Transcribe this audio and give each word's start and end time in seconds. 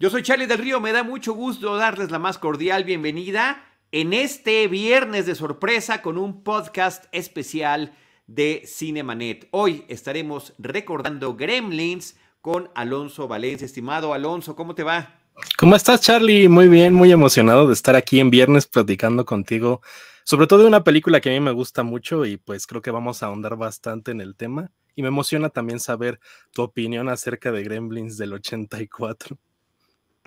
Yo 0.00 0.10
soy 0.10 0.22
Charlie 0.22 0.46
del 0.46 0.58
Río, 0.58 0.80
me 0.80 0.92
da 0.92 1.02
mucho 1.02 1.32
gusto 1.32 1.74
darles 1.74 2.12
la 2.12 2.20
más 2.20 2.38
cordial 2.38 2.84
bienvenida 2.84 3.64
en 3.90 4.12
este 4.12 4.68
viernes 4.68 5.26
de 5.26 5.34
sorpresa 5.34 6.02
con 6.02 6.18
un 6.18 6.44
podcast 6.44 7.06
especial 7.10 7.92
de 8.28 8.62
Cinemanet. 8.64 9.48
Hoy 9.50 9.84
estaremos 9.88 10.54
recordando 10.56 11.34
Gremlins 11.34 12.16
con 12.40 12.70
Alonso 12.76 13.26
Valencia. 13.26 13.64
Estimado 13.64 14.14
Alonso, 14.14 14.54
¿cómo 14.54 14.76
te 14.76 14.84
va? 14.84 15.18
¿Cómo 15.56 15.74
estás, 15.74 16.00
Charlie? 16.00 16.48
Muy 16.48 16.68
bien, 16.68 16.94
muy 16.94 17.10
emocionado 17.10 17.66
de 17.66 17.74
estar 17.74 17.96
aquí 17.96 18.20
en 18.20 18.30
viernes 18.30 18.68
platicando 18.68 19.24
contigo, 19.24 19.82
sobre 20.22 20.46
todo 20.46 20.60
de 20.60 20.68
una 20.68 20.84
película 20.84 21.20
que 21.20 21.30
a 21.30 21.32
mí 21.32 21.40
me 21.40 21.50
gusta 21.50 21.82
mucho 21.82 22.24
y 22.24 22.36
pues 22.36 22.68
creo 22.68 22.82
que 22.82 22.92
vamos 22.92 23.24
a 23.24 23.26
ahondar 23.26 23.56
bastante 23.56 24.12
en 24.12 24.20
el 24.20 24.36
tema. 24.36 24.70
Y 24.94 25.02
me 25.02 25.08
emociona 25.08 25.48
también 25.48 25.80
saber 25.80 26.20
tu 26.52 26.62
opinión 26.62 27.08
acerca 27.08 27.50
de 27.50 27.64
Gremlins 27.64 28.16
del 28.16 28.34
84. 28.34 29.36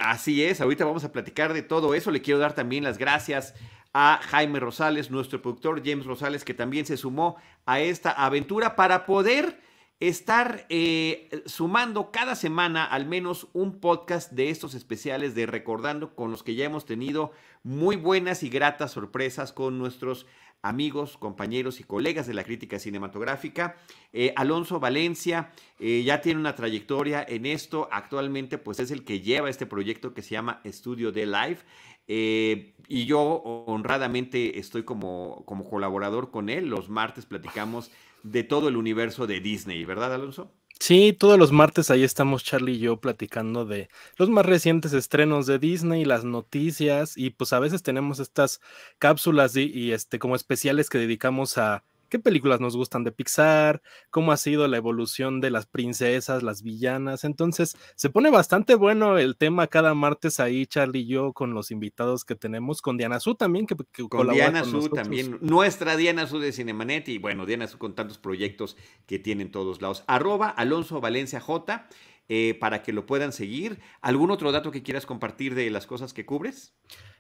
Así 0.02 0.44
es, 0.44 0.62
ahorita 0.62 0.84
vamos 0.84 1.04
a 1.04 1.12
platicar 1.12 1.54
de 1.54 1.62
todo 1.62 1.94
eso. 1.94 2.10
Le 2.10 2.24
quiero 2.24 2.40
dar 2.40 2.54
también 2.54 2.84
las 2.84 2.98
gracias 2.98 3.54
a 3.94 4.20
Jaime 4.24 4.60
Rosales, 4.60 5.12
nuestro 5.12 5.44
productor 5.44 5.84
James 5.86 6.08
Rosales, 6.08 6.44
que 6.44 6.56
también 6.56 6.88
se 6.88 6.98
sumó 6.98 7.36
a 7.68 7.80
esta 7.80 8.12
aventura 8.12 8.76
para 8.76 9.06
poder 9.06 9.62
estar 10.00 10.66
eh, 10.70 11.44
sumando 11.46 12.10
cada 12.10 12.34
semana 12.34 12.84
al 12.84 13.06
menos 13.06 13.48
un 13.54 13.80
podcast 13.80 14.32
de 14.32 14.50
estos 14.50 14.74
especiales 14.74 15.36
de 15.36 15.46
Recordando 15.46 16.16
con 16.16 16.32
los 16.32 16.42
que 16.42 16.56
ya 16.56 16.66
hemos 16.66 16.88
tenido 16.88 17.32
muy 17.62 17.96
buenas 17.96 18.42
y 18.42 18.50
gratas 18.50 18.94
sorpresas 18.94 19.54
con 19.54 19.78
nuestros 19.78 20.26
amigos, 20.62 21.18
compañeros 21.18 21.80
y 21.80 21.84
colegas 21.84 22.28
de 22.28 22.34
la 22.34 22.44
crítica 22.44 22.80
cinematográfica. 22.80 23.78
Eh, 24.14 24.34
Alonso 24.36 24.80
Valencia 24.80 25.52
eh, 25.80 26.04
ya 26.04 26.22
tiene 26.22 26.40
una 26.40 26.56
trayectoria 26.56 27.26
en 27.28 27.46
esto. 27.46 27.90
Actualmente, 27.92 28.58
pues 28.58 28.80
es 28.80 28.92
el 28.92 29.04
que 29.04 29.22
lleva 29.22 29.50
este 29.50 29.66
proyecto 29.66 30.14
que 30.14 30.22
se 30.22 30.32
llama 30.32 30.62
Estudio 30.64 31.12
de 31.12 31.26
Live. 31.26 31.60
Eh, 32.08 32.74
y 32.88 33.06
yo 33.06 33.22
honradamente 33.22 34.60
estoy 34.60 34.84
como, 34.84 35.44
como 35.46 35.70
colaborador 35.70 36.32
con 36.32 36.50
él. 36.50 36.68
Los 36.68 36.90
martes 36.90 37.26
platicamos 37.26 37.92
de 38.24 38.44
todo 38.44 38.68
el 38.68 38.78
universo 38.78 39.28
de 39.28 39.40
Disney, 39.40 39.86
¿verdad, 39.86 40.14
Alonso? 40.14 40.52
Sí, 40.82 41.14
todos 41.14 41.38
los 41.38 41.52
martes 41.52 41.92
ahí 41.92 42.04
estamos 42.04 42.44
Charlie 42.44 42.74
y 42.74 42.80
yo 42.80 43.00
platicando 43.00 43.66
de 43.66 43.88
los 44.18 44.30
más 44.30 44.48
recientes 44.48 44.94
estrenos 44.94 45.46
de 45.46 45.60
Disney, 45.60 46.06
las 46.06 46.24
noticias 46.24 47.16
y 47.18 47.30
pues 47.30 47.54
a 47.54 47.60
veces 47.60 47.84
tenemos 47.84 48.20
estas 48.20 48.62
cápsulas 48.98 49.56
y, 49.56 49.66
y 49.72 49.92
este 49.92 50.18
como 50.18 50.36
especiales 50.36 50.90
que 50.90 50.98
dedicamos 50.98 51.60
a 51.60 51.84
qué 52.12 52.20
películas 52.20 52.60
nos 52.60 52.76
gustan 52.76 53.06
de 53.06 53.14
Pixar, 53.14 53.82
cómo 54.10 54.34
ha 54.34 54.38
sido 54.38 54.68
la 54.68 54.76
evolución 54.76 55.40
de 55.40 55.50
las 55.50 55.66
princesas, 55.66 56.44
las 56.44 56.62
villanas. 56.62 57.24
Entonces, 57.24 57.78
se 57.96 58.10
pone 58.10 58.30
bastante 58.30 58.76
bueno 58.76 59.18
el 59.18 59.38
tema 59.38 59.68
cada 59.68 59.96
martes 59.96 60.42
ahí, 60.42 60.66
Charlie 60.66 61.00
y 61.00 61.08
yo, 61.08 61.32
con 61.32 61.54
los 61.54 61.72
invitados 61.72 62.26
que 62.26 62.36
tenemos, 62.36 62.82
con 62.82 62.98
Diana 62.98 63.22
Su 63.22 63.36
también, 63.36 63.66
que, 63.66 63.78
que 63.94 64.08
con 64.10 64.30
Diana 64.30 64.66
Su 64.66 64.90
también, 64.90 65.40
nuestra 65.42 65.96
Diana 65.96 66.28
Su 66.28 66.40
de 66.40 66.52
Cinemanet, 66.52 67.08
y 67.08 67.18
bueno, 67.18 67.46
Diana 67.46 67.68
Su 67.68 67.78
con 67.78 67.96
tantos 67.96 68.18
proyectos 68.18 68.76
que 69.08 69.18
tiene 69.18 69.44
en 69.44 69.52
todos 69.52 69.82
lados. 69.82 70.04
Arroba 70.06 70.50
Alonso 70.50 71.00
Valencia 71.00 71.40
J. 71.40 71.88
Eh, 72.34 72.56
para 72.62 72.82
que 72.82 72.94
lo 72.94 73.06
puedan 73.06 73.34
seguir. 73.34 73.80
¿Algún 74.00 74.32
otro 74.32 74.54
dato 74.54 74.72
que 74.72 74.84
quieras 74.84 75.06
compartir 75.06 75.54
de 75.54 75.70
las 75.70 75.86
cosas 75.86 76.14
que 76.14 76.26
cubres? 76.26 76.74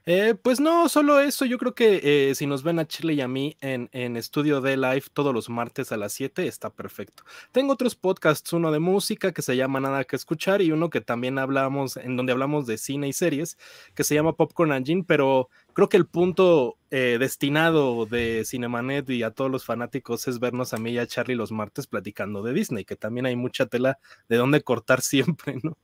Eh, 0.06 0.34
pues 0.42 0.60
no, 0.60 0.90
solo 0.90 1.20
eso. 1.20 1.46
Yo 1.46 1.58
creo 1.60 1.76
que 1.76 2.30
eh, 2.32 2.36
si 2.36 2.48
nos 2.48 2.64
ven 2.64 2.80
a 2.80 2.88
Chile 2.88 3.14
y 3.14 3.22
a 3.22 3.28
mí 3.28 3.56
en, 3.62 3.88
en 3.92 4.18
Estudio 4.18 4.60
de 4.60 4.76
Live 4.76 5.04
todos 5.14 5.34
los 5.34 5.48
martes 5.50 5.92
a 5.92 5.98
las 5.98 6.14
7, 6.14 6.48
está 6.48 6.72
perfecto. 6.72 7.24
Tengo 7.52 7.74
otros 7.74 7.96
podcasts, 7.96 8.52
uno 8.54 8.72
de 8.72 8.80
música 8.80 9.32
que 9.32 9.44
se 9.44 9.56
llama 9.56 9.80
Nada 9.80 10.04
que 10.04 10.16
escuchar 10.16 10.62
y 10.64 10.72
uno 10.72 10.90
que 10.90 11.02
también 11.02 11.38
hablamos, 11.38 11.98
en 11.98 12.18
donde 12.18 12.32
hablamos 12.32 12.66
de 12.66 12.78
cine 12.80 13.08
y 13.10 13.14
series, 13.14 13.58
que 13.94 14.04
se 14.04 14.16
llama 14.16 14.34
Popcorn 14.34 14.74
Engine, 14.74 15.04
pero 15.08 15.50
creo 15.74 15.88
que 15.88 15.98
el 15.98 16.08
punto 16.08 16.78
eh, 16.90 17.18
destinado 17.20 18.08
de 18.08 18.44
Cinemanet 18.46 19.08
y 19.12 19.22
a 19.22 19.32
todos 19.32 19.52
los 19.52 19.66
fanáticos 19.66 20.28
es 20.28 20.40
vernos 20.40 20.74
a 20.74 20.78
mí 20.78 20.92
y 20.92 20.98
a 20.98 21.06
Charlie 21.08 21.36
los 21.36 21.52
martes 21.52 21.86
platicando 21.86 22.42
de 22.42 22.54
Disney, 22.54 22.86
que 22.86 22.96
también 22.96 23.28
hay 23.28 23.36
mucha 23.36 23.68
tela 23.68 24.00
de 24.30 24.38
dónde 24.38 24.62
cortar 24.64 25.02
siempre, 25.02 25.58
¿no? 25.62 25.78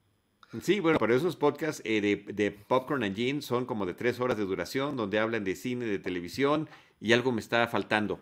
Sí, 0.61 0.79
bueno, 0.79 0.97
pero 0.97 1.13
esos 1.13 1.35
podcasts 1.35 1.81
eh, 1.83 1.99
de, 1.99 2.33
de, 2.33 2.51
Popcorn 2.51 3.03
and 3.03 3.15
Jean 3.15 3.41
son 3.41 3.65
como 3.65 3.85
de 3.85 3.93
tres 3.93 4.19
horas 4.19 4.37
de 4.37 4.45
duración, 4.45 4.95
donde 4.95 5.19
hablan 5.19 5.43
de 5.43 5.55
cine, 5.55 5.85
de 5.85 5.99
televisión, 5.99 6.69
y 7.01 7.11
algo 7.13 7.31
me 7.31 7.41
está 7.41 7.67
faltando. 7.67 8.19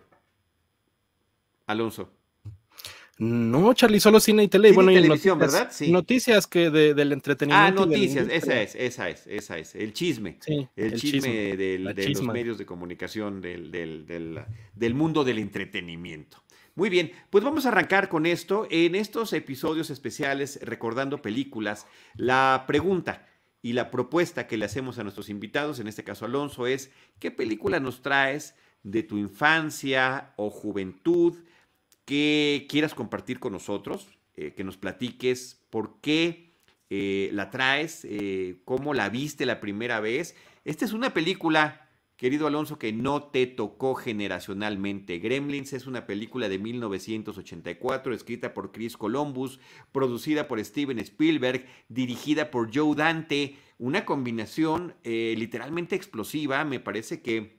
Alonso. 1.67 2.11
No, 3.17 3.73
Charlie, 3.73 4.01
solo 4.01 4.19
cine 4.19 4.43
y 4.43 4.47
tele. 4.49 4.73
bueno, 4.73 4.91
y 4.91 4.95
televisión, 4.95 5.37
noticias, 5.37 5.61
¿verdad? 5.61 5.73
Sí. 5.73 5.91
Noticias 5.91 6.47
que 6.47 6.69
de, 6.69 6.93
del 6.93 7.13
entretenimiento. 7.13 7.83
Ah, 7.83 7.85
noticias, 7.85 8.27
esa 8.29 8.61
es, 8.61 8.75
esa 8.75 9.09
es, 9.09 9.25
esa 9.27 9.57
es. 9.57 9.73
El 9.75 9.93
chisme. 9.93 10.37
Sí, 10.41 10.67
el, 10.75 10.85
el, 10.85 10.99
chisme, 10.99 11.19
chisme 11.19 11.57
del, 11.57 11.95
de 11.95 12.09
los 12.09 12.23
medios 12.23 12.57
de 12.57 12.65
comunicación 12.65 13.39
del, 13.39 13.71
del, 13.71 14.05
del, 14.05 14.41
del 14.73 14.93
mundo 14.95 15.23
del 15.23 15.39
entretenimiento. 15.39 16.43
Muy 16.77 16.89
bien, 16.89 17.13
pues 17.29 17.41
vamos 17.41 17.65
a 17.65 17.69
arrancar 17.69 18.09
con 18.09 18.25
esto. 18.25 18.67
En 18.69 18.95
estos 18.95 19.31
episodios 19.31 19.89
especiales, 19.89 20.59
recordando 20.61 21.21
películas, 21.21 21.87
la 22.15 22.65
pregunta 22.67 23.25
y 23.61 23.71
la 23.71 23.89
propuesta 23.89 24.45
que 24.45 24.57
le 24.57 24.65
hacemos 24.65 24.99
a 24.99 25.03
nuestros 25.03 25.29
invitados, 25.29 25.79
en 25.79 25.87
este 25.87 26.03
caso 26.03 26.25
Alonso, 26.25 26.67
es 26.67 26.91
¿qué 27.19 27.31
película 27.31 27.79
nos 27.79 28.01
traes 28.01 28.55
de 28.83 29.03
tu 29.03 29.17
infancia 29.17 30.33
o 30.35 30.49
juventud 30.49 31.37
que 32.03 32.67
quieras 32.69 32.93
compartir 32.93 33.39
con 33.39 33.53
nosotros? 33.53 34.09
Eh, 34.35 34.51
que 34.53 34.65
nos 34.65 34.75
platiques 34.75 35.61
por 35.69 36.01
qué 36.01 36.51
eh, 36.89 37.29
la 37.31 37.51
traes, 37.51 38.03
eh, 38.03 38.57
cómo 38.65 38.93
la 38.93 39.07
viste 39.07 39.45
la 39.45 39.61
primera 39.61 40.01
vez. 40.01 40.35
Esta 40.65 40.83
es 40.83 40.91
una 40.91 41.13
película 41.13 41.84
Querido 42.17 42.47
Alonso, 42.47 42.79
que 42.79 42.93
no 42.93 43.23
te 43.23 43.45
tocó 43.45 43.93
generacionalmente. 43.93 45.19
Gremlins 45.19 45.73
es 45.73 45.85
una 45.85 46.07
película 46.07 46.47
de 46.47 46.59
1984, 46.59 48.13
escrita 48.13 48.53
por 48.53 48.71
Chris 48.71 48.95
Columbus, 48.95 49.59
producida 49.91 50.47
por 50.47 50.63
Steven 50.63 50.99
Spielberg, 50.99 51.65
dirigida 51.89 52.51
por 52.51 52.73
Joe 52.73 52.95
Dante. 52.95 53.57
Una 53.77 54.05
combinación 54.05 54.95
eh, 55.03 55.35
literalmente 55.37 55.97
explosiva. 55.97 56.63
Me 56.63 56.79
parece 56.79 57.21
que 57.21 57.57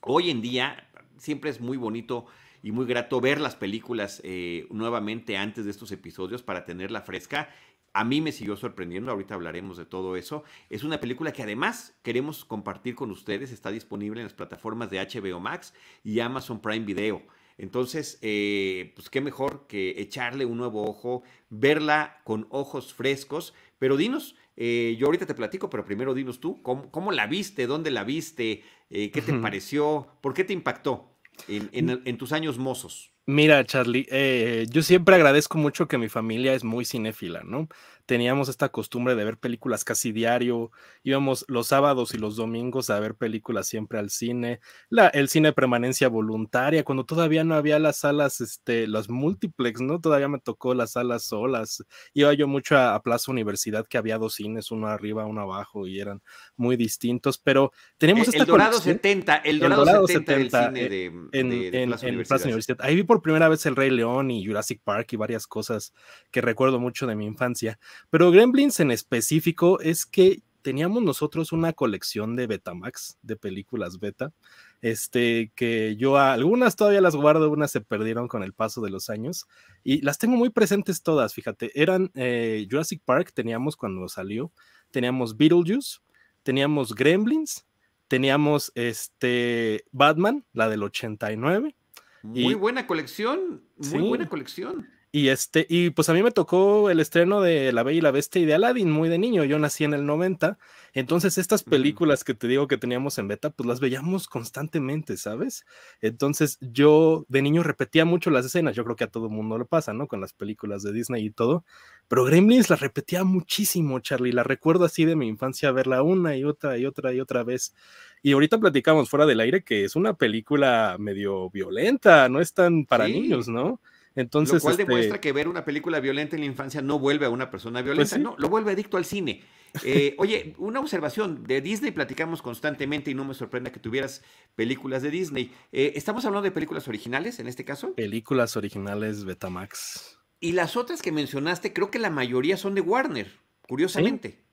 hoy 0.00 0.30
en 0.30 0.42
día 0.42 0.90
siempre 1.16 1.50
es 1.50 1.60
muy 1.60 1.76
bonito 1.76 2.26
y 2.64 2.72
muy 2.72 2.86
grato 2.86 3.20
ver 3.20 3.40
las 3.40 3.54
películas 3.54 4.20
eh, 4.24 4.66
nuevamente 4.70 5.36
antes 5.36 5.66
de 5.66 5.70
estos 5.70 5.92
episodios 5.92 6.42
para 6.42 6.64
tenerla 6.64 7.02
fresca 7.02 7.48
a 7.94 8.04
mí 8.04 8.20
me 8.20 8.32
siguió 8.32 8.56
sorprendiendo, 8.56 9.12
ahorita 9.12 9.34
hablaremos 9.34 9.76
de 9.76 9.86
todo 9.86 10.16
eso. 10.16 10.42
Es 10.68 10.82
una 10.82 11.00
película 11.00 11.32
que 11.32 11.44
además 11.44 11.96
queremos 12.02 12.44
compartir 12.44 12.96
con 12.96 13.12
ustedes, 13.12 13.52
está 13.52 13.70
disponible 13.70 14.20
en 14.20 14.26
las 14.26 14.34
plataformas 14.34 14.90
de 14.90 14.98
HBO 14.98 15.38
Max 15.38 15.72
y 16.02 16.18
Amazon 16.18 16.60
Prime 16.60 16.84
Video. 16.84 17.22
Entonces, 17.56 18.18
eh, 18.20 18.92
pues 18.96 19.08
qué 19.10 19.20
mejor 19.20 19.68
que 19.68 20.00
echarle 20.00 20.44
un 20.44 20.58
nuevo 20.58 20.82
ojo, 20.82 21.22
verla 21.50 22.20
con 22.24 22.48
ojos 22.50 22.92
frescos. 22.92 23.54
Pero 23.78 23.96
dinos, 23.96 24.34
eh, 24.56 24.96
yo 24.98 25.06
ahorita 25.06 25.26
te 25.26 25.34
platico, 25.34 25.70
pero 25.70 25.84
primero 25.84 26.14
dinos 26.14 26.40
tú, 26.40 26.62
¿cómo, 26.62 26.90
cómo 26.90 27.12
la 27.12 27.28
viste? 27.28 27.68
¿Dónde 27.68 27.92
la 27.92 28.02
viste? 28.02 28.64
Eh, 28.90 29.12
¿Qué 29.12 29.22
te 29.22 29.32
pareció? 29.34 30.08
¿Por 30.20 30.34
qué 30.34 30.42
te 30.42 30.52
impactó 30.52 31.16
en, 31.46 31.70
en, 31.72 32.02
en 32.04 32.18
tus 32.18 32.32
años 32.32 32.58
mozos? 32.58 33.13
Mira, 33.26 33.64
Charlie, 33.64 34.06
eh, 34.10 34.66
yo 34.68 34.82
siempre 34.82 35.14
agradezco 35.14 35.56
mucho 35.56 35.88
que 35.88 35.96
mi 35.96 36.10
familia 36.10 36.52
es 36.52 36.62
muy 36.62 36.84
cinéfila, 36.84 37.42
¿no? 37.42 37.68
Teníamos 38.04 38.50
esta 38.50 38.68
costumbre 38.68 39.14
de 39.14 39.24
ver 39.24 39.38
películas 39.38 39.82
casi 39.82 40.12
diario, 40.12 40.70
íbamos 41.02 41.46
los 41.48 41.68
sábados 41.68 42.12
y 42.12 42.18
los 42.18 42.36
domingos 42.36 42.90
a 42.90 43.00
ver 43.00 43.14
películas 43.14 43.66
siempre 43.66 43.98
al 43.98 44.10
cine, 44.10 44.60
la, 44.90 45.08
el 45.08 45.30
cine 45.30 45.48
de 45.48 45.52
permanencia 45.54 46.08
voluntaria, 46.08 46.84
cuando 46.84 47.06
todavía 47.06 47.44
no 47.44 47.54
había 47.54 47.78
las 47.78 47.96
salas, 47.96 48.42
este, 48.42 48.86
las 48.86 49.08
multiplex, 49.08 49.80
¿no? 49.80 50.02
Todavía 50.02 50.28
me 50.28 50.38
tocó 50.38 50.74
las 50.74 50.92
salas 50.92 51.24
solas. 51.24 51.82
Iba 52.12 52.34
yo 52.34 52.46
mucho 52.46 52.76
a, 52.76 52.94
a 52.94 53.02
Plaza 53.02 53.32
Universidad, 53.32 53.86
que 53.86 53.96
había 53.96 54.18
dos 54.18 54.34
cines, 54.34 54.70
uno 54.70 54.88
arriba, 54.88 55.24
uno 55.24 55.40
abajo, 55.40 55.86
y 55.86 55.98
eran 55.98 56.20
muy 56.56 56.76
distintos, 56.76 57.38
pero 57.38 57.72
tenemos 57.96 58.28
el, 58.28 58.34
esta 58.34 58.42
el 58.42 58.48
Dorado 58.48 58.78
70, 58.80 59.36
el 59.36 59.58
Dorado, 59.60 59.80
el 59.80 59.86
Dorado 59.86 60.06
70, 60.08 60.32
70 60.32 60.60
del 60.60 60.74
cine 60.74 60.88
de, 60.90 61.06
en, 61.40 61.48
de, 61.48 61.70
de 61.70 61.82
en, 61.84 61.88
Plaza, 61.88 62.06
en 62.06 62.14
Universidad. 62.16 62.36
Plaza 62.36 62.44
Universidad. 62.44 62.78
Ahí 62.82 62.96
vi 62.96 63.02
por 63.02 63.13
primera 63.22 63.48
vez 63.48 63.66
el 63.66 63.76
Rey 63.76 63.90
León 63.90 64.30
y 64.30 64.44
Jurassic 64.44 64.80
Park 64.82 65.12
y 65.12 65.16
varias 65.16 65.46
cosas 65.46 65.92
que 66.30 66.40
recuerdo 66.40 66.78
mucho 66.78 67.06
de 67.06 67.16
mi 67.16 67.26
infancia. 67.26 67.78
Pero 68.10 68.30
Gremlins 68.30 68.80
en 68.80 68.90
específico 68.90 69.80
es 69.80 70.06
que 70.06 70.42
teníamos 70.64 71.02
nosotros 71.02 71.52
una 71.52 71.74
colección 71.74 72.36
de 72.36 72.46
Betamax, 72.46 73.18
de 73.20 73.36
películas 73.36 74.00
beta, 74.00 74.32
este, 74.80 75.52
que 75.54 75.94
yo 75.96 76.16
algunas 76.16 76.74
todavía 76.74 77.02
las 77.02 77.14
guardo, 77.14 77.50
unas 77.50 77.70
se 77.70 77.82
perdieron 77.82 78.28
con 78.28 78.42
el 78.42 78.54
paso 78.54 78.80
de 78.80 78.88
los 78.88 79.10
años 79.10 79.46
y 79.82 80.00
las 80.00 80.16
tengo 80.16 80.36
muy 80.36 80.48
presentes 80.48 81.02
todas, 81.02 81.34
fíjate, 81.34 81.70
eran 81.80 82.10
eh, 82.14 82.66
Jurassic 82.70 83.02
Park, 83.04 83.32
teníamos 83.34 83.76
cuando 83.76 84.08
salió, 84.08 84.52
teníamos 84.90 85.36
Beetlejuice, 85.36 85.98
teníamos 86.42 86.94
Gremlins, 86.94 87.66
teníamos 88.08 88.72
este 88.74 89.84
Batman, 89.92 90.46
la 90.52 90.68
del 90.70 90.82
89. 90.82 91.76
Muy 92.24 92.54
buena 92.54 92.86
colección, 92.86 93.62
muy 93.76 94.00
buena 94.08 94.28
colección. 94.28 94.88
Y 95.16 95.28
este, 95.28 95.64
y 95.70 95.90
pues 95.90 96.08
a 96.08 96.12
mí 96.12 96.24
me 96.24 96.32
tocó 96.32 96.90
el 96.90 96.98
estreno 96.98 97.40
de 97.40 97.72
La 97.72 97.84
Bella 97.84 97.98
y 97.98 98.00
la 98.00 98.10
Bestia 98.10 98.42
y 98.42 98.46
de 98.46 98.54
Aladdin 98.54 98.90
muy 98.90 99.08
de 99.08 99.16
niño. 99.16 99.44
Yo 99.44 99.60
nací 99.60 99.84
en 99.84 99.94
el 99.94 100.06
90. 100.06 100.58
Entonces, 100.92 101.38
estas 101.38 101.62
películas 101.62 102.24
que 102.24 102.34
te 102.34 102.48
digo 102.48 102.66
que 102.66 102.78
teníamos 102.78 103.16
en 103.18 103.28
beta, 103.28 103.50
pues 103.50 103.68
las 103.68 103.78
veíamos 103.78 104.26
constantemente, 104.26 105.16
¿sabes? 105.16 105.66
Entonces, 106.00 106.58
yo 106.60 107.26
de 107.28 107.42
niño 107.42 107.62
repetía 107.62 108.04
mucho 108.04 108.30
las 108.30 108.44
escenas. 108.44 108.74
Yo 108.74 108.82
creo 108.82 108.96
que 108.96 109.04
a 109.04 109.06
todo 109.06 109.30
mundo 109.30 109.56
le 109.56 109.66
pasa, 109.66 109.92
¿no? 109.92 110.08
Con 110.08 110.20
las 110.20 110.32
películas 110.32 110.82
de 110.82 110.92
Disney 110.92 111.24
y 111.26 111.30
todo. 111.30 111.64
Pero 112.08 112.24
Gremlins 112.24 112.68
las 112.68 112.80
repetía 112.80 113.22
muchísimo, 113.22 114.00
Charlie. 114.00 114.32
La 114.32 114.42
recuerdo 114.42 114.84
así 114.84 115.04
de 115.04 115.14
mi 115.14 115.28
infancia 115.28 115.70
verla 115.70 116.02
una 116.02 116.36
y 116.36 116.42
otra 116.42 116.76
y 116.76 116.86
otra 116.86 117.12
y 117.12 117.20
otra 117.20 117.44
vez. 117.44 117.72
Y 118.20 118.32
ahorita 118.32 118.58
platicamos 118.58 119.08
fuera 119.08 119.26
del 119.26 119.38
aire 119.38 119.62
que 119.62 119.84
es 119.84 119.94
una 119.94 120.14
película 120.14 120.96
medio 120.98 121.50
violenta, 121.50 122.28
no 122.28 122.40
es 122.40 122.52
tan 122.52 122.84
para 122.84 123.06
niños, 123.06 123.46
¿no? 123.46 123.80
Entonces, 124.14 124.54
lo 124.54 124.60
cual 124.60 124.72
este 124.72 124.84
demuestra 124.84 125.20
que 125.20 125.32
ver 125.32 125.48
una 125.48 125.64
película 125.64 125.98
violenta 126.00 126.36
en 126.36 126.40
la 126.40 126.46
infancia 126.46 126.80
no 126.82 126.98
vuelve 126.98 127.26
a 127.26 127.30
una 127.30 127.50
persona 127.50 127.80
pues 127.80 127.84
violenta, 127.84 128.18
no, 128.18 128.36
lo 128.38 128.48
vuelve 128.48 128.72
adicto 128.72 128.96
al 128.96 129.04
cine. 129.04 129.42
Eh, 129.82 130.14
oye, 130.18 130.54
una 130.58 130.80
observación, 130.80 131.44
de 131.44 131.60
Disney 131.60 131.90
platicamos 131.90 132.40
constantemente 132.40 133.10
y 133.10 133.14
no 133.14 133.24
me 133.24 133.34
sorprende 133.34 133.72
que 133.72 133.80
tuvieras 133.80 134.22
películas 134.54 135.02
de 135.02 135.10
Disney. 135.10 135.52
Eh, 135.72 135.92
¿Estamos 135.96 136.24
hablando 136.24 136.44
de 136.44 136.52
películas 136.52 136.86
originales 136.86 137.40
en 137.40 137.48
este 137.48 137.64
caso? 137.64 137.94
Películas 137.94 138.56
originales 138.56 139.24
Betamax. 139.24 140.18
Y 140.38 140.52
las 140.52 140.76
otras 140.76 141.02
que 141.02 141.10
mencionaste, 141.10 141.72
creo 141.72 141.90
que 141.90 141.98
la 141.98 142.10
mayoría 142.10 142.56
son 142.56 142.74
de 142.74 142.82
Warner, 142.82 143.32
curiosamente. 143.66 144.44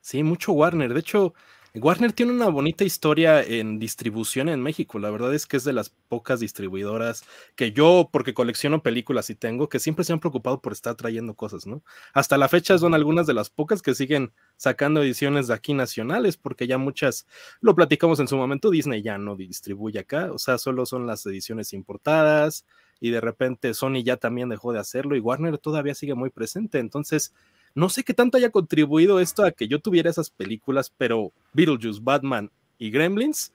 sí 0.00 0.22
mucho 0.22 0.52
Warner. 0.52 0.94
De 0.94 1.00
hecho, 1.00 1.34
Warner 1.74 2.12
tiene 2.12 2.32
una 2.32 2.48
bonita 2.48 2.82
historia 2.82 3.42
en 3.44 3.78
distribución 3.78 4.48
en 4.48 4.60
México. 4.60 4.98
La 4.98 5.10
verdad 5.10 5.32
es 5.32 5.46
que 5.46 5.56
es 5.56 5.62
de 5.62 5.72
las 5.72 5.90
pocas 5.90 6.40
distribuidoras 6.40 7.22
que 7.54 7.70
yo, 7.70 8.08
porque 8.10 8.34
colecciono 8.34 8.82
películas 8.82 9.30
y 9.30 9.36
tengo, 9.36 9.68
que 9.68 9.78
siempre 9.78 10.04
se 10.04 10.12
han 10.12 10.18
preocupado 10.18 10.60
por 10.60 10.72
estar 10.72 10.96
trayendo 10.96 11.34
cosas, 11.34 11.68
¿no? 11.68 11.82
Hasta 12.12 12.36
la 12.38 12.48
fecha 12.48 12.76
son 12.76 12.92
algunas 12.94 13.28
de 13.28 13.34
las 13.34 13.50
pocas 13.50 13.82
que 13.82 13.94
siguen 13.94 14.32
sacando 14.56 15.00
ediciones 15.00 15.46
de 15.46 15.54
aquí 15.54 15.72
nacionales, 15.72 16.36
porque 16.36 16.66
ya 16.66 16.76
muchas, 16.76 17.26
lo 17.60 17.76
platicamos 17.76 18.18
en 18.18 18.26
su 18.26 18.36
momento, 18.36 18.70
Disney 18.70 19.02
ya 19.02 19.16
no 19.16 19.36
distribuye 19.36 20.00
acá, 20.00 20.32
o 20.32 20.38
sea, 20.38 20.58
solo 20.58 20.86
son 20.86 21.06
las 21.06 21.24
ediciones 21.24 21.72
importadas 21.72 22.66
y 22.98 23.10
de 23.10 23.20
repente 23.20 23.74
Sony 23.74 24.02
ya 24.04 24.16
también 24.16 24.48
dejó 24.48 24.72
de 24.72 24.80
hacerlo 24.80 25.14
y 25.14 25.20
Warner 25.20 25.56
todavía 25.58 25.94
sigue 25.94 26.14
muy 26.14 26.30
presente. 26.30 26.80
Entonces, 26.80 27.32
no 27.74 27.88
sé 27.88 28.04
qué 28.04 28.14
tanto 28.14 28.36
haya 28.36 28.50
contribuido 28.50 29.20
esto 29.20 29.44
a 29.44 29.52
que 29.52 29.68
yo 29.68 29.80
tuviera 29.80 30.10
esas 30.10 30.30
películas, 30.30 30.92
pero 30.96 31.32
Beetlejuice, 31.52 32.00
Batman 32.02 32.50
y 32.78 32.90
Gremlins 32.90 33.52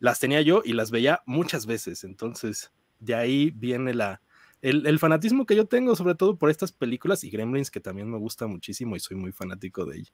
las 0.00 0.20
tenía 0.20 0.42
yo 0.42 0.62
y 0.64 0.74
las 0.74 0.90
veía 0.90 1.22
muchas 1.26 1.66
veces. 1.66 2.04
Entonces, 2.04 2.72
de 3.00 3.14
ahí 3.14 3.52
viene 3.54 3.94
la, 3.94 4.20
el, 4.60 4.98
fanatismo 4.98 5.46
que 5.46 5.56
yo 5.56 5.66
tengo, 5.66 5.94
sobre 5.96 6.14
todo 6.14 6.36
por 6.36 6.50
estas 6.50 6.72
películas 6.72 7.24
y 7.24 7.30
Gremlins, 7.30 7.70
que 7.70 7.80
también 7.80 8.10
me 8.10 8.18
gusta 8.18 8.46
muchísimo 8.46 8.96
y 8.96 9.00
soy 9.00 9.16
muy 9.16 9.32
fanático 9.32 9.84
de 9.84 9.98
ella. 9.98 10.12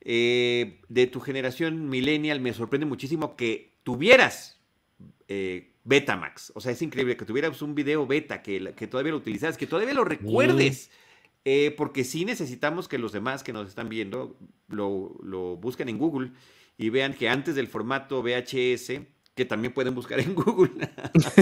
Eh, 0.00 0.80
de 0.88 1.06
tu 1.06 1.20
generación 1.20 1.88
millennial, 1.88 2.40
me 2.40 2.52
sorprende 2.52 2.86
muchísimo 2.86 3.36
que 3.36 3.76
tuvieras 3.82 4.60
eh, 5.28 5.74
Betamax. 5.84 6.52
O 6.54 6.60
sea, 6.60 6.72
es 6.72 6.82
increíble 6.82 7.16
que 7.16 7.24
tuvieras 7.24 7.62
un 7.62 7.74
video 7.74 8.06
beta, 8.06 8.42
que, 8.42 8.74
que 8.74 8.86
todavía 8.86 9.12
lo 9.12 9.18
utilizaras, 9.18 9.56
que 9.56 9.66
todavía 9.66 9.94
lo 9.94 10.04
recuerdes. 10.04 10.90
Eh, 11.48 11.70
porque 11.76 12.02
sí 12.02 12.24
necesitamos 12.24 12.88
que 12.88 12.98
los 12.98 13.12
demás 13.12 13.44
que 13.44 13.52
nos 13.52 13.68
están 13.68 13.88
viendo 13.88 14.36
lo, 14.66 15.16
lo, 15.22 15.56
busquen 15.56 15.88
en 15.88 15.96
Google 15.96 16.32
y 16.76 16.90
vean 16.90 17.14
que 17.14 17.28
antes 17.28 17.54
del 17.54 17.68
formato 17.68 18.20
VHS, 18.20 19.02
que 19.32 19.44
también 19.44 19.72
pueden 19.72 19.94
buscar 19.94 20.18
en 20.18 20.34
Google, 20.34 20.72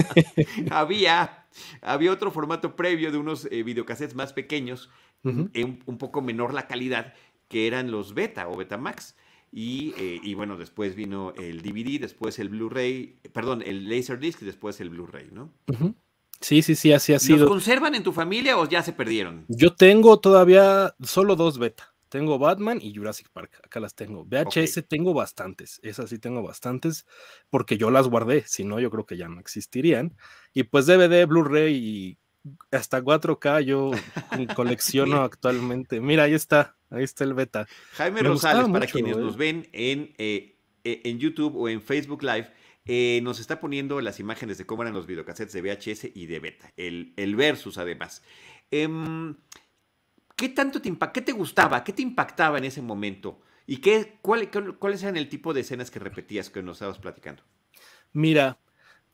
había, 0.69 1.47
había 1.81 2.11
otro 2.11 2.29
formato 2.29 2.75
previo 2.75 3.11
de 3.11 3.17
unos 3.17 3.47
eh, 3.49 3.63
videocassettes 3.63 4.13
más 4.13 4.31
pequeños, 4.31 4.91
un, 5.23 5.97
poco 5.97 6.21
menor 6.21 6.53
la 6.53 6.67
calidad, 6.67 7.15
que 7.47 7.65
eran 7.65 7.89
los 7.89 8.13
Beta 8.13 8.47
o 8.47 8.55
Betamax. 8.55 9.15
Y, 9.51 9.95
eh, 9.97 10.19
y 10.21 10.35
bueno, 10.35 10.55
después 10.55 10.95
vino 10.95 11.33
el 11.35 11.63
DVD, 11.63 11.99
después 11.99 12.37
el 12.37 12.49
Blu-ray, 12.49 13.21
perdón, 13.33 13.63
el 13.65 13.89
Laserdisc 13.89 14.43
y 14.43 14.45
después 14.45 14.79
el 14.81 14.91
Blu-ray, 14.91 15.29
¿no? 15.31 15.51
Sí, 16.41 16.61
sí, 16.61 16.75
sí, 16.75 16.93
así 16.93 17.13
ha 17.13 17.19
sido. 17.19 17.39
¿Los 17.39 17.49
conservan 17.49 17.95
en 17.95 18.03
tu 18.03 18.11
familia 18.11 18.57
o 18.57 18.67
ya 18.67 18.83
se 18.83 18.93
perdieron? 18.93 19.45
Yo 19.47 19.73
tengo 19.73 20.19
todavía 20.19 20.95
solo 21.03 21.35
dos 21.35 21.57
beta. 21.57 21.93
Tengo 22.09 22.37
Batman 22.37 22.79
y 22.81 22.95
Jurassic 22.95 23.29
Park. 23.29 23.59
Acá 23.63 23.79
las 23.79 23.95
tengo. 23.95 24.25
VHS 24.25 24.87
tengo 24.87 25.13
bastantes. 25.13 25.79
Esas 25.83 26.09
sí 26.09 26.19
tengo 26.19 26.43
bastantes 26.43 27.05
porque 27.49 27.77
yo 27.77 27.91
las 27.91 28.07
guardé. 28.07 28.43
Si 28.47 28.63
no, 28.63 28.79
yo 28.79 28.89
creo 28.91 29.05
que 29.05 29.17
ya 29.17 29.27
no 29.27 29.39
existirían. 29.39 30.15
Y 30.53 30.63
pues 30.63 30.85
DVD, 30.85 31.25
Blu-ray 31.25 31.75
y 31.75 32.17
hasta 32.71 33.01
4K 33.01 33.61
yo 33.63 33.91
colecciono 34.55 35.23
actualmente. 35.23 35.99
Mira, 35.99 36.23
ahí 36.23 36.33
está. 36.33 36.77
Ahí 36.89 37.03
está 37.03 37.23
el 37.23 37.33
beta. 37.33 37.67
Jaime 37.93 38.21
Rosales, 38.21 38.69
para 38.69 38.87
quienes 38.87 39.17
nos 39.17 39.35
ven 39.35 39.67
en, 39.73 40.13
eh, 40.17 40.57
eh, 40.83 41.01
en 41.03 41.19
YouTube 41.19 41.55
o 41.57 41.67
en 41.67 41.81
Facebook 41.81 42.23
Live 42.23 42.49
eh, 42.85 43.19
nos 43.23 43.39
está 43.39 43.59
poniendo 43.59 43.99
las 44.01 44.19
imágenes 44.19 44.57
de 44.57 44.65
cómo 44.65 44.83
eran 44.83 44.93
los 44.93 45.07
videocassettes 45.07 45.53
de 45.53 45.61
VHS 45.61 46.15
y 46.15 46.27
de 46.27 46.39
beta, 46.39 46.71
el, 46.77 47.13
el 47.17 47.35
versus 47.35 47.77
además. 47.77 48.21
Em, 48.71 49.35
¿Qué 50.35 50.49
tanto 50.49 50.81
te 50.81 50.93
qué 51.13 51.21
te 51.21 51.31
gustaba? 51.31 51.83
¿Qué 51.83 51.93
te 51.93 52.01
impactaba 52.01 52.57
en 52.57 52.65
ese 52.65 52.81
momento? 52.81 53.39
¿Y 53.65 53.77
qué, 53.77 54.17
cuál, 54.21 54.49
cuáles 54.77 55.01
eran 55.01 55.17
el 55.17 55.29
tipo 55.29 55.53
de 55.53 55.61
escenas 55.61 55.89
que 55.89 55.99
repetías 55.99 56.49
que 56.49 56.61
nos 56.61 56.77
estabas 56.77 56.99
platicando? 56.99 57.41
Mira, 58.13 58.59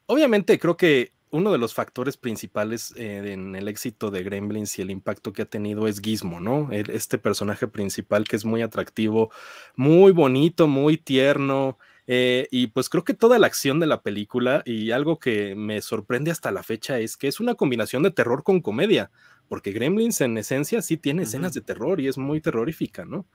obviamente 0.08 0.60
creo 0.60 0.76
que 0.76 1.12
uno 1.30 1.52
de 1.52 1.58
los 1.58 1.74
factores 1.74 2.18
principales 2.18 2.94
eh, 2.98 3.32
en 3.32 3.56
el 3.56 3.68
éxito 3.68 4.12
de 4.12 4.24
Gremlins 4.24 4.78
y 4.78 4.82
el 4.82 4.92
impacto 4.92 5.32
que 5.32 5.44
ha 5.44 5.46
tenido 5.46 5.88
es 5.88 6.02
Gizmo, 6.02 6.42
¿no? 6.42 6.70
este 6.72 7.18
personaje 7.18 7.68
principal 7.68 8.28
que 8.28 8.36
es 8.36 8.44
muy 8.44 8.62
atractivo, 8.62 9.32
muy 9.76 10.12
bonito, 10.12 10.68
muy 10.68 10.98
tierno, 10.98 11.78
eh, 12.08 12.48
y 12.52 12.68
pues 12.68 12.90
creo 12.90 13.04
que 13.04 13.14
toda 13.14 13.40
la 13.40 13.48
acción 13.48 13.80
de 13.80 13.88
la 13.88 14.02
película 14.02 14.64
y 14.66 14.92
algo 14.92 15.20
que 15.20 15.56
me 15.56 15.82
sorprende 15.82 16.32
hasta 16.32 16.52
la 16.52 16.64
fecha 16.64 17.00
es 17.00 17.18
que 17.18 17.28
es 17.28 17.40
una 17.40 17.56
combinación 17.56 18.04
de 18.04 18.12
terror 18.12 18.44
con 18.44 18.62
comedia, 18.62 19.12
porque 19.48 19.72
Gremlins 19.72 20.22
en 20.22 20.38
esencia 20.38 20.82
sí 20.82 20.98
tiene 20.98 21.24
escenas 21.24 21.54
de 21.54 21.62
terror 21.62 22.00
y 22.00 22.08
es 22.08 22.18
muy 22.18 22.42
terrorífica, 22.42 23.06
¿no? 23.06 23.28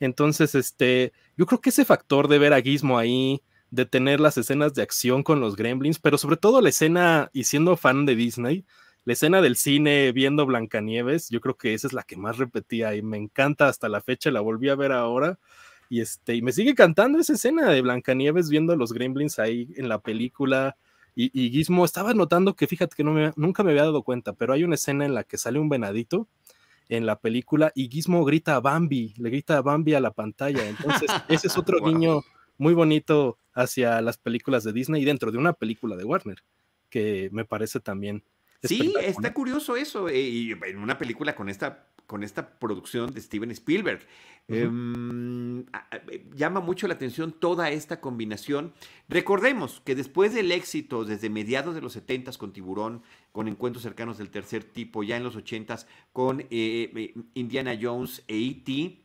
Entonces, 0.00 0.54
este, 0.54 1.12
yo 1.36 1.46
creo 1.46 1.60
que 1.60 1.70
ese 1.70 1.84
factor 1.84 2.28
de 2.28 2.38
ver 2.38 2.52
a 2.52 2.62
Gizmo 2.62 2.98
ahí, 2.98 3.42
de 3.70 3.84
tener 3.86 4.20
las 4.20 4.38
escenas 4.38 4.74
de 4.74 4.82
acción 4.82 5.22
con 5.22 5.40
los 5.40 5.56
Gremlins, 5.56 5.98
pero 5.98 6.16
sobre 6.18 6.36
todo 6.36 6.60
la 6.60 6.68
escena, 6.68 7.30
y 7.32 7.44
siendo 7.44 7.76
fan 7.76 8.06
de 8.06 8.14
Disney, 8.14 8.64
la 9.04 9.12
escena 9.12 9.42
del 9.42 9.56
cine 9.56 10.12
viendo 10.12 10.46
Blancanieves, 10.46 11.28
yo 11.28 11.40
creo 11.40 11.56
que 11.56 11.74
esa 11.74 11.88
es 11.88 11.92
la 11.92 12.04
que 12.04 12.16
más 12.16 12.38
repetía 12.38 12.94
y 12.94 13.02
me 13.02 13.18
encanta 13.18 13.68
hasta 13.68 13.88
la 13.88 14.00
fecha, 14.00 14.30
la 14.30 14.40
volví 14.40 14.68
a 14.68 14.76
ver 14.76 14.92
ahora 14.92 15.38
y, 15.94 16.00
este, 16.00 16.34
y 16.34 16.42
me 16.42 16.50
sigue 16.50 16.74
cantando 16.74 17.20
esa 17.20 17.34
escena 17.34 17.70
de 17.70 17.80
Blancanieves 17.80 18.50
viendo 18.50 18.72
a 18.72 18.76
los 18.76 18.92
Gremlins 18.92 19.38
ahí 19.38 19.68
en 19.76 19.88
la 19.88 20.00
película. 20.00 20.76
Y, 21.14 21.30
y 21.32 21.50
Gizmo, 21.50 21.84
estaba 21.84 22.14
notando 22.14 22.56
que 22.56 22.66
fíjate 22.66 22.96
que 22.96 23.04
no 23.04 23.12
me, 23.12 23.32
nunca 23.36 23.62
me 23.62 23.70
había 23.70 23.84
dado 23.84 24.02
cuenta, 24.02 24.32
pero 24.32 24.52
hay 24.52 24.64
una 24.64 24.74
escena 24.74 25.04
en 25.04 25.14
la 25.14 25.22
que 25.22 25.38
sale 25.38 25.60
un 25.60 25.68
venadito 25.68 26.26
en 26.88 27.06
la 27.06 27.20
película 27.20 27.70
y 27.76 27.88
Gizmo 27.88 28.24
grita 28.24 28.56
a 28.56 28.60
Bambi, 28.60 29.14
le 29.18 29.30
grita 29.30 29.56
a 29.56 29.62
Bambi 29.62 29.94
a 29.94 30.00
la 30.00 30.10
pantalla. 30.10 30.68
Entonces, 30.68 31.08
ese 31.28 31.46
es 31.46 31.56
otro 31.56 31.78
niño 31.78 32.22
muy 32.58 32.74
bonito 32.74 33.38
hacia 33.52 34.00
las 34.00 34.18
películas 34.18 34.64
de 34.64 34.72
Disney 34.72 35.02
y 35.02 35.04
dentro 35.04 35.30
de 35.30 35.38
una 35.38 35.52
película 35.52 35.94
de 35.94 36.02
Warner, 36.02 36.42
que 36.90 37.28
me 37.30 37.44
parece 37.44 37.78
también. 37.78 38.24
Sí, 38.64 38.94
está 39.00 39.32
curioso 39.32 39.76
eso. 39.76 40.08
Eh, 40.08 40.20
y 40.20 40.50
en 40.50 40.78
una 40.78 40.98
película 40.98 41.36
con 41.36 41.48
esta 41.48 41.86
con 42.06 42.22
esta 42.22 42.58
producción 42.58 43.12
de 43.12 43.20
Steven 43.20 43.50
Spielberg. 43.50 44.06
Em, 44.46 45.60
eh, 45.60 46.26
llama 46.34 46.60
mucho 46.60 46.86
la 46.86 46.94
atención 46.94 47.32
toda 47.32 47.70
esta 47.70 48.00
combinación. 48.00 48.74
Recordemos 49.08 49.80
que 49.84 49.94
después 49.94 50.34
del 50.34 50.52
éxito 50.52 51.04
desde 51.04 51.30
mediados 51.30 51.74
de 51.74 51.80
los 51.80 51.94
70 51.94 52.32
con 52.32 52.52
Tiburón, 52.52 53.02
con 53.32 53.48
encuentros 53.48 53.82
cercanos 53.82 54.18
del 54.18 54.30
tercer 54.30 54.64
tipo, 54.64 55.02
ya 55.02 55.16
en 55.16 55.24
los 55.24 55.36
80 55.36 55.78
con 56.12 56.40
eh, 56.40 56.46
eh, 56.50 57.14
Indiana 57.34 57.78
Jones 57.80 58.22
e 58.28 58.36
E.T., 58.36 59.00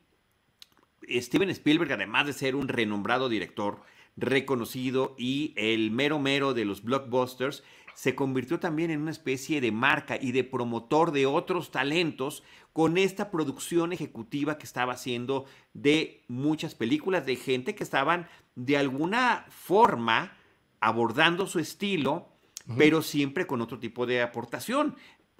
Steven 1.21 1.49
Spielberg, 1.49 1.93
además 1.93 2.27
de 2.27 2.33
ser 2.33 2.55
un 2.55 2.67
renombrado 2.67 3.29
director, 3.29 3.81
reconocido 4.17 5.15
y 5.17 5.53
el 5.55 5.91
mero 5.91 6.19
mero 6.19 6.53
de 6.53 6.65
los 6.65 6.83
blockbusters, 6.83 7.63
se 7.99 8.15
convirtió 8.15 8.61
también 8.61 8.91
en 8.91 9.01
una 9.01 9.11
especie 9.11 9.59
de 9.59 9.73
marca 9.73 10.17
y 10.21 10.31
de 10.31 10.45
promotor 10.45 11.11
de 11.11 11.25
otros 11.25 11.69
talentos 11.69 12.43
con 12.71 12.97
esta 12.97 13.29
producción 13.29 13.91
ejecutiva 13.91 14.57
que 14.57 14.63
estaba 14.63 14.93
haciendo 14.93 15.43
de 15.73 16.23
muchas 16.29 16.75
películas 16.75 17.25
de 17.25 17.35
gente 17.35 17.75
que 17.75 17.83
estaban 17.83 18.29
de 18.55 18.77
alguna 18.77 19.45
forma 19.49 20.31
abordando 20.79 21.45
su 21.45 21.59
estilo, 21.59 22.29
pero 22.77 23.01
siempre 23.01 23.45
con 23.45 23.59
otro 23.59 23.79
tipo 23.79 24.05
de 24.05 24.21
aportación. 24.21 24.95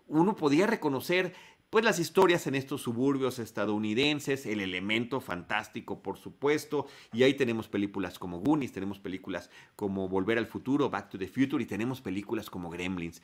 Uno 0.08 0.36
podía 0.36 0.68
reconocer 0.68 1.34
pues 1.69 1.85
las 1.85 1.99
historias 1.99 2.47
en 2.47 2.55
estos 2.55 2.81
suburbios 2.81 3.38
estadounidenses, 3.38 4.45
el 4.45 4.59
elemento 4.59 5.21
fantástico, 5.21 6.01
por 6.01 6.17
supuesto, 6.17 6.88
y 7.13 7.23
ahí 7.23 7.35
tenemos 7.35 7.67
películas 7.67 8.17
como 8.17 8.39
Goonies, 8.39 8.71
tenemos 8.71 8.99
películas 8.99 9.49
como 9.75 10.09
Volver 10.09 10.38
al 10.38 10.47
Futuro, 10.47 10.89
Back 10.89 11.09
to 11.09 11.17
the 11.17 11.27
Future, 11.27 11.63
y 11.63 11.67
tenemos 11.67 12.01
películas 12.01 12.49
como 12.49 12.69
Gremlins. 12.69 13.21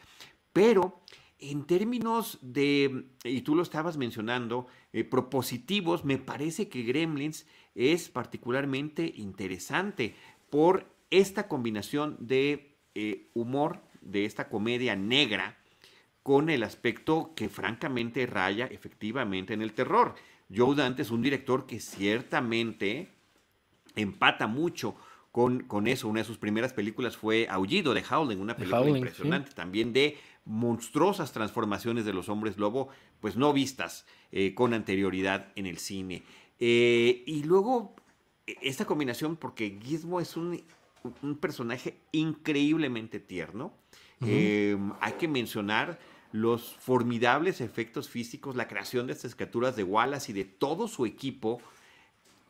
Pero 0.54 1.02
en 1.40 1.66
términos 1.66 2.38
de, 2.42 3.08
y 3.24 3.42
tú 3.42 3.56
lo 3.56 3.64
estabas 3.64 3.98
mencionando, 3.98 4.68
eh, 4.94 5.04
propositivos, 5.04 6.06
me 6.06 6.18
parece 6.18 6.70
que 6.70 6.84
Gremlins 6.84 7.48
es 7.74 8.10
particularmente 8.10 9.12
interesante 9.16 10.16
por 10.50 10.86
esta 11.10 11.48
combinación 11.48 12.16
de 12.20 12.78
eh, 12.94 13.30
humor, 13.34 13.82
de 14.02 14.26
esta 14.26 14.50
comedia 14.50 14.96
negra, 14.96 15.58
con 16.26 16.50
el 16.50 16.64
aspecto 16.64 17.34
que 17.36 17.50
francamente 17.50 18.26
raya 18.26 18.66
efectivamente 18.66 19.54
en 19.54 19.62
el 19.62 19.74
terror. 19.74 20.16
Joe 20.52 20.76
Dante 20.76 21.04
es 21.04 21.12
un 21.12 21.22
director 21.22 21.68
que 21.68 21.80
ciertamente 21.80 23.10
empata 23.96 24.48
mucho 24.48 24.96
con, 25.32 25.66
con, 25.66 25.86
eso. 25.86 26.08
Una 26.08 26.22
de 26.22 26.24
sus 26.24 26.40
primeras 26.40 26.74
películas 26.74 27.16
fue 27.16 27.46
Aullido 27.48 27.94
de 27.94 28.04
Howling, 28.10 28.40
una 28.40 28.56
película 28.56 28.90
impresionante 28.90 29.52
también 29.52 29.94
de 29.94 30.18
monstruosas 30.46 31.32
transformaciones 31.32 32.06
de 32.06 32.14
los 32.14 32.28
hombres 32.28 32.58
lobo, 32.58 32.90
pues 33.20 33.36
no 33.36 33.54
vistas 33.54 34.08
eh, 34.32 34.56
con 34.56 34.74
anterioridad 34.74 35.52
en 35.56 35.68
el 35.68 35.78
cine. 35.78 36.24
Eh, 36.60 37.22
y 37.28 37.44
luego 37.44 37.94
e, 38.48 38.58
esta 38.64 38.86
combinación, 38.86 39.36
porque 39.36 39.78
Gizmo 39.80 40.20
es 40.20 40.36
un, 40.36 40.60
un 41.22 41.38
personaje 41.38 42.00
increíblemente 42.14 43.20
tierno. 43.20 43.74
Em, 44.22 44.94
hay 45.02 45.14
que 45.14 45.28
mencionar 45.28 46.00
los 46.36 46.76
formidables 46.76 47.62
efectos 47.62 48.10
físicos, 48.10 48.58
la 48.58 48.68
creación 48.68 49.08
de 49.08 49.14
estas 49.14 49.36
criaturas 49.36 49.78
de 49.78 49.84
Wallace 49.84 50.34
y 50.34 50.36
de 50.36 50.44
todo 50.44 50.90
su 50.90 51.06
equipo, 51.06 51.62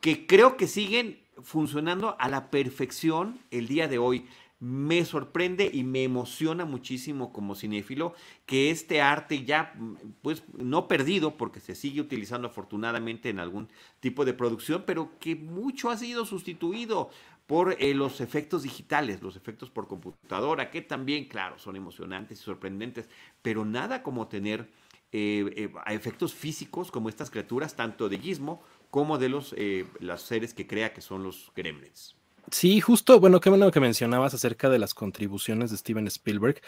que 0.00 0.26
creo 0.26 0.56
que 0.56 0.66
siguen 0.66 1.20
funcionando 1.40 2.16
a 2.18 2.28
la 2.28 2.50
perfección 2.50 3.38
el 3.52 3.68
día 3.68 3.86
de 3.86 3.98
hoy. 3.98 4.26
Me 4.58 5.04
sorprende 5.04 5.70
y 5.72 5.84
me 5.84 6.02
emociona 6.02 6.64
muchísimo 6.64 7.32
como 7.32 7.54
cinéfilo 7.54 8.14
que 8.44 8.70
este 8.70 9.02
arte 9.02 9.44
ya, 9.44 9.74
pues 10.22 10.42
no 10.56 10.88
perdido, 10.88 11.36
porque 11.36 11.60
se 11.60 11.74
sigue 11.74 12.00
utilizando 12.00 12.48
afortunadamente 12.48 13.28
en 13.28 13.38
algún 13.38 13.68
tipo 14.00 14.24
de 14.24 14.34
producción, 14.34 14.82
pero 14.84 15.12
que 15.20 15.36
mucho 15.36 15.90
ha 15.90 15.96
sido 15.96 16.24
sustituido 16.24 17.10
por 17.46 17.76
eh, 17.78 17.94
los 17.94 18.20
efectos 18.20 18.64
digitales, 18.64 19.22
los 19.22 19.36
efectos 19.36 19.70
por 19.70 19.86
computadora, 19.86 20.70
que 20.70 20.82
también, 20.82 21.26
claro, 21.26 21.58
son 21.58 21.76
emocionantes 21.76 22.40
y 22.40 22.42
sorprendentes, 22.42 23.08
pero 23.40 23.64
nada 23.64 24.02
como 24.02 24.26
tener 24.26 24.68
eh, 25.12 25.52
eh, 25.56 25.72
efectos 25.86 26.34
físicos 26.34 26.90
como 26.90 27.08
estas 27.08 27.30
criaturas, 27.30 27.76
tanto 27.76 28.08
de 28.08 28.18
Gizmo 28.18 28.62
como 28.90 29.18
de 29.18 29.28
los, 29.28 29.54
los 30.00 30.22
seres 30.22 30.54
que 30.54 30.66
crea 30.66 30.92
que 30.92 31.00
son 31.00 31.22
los 31.22 31.52
gremlins. 31.54 32.16
Sí, 32.50 32.80
justo, 32.80 33.18
bueno, 33.18 33.40
qué 33.40 33.50
bueno 33.50 33.70
que 33.72 33.80
mencionabas 33.80 34.32
acerca 34.32 34.70
de 34.70 34.78
las 34.78 34.94
contribuciones 34.94 35.72
de 35.72 35.76
Steven 35.76 36.06
Spielberg. 36.06 36.60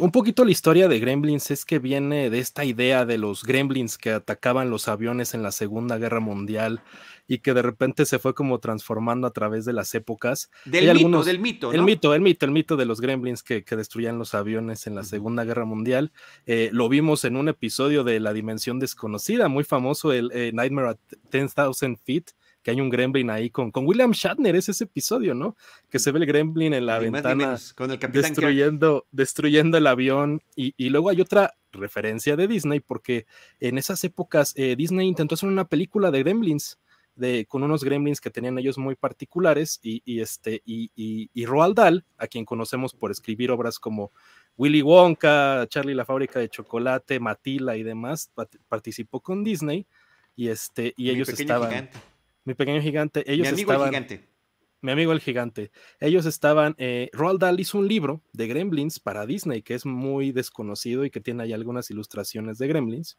un 0.00 0.12
poquito 0.12 0.44
la 0.44 0.52
historia 0.52 0.86
de 0.86 1.00
Gremlins 1.00 1.50
es 1.50 1.64
que 1.64 1.80
viene 1.80 2.30
de 2.30 2.38
esta 2.38 2.64
idea 2.64 3.04
de 3.04 3.18
los 3.18 3.42
Gremlins 3.42 3.98
que 3.98 4.12
atacaban 4.12 4.70
los 4.70 4.86
aviones 4.86 5.34
en 5.34 5.42
la 5.42 5.50
Segunda 5.50 5.98
Guerra 5.98 6.20
Mundial 6.20 6.80
y 7.26 7.38
que 7.38 7.54
de 7.54 7.62
repente 7.62 8.06
se 8.06 8.18
fue 8.18 8.34
como 8.34 8.58
transformando 8.58 9.26
a 9.26 9.32
través 9.32 9.64
de 9.64 9.72
las 9.72 9.94
épocas. 9.94 10.50
Del 10.64 10.94
mito, 10.94 11.24
del 11.24 11.38
mito. 11.38 11.72
El 11.72 11.82
mito, 11.82 12.14
el 12.14 12.20
mito, 12.20 12.44
el 12.46 12.52
mito 12.52 12.76
de 12.76 12.84
los 12.84 13.00
gremlins 13.00 13.42
que, 13.42 13.64
destruían 13.74 14.18
los 14.18 14.34
aviones 14.34 14.86
en 14.86 14.94
la 14.94 15.02
Segunda 15.02 15.44
Guerra 15.44 15.64
Mundial. 15.64 16.12
Eh, 16.46 16.70
lo 16.72 16.88
vimos 16.88 17.24
en 17.24 17.36
un 17.36 17.48
episodio 17.48 18.04
de 18.04 18.20
La 18.20 18.32
Dimensión 18.32 18.78
Desconocida, 18.78 19.48
muy 19.48 19.64
famoso, 19.64 20.12
el 20.12 20.30
eh, 20.32 20.52
Nightmare 20.52 20.90
at 20.90 20.98
10,000 21.30 21.96
Feet 21.96 22.30
que 22.64 22.70
hay 22.70 22.80
un 22.80 22.88
gremlin 22.88 23.28
ahí 23.28 23.50
con, 23.50 23.70
con 23.70 23.86
William 23.86 24.12
Shatner, 24.12 24.56
es 24.56 24.70
ese 24.70 24.84
episodio, 24.84 25.34
¿no? 25.34 25.54
Que 25.90 25.98
se 25.98 26.10
ve 26.10 26.18
el 26.18 26.26
gremlin 26.26 26.72
en 26.72 26.86
la 26.86 26.98
ventana 26.98 27.58
con 27.76 27.90
el 27.90 27.98
destruyendo, 27.98 29.06
destruyendo 29.12 29.76
el 29.76 29.86
avión. 29.86 30.42
Y, 30.56 30.72
y, 30.78 30.88
luego 30.88 31.10
hay 31.10 31.20
otra 31.20 31.52
referencia 31.72 32.36
de 32.36 32.48
Disney, 32.48 32.80
porque 32.80 33.26
en 33.60 33.76
esas 33.76 34.02
épocas 34.02 34.54
eh, 34.56 34.76
Disney 34.76 35.06
intentó 35.06 35.34
hacer 35.34 35.50
una 35.50 35.68
película 35.68 36.10
de 36.10 36.22
gremlins 36.22 36.78
de, 37.16 37.46
con 37.46 37.62
unos 37.62 37.84
gremlins 37.84 38.20
que 38.20 38.30
tenían 38.30 38.58
ellos 38.58 38.78
muy 38.78 38.96
particulares 38.96 39.78
y, 39.82 40.20
este, 40.20 40.62
y, 40.64 40.90
y, 40.94 41.46
Roald 41.46 41.76
Dahl, 41.76 42.04
a 42.18 42.26
quien 42.26 42.44
conocemos 42.44 42.92
por 42.92 43.10
escribir 43.10 43.50
obras 43.50 43.78
como 43.78 44.12
Willy 44.56 44.82
Wonka, 44.82 45.66
Charlie 45.68 45.94
la 45.94 46.04
fábrica 46.04 46.38
de 46.38 46.48
chocolate, 46.48 47.20
Matila 47.20 47.76
y 47.76 47.82
demás, 47.82 48.30
participó 48.68 49.20
con 49.20 49.44
Disney 49.44 49.86
y, 50.36 50.48
este, 50.48 50.94
y 50.96 51.10
ellos 51.10 51.28
estaban... 51.28 51.90
Mi 52.44 52.54
pequeño 52.54 52.82
gigante. 52.82 53.24
Ellos 53.26 53.46
mi 53.46 53.52
amigo 53.54 53.72
el 53.72 53.84
gigante. 53.88 54.28
Mi 54.82 54.92
amigo 54.92 55.12
el 55.12 55.20
gigante. 55.20 55.70
Ellos 55.98 56.26
estaban... 56.26 56.74
Eh, 56.76 57.08
Roald 57.14 57.40
Dahl 57.40 57.58
hizo 57.58 57.78
un 57.78 57.88
libro 57.88 58.20
de 58.32 58.46
gremlins 58.46 59.00
para 59.00 59.24
Disney 59.24 59.62
que 59.62 59.74
es 59.74 59.86
muy 59.86 60.30
desconocido 60.30 61.06
y 61.06 61.10
que 61.10 61.20
tiene 61.20 61.44
ahí 61.44 61.54
algunas 61.54 61.90
ilustraciones 61.90 62.58
de 62.58 62.68
gremlins. 62.68 63.18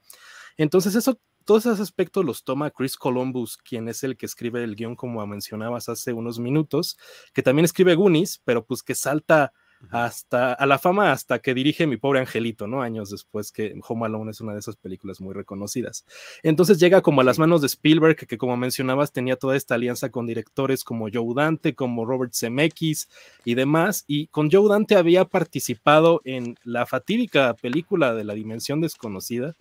Entonces 0.57 0.93
eso 0.93 1.19
todos 1.45 1.65
esos 1.65 1.79
aspectos 1.79 2.25
los 2.25 2.43
toma 2.43 2.71
Chris 2.71 2.97
Columbus, 2.97 3.57
quien 3.57 3.87
es 3.87 4.03
el 4.03 4.17
que 4.17 4.25
escribe 4.25 4.63
el 4.63 4.75
guion, 4.75 4.95
como 4.95 5.25
mencionabas 5.25 5.89
hace 5.89 6.11
unos 6.13 6.39
minutos, 6.39 6.97
que 7.33 7.43
también 7.43 7.65
escribe 7.65 7.95
Goonies, 7.95 8.41
pero 8.43 8.65
pues 8.65 8.83
que 8.83 8.95
salta 8.95 9.53
hasta 9.91 10.53
a 10.53 10.65
la 10.65 10.79
fama 10.79 11.11
hasta 11.11 11.39
que 11.39 11.53
dirige 11.53 11.87
Mi 11.87 11.97
pobre 11.97 12.19
angelito, 12.19 12.67
¿no? 12.67 12.81
Años 12.81 13.09
después 13.09 13.51
que 13.51 13.75
Home 13.87 14.05
Alone 14.05 14.31
es 14.31 14.41
una 14.41 14.53
de 14.53 14.59
esas 14.59 14.75
películas 14.77 15.21
muy 15.21 15.33
reconocidas. 15.33 16.05
Entonces 16.43 16.79
llega 16.79 17.01
como 17.01 17.21
a 17.21 17.23
las 17.23 17.39
manos 17.39 17.61
de 17.61 17.67
Spielberg, 17.67 18.15
que, 18.15 18.37
como 18.37 18.57
mencionabas 18.57 19.11
tenía 19.11 19.35
toda 19.35 19.55
esta 19.55 19.75
alianza 19.75 20.09
con 20.09 20.27
directores 20.27 20.83
como 20.83 21.07
Joe 21.11 21.33
Dante, 21.35 21.75
como 21.75 22.05
Robert 22.05 22.33
Zemeckis 22.33 23.09
y 23.43 23.55
demás, 23.55 24.05
y 24.07 24.27
con 24.27 24.49
Joe 24.51 24.69
Dante 24.69 24.95
había 24.95 25.25
participado 25.25 26.21
en 26.23 26.57
la 26.63 26.85
fatídica 26.85 27.53
película 27.55 28.13
de 28.13 28.23
La 28.23 28.33
Dimensión 28.33 28.81
Desconocida, 28.81 29.55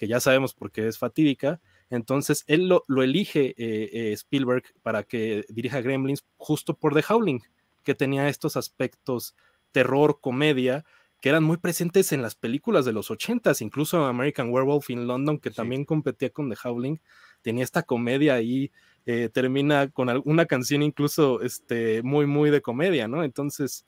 que 0.00 0.08
ya 0.08 0.18
sabemos 0.18 0.54
por 0.54 0.72
qué 0.72 0.88
es 0.88 0.96
fatídica. 0.96 1.60
Entonces 1.90 2.44
él 2.46 2.68
lo, 2.68 3.02
elige 3.02 3.54
eh, 3.58 3.90
eh, 3.92 4.12
Spielberg 4.14 4.62
para 4.82 5.02
que 5.02 5.44
dirija 5.50 5.82
Gremlins 5.82 6.24
justo 6.38 6.72
por 6.72 6.94
The 6.94 7.04
Howling, 7.06 7.40
que 7.84 7.94
tenía 7.94 8.26
estos 8.30 8.56
aspectos 8.56 9.36
terror, 9.72 10.18
comedia, 10.22 10.86
que 11.20 11.28
eran 11.28 11.44
muy 11.44 11.58
presentes 11.58 12.12
en 12.12 12.22
las 12.22 12.34
películas 12.34 12.86
de 12.86 12.94
los 12.94 13.10
ochentas, 13.10 13.60
incluso 13.60 14.06
American 14.06 14.48
Werewolf 14.48 14.88
in 14.88 15.06
London, 15.06 15.38
que 15.38 15.50
también 15.50 15.84
competía 15.84 16.30
con 16.30 16.48
The 16.48 16.56
Howling, 16.64 16.98
tenía 17.42 17.62
esta 17.62 17.82
comedia 17.82 18.32
ahí, 18.32 18.72
eh, 19.04 19.28
termina 19.30 19.90
con 19.90 20.08
alguna 20.08 20.46
canción 20.46 20.82
incluso 20.82 21.42
este, 21.42 22.02
muy, 22.02 22.24
muy 22.24 22.48
de 22.48 22.62
comedia, 22.62 23.06
¿no? 23.06 23.22
Entonces, 23.22 23.84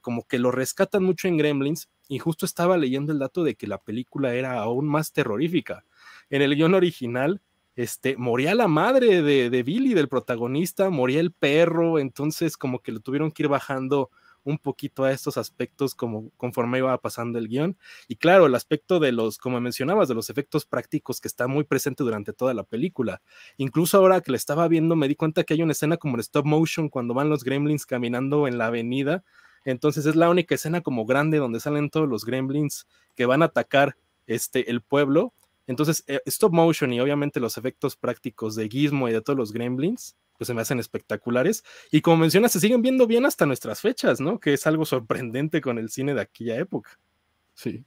como 0.00 0.26
que 0.26 0.38
lo 0.38 0.50
rescatan 0.50 1.02
mucho 1.02 1.28
en 1.28 1.36
Gremlins, 1.36 1.88
y 2.10 2.18
justo 2.18 2.44
estaba 2.44 2.76
leyendo 2.76 3.12
el 3.12 3.20
dato 3.20 3.44
de 3.44 3.54
que 3.54 3.68
la 3.68 3.78
película 3.78 4.34
era 4.34 4.58
aún 4.58 4.88
más 4.88 5.12
terrorífica. 5.12 5.84
En 6.28 6.42
el 6.42 6.56
guion 6.56 6.74
original, 6.74 7.40
este, 7.76 8.16
moría 8.16 8.54
la 8.56 8.66
madre 8.66 9.22
de, 9.22 9.62
Billy, 9.62 9.94
del 9.94 10.08
protagonista, 10.08 10.90
moría 10.90 11.20
el 11.20 11.32
perro, 11.32 12.00
entonces 12.00 12.56
como 12.56 12.80
que 12.80 12.90
lo 12.90 12.98
tuvieron 12.98 13.30
que 13.30 13.44
ir 13.44 13.48
bajando 13.48 14.10
un 14.42 14.58
poquito 14.58 15.04
a 15.04 15.12
estos 15.12 15.36
aspectos 15.36 15.94
como 15.94 16.30
conforme 16.36 16.78
iba 16.78 16.98
pasando 16.98 17.38
el 17.38 17.46
guion. 17.46 17.78
Y 18.08 18.16
claro, 18.16 18.46
el 18.46 18.54
aspecto 18.56 18.98
de 18.98 19.12
los, 19.12 19.38
como 19.38 19.60
mencionabas, 19.60 20.08
de 20.08 20.14
los 20.14 20.30
efectos 20.30 20.64
prácticos 20.64 21.20
que 21.20 21.28
está 21.28 21.46
muy 21.46 21.62
presente 21.62 22.02
durante 22.02 22.32
toda 22.32 22.54
la 22.54 22.64
película. 22.64 23.22
Incluso 23.56 23.98
ahora 23.98 24.20
que 24.20 24.32
la 24.32 24.36
estaba 24.36 24.66
viendo 24.66 24.96
me 24.96 25.08
di 25.08 25.14
cuenta 25.14 25.44
que 25.44 25.54
hay 25.54 25.62
una 25.62 25.72
escena 25.72 25.96
como 25.96 26.16
en 26.16 26.20
stop 26.20 26.46
motion 26.46 26.88
cuando 26.88 27.14
van 27.14 27.28
los 27.28 27.44
gremlins 27.44 27.86
caminando 27.86 28.48
en 28.48 28.58
la 28.58 28.66
avenida 28.66 29.22
entonces 29.64 30.06
es 30.06 30.16
la 30.16 30.30
única 30.30 30.54
escena 30.54 30.80
como 30.80 31.06
grande 31.06 31.38
donde 31.38 31.60
salen 31.60 31.90
todos 31.90 32.08
los 32.08 32.24
gremlins 32.24 32.86
que 33.14 33.26
van 33.26 33.42
a 33.42 33.46
atacar 33.46 33.96
este, 34.26 34.70
el 34.70 34.80
pueblo. 34.80 35.32
Entonces, 35.66 36.02
eh, 36.06 36.20
stop 36.26 36.52
motion 36.52 36.92
y 36.92 37.00
obviamente 37.00 37.40
los 37.40 37.58
efectos 37.58 37.96
prácticos 37.96 38.56
de 38.56 38.68
Gizmo 38.68 39.08
y 39.08 39.12
de 39.12 39.20
todos 39.20 39.36
los 39.36 39.52
gremlins, 39.52 40.16
pues 40.36 40.46
se 40.46 40.54
me 40.54 40.62
hacen 40.62 40.80
espectaculares. 40.80 41.62
Y 41.92 42.00
como 42.00 42.16
mencionas, 42.16 42.52
se 42.52 42.60
siguen 42.60 42.82
viendo 42.82 43.06
bien 43.06 43.26
hasta 43.26 43.46
nuestras 43.46 43.80
fechas, 43.80 44.20
¿no? 44.20 44.40
Que 44.40 44.54
es 44.54 44.66
algo 44.66 44.84
sorprendente 44.84 45.60
con 45.60 45.78
el 45.78 45.90
cine 45.90 46.14
de 46.14 46.22
aquella 46.22 46.56
época. 46.58 46.98
Sí. 47.54 47.84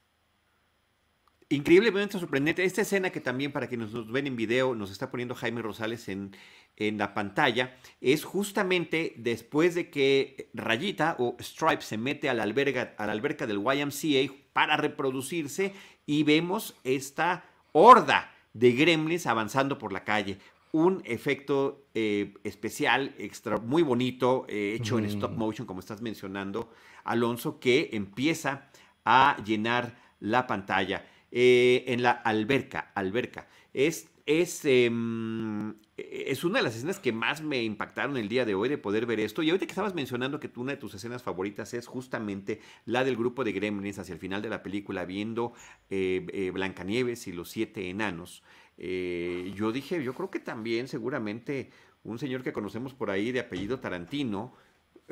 Increíblemente 1.56 2.20
sorprendente. 2.20 2.64
Esta 2.64 2.82
escena 2.82 3.12
que 3.12 3.22
también 3.22 3.52
para 3.52 3.68
quienes 3.68 3.92
nos 3.92 4.12
ven 4.12 4.28
en 4.28 4.36
video 4.36 4.76
nos 4.76 4.92
está 4.92 5.12
poniendo 5.12 5.36
Jaime 5.36 5.62
Rosales 5.62 6.10
en, 6.10 6.36
en 6.78 6.98
la 6.98 7.14
pantalla 7.14 7.76
es 8.02 8.24
justamente 8.24 9.14
después 9.18 9.76
de 9.76 9.90
que 9.90 10.50
Rayita 10.54 11.16
o 11.20 11.36
Stripe 11.40 11.82
se 11.82 11.98
mete 11.98 12.30
a 12.30 12.34
la, 12.34 12.44
alberga, 12.44 12.96
a 12.98 13.06
la 13.06 13.12
alberca 13.12 13.46
del 13.46 13.60
YMCA 13.60 14.34
para 14.54 14.78
reproducirse 14.78 15.74
y 16.06 16.24
vemos 16.24 16.76
esta 16.84 17.46
horda 17.72 18.32
de 18.54 18.72
gremlins 18.72 19.28
avanzando 19.28 19.78
por 19.78 19.94
la 19.94 20.04
calle. 20.04 20.40
Un 20.72 21.04
efecto 21.06 21.86
eh, 21.94 22.34
especial, 22.44 23.14
extra, 23.20 23.58
muy 23.58 23.84
bonito, 23.84 24.46
eh, 24.50 24.76
hecho 24.76 24.98
en 24.98 25.06
stop 25.06 25.34
motion, 25.34 25.68
como 25.68 25.80
estás 25.80 26.02
mencionando, 26.02 26.72
Alonso, 27.04 27.60
que 27.60 27.92
empieza 27.94 28.70
a 29.06 29.38
llenar 29.46 29.96
la 30.20 30.48
pantalla. 30.48 31.06
Eh, 31.36 31.86
en 31.88 32.04
la 32.04 32.12
alberca, 32.12 32.92
alberca. 32.94 33.48
Es, 33.74 34.08
es, 34.28 34.63
em, 34.66 35.74
es 35.98 36.44
una 36.44 36.60
de 36.60 36.63
las 36.63 36.75
escenas 36.75 37.00
que 37.00 37.12
más 37.12 37.42
me 37.42 37.63
impactaron 37.63 38.18
el 38.18 38.30
día 38.30 38.46
de 38.46 38.54
hoy 38.54 38.70
de 38.70 38.78
poder 38.78 39.08
ver 39.08 39.20
esto. 39.20 39.42
Y 39.42 39.50
ahorita 39.50 39.66
que 39.66 39.72
estabas 39.72 39.96
mencionando 39.96 40.40
que 40.40 40.52
una 40.58 40.74
de 40.74 40.78
tus 40.78 40.94
escenas 40.94 41.24
favoritas 41.24 41.74
es 41.74 41.88
justamente 41.88 42.62
la 42.86 43.04
del 43.04 43.18
grupo 43.18 43.44
de 43.44 43.52
gremlins 43.52 43.98
hacia 43.98 44.13
el 44.13 44.20
final 44.20 44.44
de 44.44 44.50
la 44.50 44.62
película 44.62 45.06
viendo 45.06 45.54
eh, 45.90 46.24
eh, 46.32 46.52
Blancanieves 46.52 47.25
y 47.25 47.32
los 47.32 47.50
siete 47.50 47.90
enanos. 47.90 48.44
yo 48.78 49.72
dije, 49.72 50.04
yo 50.04 50.13
creo 50.13 50.30
que 50.30 50.40
también 50.40 50.88
seguramente 50.88 51.72
un 52.04 52.20
señor 52.20 52.44
que 52.44 52.54
conocemos 52.54 52.94
por 52.94 53.10
ahí 53.10 53.32
de 53.32 53.40
apellido 53.40 53.80
Tarantino, 53.80 54.54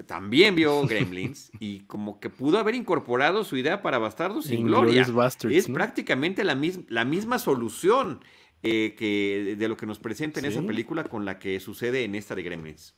también 0.03 0.55
vio 0.55 0.85
Gremlins 0.87 1.51
y 1.59 1.81
como 1.81 2.19
que 2.19 2.29
pudo 2.29 2.57
haber 2.57 2.75
incorporado 2.75 3.43
su 3.43 3.57
idea 3.57 3.81
para 3.81 3.97
Bastardos 3.97 4.45
sin 4.45 4.65
Gloria. 4.65 5.05
es 5.49 5.67
prácticamente 5.67 6.43
la, 6.43 6.59
la, 6.89 7.05
misma 7.05 7.39
solución 7.39 8.23
eh, 8.63 8.95
que 8.97 9.55
de 9.57 9.67
lo 9.67 9.77
que 9.77 9.85
nos 9.85 9.99
presenta 9.99 10.39
en 10.39 10.45
esa 10.45 10.61
película 10.61 11.03
con 11.03 11.25
la 11.25 11.39
que 11.39 11.59
sucede 11.59 12.03
en 12.03 12.15
esta 12.15 12.35
de 12.35 12.43
Gremlins. 12.43 12.95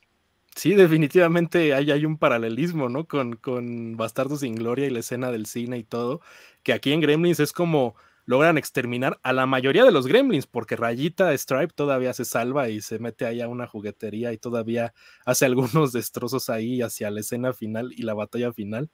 Sí, 0.54 0.74
definitivamente 0.74 1.74
hay, 1.74 1.90
hay 1.90 2.06
un 2.06 2.16
paralelismo, 2.16 2.88
¿no? 2.88 3.06
Con, 3.06 3.34
con 3.36 3.96
Bastardos 3.96 4.40
sin 4.40 4.54
Gloria 4.54 4.86
y 4.86 4.90
la 4.90 5.00
escena 5.00 5.32
del 5.32 5.46
cine 5.46 5.78
y 5.78 5.84
todo, 5.84 6.20
que 6.62 6.72
aquí 6.72 6.92
en 6.92 7.00
Gremlins 7.00 7.40
es 7.40 7.52
como 7.52 7.96
logran 8.26 8.58
exterminar 8.58 9.18
a 9.22 9.32
la 9.32 9.46
mayoría 9.46 9.84
de 9.84 9.92
los 9.92 10.06
gremlins, 10.06 10.46
porque 10.46 10.76
Rayita 10.76 11.36
Stripe 11.36 11.74
todavía 11.74 12.12
se 12.14 12.24
salva 12.24 12.68
y 12.68 12.80
se 12.80 12.98
mete 12.98 13.26
ahí 13.26 13.40
a 13.40 13.48
una 13.48 13.66
juguetería 13.66 14.32
y 14.32 14.38
todavía 14.38 14.94
hace 15.24 15.44
algunos 15.44 15.92
destrozos 15.92 16.48
ahí 16.50 16.82
hacia 16.82 17.10
la 17.10 17.20
escena 17.20 17.52
final 17.52 17.92
y 17.92 18.02
la 18.02 18.14
batalla 18.14 18.52
final. 18.52 18.90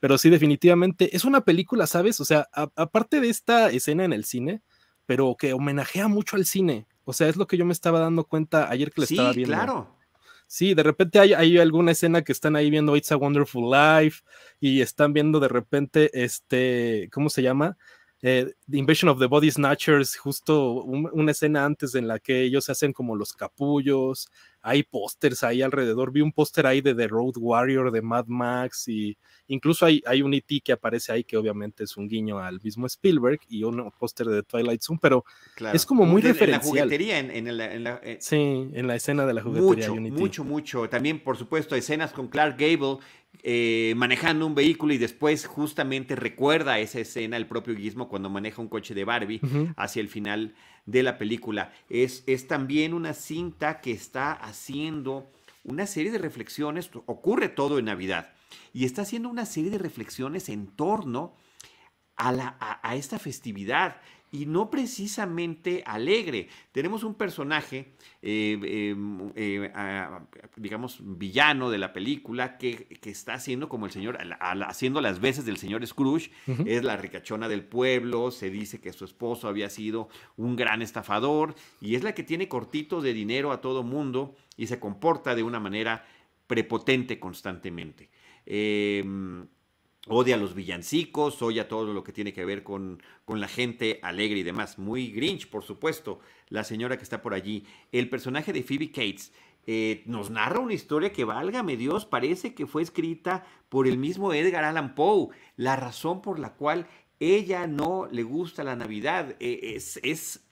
Pero 0.00 0.18
sí, 0.18 0.30
definitivamente 0.30 1.14
es 1.14 1.24
una 1.24 1.42
película, 1.42 1.86
¿sabes? 1.86 2.20
O 2.20 2.24
sea, 2.24 2.48
aparte 2.52 3.20
de 3.20 3.28
esta 3.28 3.70
escena 3.70 4.04
en 4.04 4.12
el 4.12 4.24
cine, 4.24 4.62
pero 5.06 5.36
que 5.38 5.52
homenajea 5.52 6.08
mucho 6.08 6.34
al 6.34 6.44
cine. 6.44 6.88
O 7.04 7.12
sea, 7.12 7.28
es 7.28 7.36
lo 7.36 7.46
que 7.46 7.56
yo 7.56 7.64
me 7.64 7.72
estaba 7.72 8.00
dando 8.00 8.24
cuenta 8.24 8.68
ayer 8.68 8.90
que 8.90 9.02
le 9.02 9.04
estaba 9.04 9.32
viendo. 9.32 9.54
Claro. 9.54 9.96
Sí, 10.48 10.74
de 10.74 10.82
repente 10.82 11.18
hay, 11.18 11.32
hay, 11.32 11.56
alguna 11.58 11.92
escena 11.92 12.22
que 12.22 12.32
están 12.32 12.56
ahí 12.56 12.68
viendo 12.68 12.94
It's 12.96 13.10
a 13.10 13.16
Wonderful 13.16 13.70
Life 13.70 14.22
y 14.60 14.82
están 14.82 15.12
viendo 15.12 15.40
de 15.40 15.48
repente, 15.48 16.10
este, 16.12 17.08
¿cómo 17.10 17.30
se 17.30 17.42
llama? 17.42 17.78
Eh, 18.22 18.54
The 18.70 18.78
Invasion 18.78 19.08
of 19.08 19.18
the 19.18 19.26
Body 19.26 19.50
Snatchers, 19.50 20.16
justo 20.16 20.84
una 20.84 21.32
escena 21.32 21.64
antes 21.64 21.96
en 21.96 22.06
la 22.06 22.20
que 22.20 22.42
ellos 22.42 22.64
se 22.66 22.72
hacen 22.72 22.92
como 22.92 23.16
los 23.16 23.32
capullos, 23.32 24.30
hay 24.62 24.84
pósters 24.84 25.42
ahí 25.42 25.60
alrededor, 25.60 26.12
vi 26.12 26.20
un 26.20 26.30
póster 26.30 26.66
ahí 26.68 26.80
de 26.80 26.94
The 26.94 27.08
Road 27.08 27.32
Warrior 27.36 27.90
de 27.90 28.00
Mad 28.00 28.26
Max 28.28 28.86
y 28.86 29.18
incluso 29.48 29.86
hay, 29.86 30.00
hay 30.06 30.22
un 30.22 30.34
E.T. 30.34 30.60
que 30.64 30.70
aparece 30.70 31.10
ahí 31.10 31.24
que 31.24 31.36
obviamente 31.36 31.82
es 31.82 31.96
un 31.96 32.08
guiño 32.08 32.38
al 32.38 32.60
mismo 32.62 32.86
Spielberg 32.86 33.40
y 33.48 33.64
un 33.64 33.90
póster 33.98 34.28
de 34.28 34.44
Twilight 34.44 34.82
Zone, 34.82 35.00
pero 35.02 35.24
es 35.72 35.84
como 35.84 36.06
muy 36.06 36.22
referencial. 36.22 36.92
En 36.92 37.08
la 37.08 37.18
en, 37.18 37.46
en, 37.48 37.84
la, 37.84 38.00
eh, 38.04 38.18
sí, 38.20 38.36
en 38.36 38.86
la 38.86 38.94
escena 38.94 39.26
de 39.26 39.34
la 39.34 39.42
juguetería 39.42 39.90
mucho, 39.90 40.12
Mucho, 40.12 40.44
mucho. 40.44 40.88
También, 40.88 41.18
por 41.18 41.36
supuesto, 41.36 41.74
escenas 41.74 42.12
con 42.12 42.28
Clark 42.28 42.56
Gable 42.56 42.98
eh, 43.42 43.94
manejando 43.96 44.46
un 44.46 44.54
vehículo 44.54 44.92
y 44.92 44.98
después 44.98 45.46
justamente 45.46 46.14
recuerda 46.14 46.78
esa 46.78 47.00
escena 47.00 47.36
el 47.36 47.46
propio 47.46 47.74
Gizmo 47.74 48.08
cuando 48.08 48.30
maneja 48.30 48.62
un 48.62 48.68
coche 48.68 48.94
de 48.94 49.04
Barbie 49.04 49.40
hacia 49.76 50.00
el 50.00 50.08
final 50.08 50.54
de 50.86 51.02
la 51.02 51.18
película. 51.18 51.72
Es, 51.88 52.22
es 52.26 52.46
también 52.46 52.94
una 52.94 53.14
cinta 53.14 53.80
que 53.80 53.92
está 53.92 54.32
haciendo 54.32 55.30
una 55.64 55.86
serie 55.86 56.12
de 56.12 56.18
reflexiones, 56.18 56.90
ocurre 57.06 57.48
todo 57.48 57.78
en 57.78 57.86
Navidad, 57.86 58.32
y 58.72 58.84
está 58.84 59.02
haciendo 59.02 59.28
una 59.28 59.46
serie 59.46 59.70
de 59.70 59.78
reflexiones 59.78 60.48
en 60.48 60.66
torno 60.66 61.34
a, 62.16 62.32
la, 62.32 62.56
a 62.60 62.96
esta 62.96 63.18
festividad 63.18 63.96
y 64.32 64.46
no 64.46 64.70
precisamente 64.70 65.84
alegre. 65.86 66.48
Tenemos 66.72 67.04
un 67.04 67.14
personaje, 67.14 67.92
eh, 68.22 68.58
em, 68.62 69.30
eh, 69.36 69.70
digamos, 70.56 70.98
villano 71.02 71.70
de 71.70 71.76
la 71.76 71.92
película 71.92 72.56
que, 72.56 72.88
está 73.02 73.34
haciendo 73.34 73.68
como 73.68 73.84
el 73.84 73.92
señor, 73.92 74.18
haciendo 74.40 75.02
las 75.02 75.20
veces 75.20 75.44
del 75.44 75.58
señor 75.58 75.86
Scrooge, 75.86 76.30
es 76.64 76.82
la 76.82 76.96
ricachona 76.96 77.46
del 77.46 77.62
pueblo, 77.62 78.30
se 78.30 78.48
dice 78.48 78.80
que 78.80 78.94
su 78.94 79.04
esposo 79.04 79.48
había 79.48 79.68
sido 79.68 80.08
un 80.38 80.56
gran 80.56 80.80
estafador 80.80 81.54
y 81.82 81.94
es 81.94 82.02
la 82.02 82.14
que 82.14 82.22
tiene 82.22 82.48
cortitos 82.48 83.02
de 83.02 83.12
dinero 83.12 83.52
a 83.52 83.60
todo 83.60 83.82
mundo 83.82 84.34
y 84.56 84.66
se 84.66 84.80
comporta 84.80 85.34
de 85.34 85.42
una 85.42 85.60
manera 85.60 86.06
prepotente 86.46 87.20
constantemente. 87.20 88.08
Em, 88.46 89.46
odia 90.08 90.34
a 90.34 90.38
los 90.38 90.54
villancicos, 90.54 91.40
odia 91.42 91.68
todo 91.68 91.92
lo 91.92 92.02
que 92.02 92.12
tiene 92.12 92.32
que 92.32 92.44
ver 92.44 92.62
con, 92.62 93.02
con, 93.24 93.40
la 93.40 93.48
gente 93.48 94.00
alegre 94.02 94.40
y 94.40 94.42
demás. 94.42 94.78
Muy 94.78 95.12
Grinch, 95.12 95.48
por 95.48 95.62
supuesto, 95.62 96.20
la 96.48 96.64
señora 96.64 96.96
que 96.96 97.04
está 97.04 97.22
por 97.22 97.34
allí. 97.34 97.64
El 97.92 98.08
personaje 98.08 98.52
de 98.52 98.62
Phoebe 98.62 98.90
Cates 98.90 99.32
eh, 99.66 100.02
nos 100.06 100.30
narra 100.30 100.58
una 100.58 100.74
historia 100.74 101.12
que, 101.12 101.24
válgame 101.24 101.76
Dios, 101.76 102.04
parece 102.04 102.54
que 102.54 102.66
fue 102.66 102.82
escrita 102.82 103.46
por 103.68 103.86
el 103.86 103.96
mismo 103.96 104.32
Edgar 104.32 104.64
Allan 104.64 104.94
Poe. 104.94 105.28
La 105.56 105.76
razón 105.76 106.20
por 106.20 106.38
la 106.38 106.54
cual 106.54 106.86
ella 107.20 107.68
no 107.68 108.08
le 108.10 108.24
gusta 108.24 108.64
la 108.64 108.74
Navidad 108.74 109.36
eh, 109.38 109.74
es, 109.76 110.00
es 110.02 110.44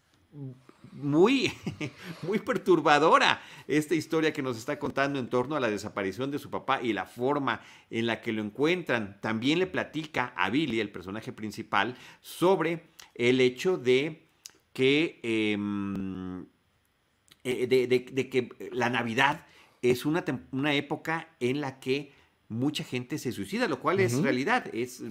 muy, 0.92 1.52
muy 2.22 2.38
perturbadora 2.38 3.42
esta 3.66 3.94
historia 3.94 4.32
que 4.32 4.42
nos 4.42 4.56
está 4.56 4.78
contando 4.78 5.18
en 5.18 5.28
torno 5.28 5.56
a 5.56 5.60
la 5.60 5.70
desaparición 5.70 6.30
de 6.30 6.38
su 6.38 6.50
papá 6.50 6.82
y 6.82 6.92
la 6.92 7.06
forma 7.06 7.60
en 7.90 8.06
la 8.06 8.20
que 8.20 8.32
lo 8.32 8.42
encuentran. 8.42 9.18
También 9.20 9.58
le 9.58 9.66
platica 9.66 10.32
a 10.36 10.50
Billy, 10.50 10.80
el 10.80 10.90
personaje 10.90 11.32
principal, 11.32 11.96
sobre 12.20 12.90
el 13.14 13.40
hecho 13.40 13.76
de 13.76 14.26
que, 14.72 15.20
em, 15.22 16.46
eh, 17.44 17.66
de, 17.66 18.28
que 18.28 18.48
la 18.72 18.90
Navidad 18.90 19.46
es 19.82 20.04
una, 20.04 20.24
una 20.52 20.74
época 20.74 21.28
en 21.40 21.60
la 21.60 21.80
que 21.80 22.12
mucha 22.48 22.82
gente 22.82 23.16
se 23.18 23.30
suicida, 23.30 23.68
lo 23.68 23.80
cual 23.80 24.00
es 24.00 24.20
realidad. 24.20 24.66
Es, 24.74 25.02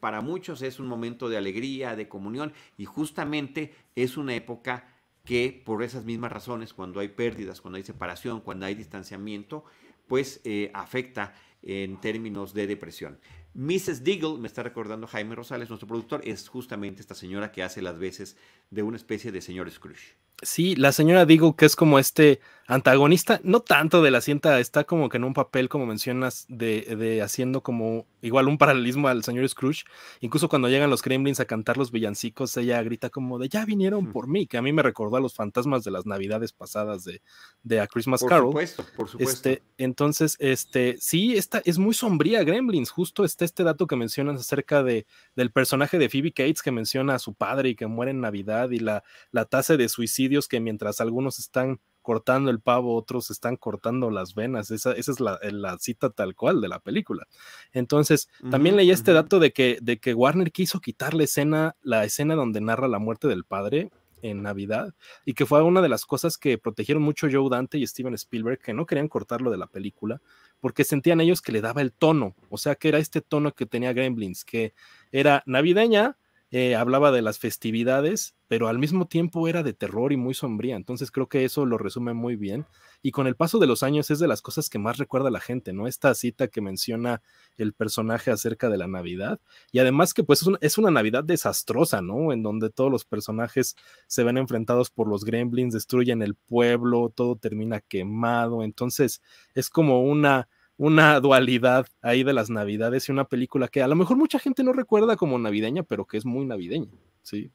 para 0.00 0.20
muchos 0.20 0.62
es 0.62 0.80
un 0.80 0.88
momento 0.88 1.28
de 1.28 1.36
alegría, 1.36 1.94
de 1.94 2.08
comunión, 2.08 2.52
y 2.76 2.84
justamente 2.84 3.72
es 3.94 4.16
una 4.16 4.34
época 4.34 4.88
que 5.28 5.62
por 5.62 5.82
esas 5.82 6.06
mismas 6.06 6.32
razones, 6.32 6.72
cuando 6.72 7.00
hay 7.00 7.08
pérdidas, 7.08 7.60
cuando 7.60 7.76
hay 7.76 7.84
separación, 7.84 8.40
cuando 8.40 8.64
hay 8.64 8.74
distanciamiento, 8.74 9.62
pues 10.06 10.40
eh, 10.44 10.70
afecta 10.72 11.34
en 11.62 12.00
términos 12.00 12.54
de 12.54 12.66
depresión. 12.66 13.20
Mrs. 13.52 14.04
Deagle, 14.04 14.38
me 14.38 14.48
está 14.48 14.62
recordando 14.62 15.06
Jaime 15.06 15.34
Rosales, 15.34 15.68
nuestro 15.68 15.86
productor, 15.86 16.22
es 16.24 16.48
justamente 16.48 17.02
esta 17.02 17.14
señora 17.14 17.52
que 17.52 17.62
hace 17.62 17.82
las 17.82 17.98
veces 17.98 18.38
de 18.70 18.82
una 18.82 18.96
especie 18.96 19.30
de 19.30 19.42
señor 19.42 19.70
Scrooge. 19.70 20.16
Sí, 20.42 20.76
la 20.76 20.92
señora 20.92 21.26
Deagle, 21.26 21.54
que 21.56 21.66
es 21.66 21.74
como 21.74 21.98
este 21.98 22.40
antagonista, 22.68 23.40
no 23.44 23.60
tanto 23.60 24.02
de 24.02 24.10
la 24.10 24.20
cinta, 24.20 24.60
está 24.60 24.84
como 24.84 25.08
que 25.08 25.16
en 25.16 25.24
un 25.24 25.32
papel, 25.32 25.70
como 25.70 25.86
mencionas, 25.86 26.44
de, 26.48 26.82
de, 26.96 27.22
haciendo 27.22 27.62
como 27.62 28.06
igual 28.20 28.46
un 28.46 28.58
paralelismo 28.58 29.08
al 29.08 29.24
señor 29.24 29.48
Scrooge. 29.48 29.84
Incluso 30.20 30.50
cuando 30.50 30.68
llegan 30.68 30.90
los 30.90 31.00
Kremlins 31.00 31.40
a 31.40 31.46
cantar 31.46 31.78
los 31.78 31.90
villancicos, 31.90 32.54
ella 32.58 32.82
grita 32.82 33.08
como 33.08 33.38
de 33.38 33.48
ya 33.48 33.64
vinieron 33.64 34.12
por 34.12 34.28
mí, 34.28 34.46
que 34.46 34.58
a 34.58 34.62
mí 34.62 34.72
me 34.72 34.82
recordó 34.82 35.16
a 35.16 35.20
los 35.20 35.34
fantasmas 35.34 35.82
de 35.82 35.90
las 35.90 36.04
navidades 36.04 36.52
pasadas 36.52 37.04
de, 37.04 37.22
de 37.62 37.80
A 37.80 37.86
Christmas 37.86 38.22
Carol. 38.22 38.52
Por 38.52 38.66
supuesto, 38.66 38.84
por 38.96 39.08
supuesto. 39.08 39.32
Este, 39.32 39.62
entonces, 39.78 40.36
este, 40.38 40.98
sí, 41.00 41.36
esta 41.36 41.62
es 41.64 41.78
muy 41.78 41.94
sombría 41.94 42.44
Gremlins. 42.44 42.90
Justo 42.90 43.24
está 43.24 43.46
este 43.46 43.64
dato 43.64 43.86
que 43.86 43.96
mencionas 43.96 44.40
acerca 44.42 44.82
de, 44.82 45.06
del 45.38 45.52
personaje 45.52 45.98
de 46.00 46.08
Phoebe 46.08 46.32
Cates 46.32 46.62
que 46.62 46.72
menciona 46.72 47.14
a 47.14 47.18
su 47.20 47.32
padre 47.32 47.68
y 47.68 47.76
que 47.76 47.86
muere 47.86 48.10
en 48.10 48.20
Navidad 48.20 48.70
y 48.70 48.80
la, 48.80 49.04
la 49.30 49.44
tasa 49.44 49.76
de 49.76 49.88
suicidios 49.88 50.48
que 50.48 50.58
mientras 50.58 51.00
algunos 51.00 51.38
están 51.38 51.78
cortando 52.02 52.50
el 52.50 52.58
pavo, 52.58 52.96
otros 52.96 53.30
están 53.30 53.54
cortando 53.54 54.10
las 54.10 54.34
venas. 54.34 54.72
Esa, 54.72 54.90
esa 54.94 55.12
es 55.12 55.20
la, 55.20 55.38
la, 55.42 55.78
cita 55.78 56.10
tal 56.10 56.34
cual 56.34 56.60
de 56.60 56.66
la 56.66 56.80
película. 56.80 57.28
Entonces, 57.72 58.28
también 58.50 58.74
leí 58.74 58.90
este 58.90 59.12
dato 59.12 59.38
de 59.38 59.52
que, 59.52 59.78
de 59.80 60.00
que 60.00 60.12
Warner 60.12 60.50
quiso 60.50 60.80
quitar 60.80 61.14
la 61.14 61.22
escena, 61.22 61.76
la 61.82 62.04
escena 62.04 62.34
donde 62.34 62.60
narra 62.60 62.88
la 62.88 62.98
muerte 62.98 63.28
del 63.28 63.44
padre 63.44 63.92
en 64.22 64.42
Navidad 64.42 64.94
y 65.24 65.34
que 65.34 65.46
fue 65.46 65.62
una 65.62 65.82
de 65.82 65.88
las 65.88 66.04
cosas 66.04 66.36
que 66.38 66.58
protegieron 66.58 67.02
mucho 67.02 67.28
Joe 67.30 67.48
Dante 67.50 67.78
y 67.78 67.86
Steven 67.86 68.14
Spielberg, 68.14 68.58
que 68.58 68.74
no 68.74 68.86
querían 68.86 69.08
cortarlo 69.08 69.50
de 69.50 69.58
la 69.58 69.66
película 69.66 70.20
porque 70.60 70.84
sentían 70.84 71.20
ellos 71.20 71.42
que 71.42 71.52
le 71.52 71.60
daba 71.60 71.82
el 71.82 71.92
tono, 71.92 72.34
o 72.48 72.58
sea, 72.58 72.74
que 72.74 72.88
era 72.88 72.98
este 72.98 73.20
tono 73.20 73.52
que 73.54 73.66
tenía 73.66 73.92
Gremlins, 73.92 74.44
que 74.44 74.74
era 75.12 75.42
navideña, 75.46 76.16
eh, 76.50 76.76
hablaba 76.76 77.12
de 77.12 77.20
las 77.20 77.38
festividades, 77.38 78.34
pero 78.48 78.68
al 78.68 78.78
mismo 78.78 79.06
tiempo 79.06 79.48
era 79.48 79.62
de 79.62 79.74
terror 79.74 80.12
y 80.12 80.16
muy 80.16 80.32
sombría. 80.32 80.76
Entonces 80.76 81.10
creo 81.10 81.28
que 81.28 81.44
eso 81.44 81.66
lo 81.66 81.76
resume 81.76 82.14
muy 82.14 82.36
bien. 82.36 82.64
Y 83.02 83.10
con 83.10 83.26
el 83.26 83.36
paso 83.36 83.58
de 83.58 83.66
los 83.66 83.82
años 83.82 84.10
es 84.10 84.18
de 84.18 84.28
las 84.28 84.40
cosas 84.40 84.70
que 84.70 84.78
más 84.78 84.96
recuerda 84.96 85.30
la 85.30 85.40
gente, 85.40 85.74
¿no? 85.74 85.86
Esta 85.86 86.14
cita 86.14 86.48
que 86.48 86.62
menciona 86.62 87.20
el 87.58 87.74
personaje 87.74 88.30
acerca 88.30 88.70
de 88.70 88.78
la 88.78 88.86
Navidad. 88.86 89.40
Y 89.72 89.78
además 89.78 90.14
que 90.14 90.24
pues 90.24 90.42
es, 90.62 90.78
una 90.78 90.90
Navidad 90.90 91.22
desastrosa, 91.22 92.00
¿no? 92.00 92.32
En 92.32 92.42
donde 92.42 92.70
todos 92.70 92.90
los 92.90 93.04
personajes 93.04 93.76
se 94.06 94.24
ven 94.24 94.38
enfrentados 94.38 94.88
por 94.88 95.06
los 95.06 95.24
gremlins, 95.24 95.74
destruyen 95.74 96.22
el 96.22 96.34
pueblo, 96.34 97.12
todo 97.14 97.36
termina 97.36 97.80
quemado. 97.80 98.62
Entonces 98.62 99.20
es 99.54 99.68
como 99.68 100.02
una 100.02 100.48
una 100.78 101.20
dualidad 101.20 101.86
ahí 102.00 102.22
de 102.22 102.32
las 102.32 102.48
navidades 102.48 103.08
y 103.08 103.12
una 103.12 103.24
película 103.24 103.68
que 103.68 103.82
a 103.82 103.88
lo 103.88 103.96
mejor 103.96 104.16
mucha 104.16 104.38
gente 104.38 104.62
no 104.62 104.72
recuerda 104.72 105.16
como 105.16 105.38
navideña, 105.38 105.82
pero 105.82 106.06
que 106.06 106.16
es 106.16 106.24
muy 106.24 106.46
navideña, 106.46 106.88
¿sí? 107.22 107.50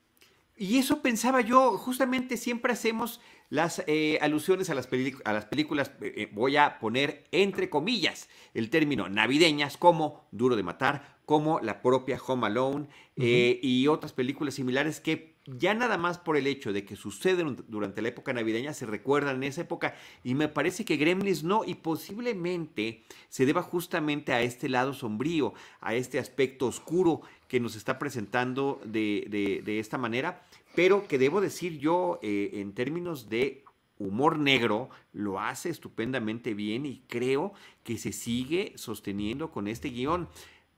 Y 0.55 0.77
eso 0.77 1.01
pensaba 1.01 1.41
yo, 1.41 1.77
justamente 1.77 2.38
siempre 2.38 2.73
hacemos 2.73 3.19
las 3.49 3.83
eh, 3.88 4.19
alusiones 4.21 4.69
a 4.69 4.75
las, 4.75 4.88
a 5.25 5.33
las 5.33 5.45
películas, 5.45 5.91
eh, 6.01 6.13
eh, 6.15 6.29
voy 6.31 6.57
a 6.57 6.77
poner 6.79 7.23
entre 7.31 7.69
comillas 7.69 8.29
el 8.53 8.69
término 8.69 9.09
navideñas 9.09 9.77
como 9.77 10.27
Duro 10.31 10.55
de 10.55 10.63
Matar, 10.63 11.17
como 11.25 11.59
la 11.59 11.81
propia 11.81 12.19
Home 12.27 12.47
Alone 12.47 12.88
y 13.15 13.88
otras 13.88 14.13
películas 14.13 14.55
similares 14.55 14.99
que 14.99 15.33
ya 15.45 15.73
nada 15.73 15.97
más 15.97 16.19
por 16.19 16.38
el 16.38 16.47
hecho 16.47 16.71
de 16.71 16.86
que 16.86 16.95
suceden 16.95 17.57
durante 17.67 18.01
la 18.01 18.07
época 18.09 18.31
navideña 18.31 18.73
se 18.73 18.86
recuerdan 18.86 19.38
en 19.38 19.43
esa 19.43 19.62
época 19.62 19.95
y 20.23 20.36
me 20.36 20.47
parece 20.47 20.86
que 20.86 20.95
Gremlins 20.95 21.43
no 21.43 21.63
y 21.65 21.75
posiblemente 21.75 23.03
se 23.27 23.45
deba 23.45 23.62
justamente 23.62 24.31
a 24.31 24.41
este 24.41 24.69
lado 24.69 24.93
sombrío, 24.93 25.53
a 25.81 25.95
este 25.95 26.17
aspecto 26.17 26.67
oscuro 26.67 27.21
que 27.49 27.59
nos 27.59 27.75
está 27.75 27.99
presentando 27.99 28.79
de, 28.86 29.62
esta 29.65 29.97
manera, 29.97 30.45
pero 30.75 31.07
que 31.07 31.17
debo 31.17 31.41
decir 31.41 31.77
yo 31.77 32.19
eh, 32.23 32.51
en 32.53 32.73
términos 32.73 33.29
de 33.29 33.63
humor 33.99 34.39
negro 34.39 34.89
lo 35.12 35.39
hace 35.39 35.69
estupendamente 35.69 36.53
bien 36.53 36.86
y 36.86 37.03
creo 37.07 37.53
que 37.83 37.97
se 37.97 38.12
sigue 38.12 38.73
sosteniendo 38.75 39.51
con 39.51 39.67
este 39.67 39.89
guion. 39.89 40.29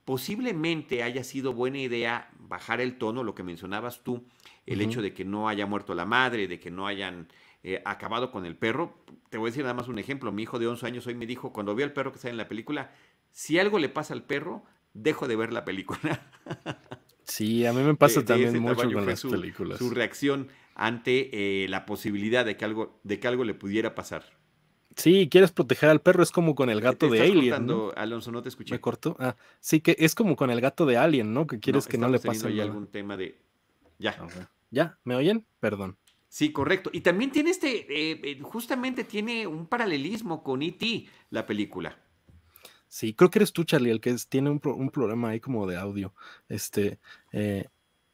Posiblemente 0.06 1.02
haya 1.02 1.24
sido 1.24 1.52
buena 1.52 1.78
idea 1.78 2.30
bajar 2.38 2.80
el 2.80 2.96
tono, 2.96 3.24
lo 3.24 3.34
que 3.34 3.42
mencionabas 3.42 4.04
tú, 4.04 4.24
el 4.64 4.80
hecho 4.80 5.02
de 5.02 5.12
que 5.12 5.24
no 5.24 5.48
haya 5.48 5.66
muerto 5.66 5.94
la 5.94 6.06
madre, 6.06 6.46
de 6.46 6.60
que 6.60 6.70
no 6.70 6.86
hayan 6.86 7.26
eh, 7.64 7.82
acabado 7.84 8.30
con 8.30 8.46
el 8.46 8.56
perro. 8.56 9.02
Te 9.30 9.36
voy 9.36 9.48
a 9.48 9.50
decir 9.50 9.64
nada 9.64 9.74
más 9.74 9.88
un 9.88 9.98
ejemplo. 9.98 10.30
Mi 10.30 10.44
hijo 10.44 10.60
de 10.60 10.68
11 10.68 10.86
años 10.86 11.06
hoy 11.08 11.16
me 11.16 11.26
dijo, 11.26 11.52
cuando 11.52 11.74
vio 11.74 11.84
al 11.84 11.92
perro 11.92 12.12
que 12.12 12.20
sale 12.20 12.30
en 12.30 12.36
la 12.36 12.46
película, 12.46 12.92
si 13.32 13.58
algo 13.58 13.80
le 13.80 13.88
pasa 13.88 14.14
al 14.14 14.22
perro, 14.22 14.62
dejo 14.94 15.26
de 15.26 15.34
ver 15.34 15.52
la 15.52 15.64
película. 15.64 16.22
Sí, 17.28 17.66
a 17.66 17.72
mí 17.72 17.82
me 17.82 17.96
pasa 17.96 18.24
también 18.24 18.56
mucho 18.62 18.88
con 18.88 19.04
las 19.04 19.20
películas. 19.20 19.78
Su 19.78 19.90
reacción 19.90 20.46
ante 20.76 21.64
eh, 21.64 21.68
la 21.68 21.84
posibilidad 21.84 22.44
de 22.44 22.56
que, 22.56 22.64
algo, 22.64 23.00
de 23.02 23.18
que 23.18 23.26
algo 23.26 23.42
le 23.42 23.52
pudiera 23.52 23.96
pasar. 23.96 24.35
Sí, 24.96 25.28
quieres 25.30 25.52
proteger 25.52 25.90
al 25.90 26.00
perro, 26.00 26.22
es 26.22 26.30
como 26.30 26.54
con 26.54 26.70
el 26.70 26.80
gato 26.80 27.08
de 27.10 27.20
Alien. 27.20 27.66
¿no? 27.66 27.92
Alonso, 27.94 28.32
no 28.32 28.42
te 28.42 28.48
escuché. 28.48 28.74
Me 28.74 28.80
cortó. 28.80 29.14
Ah, 29.20 29.36
sí, 29.60 29.80
que 29.80 29.94
es 29.98 30.14
como 30.14 30.36
con 30.36 30.50
el 30.50 30.60
gato 30.60 30.86
de 30.86 30.96
Alien, 30.96 31.34
¿no? 31.34 31.46
Que 31.46 31.60
quieres 31.60 31.86
que 31.86 31.98
no 31.98 32.08
le 32.08 32.18
pase 32.18 32.48
nada. 32.48 32.62
algún 32.62 32.86
tema 32.86 33.16
de. 33.16 33.38
Ya. 33.98 34.16
¿Ya? 34.70 34.98
¿Me 35.04 35.14
oyen? 35.14 35.46
Perdón. 35.60 35.98
Sí, 36.28 36.50
correcto. 36.50 36.90
Y 36.92 37.02
también 37.02 37.30
tiene 37.30 37.50
este, 37.50 37.70
eh, 37.88 38.20
eh, 38.22 38.40
justamente 38.42 39.04
tiene 39.04 39.46
un 39.46 39.66
paralelismo 39.66 40.42
con 40.42 40.62
E.T., 40.62 41.06
la 41.30 41.46
película. 41.46 41.98
Sí, 42.88 43.14
creo 43.14 43.30
que 43.30 43.38
eres 43.38 43.52
tú, 43.52 43.64
Charlie, 43.64 43.90
el 43.90 44.00
que 44.00 44.14
tiene 44.28 44.50
un, 44.50 44.60
problema 44.60 45.30
ahí 45.30 45.40
como 45.40 45.66
de 45.66 45.76
audio. 45.76 46.14
Este, 46.48 47.00
eh, 47.32 47.68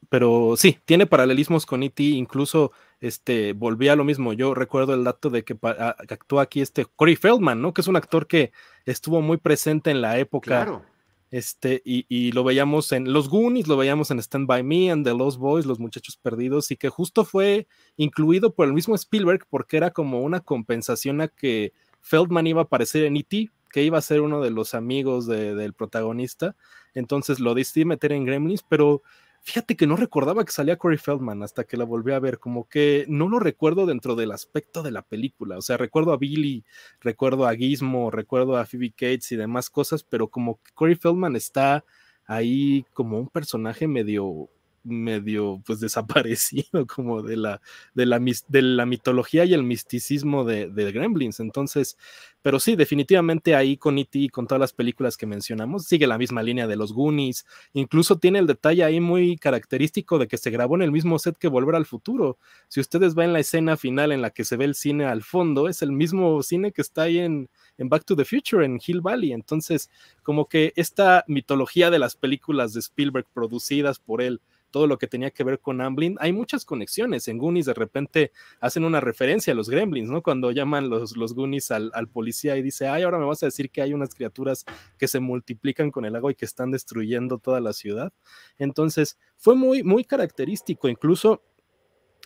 pero 0.09 0.55
sí, 0.57 0.79
tiene 0.85 1.07
paralelismos 1.07 1.67
con 1.67 1.83
E.T., 1.83 2.03
incluso 2.03 2.73
este, 3.01 3.53
volví 3.53 3.89
a 3.89 3.97
lo 3.97 4.05
mismo. 4.05 4.33
Yo 4.33 4.55
recuerdo 4.55 4.95
el 4.95 5.05
dato 5.05 5.31
de 5.31 5.45
que, 5.45 5.57
ah, 5.63 5.97
actúa 6.09 6.43
aquí 6.43 6.61
este 6.61 6.85
Corey 6.85 7.17
Feldman, 7.17 7.61
¿no? 7.61 7.73
Que 7.73 7.81
es 7.81 7.89
un 7.89 7.97
actor 7.97 8.27
que 8.27 8.53
estuvo 8.85 9.21
muy 9.21 9.39
presente 9.39 9.91
en 9.91 10.01
la 10.01 10.19
época. 10.19 10.65
Claro 10.65 10.93
este, 11.33 11.81
y, 11.87 12.31
lo 12.33 12.45
veíamos 12.45 12.93
en 12.93 13.11
Los 13.11 13.31
Goonies, 13.31 13.67
lo 13.67 13.79
veíamos 13.79 14.11
en 14.11 14.19
Stand 14.19 14.47
By 14.47 14.63
Me, 14.63 14.91
en 14.91 15.03
The 15.03 15.15
Lost 15.15 15.39
Boys, 15.39 15.65
Los 15.65 15.81
Muchachos 15.81 16.19
Perdidos, 16.19 16.71
y 16.71 16.77
que 16.77 16.91
justo 16.91 17.25
fue 17.25 17.67
incluido 17.97 18.55
por 18.55 18.67
el 18.67 18.75
mismo 18.75 18.95
Spielberg 18.95 19.47
porque 19.49 19.79
era 19.79 19.93
como 19.93 20.21
una 20.21 20.41
compensación 20.41 21.23
a 21.23 21.29
que 21.29 21.73
Feldman 22.03 22.47
iba 22.47 22.61
a 22.61 22.65
aparecer 22.65 23.05
en 23.05 23.17
E.T., 23.17 23.49
que 23.73 23.83
iba 23.83 23.97
a 23.97 24.03
ser 24.03 24.21
uno 24.21 24.43
de 24.43 24.51
los 24.51 24.75
amigos 24.75 25.27
del 25.27 25.73
protagonista. 25.73 26.55
Entonces 26.93 27.41
lo 27.41 27.55
decidí 27.55 27.87
meter 27.87 28.13
en 28.13 28.27
Gremlins, 28.27 28.63
pero 28.63 29.03
Fíjate 29.45 29.77
que 29.77 29.89
no 29.89 29.97
recordaba 29.97 30.45
que 30.45 30.53
salía 30.53 30.79
Corey 30.79 30.99
Feldman 30.99 31.43
hasta 31.43 31.65
que 31.65 31.77
la 31.77 31.85
volví 31.85 32.13
a 32.13 32.21
ver, 32.21 32.39
como 32.39 32.69
que 32.69 33.05
no 33.09 33.29
lo 33.29 33.41
recuerdo 33.41 33.87
dentro 33.87 34.15
del 34.15 34.31
aspecto 34.31 34.85
de 34.85 34.93
la 34.93 35.03
película. 35.03 35.59
O 35.59 35.63
sea, 35.63 35.77
recuerdo 35.77 36.13
a 36.13 36.17
Billy, 36.17 36.65
recuerdo 37.01 37.49
a 37.49 37.55
Gizmo, 37.57 38.13
recuerdo 38.13 38.57
a 38.57 38.67
Phoebe 38.67 38.93
Cates 38.93 39.33
y 39.33 39.37
demás 39.37 39.69
cosas, 39.69 40.05
pero 40.05 40.29
como 40.29 40.61
que 40.63 40.71
Corey 40.75 40.95
Feldman 40.95 41.35
está 41.35 41.85
ahí 42.25 42.87
como 42.95 43.19
un 43.19 43.29
personaje 43.29 43.89
medio 43.89 44.49
medio 44.85 45.63
pues 45.65 45.81
desaparecido 45.81 46.87
como 46.87 47.23
de 47.23 47.37
la, 47.37 47.61
de 47.95 48.07
la, 48.07 48.19
de 48.19 48.63
la 48.63 48.87
mitología 48.87 49.45
y 49.45 49.55
el 49.55 49.63
misticismo 49.63 50.45
de, 50.45 50.69
de, 50.69 50.93
Gremlins. 50.93 51.41
Entonces, 51.41 51.97
pero 52.43 52.59
sí, 52.59 52.75
definitivamente 52.75 53.55
ahí 53.55 53.77
con 53.77 53.99
E.T. 53.99 54.19
y 54.19 54.29
con 54.29 54.47
todas 54.47 54.61
las 54.61 54.73
películas 54.73 55.17
que 55.17 55.27
mencionamos, 55.27 55.85
sigue 55.85 56.07
la 56.07 56.19
misma 56.19 56.43
línea 56.43 56.67
de 56.67 56.77
los 56.77 56.93
Goonies. 56.93 57.47
Incluso 57.73 58.19
tiene 58.19 58.41
el 58.41 58.47
detalle 58.47 58.83
ahí 58.85 59.01
muy 59.01 59.37
característico 59.37 60.19
de 60.19 60.27
que 60.27 60.39
se 60.39 60.51
grabó 60.51 60.75
en 60.75 60.83
el 60.83 60.91
mismo 60.91 61.19
set 61.19 61.37
que 61.39 61.49
Volver 61.49 61.77
al 61.77 61.87
Futuro. 61.87 62.39
Si 62.69 62.81
ustedes 62.81 63.15
ven 63.15 63.33
la 63.33 63.41
escena 63.41 63.77
final 63.77 64.11
en 64.11 64.23
la 64.23 64.31
que 64.31 64.45
se 64.45 64.57
ve 64.57 64.65
el 64.65 64.75
cine 64.75 65.05
al 65.05 65.23
fondo, 65.23 65.69
es 65.69 65.83
el 65.83 65.93
mismo 65.93 66.43
cine 66.43 66.73
que 66.73 66.83
está 66.83 67.03
ahí 67.03 67.19
en, 67.19 67.49
en 67.79 67.89
Back 67.89 68.05
to 68.05 68.17
the 68.17 68.25
Future, 68.25 68.65
en 68.65 68.81
Hill 68.85 69.01
Valley. 69.01 69.33
Entonces, 69.33 69.91
como 70.23 70.49
que 70.49 70.73
esta 70.75 71.25
mitología 71.29 71.91
de 71.91 71.99
las 71.99 72.17
películas 72.17 72.73
de 72.73 72.81
Spielberg 72.81 73.27
producidas 73.33 73.99
por 73.99 74.21
él, 74.21 74.41
todo 74.73 74.89
lo 74.89 74.99
que 74.99 75.07
tenía 75.07 75.31
que 75.31 75.45
ver 75.45 75.61
con 75.61 75.81
Amblin, 75.81 76.17
hay 76.19 76.33
muchas 76.33 76.65
conexiones. 76.65 77.29
En 77.29 77.39
Goonies 77.39 77.67
de 77.67 77.75
repente 77.75 78.33
hacen 78.61 78.85
una 78.85 79.01
referencia 79.01 79.53
a 79.53 79.57
los 79.57 79.69
gremlins, 79.69 80.11
¿no? 80.11 80.23
Cuando 80.23 80.51
llaman 80.51 80.91
los, 80.91 81.17
los 81.17 81.35
Goonies 81.35 81.71
al, 81.71 81.93
policía 82.13 82.57
y 82.57 82.63
dice, 82.63 82.89
ay, 82.89 83.05
ahora 83.05 83.19
me 83.19 83.27
vas 83.27 83.43
a 83.45 83.47
decir 83.47 83.71
que 83.71 83.83
hay 83.83 83.95
unas 83.95 84.15
criaturas 84.15 84.65
que 84.99 85.07
se 85.07 85.21
multiplican 85.21 85.93
con 85.93 86.05
el 86.05 86.17
agua 86.17 86.33
y 86.33 86.35
que 86.35 86.45
están 86.45 86.73
destruyendo 86.73 87.39
toda 87.39 87.61
la 87.61 87.73
ciudad. 87.73 88.13
Entonces, 88.59 89.19
fue 89.37 89.55
muy, 89.55 89.85
muy 89.85 90.05
característico. 90.05 90.89
Incluso 90.89 91.43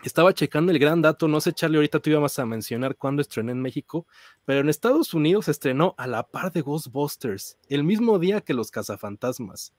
estaba 0.05 0.33
checando 0.33 0.73
el 0.73 0.79
gran 0.79 1.03
dato, 1.03 1.27
no 1.27 1.41
sé, 1.41 1.53
Charlie, 1.53 1.77
ahorita 1.77 2.01
tú 2.01 2.11
ibas 2.11 2.39
a 2.39 2.47
mencionar 2.47 2.97
cuándo 2.97 3.23
estrenó 3.23 3.51
en 3.51 3.61
México, 3.61 4.07
pero 4.45 4.61
en 4.61 4.69
Estados 4.69 5.15
Unidos 5.15 5.49
estrenó 5.49 5.95
a 5.99 6.07
la 6.07 6.23
par 6.23 6.53
de 6.53 6.61
Ghostbusters, 6.61 7.59
el 7.69 7.83
mismo 7.83 8.19
día 8.19 8.41
que 8.41 8.55
Los 8.55 8.71
Cazafantasmas 8.71 9.75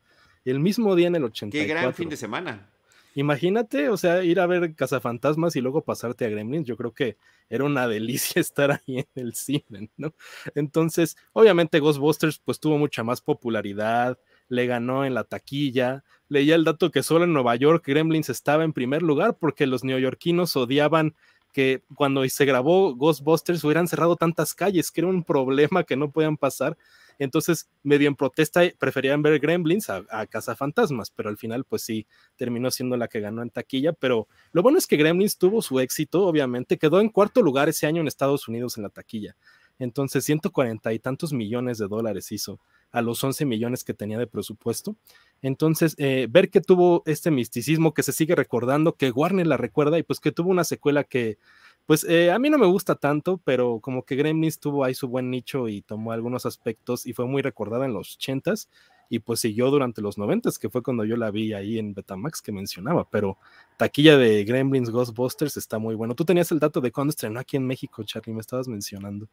el 0.50 0.60
mismo 0.60 0.96
día 0.96 1.08
en 1.08 1.16
el 1.16 1.24
84. 1.24 1.68
Qué 1.68 1.68
gran 1.68 1.94
fin 1.94 2.10
de 2.10 2.18
semana. 2.18 2.70
Imagínate, 3.18 3.90
o 3.90 3.98
sea, 3.98 4.24
ir 4.24 4.40
a 4.40 4.46
ver 4.46 4.76
Cazafantasmas 4.76 5.56
y 5.56 5.62
luego 5.62 5.82
pasarte 5.82 6.26
a 6.26 6.30
Gremlins, 6.30 6.68
yo 6.68 6.78
creo 6.78 6.94
que 6.94 7.18
era 7.50 7.64
una 7.64 7.88
delicia 7.88 8.40
estar 8.42 8.72
ahí 8.72 9.00
en 9.00 9.08
el 9.16 9.34
cine, 9.34 9.90
¿no? 9.98 10.14
Entonces, 10.54 11.18
obviamente 11.34 11.80
Ghostbusters 11.80 12.40
pues 12.46 12.60
tuvo 12.60 12.78
mucha 12.78 13.04
más 13.04 13.22
popularidad, 13.22 14.20
le 14.50 14.68
ganó 14.68 15.04
en 15.04 15.16
la 15.16 15.24
taquilla, 15.24 16.04
leía 16.30 16.54
el 16.54 16.64
dato 16.64 16.92
que 16.92 17.02
solo 17.02 17.26
en 17.26 17.34
Nueva 17.34 17.56
York 17.56 17.84
Gremlins 17.88 18.30
estaba 18.30 18.64
en 18.64 18.72
primer 18.72 19.02
lugar 19.02 19.38
porque 19.40 19.66
los 19.66 19.84
neoyorquinos 19.84 20.56
odiaban 20.56 21.16
que 21.58 21.82
cuando 21.96 22.24
se 22.30 22.46
grabó 22.46 22.96
Ghostbusters 22.96 23.63
hubieran 23.63 23.88
cerrado 23.88 24.15
tantas 24.15 24.54
calles, 24.54 24.91
que 24.91 25.02
era 25.02 25.08
un 25.08 25.24
problema 25.24 25.84
que 25.84 25.96
no 25.96 26.12
podían 26.12 26.38
pasar 26.38 26.78
entonces, 27.20 27.67
medio 27.82 28.08
en 28.08 28.15
protesta, 28.15 28.62
preferían 28.78 29.24
ver 29.24 29.39
Gremlins 29.39 29.89
a, 29.89 30.06
a 30.12 30.28
Cazafantasmas, 30.28 31.10
pero 31.10 31.30
al 31.30 31.38
final, 31.38 31.63
pues 31.63 31.82
sí, 31.82 32.06
terminó 32.36 32.70
siendo 32.70 32.96
la 32.96 33.08
que 33.08 33.20
ganó 33.20 33.41
en 33.41 33.50
taquilla. 33.50 33.93
Pero 33.93 34.28
lo 34.52 34.62
bueno 34.62 34.78
es 34.78 34.86
que 34.86 34.98
Gremlins 34.98 35.38
tuvo 35.38 35.62
su 35.62 35.80
éxito, 35.80 36.28
obviamente, 36.28 36.78
quedó 36.78 37.00
en 37.00 37.10
cuarto 37.10 37.41
lugar 37.41 37.70
ese 37.70 37.88
año 37.88 38.02
en 38.02 38.08
Estados 38.08 38.48
Unidos 38.48 38.78
en 38.78 38.84
la 38.84 38.89
taquilla. 38.89 39.36
Entonces, 39.80 40.26
140 40.26 40.93
y 40.93 41.00
tantos 41.00 41.34
millones 41.34 41.80
de 41.80 41.88
dólares 41.88 42.32
hizo 42.32 42.60
a 42.91 43.02
los 43.02 43.23
11 43.23 43.45
millones 43.45 43.84
que 43.84 43.93
tenía 43.93 44.17
de 44.17 44.28
presupuesto. 44.28 44.95
Entonces, 45.41 45.95
eh, 45.97 46.28
ver 46.30 46.50
que 46.50 46.62
tuvo 46.62 47.04
este 47.06 47.32
misticismo 47.32 47.93
que 47.93 48.04
se 48.04 48.12
sigue 48.12 48.36
recordando, 48.36 48.95
que 48.95 49.12
Warner 49.12 49.47
la 49.47 49.58
recuerda 49.58 49.97
y 49.97 50.04
pues 50.04 50.19
que 50.19 50.32
tuvo 50.32 50.50
una 50.50 50.63
secuela 50.63 51.04
que 51.04 51.38
pues 51.88 52.04
eh, 52.04 52.32
a 52.32 52.38
mí 52.39 52.50
no 52.50 52.58
me 52.58 52.65
gusta 52.65 52.95
tanto, 52.95 53.39
pero 53.45 53.80
como 53.80 54.04
que 54.04 54.17
Gremlins 54.17 54.60
tuvo 54.60 54.84
ahí 54.84 54.93
su 54.93 55.08
buen 55.08 55.32
nicho 55.32 55.69
y 55.69 55.82
tomó 55.82 56.12
algunos 56.12 56.45
aspectos 56.45 57.06
y 57.06 57.13
fue 57.13 57.26
muy 57.26 57.41
recordada 57.41 57.86
en 57.86 57.93
los 57.93 58.19
80s 58.19 58.67
y 59.10 59.19
pues 59.19 59.39
siguió 59.39 59.69
durante 59.71 60.02
los 60.02 60.17
90s, 60.17 60.60
que 60.60 60.69
fue 60.69 60.84
cuando 60.84 61.06
yo 61.06 61.15
la 61.15 61.32
vi 61.32 61.54
ahí 61.54 61.80
en 61.80 61.93
Betamax 61.93 62.41
que 62.41 62.52
mencionaba, 62.52 63.10
pero 63.10 63.38
taquilla 63.78 64.17
de 64.17 64.43
Gremlins 64.43 64.89
Ghostbusters 64.89 65.56
está 65.56 65.80
muy 65.80 65.95
bueno. 65.95 66.13
Tú 66.13 66.26
tenías 66.26 66.52
el 66.52 66.60
dato 66.60 66.82
de 66.82 66.91
cuándo 66.91 67.12
estrenó 67.12 67.39
aquí 67.39 67.56
en 67.56 67.65
México, 67.65 68.04
Charlie, 68.04 68.34
me 68.34 68.41
estabas 68.41 68.67
mencionando. 68.67 69.30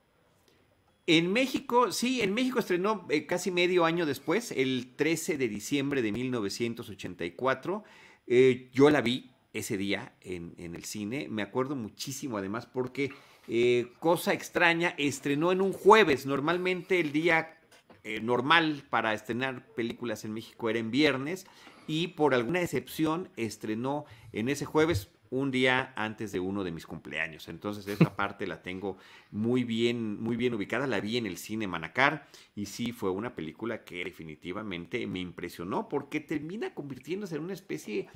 En 1.06 1.32
México, 1.32 1.92
sí, 1.92 2.22
en 2.22 2.32
México 2.32 2.58
estrenó 2.58 3.06
eh, 3.10 3.26
casi 3.26 3.50
medio 3.50 3.84
año 3.84 4.06
después, 4.06 4.52
el 4.52 4.94
13 4.96 5.36
de 5.36 5.48
diciembre 5.48 6.02
de 6.02 6.12
1984 6.12 7.84
Eh, 8.26 8.70
yo 8.72 8.88
la 8.88 9.02
vi 9.02 9.34
ese 9.52 9.76
día 9.76 10.14
en, 10.20 10.54
el 10.56 10.84
cine. 10.84 11.28
Me 11.30 11.42
acuerdo 11.42 11.76
muchísimo 11.76 12.38
además 12.38 12.66
porque, 12.66 13.12
eh, 13.48 13.92
cosa 14.00 14.32
extraña, 14.32 14.94
estrenó 14.98 15.52
en 15.52 15.60
un 15.60 15.72
jueves. 15.72 16.26
Normalmente 16.26 17.00
el 17.00 17.12
día 17.12 17.58
eh, 18.02 18.20
normal 18.20 18.82
para 18.90 19.14
estrenar 19.14 19.66
películas 19.74 20.24
en 20.24 20.34
México 20.34 20.68
era 20.68 20.78
en 20.78 20.90
viernes 20.90 21.46
y 21.86 22.08
por 22.08 22.34
alguna 22.34 22.60
excepción 22.60 23.28
estrenó 23.36 24.04
en 24.32 24.48
ese 24.48 24.64
jueves 24.64 25.08
un 25.40 25.51
día 25.51 25.92
antes 25.97 26.33
de 26.33 26.40
uno 26.40 26.64
de 26.64 26.70
mis 26.70 26.87
cumpleaños. 26.87 27.49
Entonces 27.49 27.87
esa 27.88 28.14
parte 28.16 28.47
la 28.47 28.62
tengo 28.62 28.97
muy 29.31 29.64
bien, 29.64 30.23
muy 30.23 30.37
bien 30.37 30.55
ubicada. 30.55 30.87
La 30.87 31.01
vi 31.01 31.16
en 31.16 31.27
el 31.27 31.37
cine 31.37 31.66
Manacar 31.66 32.27
y 32.55 32.66
sí 32.66 32.92
fue 32.92 33.11
una 33.11 33.35
película 33.35 33.85
que 33.85 34.05
definitivamente 34.05 35.07
me 35.07 35.20
impresionó 35.20 35.88
porque 35.88 36.20
termina 36.20 36.75
convirtiéndose 36.75 37.37
en 37.37 37.42
una 37.42 37.53
especie 37.53 38.09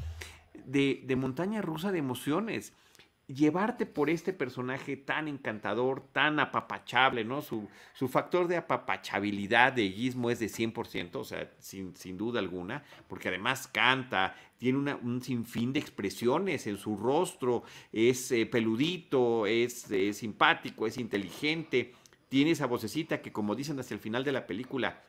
de, 0.64 1.02
de 1.04 1.16
montaña 1.16 1.60
rusa 1.60 1.92
de 1.92 1.98
emociones 1.98 2.72
llevarte 3.28 3.84
por 3.84 4.08
este 4.08 4.32
personaje 4.32 4.96
tan 4.96 5.28
encantador, 5.28 6.00
tan 6.12 6.40
apapachable, 6.40 7.24
¿no? 7.24 7.42
Su, 7.42 7.68
su 7.92 8.08
factor 8.08 8.48
de 8.48 8.56
apapachabilidad 8.56 9.74
de 9.74 9.88
guismo 9.90 10.30
es 10.30 10.38
de 10.38 10.46
100%, 10.46 11.16
o 11.16 11.24
sea, 11.24 11.52
sin, 11.58 11.94
sin 11.94 12.16
duda 12.16 12.40
alguna, 12.40 12.82
porque 13.06 13.28
además 13.28 13.68
canta, 13.68 14.34
tiene 14.56 14.94
un 14.94 15.22
sinfín 15.22 15.74
de 15.74 15.80
expresiones 15.80 16.66
en 16.66 16.78
su 16.78 16.96
rostro, 16.96 17.64
es 17.92 18.32
eh, 18.32 18.46
peludito, 18.46 19.46
es 19.46 19.86
simpático, 20.12 20.86
es 20.86 20.96
inteligente, 20.96 21.92
tiene 22.30 22.52
esa 22.52 22.66
vocecita 22.66 23.20
que 23.20 23.30
como 23.30 23.54
dicen 23.54 23.78
hasta 23.78 23.94
el 23.94 24.00
final 24.00 24.24
de 24.24 24.32
la 24.32 24.46
película, 24.46 25.02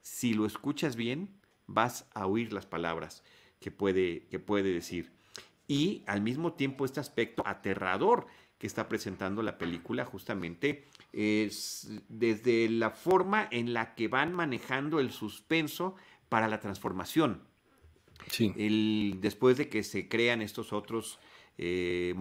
si 0.00 0.32
lo 0.32 0.46
escuchas 0.46 0.96
bien, 0.96 1.38
vas 1.66 2.08
a 2.14 2.26
oír 2.26 2.52
las 2.54 2.64
palabras 2.64 3.22
que 3.60 3.70
puede, 3.70 4.26
que 4.28 4.38
puede 4.38 4.72
decir 4.72 5.15
y 5.68 6.02
al 6.06 6.20
mismo 6.20 6.52
tiempo 6.52 6.84
este 6.84 7.00
aspecto 7.00 7.42
aterrador 7.46 8.26
que 8.58 8.66
está 8.66 8.88
presentando 8.88 9.42
la 9.42 9.58
película 9.58 10.04
justamente 10.04 10.86
es 11.12 11.90
desde 12.08 12.68
la 12.68 12.90
forma 12.90 13.48
en 13.50 13.74
la 13.74 13.94
que 13.94 14.08
van 14.08 14.32
manejando 14.32 14.98
el 15.00 15.10
suspenso 15.10 15.94
para 16.28 16.48
la 16.48 16.60
transformación. 16.60 17.42
Sí. 18.30 18.52
El, 18.56 19.18
después 19.20 19.58
de 19.58 19.68
que 19.68 19.82
se 19.82 20.08
crean 20.08 20.40
estos 20.40 20.72
otros 20.72 21.18
eh, 21.58 22.14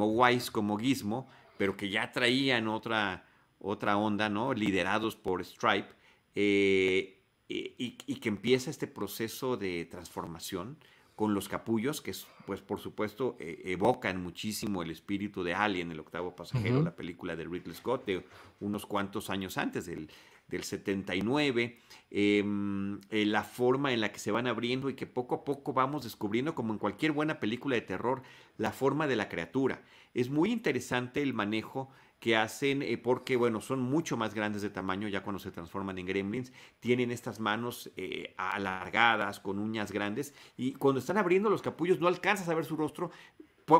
como 0.51 0.77
Gizmo, 0.77 1.29
pero 1.57 1.77
que 1.77 1.89
ya 1.89 2.11
traían 2.11 2.67
otra, 2.67 3.27
otra 3.59 3.97
onda, 3.97 4.29
¿no? 4.29 4.53
Liderados 4.53 5.15
por 5.15 5.43
Stripe, 5.43 5.89
eh, 6.35 7.21
y, 7.47 7.97
y, 8.07 8.15
que 8.15 8.29
empieza 8.29 8.71
este 8.71 8.87
proceso 8.87 9.55
de 9.55 9.85
transformación 9.85 10.77
con 11.15 11.33
los 11.33 11.47
capullos, 11.47 12.01
que 12.01 12.13
pues 12.45 12.61
por 12.61 12.79
supuesto 12.79 13.37
e, 13.39 13.61
evocan 13.65 14.21
muchísimo 14.21 14.83
el 14.83 14.91
espíritu 14.91 15.43
de 15.43 15.53
Alien, 15.53 15.91
el 15.91 15.99
octavo 15.99 16.35
pasajero, 16.35 16.81
la 16.81 16.95
película 16.95 17.35
de 17.35 17.45
Ridley 17.45 17.73
Scott 17.73 18.05
de 18.05 18.25
unos 18.59 18.85
cuantos 18.85 19.29
años 19.29 19.57
antes, 19.57 19.85
del, 19.85 20.09
del 20.47 20.63
79, 20.63 21.79
em, 22.11 22.99
eh, 23.09 23.25
la 23.25 23.43
forma 23.43 23.93
en 23.93 24.01
la 24.01 24.11
que 24.11 24.19
se 24.19 24.31
van 24.31 24.45
abriendo 24.45 24.89
y 24.89 24.95
que 24.95 25.07
poco 25.07 25.35
a 25.35 25.45
poco 25.45 25.71
vamos 25.71 26.03
descubriendo, 26.03 26.53
como 26.53 26.73
en 26.73 26.79
cualquier 26.79 27.13
buena 27.13 27.39
película 27.39 27.75
de 27.75 27.81
terror, 27.81 28.21
la 28.57 28.71
forma 28.71 29.07
de 29.07 29.15
la 29.15 29.29
criatura. 29.29 29.83
Es 30.13 30.29
muy 30.29 30.51
interesante 30.51 31.21
el 31.21 31.33
manejo 31.33 31.89
que 32.19 32.35
hacen, 32.35 32.81
eh, 32.81 32.97
porque 32.97 33.35
bueno, 33.35 33.61
son 33.61 33.81
mucho 33.81 34.17
más 34.17 34.33
grandes 34.33 34.61
de 34.61 34.69
tamaño 34.69 35.07
ya 35.07 35.21
cuando 35.23 35.39
se 35.39 35.51
transforman 35.51 35.97
en 35.97 36.05
gremlins, 36.05 36.51
tienen 36.79 37.11
estas 37.11 37.39
manos 37.39 37.91
eh, 37.97 38.33
alargadas, 38.37 39.39
con 39.39 39.59
uñas 39.59 39.91
grandes, 39.91 40.33
y 40.57 40.73
cuando 40.73 40.99
están 40.99 41.17
abriendo 41.17 41.49
los 41.49 41.61
capullos 41.61 41.99
no 41.99 42.07
alcanzas 42.07 42.49
a 42.49 42.55
ver 42.55 42.65
su 42.65 42.75
rostro, 42.75 43.11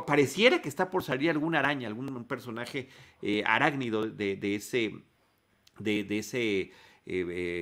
pareciera 0.06 0.62
que 0.62 0.70
está 0.70 0.90
por 0.90 1.04
salir 1.04 1.30
alguna 1.30 1.60
araña, 1.60 1.88
algún 1.88 2.26
personaje 2.26 2.90
eh, 3.22 3.44
arácnido 3.46 4.08
de, 4.08 4.56
ese, 4.56 4.94
de, 5.80 6.06
ese 6.18 6.72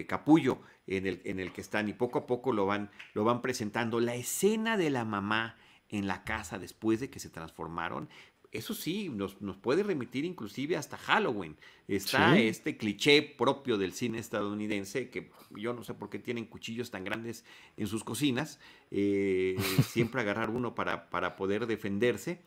capullo 0.08 0.60
en 0.88 1.06
el, 1.06 1.22
en 1.26 1.40
el 1.40 1.52
que 1.52 1.62
están, 1.62 1.90
y 1.90 1.94
poco 1.94 2.20
a 2.20 2.26
poco 2.26 2.54
lo 2.54 2.66
van, 2.66 2.92
lo 3.14 3.24
van 3.24 3.42
presentando. 3.42 4.00
La 4.00 4.16
escena 4.16 4.78
de 4.78 4.90
la 4.90 5.04
mamá 5.06 5.58
en 5.90 6.08
la 6.08 6.24
casa 6.24 6.60
después 6.60 7.00
de 7.00 7.10
que 7.10 7.20
se 7.20 7.30
transformaron 7.30 8.10
eso 8.54 8.76
sí, 8.76 9.10
nos, 9.10 9.36
puede 9.58 9.82
remitir 9.82 10.26
inclusive 10.26 10.78
hasta 10.78 10.96
Halloween. 10.96 11.58
Está 11.88 12.38
este 12.38 12.78
cliché 12.78 13.24
propio 13.24 13.80
del 13.80 13.94
cine 13.94 14.20
estadounidense, 14.20 15.10
que 15.10 15.32
yo 15.56 15.74
no 15.74 15.84
sé 15.84 15.96
por 15.96 16.12
qué 16.12 16.20
tienen 16.20 16.46
cuchillos 16.46 16.92
tan 16.92 17.04
grandes 17.04 17.46
en 17.78 17.88
sus 17.88 18.04
cocinas, 18.04 18.60
eh, 18.92 19.56
siempre 19.88 20.22
agarrar 20.22 20.52
uno 20.52 20.76
para, 20.76 21.10
para 21.10 21.36
poder 21.36 21.66
defenderse. 21.66 22.42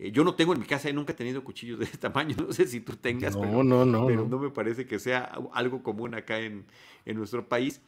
Eh, 0.00 0.10
yo 0.10 0.24
no 0.24 0.34
tengo 0.34 0.52
en 0.52 0.58
mi 0.58 0.66
casa, 0.66 0.92
nunca 0.92 1.12
he 1.12 1.16
tenido 1.16 1.44
cuchillos 1.44 1.78
de 1.78 1.84
este 1.84 1.98
tamaño, 2.08 2.34
no 2.36 2.52
sé 2.52 2.66
si 2.66 2.80
tú 2.80 2.96
tengas, 2.96 3.36
pero, 3.36 3.62
no, 3.62 3.84
no, 3.84 4.06
pero 4.08 4.26
no. 4.26 4.38
me 4.40 4.50
parece 4.50 4.86
que 4.86 4.98
sea 4.98 5.32
algo 5.52 5.84
común 5.84 6.14
acá 6.14 6.40
en, 6.40 6.66
en 7.06 7.16
nuestro 7.16 7.48
país. 7.48 7.80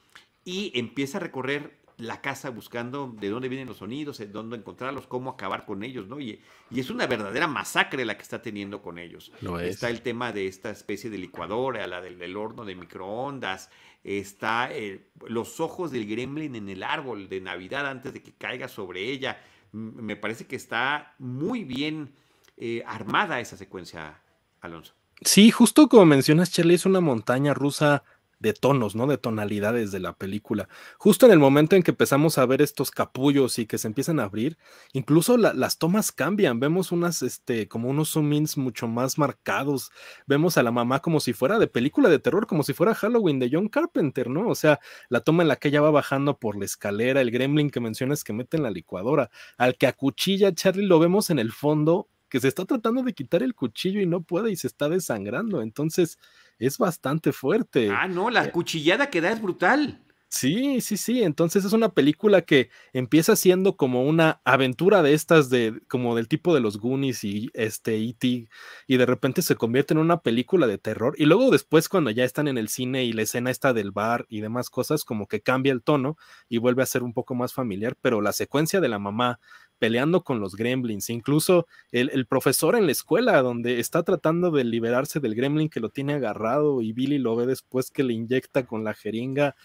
Y 0.45 0.71
empieza 0.79 1.19
a 1.19 1.23
recorrer 1.23 1.84
la 1.97 2.21
casa 2.21 2.51
buscando 2.51 3.15
de 3.21 3.29
dónde 3.29 3.49
vienen 3.49 3.69
los 3.69 3.79
sonidos, 3.79 4.19
de 4.19 4.27
dónde 4.27 4.57
encontrarlos, 4.57 5.07
cómo 5.07 5.31
acabar 5.31 5.65
con 5.65 5.85
ellos, 5.85 6.09
¿no? 6.09 6.21
Y, 6.21 6.41
y, 6.71 6.81
es 6.81 6.91
una 6.91 7.07
verdadera 7.07 7.47
masacre 7.47 8.05
la 8.05 8.17
que 8.17 8.23
está 8.23 8.43
teniendo 8.43 8.83
con 8.83 8.99
ellos. 8.99 9.33
Está 9.63 9.91
el 9.91 10.03
tema 10.03 10.33
de 10.33 10.47
esta 10.47 10.71
especie 10.71 11.11
de 11.11 11.19
licuadora, 11.19 11.87
la 11.87 12.01
del, 12.01 12.37
horno 12.37 12.65
de 12.65 12.75
microondas, 12.75 13.71
está 14.03 14.69
eh, 14.73 15.07
los 15.27 15.61
ojos 15.61 15.91
del 15.91 16.07
gremlin 16.07 16.57
en 16.57 16.69
el 16.69 16.83
árbol 16.83 17.29
de 17.29 17.41
Navidad 17.41 17.87
antes 17.87 18.13
de 18.13 18.23
que 18.23 18.33
caiga 18.33 18.69
sobre 18.69 19.11
ella. 19.11 19.41
Me 19.73 20.17
parece 20.17 20.47
que 20.47 20.57
está 20.57 21.15
muy 21.19 21.65
bien 21.65 22.15
eh, 22.57 22.83
armada 22.87 23.41
esa 23.41 23.57
secuencia, 23.57 24.21
Alonso. 24.61 24.95
Sí, 25.21 25.51
justo 25.51 25.89
como 25.89 26.05
mencionas, 26.07 26.51
Charlie, 26.51 26.75
es 26.75 26.87
una 26.87 27.01
montaña 27.01 27.55
rusa 27.55 28.03
de 28.45 28.53
tonos, 28.53 28.95
¿no? 28.95 29.07
De 29.07 29.17
tonalidades 29.17 29.91
de 29.91 30.01
la 30.01 30.13
película. 30.13 30.69
Justo 30.99 31.25
en 31.25 31.33
el 31.33 31.39
momento 31.39 31.77
en 31.77 31.83
que 31.83 31.93
empezamos 31.93 32.37
a 32.37 32.45
ver 32.45 32.61
estos 32.61 32.91
capullos 32.91 33.59
y 33.59 33.65
que 33.65 33.79
se 33.79 33.89
empiezan 33.89 34.21
a 34.21 34.25
abrir, 34.25 34.59
incluso 34.93 35.39
las 35.39 35.79
tomas 35.79 36.13
cambian, 36.13 36.61
vemos 36.61 36.93
unas, 36.93 37.23
este, 37.23 37.69
como 37.69 37.89
unos 37.89 38.15
zoom-ins 38.15 38.59
mucho 38.59 38.87
más 38.87 39.17
marcados, 39.17 39.91
vemos 40.27 40.59
a 40.59 40.63
la 40.63 40.71
mamá 40.71 41.01
como 41.01 41.21
si 41.21 41.33
fuera 41.33 41.59
de 41.59 41.69
película 41.69 42.11
de 42.11 42.19
terror, 42.19 42.47
como 42.47 42.65
si 42.65 42.75
fuera 42.75 42.95
Halloween 42.95 43.39
de 43.39 43.49
John 43.51 43.71
Carpenter, 43.71 44.29
¿no? 44.29 44.47
O 44.47 44.55
sea, 44.55 44.79
la 45.09 45.23
toma 45.23 45.43
en 45.43 45.49
la 45.49 45.57
que 45.57 45.69
ella 45.69 45.81
va 45.81 45.91
bajando 45.91 46.39
por 46.39 46.59
la 46.59 46.67
escalera, 46.67 47.23
el 47.23 47.31
gremlin 47.31 47.71
que 47.71 47.81
mencionas 47.81 48.25
que 48.25 48.35
mete 48.35 48.59
en 48.59 48.63
la 48.63 48.71
licuadora, 48.71 49.31
al 49.57 49.79
que 49.79 49.87
acuchilla 49.87 50.55
Charlie 50.55 50.87
lo 50.87 50.99
vemos 50.99 51.31
en 51.31 51.39
el 51.39 51.51
fondo 51.51 52.11
que 52.35 52.41
se 52.41 52.49
está 52.49 52.65
tratando 52.65 53.05
de 53.05 53.15
quitar 53.15 53.45
el 53.45 53.55
cuchillo 53.55 54.01
y 54.01 54.07
no 54.07 54.23
puede 54.23 54.51
y 54.51 54.57
se 54.57 54.67
está 54.67 54.89
desangrando. 54.89 55.63
Entonces, 55.63 56.19
es 56.59 56.79
bastante 56.79 57.33
fuerte. 57.33 57.91
Ah, 57.91 58.09
no, 58.09 58.31
la 58.31 58.45
eh, 58.45 58.51
cuchillada 58.51 59.11
que 59.11 59.21
da 59.21 59.31
es 59.31 59.41
brutal. 59.41 60.05
Sí, 60.35 60.81
sí, 60.81 60.97
sí. 60.97 61.23
Entonces 61.23 61.65
es 61.65 61.73
una 61.73 61.91
película 61.91 62.43
que 62.43 62.69
empieza 62.93 63.37
siendo 63.37 63.77
como 63.77 64.03
una 64.03 64.41
aventura 64.45 65.01
de 65.01 65.15
estas 65.15 65.49
de 65.49 65.81
como 65.89 66.17
del 66.17 66.27
tipo 66.27 66.53
de 66.53 66.61
los 66.61 66.79
Goonies 66.79 67.23
y 67.23 67.51
este 67.55 67.97
E.T. 67.99 68.49
y 68.89 68.97
de 68.97 69.07
repente 69.07 69.43
se 69.43 69.55
convierte 69.55 69.95
en 69.95 69.99
una 69.99 70.23
película 70.23 70.67
de 70.67 70.77
terror 70.77 71.15
y 71.19 71.27
luego 71.27 71.53
después 71.53 71.89
cuando 71.89 72.11
ya 72.11 72.25
están 72.25 72.49
en 72.49 72.59
el 72.59 72.69
cine 72.69 73.05
y 73.05 73.13
la 73.13 73.23
escena 73.23 73.53
está 73.53 73.73
del 73.73 73.93
bar 73.93 74.27
y 74.29 74.41
demás 74.41 74.71
cosas 74.71 75.05
como 75.05 75.29
que 75.29 75.41
cambia 75.41 75.73
el 75.73 75.85
tono 75.85 76.17
y 76.49 76.59
vuelve 76.59 76.83
a 76.83 76.87
ser 76.87 77.05
un 77.05 77.13
poco 77.13 77.37
más 77.37 77.55
familiar, 77.55 77.97
pero 78.01 78.21
la 78.21 78.33
secuencia 78.33 78.81
de 78.81 78.89
la 78.89 78.99
mamá 78.99 79.39
peleando 79.79 80.23
con 80.23 80.41
los 80.41 80.55
gremlins, 80.55 81.11
incluso 81.11 81.67
el, 81.93 82.27
profesor 82.27 82.77
en 82.77 82.87
la 82.87 82.93
escuela 82.93 83.43
donde 83.43 83.81
está 83.81 84.03
tratando 84.03 84.51
de 84.51 84.65
liberarse 84.65 85.21
del 85.21 85.35
gremlin 85.35 85.69
que 85.69 85.81
lo 85.81 85.89
tiene 85.89 86.15
agarrado 86.15 86.81
y 86.83 86.93
Billy 86.93 87.19
lo 87.19 87.37
ve 87.37 87.47
después 87.47 87.91
que 87.91 88.05
le 88.05 88.15
inyecta 88.15 88.67
con 88.67 88.85
la 88.85 88.95
jeringa. 88.95 89.57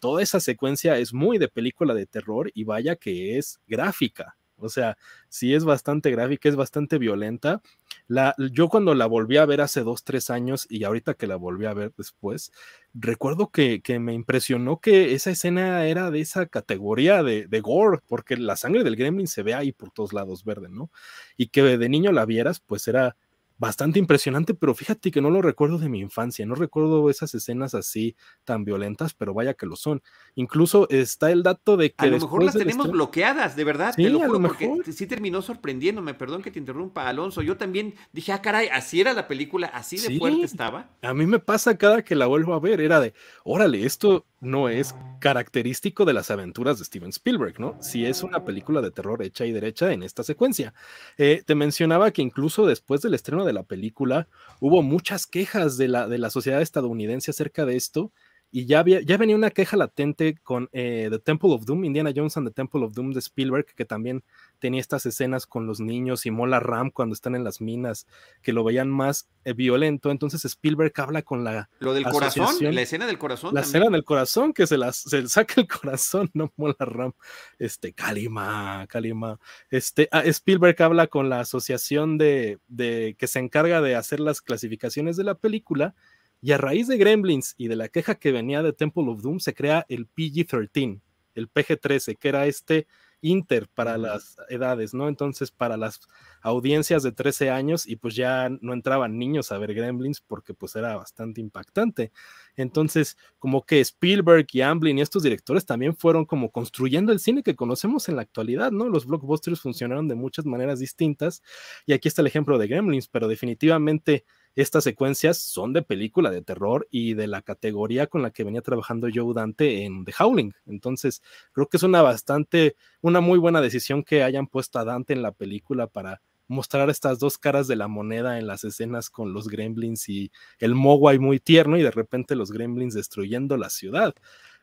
Toda 0.00 0.22
esa 0.22 0.40
secuencia 0.40 0.98
es 0.98 1.12
muy 1.12 1.38
de 1.38 1.48
película 1.48 1.94
de 1.94 2.06
terror 2.06 2.50
y 2.54 2.64
vaya 2.64 2.96
que 2.96 3.36
es 3.38 3.60
gráfica. 3.66 4.37
O 4.58 4.68
sea, 4.68 4.96
sí 5.28 5.54
es 5.54 5.64
bastante 5.64 6.10
gráfica, 6.10 6.48
es 6.48 6.56
bastante 6.56 6.98
violenta. 6.98 7.62
La, 8.06 8.34
yo 8.52 8.68
cuando 8.68 8.94
la 8.94 9.06
volví 9.06 9.36
a 9.36 9.46
ver 9.46 9.60
hace 9.60 9.82
dos, 9.82 10.04
tres 10.04 10.30
años 10.30 10.66
y 10.68 10.84
ahorita 10.84 11.14
que 11.14 11.26
la 11.26 11.36
volví 11.36 11.66
a 11.66 11.74
ver 11.74 11.92
después, 11.96 12.52
recuerdo 12.94 13.50
que, 13.50 13.82
me 14.00 14.14
impresionó 14.14 14.80
que 14.80 15.14
esa 15.14 15.30
escena 15.30 15.86
era 15.86 16.10
de 16.10 16.20
esa 16.20 16.46
categoría 16.46 17.22
de, 17.22 17.46
de, 17.46 17.60
gore, 17.60 18.00
porque 18.06 18.36
la 18.36 18.56
sangre 18.56 18.84
del 18.84 18.96
gremlin 18.96 19.26
se 19.26 19.42
ve 19.42 19.54
ahí 19.54 19.72
por 19.72 19.90
todos 19.90 20.12
lados 20.12 20.44
verde, 20.44 20.68
¿no? 20.70 20.90
Y 21.36 21.48
que 21.48 21.62
de 21.62 21.88
niño 21.88 22.12
la 22.12 22.24
vieras, 22.24 22.60
pues 22.60 22.88
era 22.88 23.16
bastante 23.58 23.98
impresionante, 23.98 24.54
pero 24.54 24.74
fíjate 24.74 25.10
que 25.10 25.20
no 25.20 25.30
lo 25.30 25.42
recuerdo 25.42 25.78
de 25.78 25.88
mi 25.88 26.00
infancia, 26.00 26.46
no 26.46 26.54
recuerdo 26.54 27.10
esas 27.10 27.34
escenas 27.34 27.74
así 27.74 28.16
tan 28.44 28.64
violentas, 28.64 29.14
pero 29.14 29.34
vaya 29.34 29.54
que 29.54 29.66
lo 29.66 29.76
son. 29.76 30.00
Incluso 30.36 30.88
está 30.90 31.30
el 31.32 31.42
dato 31.42 31.76
de 31.76 31.90
que... 31.90 32.06
A 32.06 32.06
lo 32.06 32.18
mejor 32.18 32.44
las 32.44 32.54
tenemos 32.54 32.90
bloqueadas, 32.90 33.56
de 33.56 33.64
verdad, 33.64 33.92
sí, 33.94 34.04
te 34.04 34.10
lo 34.10 34.20
juro, 34.20 34.40
porque 34.40 34.92
sí 34.92 35.06
terminó 35.06 35.42
sorprendiéndome, 35.42 36.14
perdón 36.14 36.42
que 36.42 36.52
te 36.52 36.58
interrumpa, 36.60 37.08
Alonso, 37.08 37.42
yo 37.42 37.56
también 37.56 37.94
dije, 38.12 38.32
ah, 38.32 38.40
caray, 38.40 38.68
así 38.68 39.00
era 39.00 39.12
la 39.12 39.26
película, 39.26 39.66
así 39.66 39.98
de 39.98 40.18
fuerte 40.18 40.44
estaba. 40.44 40.90
A 41.02 41.12
mí 41.12 41.26
me 41.26 41.40
pasa 41.40 41.76
cada 41.76 42.02
que 42.02 42.14
la 42.14 42.26
vuelvo 42.26 42.54
a 42.54 42.60
ver, 42.60 42.80
era 42.80 43.00
de, 43.00 43.12
órale, 43.44 43.84
esto 43.84 44.24
no 44.40 44.68
es 44.68 44.94
característico 45.20 46.04
de 46.04 46.12
las 46.12 46.30
aventuras 46.30 46.78
de 46.78 46.84
Steven 46.84 47.10
Spielberg, 47.10 47.58
¿no? 47.58 47.76
Si 47.80 48.06
es 48.06 48.22
una 48.22 48.44
película 48.44 48.80
de 48.80 48.90
terror 48.90 49.22
hecha 49.22 49.44
y 49.46 49.52
derecha 49.52 49.92
en 49.92 50.02
esta 50.02 50.22
secuencia. 50.22 50.74
Eh, 51.16 51.42
te 51.44 51.54
mencionaba 51.54 52.12
que 52.12 52.22
incluso 52.22 52.66
después 52.66 53.00
del 53.02 53.14
estreno 53.14 53.44
de 53.44 53.52
la 53.52 53.64
película 53.64 54.28
hubo 54.60 54.82
muchas 54.82 55.26
quejas 55.26 55.76
de 55.76 55.88
la, 55.88 56.08
de 56.08 56.18
la 56.18 56.30
sociedad 56.30 56.62
estadounidense 56.62 57.30
acerca 57.30 57.64
de 57.64 57.76
esto 57.76 58.12
y 58.50 58.64
ya, 58.64 58.80
había, 58.80 59.00
ya 59.02 59.18
venía 59.18 59.36
una 59.36 59.50
queja 59.50 59.76
latente 59.76 60.36
con 60.42 60.70
eh, 60.72 61.08
The 61.10 61.18
Temple 61.18 61.52
of 61.52 61.66
Doom, 61.66 61.84
Indiana 61.84 62.12
Jones 62.14 62.36
and 62.36 62.48
the 62.48 62.54
Temple 62.54 62.82
of 62.84 62.94
Doom 62.94 63.12
de 63.12 63.20
Spielberg, 63.20 63.66
que 63.74 63.84
también 63.84 64.24
tenía 64.58 64.80
estas 64.80 65.04
escenas 65.04 65.46
con 65.46 65.66
los 65.66 65.80
niños 65.80 66.24
y 66.24 66.30
Mola 66.30 66.58
Ram 66.58 66.90
cuando 66.90 67.12
están 67.12 67.34
en 67.34 67.44
las 67.44 67.60
minas, 67.60 68.06
que 68.40 68.54
lo 68.54 68.64
veían 68.64 68.88
más 68.88 69.28
eh, 69.44 69.52
violento. 69.52 70.10
Entonces 70.10 70.44
Spielberg 70.46 70.92
habla 70.96 71.22
con 71.22 71.44
la. 71.44 71.68
Lo 71.80 71.92
del 71.92 72.04
corazón, 72.04 72.56
la 72.60 72.80
escena 72.80 73.06
del 73.06 73.18
corazón. 73.18 73.54
La 73.54 73.60
escena 73.60 73.90
del 73.90 74.04
corazón, 74.04 74.54
que 74.54 74.66
se, 74.66 74.78
las, 74.78 74.96
se 74.96 75.28
saca 75.28 75.60
el 75.60 75.68
corazón, 75.68 76.30
no 76.34 76.50
Mola 76.56 76.76
Ram. 76.78 77.12
Este, 77.58 77.92
Kalima, 77.92 78.86
Kalima. 78.88 79.38
Este, 79.70 80.08
ah, 80.10 80.22
Spielberg 80.24 80.80
habla 80.82 81.06
con 81.08 81.28
la 81.28 81.40
asociación 81.40 82.16
de, 82.16 82.58
de 82.66 83.14
que 83.18 83.26
se 83.26 83.40
encarga 83.40 83.82
de 83.82 83.94
hacer 83.94 84.20
las 84.20 84.40
clasificaciones 84.40 85.16
de 85.18 85.24
la 85.24 85.34
película 85.34 85.94
y 86.40 86.52
a 86.52 86.58
raíz 86.58 86.86
de 86.86 86.96
Gremlins 86.96 87.54
y 87.56 87.68
de 87.68 87.76
la 87.76 87.88
queja 87.88 88.16
que 88.16 88.32
venía 88.32 88.62
de 88.62 88.72
Temple 88.72 89.04
of 89.08 89.22
Doom, 89.22 89.40
se 89.40 89.54
crea 89.54 89.84
el 89.88 90.08
PG-13, 90.08 91.00
el 91.34 91.50
PG-13, 91.50 92.16
que 92.16 92.28
era 92.28 92.46
este 92.46 92.86
inter 93.20 93.68
para 93.74 93.98
las 93.98 94.36
edades, 94.48 94.94
¿no? 94.94 95.08
Entonces, 95.08 95.50
para 95.50 95.76
las 95.76 96.00
audiencias 96.40 97.02
de 97.02 97.12
13 97.12 97.50
años 97.50 97.86
y 97.86 97.96
pues 97.96 98.14
ya 98.14 98.48
no 98.60 98.72
entraban 98.72 99.18
niños 99.18 99.50
a 99.50 99.58
ver 99.58 99.74
Gremlins 99.74 100.20
porque 100.20 100.54
pues 100.54 100.76
era 100.76 100.96
bastante 100.96 101.40
impactante. 101.40 102.12
Entonces, 102.56 103.16
como 103.38 103.64
que 103.64 103.80
Spielberg 103.80 104.46
y 104.52 104.60
Amblin 104.60 104.98
y 104.98 105.00
estos 105.00 105.22
directores 105.24 105.66
también 105.66 105.96
fueron 105.96 106.26
como 106.26 106.50
construyendo 106.50 107.12
el 107.12 107.18
cine 107.18 107.42
que 107.42 107.56
conocemos 107.56 108.08
en 108.08 108.16
la 108.16 108.22
actualidad, 108.22 108.70
¿no? 108.70 108.88
Los 108.88 109.06
blockbusters 109.06 109.60
funcionaron 109.60 110.06
de 110.08 110.14
muchas 110.14 110.46
maneras 110.46 110.78
distintas 110.78 111.42
y 111.86 111.92
aquí 111.92 112.08
está 112.08 112.22
el 112.22 112.28
ejemplo 112.28 112.56
de 112.58 112.68
Gremlins, 112.68 113.08
pero 113.08 113.26
definitivamente 113.26 114.24
estas 114.62 114.82
secuencias 114.82 115.38
son 115.38 115.72
de 115.72 115.82
película 115.82 116.30
de 116.30 116.42
terror 116.42 116.88
y 116.90 117.14
de 117.14 117.28
la 117.28 117.42
categoría 117.42 118.08
con 118.08 118.22
la 118.22 118.32
que 118.32 118.42
venía 118.42 118.60
trabajando 118.60 119.08
Joe 119.12 119.32
Dante 119.32 119.84
en 119.84 120.04
The 120.04 120.12
Howling. 120.18 120.52
Entonces, 120.66 121.22
creo 121.52 121.68
que 121.68 121.76
es 121.76 121.84
una 121.84 122.02
bastante, 122.02 122.74
una 123.00 123.20
muy 123.20 123.38
buena 123.38 123.60
decisión 123.60 124.02
que 124.02 124.24
hayan 124.24 124.48
puesto 124.48 124.80
a 124.80 124.84
Dante 124.84 125.12
en 125.12 125.22
la 125.22 125.30
película 125.30 125.86
para 125.86 126.22
mostrar 126.48 126.90
estas 126.90 127.20
dos 127.20 127.38
caras 127.38 127.68
de 127.68 127.76
la 127.76 127.86
moneda 127.86 128.38
en 128.38 128.48
las 128.48 128.64
escenas 128.64 129.10
con 129.10 129.32
los 129.32 129.46
gremlins 129.46 130.08
y 130.08 130.32
el 130.58 130.74
Mogwai 130.74 131.20
muy 131.20 131.38
tierno 131.38 131.76
y 131.76 131.82
de 131.82 131.92
repente 131.92 132.34
los 132.34 132.50
gremlins 132.50 132.94
destruyendo 132.94 133.56
la 133.56 133.70
ciudad. 133.70 134.14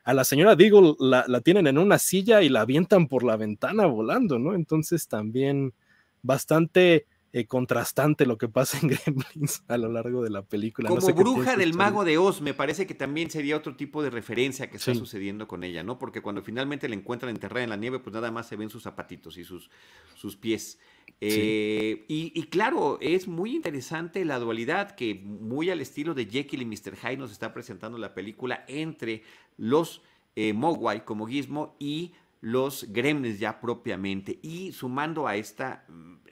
A 0.03 0.13
la 0.13 0.25
señora 0.25 0.57
Deagle 0.57 0.95
la, 0.99 1.23
la 1.27 1.39
tienen 1.39 1.67
en 1.67 1.77
una 1.77 1.99
silla 1.99 2.41
y 2.41 2.49
la 2.49 2.61
avientan 2.61 3.07
por 3.07 3.23
la 3.23 3.37
ventana 3.37 3.85
volando, 3.85 4.39
¿no? 4.39 4.55
Entonces 4.55 5.07
también 5.07 5.73
bastante 6.21 7.05
eh, 7.35 7.47
contrastante 7.47 8.25
lo 8.25 8.37
que 8.37 8.47
pasa 8.47 8.79
en 8.81 8.87
Gremlins 9.05 9.61
a 9.67 9.77
lo 9.77 9.91
largo 9.91 10.23
de 10.23 10.29
la 10.29 10.43
película. 10.43 10.87
Como 10.87 11.05
bruja 11.13 11.57
del 11.57 11.73
mago 11.73 12.05
de 12.05 12.17
Oz, 12.17 12.39
me 12.39 12.53
parece 12.53 12.87
que 12.87 12.93
también 12.93 13.29
sería 13.29 13.57
otro 13.57 13.75
tipo 13.75 14.01
de 14.01 14.09
referencia 14.09 14.69
que 14.69 14.77
está 14.77 14.95
sucediendo 14.95 15.45
con 15.45 15.65
ella, 15.65 15.83
¿no? 15.83 15.99
Porque 15.99 16.21
cuando 16.21 16.41
finalmente 16.41 16.87
la 16.87 16.95
encuentran 16.95 17.31
enterrada 17.31 17.65
en 17.65 17.71
la 17.71 17.75
nieve, 17.75 17.99
pues 17.99 18.13
nada 18.13 18.31
más 18.31 18.47
se 18.47 18.55
ven 18.55 18.69
sus 18.69 18.83
zapatitos 18.83 19.37
y 19.37 19.43
sus, 19.43 19.69
sus 20.15 20.37
pies. 20.37 20.79
Eh, 21.19 22.05
y, 22.07 22.41
claro, 22.43 22.99
es 23.01 23.27
muy 23.27 23.53
interesante 23.53 24.23
la 24.23 24.39
dualidad 24.39 24.95
que 24.95 25.15
muy 25.15 25.69
al 25.69 25.81
estilo 25.81 26.13
de 26.13 26.27
Jekyll 26.27 26.61
y 26.61 26.65
Mr. 26.65 26.95
Hyde 26.95 27.17
nos 27.17 27.33
está 27.33 27.53
presentando 27.53 27.97
la 27.97 28.13
película 28.13 28.63
entre 28.69 29.23
los 29.57 30.03
eh, 30.37 30.53
Mogwai 30.53 31.03
como 31.03 31.27
Gizmo 31.27 31.75
y 31.79 32.13
los 32.39 32.93
gremlins 32.93 33.39
ya 33.39 33.59
propiamente. 33.59 34.39
Y 34.41 34.71
sumando 34.71 35.27
a 35.27 35.35
esta 35.35 35.85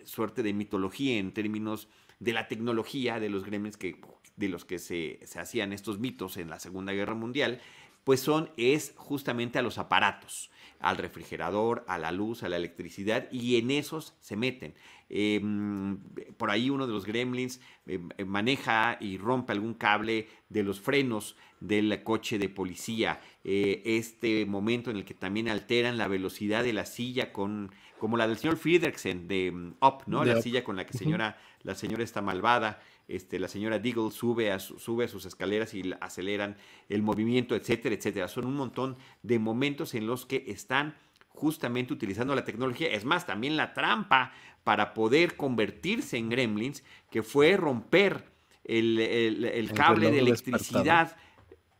suerte 0.05 0.43
de 0.43 0.53
mitología 0.53 1.17
en 1.17 1.33
términos 1.33 1.87
de 2.19 2.33
la 2.33 2.47
tecnología 2.47 3.19
de 3.19 3.29
los 3.29 3.43
gremlins 3.43 3.77
que, 3.77 3.99
de 4.35 4.49
los 4.49 4.65
que 4.65 4.79
se, 4.79 5.19
hacían 5.37 5.73
estos 5.73 5.99
mitos 5.99 6.37
en 6.37 6.49
la 6.49 6.59
Segunda 6.59 6.93
Guerra 6.93 7.15
Mundial, 7.15 7.59
pues 8.03 8.19
son, 8.19 8.49
es 8.57 8.93
justamente 8.97 9.59
a 9.59 9.61
los 9.61 9.77
aparatos, 9.77 10.51
al 10.79 10.97
refrigerador, 10.97 11.85
a 11.87 11.97
la 11.97 12.11
luz, 12.11 12.43
a 12.43 12.49
la 12.49 12.57
electricidad, 12.57 13.31
y 13.31 13.57
en 13.57 13.71
esos 13.71 14.15
se 14.19 14.35
meten. 14.35 14.73
Em, 15.09 15.99
por 16.37 16.49
ahí 16.49 16.69
uno 16.69 16.87
de 16.87 16.93
los 16.93 17.05
gremlins 17.05 17.61
em, 17.85 18.09
em, 18.17 18.27
maneja 18.27 18.97
y 18.99 19.17
rompe 19.17 19.53
algún 19.53 19.73
cable 19.73 20.27
de 20.49 20.63
los 20.63 20.81
frenos 20.81 21.35
del 21.59 22.03
coche 22.03 22.39
de 22.39 22.49
policía. 22.49 23.21
Eh, 23.43 23.81
este 23.85 24.45
momento 24.45 24.91
en 24.91 24.97
el 24.97 25.05
que 25.05 25.13
también 25.13 25.49
alteran 25.49 25.97
la 25.97 26.07
velocidad 26.07 26.63
de 26.63 26.73
la 26.73 26.85
silla 26.85 27.31
con 27.31 27.71
como 27.99 28.17
la 28.17 28.27
del 28.27 28.37
señor 28.37 28.57
Friedrichsen 28.57 29.27
de 29.27 29.51
mm, 29.51 29.75
Up, 29.81 30.03
¿no? 30.07 30.25
la 30.25 30.41
silla 30.41 30.63
con 30.63 30.75
la 30.75 30.85
que 30.85 30.97
señora, 30.97 31.37
la 31.61 31.75
señora 31.75 32.03
está 32.03 32.21
malvada, 32.21 32.81
este, 33.07 33.39
la 33.39 33.47
señora 33.47 33.79
Deagle 33.79 34.11
sube 34.11 34.51
a, 34.51 34.59
sube 34.59 35.05
a 35.05 35.07
sus 35.07 35.25
escaleras 35.25 35.73
y 35.73 35.93
aceleran 35.99 36.57
el 36.89 37.01
movimiento, 37.01 37.55
etcétera, 37.55 37.95
etcétera. 37.95 38.27
Son 38.27 38.45
un 38.45 38.55
montón 38.55 38.97
de 39.21 39.39
momentos 39.39 39.93
en 39.93 40.07
los 40.07 40.25
que 40.25 40.45
están 40.47 40.95
justamente 41.29 41.93
utilizando 41.93 42.35
la 42.35 42.45
tecnología. 42.45 42.89
Es 42.89 43.05
más, 43.05 43.25
también 43.25 43.57
la 43.57 43.73
trampa 43.73 44.31
para 44.63 44.93
poder 44.93 45.35
convertirse 45.35 46.17
en 46.17 46.29
gremlins, 46.29 46.83
que 47.09 47.23
fue 47.23 47.57
romper 47.57 48.31
el, 48.63 49.71
cable 49.75 50.11
de 50.11 50.19
electricidad 50.19 51.17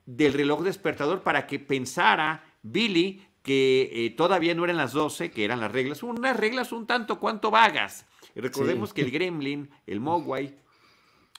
del 0.06 0.34
reloj 0.34 0.64
despertador 0.64 1.22
para 1.22 1.48
que 1.48 1.60
pensara 1.60 2.44
Billy 2.62 3.22
que 3.44 3.92
eh, 3.92 4.10
todavía 4.12 4.56
no 4.56 4.64
eran 4.64 4.78
las 4.78 4.94
12, 4.94 5.30
que 5.30 5.44
eran 5.46 5.60
las 5.60 5.72
reglas, 5.72 6.02
unas 6.02 6.36
reglas 6.36 6.72
un 6.72 6.88
tanto 6.88 7.20
cuanto 7.20 7.52
vagas. 7.52 8.08
Recordemos 8.36 8.94
que 8.94 9.02
el 9.02 9.12
gremlin, 9.12 9.70
el 9.86 10.00
Mogwai, 10.00 10.56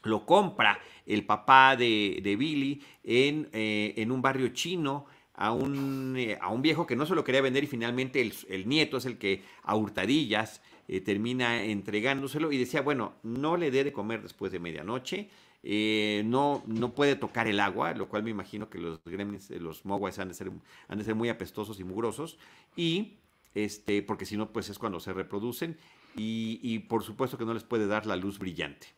lo 0.04 0.26
compra 0.26 0.78
el 1.06 1.24
papá 1.24 1.76
de, 1.76 2.36
Billy 2.38 2.82
en, 3.02 3.48
eh, 3.52 3.94
en, 3.96 4.12
un 4.12 4.20
barrio 4.20 4.48
chino 4.48 5.06
a 5.34 5.50
un, 5.50 6.14
eh, 6.16 6.38
a 6.40 6.50
un, 6.50 6.60
viejo 6.60 6.86
que 6.86 6.94
no 6.94 7.06
se 7.06 7.14
lo 7.14 7.24
quería 7.24 7.40
vender 7.40 7.64
y 7.64 7.66
finalmente 7.68 8.20
el, 8.20 8.68
nieto 8.68 8.98
es 8.98 9.06
el 9.06 9.16
que 9.16 9.42
a 9.62 9.74
hurtadillas 9.74 10.60
termina 11.06 11.64
entregándoselo 11.64 12.52
y 12.52 12.58
decía, 12.58 12.82
bueno, 12.82 13.14
no 13.22 13.56
le 13.56 13.70
dé 13.70 13.84
de 13.84 13.92
comer 13.92 14.20
después 14.20 14.52
de 14.52 14.58
medianoche, 14.58 15.30
eh, 15.66 16.22
no, 16.26 16.62
no 16.66 16.94
puede 16.94 17.16
tocar 17.16 17.46
el 17.46 17.58
agua, 17.58 17.94
lo 17.94 18.08
cual 18.08 18.22
me 18.22 18.30
imagino 18.30 18.68
que 18.68 18.78
los 18.78 19.02
gremlins, 19.04 19.50
eh, 19.50 19.58
los 19.58 19.84
mogwais 19.86 20.18
han 20.18 20.28
de 20.28 20.34
ser, 20.34 20.50
han 20.88 20.98
de 20.98 21.04
ser 21.04 21.14
muy 21.14 21.30
apestosos 21.30 21.80
y 21.80 21.84
mugrosos, 21.84 22.38
y 22.76 23.14
este, 23.54 24.02
porque 24.02 24.26
si 24.26 24.36
no, 24.36 24.52
pues 24.52 24.68
es 24.68 24.78
cuando 24.78 25.00
se 25.00 25.14
reproducen, 25.14 25.78
y, 26.16 26.60
y 26.62 26.80
por 26.80 27.02
supuesto 27.02 27.38
que 27.38 27.46
no 27.46 27.54
les 27.54 27.64
puede 27.64 27.86
dar 27.86 28.04
la 28.04 28.16
luz 28.16 28.38
brillante. 28.38 28.88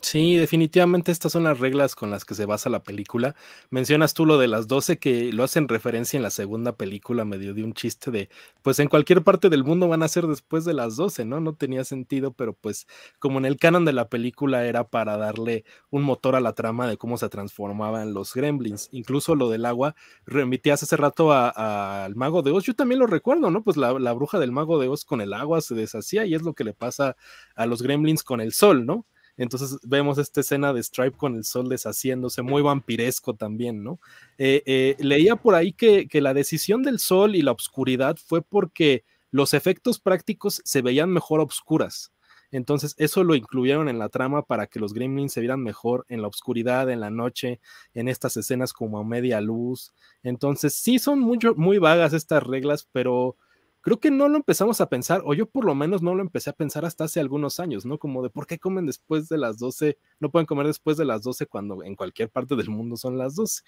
Sí, 0.00 0.36
definitivamente 0.36 1.12
estas 1.12 1.32
son 1.32 1.44
las 1.44 1.60
reglas 1.60 1.94
con 1.94 2.10
las 2.10 2.24
que 2.24 2.34
se 2.34 2.46
basa 2.46 2.70
la 2.70 2.82
película. 2.82 3.36
Mencionas 3.70 4.14
tú 4.14 4.24
lo 4.24 4.38
de 4.38 4.48
las 4.48 4.66
12 4.66 4.98
que 4.98 5.32
lo 5.32 5.44
hacen 5.44 5.68
referencia 5.68 6.16
en 6.16 6.22
la 6.22 6.30
segunda 6.30 6.72
película, 6.76 7.24
medio 7.26 7.52
de 7.54 7.62
un 7.62 7.74
chiste 7.74 8.10
de, 8.10 8.28
pues 8.62 8.78
en 8.78 8.88
cualquier 8.88 9.22
parte 9.22 9.48
del 9.50 9.64
mundo 9.64 9.88
van 9.88 10.02
a 10.02 10.08
ser 10.08 10.26
después 10.26 10.64
de 10.64 10.72
las 10.72 10.96
12, 10.96 11.24
¿no? 11.26 11.40
No 11.40 11.54
tenía 11.54 11.84
sentido, 11.84 12.32
pero 12.32 12.54
pues 12.54 12.86
como 13.18 13.38
en 13.38 13.44
el 13.44 13.58
canon 13.58 13.84
de 13.84 13.92
la 13.92 14.08
película 14.08 14.64
era 14.66 14.88
para 14.88 15.16
darle 15.18 15.64
un 15.90 16.02
motor 16.02 16.36
a 16.36 16.40
la 16.40 16.54
trama 16.54 16.88
de 16.88 16.96
cómo 16.96 17.16
se 17.18 17.28
transformaban 17.28 18.14
los 18.14 18.32
gremlins. 18.34 18.88
Incluso 18.92 19.34
lo 19.36 19.50
del 19.50 19.66
agua, 19.66 19.94
remitías 20.24 20.82
hace 20.82 20.96
rato 20.96 21.32
al 21.32 22.16
mago 22.16 22.42
de 22.42 22.50
Oz, 22.50 22.64
yo 22.64 22.74
también 22.74 22.98
lo 22.98 23.06
recuerdo, 23.06 23.50
¿no? 23.50 23.62
Pues 23.62 23.76
la, 23.76 23.92
la 23.98 24.12
bruja 24.14 24.38
del 24.38 24.52
mago 24.52 24.80
de 24.80 24.88
Oz 24.88 25.04
con 25.04 25.20
el 25.20 25.34
agua 25.34 25.60
se 25.60 25.74
deshacía 25.74 26.24
y 26.24 26.34
es 26.34 26.42
lo 26.42 26.54
que 26.54 26.64
le 26.64 26.72
pasa 26.72 27.14
a 27.54 27.66
los 27.66 27.82
gremlins 27.82 28.22
con 28.24 28.40
el 28.40 28.52
sol, 28.52 28.86
¿no? 28.86 29.06
Entonces 29.36 29.78
vemos 29.82 30.18
esta 30.18 30.40
escena 30.40 30.72
de 30.72 30.82
Stripe 30.82 31.16
con 31.16 31.36
el 31.36 31.44
sol 31.44 31.68
deshaciéndose, 31.68 32.42
muy 32.42 32.62
vampiresco 32.62 33.34
también, 33.34 33.82
¿no? 33.82 33.98
Eh, 34.38 34.62
eh, 34.66 34.96
leía 34.98 35.36
por 35.36 35.54
ahí 35.54 35.72
que, 35.72 36.08
la 36.20 36.34
decisión 36.34 36.82
del 36.82 36.98
sol 36.98 37.34
y 37.34 37.42
la 37.42 37.52
oscuridad 37.52 38.16
fue 38.16 38.42
porque 38.42 39.04
los 39.30 39.54
efectos 39.54 39.98
prácticos 39.98 40.60
se 40.64 40.82
veían 40.82 41.10
mejor 41.10 41.40
a 41.40 41.44
oscuras. 41.44 42.12
Entonces, 42.50 42.94
eso 42.98 43.24
lo 43.24 43.34
incluyeron 43.34 43.88
en 43.88 43.98
la 43.98 44.10
trama 44.10 44.42
para 44.42 44.66
que 44.66 44.78
los 44.78 44.92
gremlins 44.92 45.32
se 45.32 45.40
vieran 45.40 45.62
mejor 45.62 46.04
en 46.10 46.20
la 46.20 46.28
oscuridad, 46.28 46.90
en 46.90 47.00
la 47.00 47.08
noche, 47.08 47.60
en 47.94 48.08
estas 48.08 48.36
escenas 48.36 48.74
como 48.74 48.98
a 48.98 49.04
media 49.04 49.40
luz. 49.40 49.94
Entonces, 50.22 50.74
sí 50.74 50.98
son 50.98 51.20
muy 51.20 51.78
vagas 51.78 52.12
estas 52.12 52.42
reglas, 52.42 52.86
pero 52.92 53.36
creo 53.82 53.98
que 54.00 54.10
no 54.10 54.28
lo 54.28 54.36
empezamos 54.36 54.80
a 54.80 54.88
pensar, 54.88 55.22
o 55.24 55.34
yo 55.34 55.46
por 55.46 55.64
lo 55.64 55.74
menos 55.74 56.02
no 56.02 56.14
lo 56.14 56.22
empecé 56.22 56.50
a 56.50 56.54
pensar 56.54 56.84
hasta 56.84 57.04
hace 57.04 57.20
algunos 57.20 57.60
años, 57.60 57.84
¿no? 57.84 57.98
Como 57.98 58.22
de 58.22 58.30
por 58.30 58.46
qué 58.46 58.58
comen 58.58 58.86
después 58.86 59.28
de 59.28 59.36
las 59.36 59.58
12, 59.58 59.98
no 60.20 60.30
pueden 60.30 60.46
comer 60.46 60.66
después 60.66 60.96
de 60.96 61.04
las 61.04 61.22
12 61.22 61.46
cuando 61.46 61.82
en 61.82 61.96
cualquier 61.96 62.30
parte 62.30 62.54
del 62.56 62.70
mundo 62.70 62.96
son 62.96 63.18
las 63.18 63.34
12. 63.34 63.62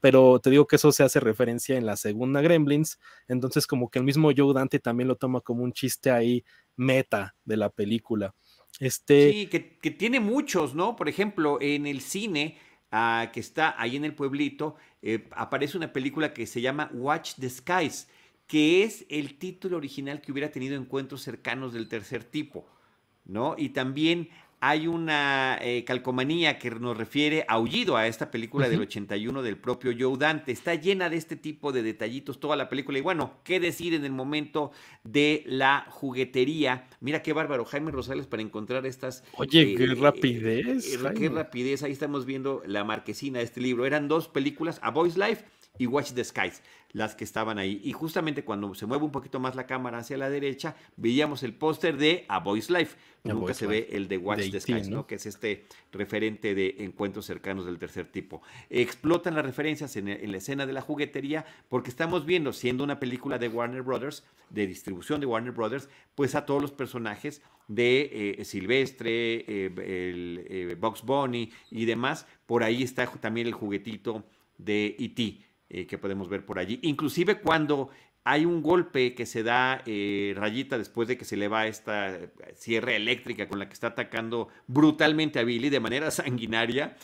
Pero 0.00 0.38
te 0.38 0.50
digo 0.50 0.66
que 0.66 0.76
eso 0.76 0.92
se 0.92 1.02
hace 1.02 1.18
referencia 1.18 1.78
en 1.78 1.86
la 1.86 1.96
segunda 1.96 2.42
Gremlins, 2.42 2.98
entonces 3.26 3.66
como 3.66 3.88
que 3.88 3.98
el 3.98 4.04
mismo 4.04 4.30
Joe 4.36 4.52
Dante 4.52 4.78
también 4.78 5.08
lo 5.08 5.16
toma 5.16 5.40
como 5.40 5.64
un 5.64 5.72
chiste 5.72 6.10
ahí 6.10 6.44
meta 6.76 7.34
de 7.44 7.56
la 7.56 7.70
película. 7.70 8.34
Este... 8.80 9.32
Sí, 9.32 9.46
que, 9.46 9.90
tiene 9.90 10.20
muchos, 10.20 10.74
¿no? 10.74 10.94
Por 10.94 11.08
ejemplo, 11.08 11.58
en 11.62 11.86
el 11.86 12.02
cine 12.02 12.58
ah, 12.90 13.30
que 13.32 13.40
está 13.40 13.80
ahí 13.80 13.96
en 13.96 14.04
el 14.04 14.14
pueblito, 14.14 14.76
eh, 15.00 15.26
aparece 15.30 15.78
una 15.78 15.90
película 15.90 16.34
que 16.34 16.46
se 16.46 16.60
llama 16.60 16.90
Watch 16.92 17.36
the 17.36 17.48
Skies, 17.48 18.08
que 18.46 18.84
es 18.84 19.06
el 19.08 19.38
título 19.38 19.76
original 19.76 20.20
que 20.20 20.32
hubiera 20.32 20.50
tenido 20.50 20.76
encuentros 20.76 21.22
cercanos 21.22 21.72
del 21.72 21.88
tercer 21.88 22.24
tipo, 22.24 22.66
¿no? 23.24 23.54
Y 23.56 23.70
también 23.70 24.28
hay 24.66 24.86
una 24.86 25.58
eh, 25.60 25.84
calcomanía 25.84 26.58
que 26.58 26.70
nos 26.70 26.96
refiere 26.96 27.44
a 27.48 27.54
Aullido, 27.54 27.98
a 27.98 28.06
esta 28.06 28.30
película 28.30 28.66
del 28.66 28.80
81 28.80 29.42
del 29.42 29.58
propio 29.58 29.92
Joe 29.98 30.16
Dante. 30.16 30.52
Está 30.52 30.74
llena 30.74 31.10
de 31.10 31.18
este 31.18 31.36
tipo 31.36 31.70
de 31.70 31.82
detallitos 31.82 32.40
toda 32.40 32.56
la 32.56 32.70
película. 32.70 32.98
Y 32.98 33.02
bueno, 33.02 33.34
¿qué 33.44 33.60
decir 33.60 33.92
en 33.92 34.06
el 34.06 34.12
momento 34.12 34.72
de 35.02 35.44
la 35.46 35.86
juguetería? 35.90 36.88
Mira 37.00 37.20
qué 37.20 37.34
bárbaro, 37.34 37.66
Jaime 37.66 37.90
Rosales, 37.90 38.26
para 38.26 38.40
encontrar 38.40 38.86
estas... 38.86 39.22
Oye, 39.36 39.74
qué 39.74 39.84
eh, 39.84 39.94
rapidez. 39.96 40.94
Eh, 40.94 41.12
qué 41.14 41.28
rapidez. 41.28 41.82
Ahí 41.82 41.92
estamos 41.92 42.24
viendo 42.24 42.62
la 42.64 42.84
marquesina 42.84 43.40
de 43.40 43.44
este 43.44 43.60
libro. 43.60 43.84
Eran 43.84 44.08
dos 44.08 44.28
películas, 44.28 44.78
A 44.82 44.90
Boy's 44.90 45.18
Life 45.18 45.44
y 45.76 45.86
Watch 45.86 46.12
the 46.12 46.22
Skies, 46.22 46.62
las 46.92 47.14
que 47.14 47.24
estaban 47.24 47.58
ahí. 47.58 47.80
Y 47.82 47.92
justamente 47.92 48.44
cuando 48.44 48.74
se 48.74 48.86
mueve 48.86 49.04
un 49.04 49.10
poquito 49.10 49.40
más 49.40 49.56
la 49.56 49.66
cámara 49.66 49.98
hacia 49.98 50.16
la 50.16 50.30
derecha, 50.30 50.76
veíamos 50.96 51.42
el 51.42 51.52
póster 51.52 51.96
de 51.96 52.24
A 52.28 52.38
Boy's 52.38 52.70
Life. 52.70 52.96
Nunca 53.24 53.54
se 53.54 53.66
ve 53.66 53.88
el 53.90 54.06
de 54.06 54.18
Watch 54.18 54.50
the 54.50 54.60
Skies, 54.60 54.88
¿no? 54.88 55.06
que 55.06 55.16
es 55.16 55.26
este 55.26 55.64
referente 55.92 56.54
de 56.54 56.76
encuentros 56.80 57.26
cercanos 57.26 57.66
del 57.66 57.78
tercer 57.78 58.06
tipo. 58.06 58.42
Explotan 58.70 59.34
las 59.34 59.44
referencias 59.44 59.96
en, 59.96 60.30
la 60.30 60.36
escena 60.36 60.66
de 60.66 60.72
la 60.72 60.82
juguetería 60.82 61.44
porque 61.68 61.90
estamos 61.90 62.26
viendo, 62.26 62.52
siendo 62.52 62.84
una 62.84 63.00
película 63.00 63.38
de 63.38 63.48
Warner 63.48 63.82
Brothers, 63.82 64.24
de 64.50 64.66
distribución 64.66 65.20
de 65.20 65.26
Warner 65.26 65.52
Brothers, 65.52 65.88
pues 66.14 66.34
a 66.34 66.46
todos 66.46 66.62
los 66.62 66.70
personajes 66.70 67.42
de 67.66 68.36
eh, 68.38 68.44
Silvestre, 68.44 69.44
eh, 69.48 69.72
el 69.76 70.46
eh, 70.48 70.76
Box 70.78 71.02
Bunny 71.02 71.50
y 71.70 71.86
demás. 71.86 72.26
Por 72.46 72.62
ahí 72.62 72.82
está 72.82 73.06
también 73.06 73.46
el 73.46 73.54
juguetito 73.54 74.22
de 74.58 74.96
E.T. 74.98 75.38
Eh, 75.70 75.86
que 75.86 75.96
podemos 75.96 76.28
ver 76.28 76.44
por 76.44 76.58
allí. 76.58 76.78
Inclusive 76.82 77.40
cuando 77.40 77.88
hay 78.22 78.44
un 78.44 78.62
golpe 78.62 79.14
que 79.14 79.24
se 79.24 79.42
da 79.42 79.82
eh, 79.86 80.34
Rayita 80.36 80.76
después 80.76 81.08
de 81.08 81.16
que 81.16 81.24
se 81.24 81.38
le 81.38 81.48
va 81.48 81.66
esta 81.66 82.18
sierra 82.54 82.92
eléctrica 82.92 83.48
con 83.48 83.58
la 83.58 83.66
que 83.66 83.72
está 83.72 83.88
atacando 83.88 84.48
brutalmente 84.66 85.38
a 85.38 85.44
Billy 85.44 85.70
de 85.70 85.80
manera 85.80 86.10
sanguinaria. 86.10 86.96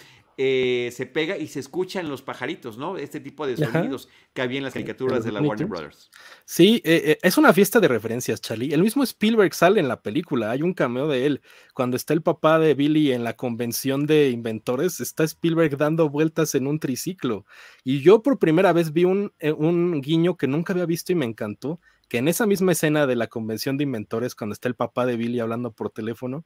Eh, 0.43 0.91
se 0.93 1.05
pega 1.05 1.37
y 1.37 1.49
se 1.49 1.61
escuchan 1.61 2.09
los 2.09 2.23
pajaritos, 2.23 2.79
¿no? 2.79 2.97
Este 2.97 3.21
tipo 3.21 3.47
de 3.47 3.59
sonidos 3.59 4.09
que 4.33 4.41
había 4.41 4.57
en 4.57 4.65
las 4.65 4.73
caricaturas 4.73 5.23
de 5.23 5.33
la 5.33 5.43
Warner 5.43 5.67
Brothers. 5.67 6.11
Sí, 6.47 6.81
eh, 6.83 7.03
eh, 7.05 7.19
es 7.21 7.37
una 7.37 7.53
fiesta 7.53 7.79
de 7.79 7.89
referencias, 7.89 8.41
Charlie. 8.41 8.73
El 8.73 8.83
mismo 8.83 9.03
Spielberg 9.03 9.53
sale 9.53 9.81
en 9.81 9.89
la 9.89 10.01
película, 10.01 10.51
hay 10.51 10.63
un 10.63 10.73
cameo 10.73 11.09
de 11.09 11.27
él. 11.27 11.43
Cuando 11.75 11.99
está 11.99 12.15
el 12.15 12.23
papá 12.23 12.59
de 12.59 12.73
Billy 12.73 13.13
en 13.13 13.23
la 13.23 13.35
convención 13.37 14.07
de 14.07 14.31
inventores, 14.31 15.01
está 15.01 15.25
Spielberg 15.25 15.77
dando 15.77 16.09
vueltas 16.09 16.55
en 16.55 16.67
un 16.69 16.79
triciclo. 16.79 17.45
Y 17.85 18.01
yo 18.01 18.23
por 18.23 18.39
primera 18.39 18.73
vez 18.73 18.95
vi 18.95 19.05
un, 19.05 19.35
un 19.59 20.01
guiño 20.01 20.39
que 20.39 20.47
nunca 20.47 20.73
había 20.73 20.87
visto 20.87 21.13
y 21.13 21.17
me 21.17 21.27
encantó 21.27 21.81
que 22.11 22.19
en 22.19 22.27
esa 22.27 22.45
misma 22.45 22.73
escena 22.73 23.07
de 23.07 23.15
la 23.15 23.29
convención 23.29 23.79
de 23.79 23.85
inventores, 23.85 24.35
cuando 24.35 24.53
está 24.53 24.69
el 24.69 24.75
papá 24.75 25.07
de 25.07 25.17
Billy 25.17 25.39
hablando 25.39 25.71
por 25.71 25.91
teléfono, 25.91 26.45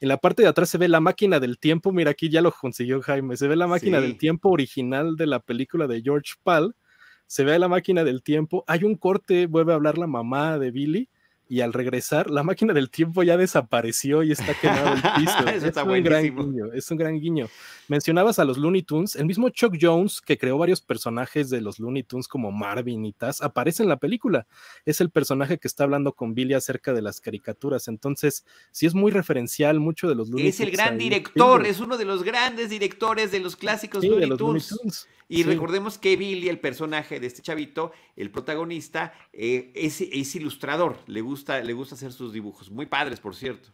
en 0.00 0.08
la 0.08 0.18
parte 0.18 0.42
de 0.42 0.48
atrás 0.48 0.68
se 0.68 0.76
ve 0.76 0.88
la 0.88 0.98
máquina 0.98 1.38
del 1.38 1.60
tiempo, 1.60 1.92
mira 1.92 2.10
aquí 2.10 2.28
ya 2.28 2.42
lo 2.42 2.50
consiguió 2.50 3.00
Jaime, 3.00 3.36
se 3.36 3.46
ve 3.46 3.54
la 3.54 3.68
máquina 3.68 4.00
del 4.00 4.18
tiempo 4.18 4.50
original 4.50 5.14
de 5.14 5.28
la 5.28 5.38
película 5.38 5.86
de 5.86 6.02
George 6.02 6.34
Pal, 6.42 6.74
se 7.28 7.44
ve 7.44 7.56
la 7.60 7.68
máquina 7.68 8.02
del 8.02 8.24
tiempo, 8.24 8.64
hay 8.66 8.82
un 8.82 8.96
corte, 8.96 9.46
vuelve 9.46 9.70
a 9.70 9.76
hablar 9.76 9.98
la 9.98 10.08
mamá 10.08 10.58
de 10.58 10.72
Billy 10.72 11.08
y 11.48 11.60
al 11.60 11.72
regresar 11.72 12.30
la 12.30 12.42
máquina 12.42 12.72
del 12.72 12.90
tiempo 12.90 13.22
ya 13.22 13.36
desapareció 13.36 14.22
y 14.22 14.32
está 14.32 14.54
quemado 14.54 14.94
el 14.94 15.02
piso. 15.02 15.46
es, 15.68 15.76
un 15.76 16.02
gran 16.02 16.22
guiño, 16.22 16.72
es 16.72 16.90
un 16.90 16.96
gran 16.96 17.20
guiño. 17.20 17.48
Mencionabas 17.88 18.38
a 18.38 18.44
los 18.44 18.56
Looney 18.56 18.82
Tunes, 18.82 19.14
el 19.16 19.26
mismo 19.26 19.50
Chuck 19.50 19.76
Jones 19.80 20.20
que 20.20 20.38
creó 20.38 20.56
varios 20.56 20.80
personajes 20.80 21.50
de 21.50 21.60
los 21.60 21.78
Looney 21.78 22.02
Tunes 22.02 22.28
como 22.28 22.50
Marvin 22.50 23.04
y 23.04 23.12
Taz 23.12 23.42
aparece 23.42 23.82
en 23.82 23.88
la 23.88 23.98
película. 23.98 24.46
Es 24.86 25.00
el 25.00 25.10
personaje 25.10 25.58
que 25.58 25.68
está 25.68 25.84
hablando 25.84 26.12
con 26.12 26.34
Billy 26.34 26.54
acerca 26.54 26.92
de 26.92 27.02
las 27.02 27.20
caricaturas. 27.20 27.88
Entonces, 27.88 28.44
sí 28.70 28.86
es 28.86 28.94
muy 28.94 29.10
referencial 29.10 29.80
mucho 29.80 30.08
de 30.08 30.14
los 30.14 30.28
Looney 30.28 30.44
Tunes. 30.44 30.60
Es 30.60 30.66
el 30.66 30.70
gran 30.70 30.96
director, 30.96 31.66
es 31.66 31.80
uno 31.80 31.98
de 31.98 32.04
los 32.04 32.22
grandes 32.22 32.70
directores 32.70 33.30
de 33.32 33.40
los 33.40 33.56
clásicos 33.56 34.04
Looney, 34.04 34.36
Tunes. 34.36 34.74
Y 35.28 35.42
recordemos 35.42 35.98
que 35.98 36.16
Billy, 36.16 36.48
el 36.48 36.60
personaje 36.60 37.18
de 37.20 37.26
este 37.26 37.42
chavito, 37.42 37.92
el 38.16 38.30
protagonista, 38.30 39.12
eh, 39.32 39.72
es, 39.74 40.00
es 40.00 40.34
ilustrador, 40.34 40.98
le 41.06 41.20
gusta 41.20 41.62
le 41.62 41.72
gusta 41.72 41.94
hacer 41.94 42.12
sus 42.12 42.32
dibujos. 42.32 42.70
Muy 42.70 42.86
padres, 42.86 43.20
por 43.20 43.34
cierto. 43.34 43.70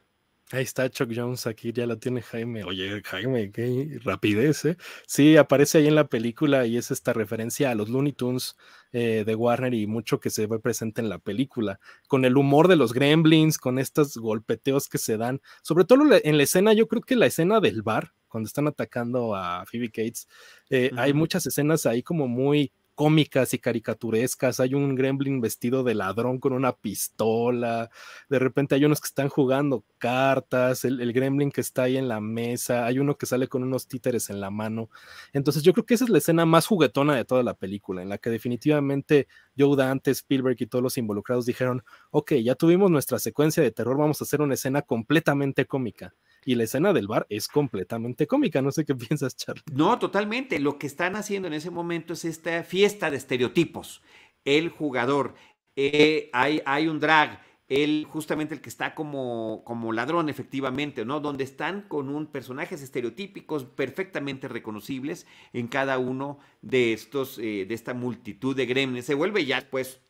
Ahí 0.53 0.65
está 0.65 0.91
Chuck 0.91 1.13
Jones, 1.15 1.47
aquí 1.47 1.73
ya 1.73 1.87
lo 1.87 1.99
tiene 1.99 2.23
Jaime. 2.23 2.65
Oye, 2.65 3.01
Jaime, 3.05 3.53
qué 3.53 4.01
rapidez, 4.03 4.65
¿eh? 4.65 4.77
Sí, 5.07 5.37
aparece 5.37 5.79
ahí 5.79 5.87
en 5.87 5.95
la 5.95 6.09
película 6.09 6.67
y 6.67 6.77
es 6.77 6.91
esta 6.91 7.13
referencia 7.13 7.71
a 7.71 7.77
los 7.77 7.89
Looney 7.89 8.13
Tunes 8.13 8.57
eh, 8.91 9.23
de 9.25 9.35
Warner 9.37 9.73
y 9.75 9.87
mucho 9.87 10.19
que 10.19 10.29
se 10.29 10.49
ve 10.49 10.59
presente 10.59 11.01
en 11.01 11.09
la 11.09 11.21
película, 11.21 11.79
con 12.09 12.25
el 12.25 12.37
humor 12.37 12.67
de 12.67 12.75
los 12.75 12.93
gremlins, 12.93 13.59
con 13.59 13.79
estos 13.79 14.17
golpeteos 14.17 14.89
que 14.89 14.99
se 14.99 15.17
dan, 15.17 15.41
sobre 15.63 15.85
todo 15.85 16.03
en 16.21 16.37
la 16.37 16.43
escena, 16.43 16.73
yo 16.73 16.89
creo 16.89 17.03
que 17.03 17.15
la 17.15 17.27
escena 17.27 17.61
del 17.61 17.83
bar, 17.83 18.13
cuando 18.27 18.49
están 18.49 18.67
atacando 18.67 19.37
a 19.37 19.65
Phoebe 19.67 19.91
Cates, 19.91 20.27
eh, 20.69 20.91
hay 20.97 21.13
muchas 21.13 21.47
escenas 21.47 21.87
ahí 21.87 22.03
como 22.03 22.27
muy 22.27 22.73
cómicas 23.01 23.55
y 23.55 23.59
caricaturescas. 23.59 24.61
Hay 24.61 24.75
un 24.75 24.95
gremlin 24.95 25.41
vestido 25.41 25.83
de 25.83 25.95
ladrón 25.95 26.39
con 26.39 26.53
una 26.53 26.77
pistola. 26.77 27.89
De 28.29 28.39
repente 28.39 28.75
hay 28.75 28.85
unos 28.85 29.01
que 29.01 29.07
están 29.07 29.31
jugando 29.31 29.87
cartas. 29.97 30.85
El, 30.85 31.11
gremlin 31.15 31.51
que 31.51 31.63
está 31.63 31.85
ahí 31.85 31.97
en 31.97 32.09
la 32.09 32.21
mesa. 32.21 32.85
Hay 32.85 32.99
uno 32.99 33.17
que 33.17 33.25
sale 33.25 33.49
con 33.49 33.63
unos 33.63 33.89
títeres 33.89 34.29
en 34.29 34.39
la 34.39 34.51
mano. 34.51 34.91
Entonces 35.33 35.63
yo 35.63 35.73
creo 35.73 35.87
que 35.87 35.95
esa 35.95 36.05
es 36.05 36.11
la 36.11 36.19
escena 36.19 36.45
más 36.45 36.67
juguetona 36.67 37.17
de 37.17 37.25
toda 37.25 37.43
la 37.43 37.55
película, 37.55 38.03
en 38.03 38.11
la 38.11 38.19
que 38.19 38.29
definitivamente 38.29 39.29
Joe 39.57 39.79
Dante, 39.79 40.11
Spielberg 40.11 40.59
y 40.61 40.67
todos 40.67 40.83
los 40.83 40.99
involucrados 40.99 41.47
dijeron, 41.47 41.83
ok, 42.11 42.35
ya 42.35 42.55
tuvimos 42.55 42.91
nuestra 42.91 43.19
secuencia 43.19 43.63
de 43.63 43.71
terror, 43.71 43.97
vamos 43.97 44.21
a 44.21 44.25
hacer 44.25 44.43
una 44.43 44.53
escena 44.53 44.83
completamente 44.83 45.65
cómica 45.65 46.15
y 46.45 46.55
la 46.55 46.65
escena 46.65 46.93
del 46.93 47.07
bar 47.07 47.27
es 47.29 47.49
completamente 47.49 48.27
cómica. 48.27 48.63
No 48.63 48.73
sé 48.73 48.85
qué 48.85 48.95
piensas, 49.09 49.37
Charlie. 49.37 49.63
No, 49.73 49.99
totalmente. 49.99 50.59
Lo 50.59 50.79
que 50.79 50.87
están 50.87 51.17
haciendo 51.17 51.49
en 51.49 51.55
ese 51.55 51.71
momento 51.71 52.13
es 52.13 52.25
esta 52.25 52.63
fiesta 52.63 53.11
de 53.11 53.17
estereotipos. 53.17 54.03
El 54.45 54.71
jugador, 54.71 55.35
eh, 55.77 56.31
hay, 56.33 56.63
hay 56.65 56.89
un 56.89 56.99
drag, 56.99 57.43
él 57.71 58.05
justamente 58.09 58.55
el 58.55 58.61
que 58.61 58.69
está 58.69 58.95
como, 58.97 59.63
como 59.65 59.93
ladrón, 59.93 60.29
efectivamente, 60.29 61.05
¿no? 61.05 61.21
Donde 61.21 61.45
están 61.45 61.83
con 61.83 62.09
un 62.09 62.27
personajes 62.27 62.83
estereotípicos 62.83 63.65
perfectamente 63.65 64.49
reconocibles 64.49 65.27
en 65.53 65.69
cada 65.69 65.99
uno 65.99 66.41
de 66.63 66.93
estos, 66.93 67.39
eh, 67.39 67.67
de 67.69 67.75
esta 67.75 67.95
multitud 67.95 68.57
de 68.57 68.67
gremlins. 68.67 69.07
Se 69.07 69.15
vuelve 69.15 69.45
ya, 69.45 69.69
pues, 69.71 70.01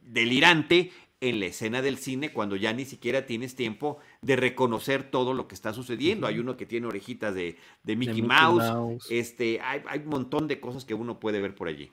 delirante 0.00 0.92
en 1.28 1.40
la 1.40 1.46
escena 1.46 1.80
del 1.80 1.96
cine 1.96 2.32
cuando 2.32 2.56
ya 2.56 2.72
ni 2.72 2.84
siquiera 2.84 3.26
tienes 3.26 3.56
tiempo 3.56 3.98
de 4.20 4.36
reconocer 4.36 5.10
todo 5.10 5.32
lo 5.32 5.48
que 5.48 5.54
está 5.54 5.72
sucediendo. 5.72 6.26
Hay 6.26 6.38
uno 6.38 6.56
que 6.56 6.66
tiene 6.66 6.86
orejitas 6.86 7.34
de, 7.34 7.56
Mickey, 7.84 8.22
Mouse, 8.22 9.06
Este, 9.10 9.60
hay, 9.60 9.82
hay, 9.86 10.00
un 10.00 10.08
montón 10.08 10.48
de 10.48 10.60
cosas 10.60 10.84
que 10.84 10.94
uno 10.94 11.18
puede 11.18 11.40
ver 11.40 11.54
por 11.54 11.68
allí. 11.68 11.90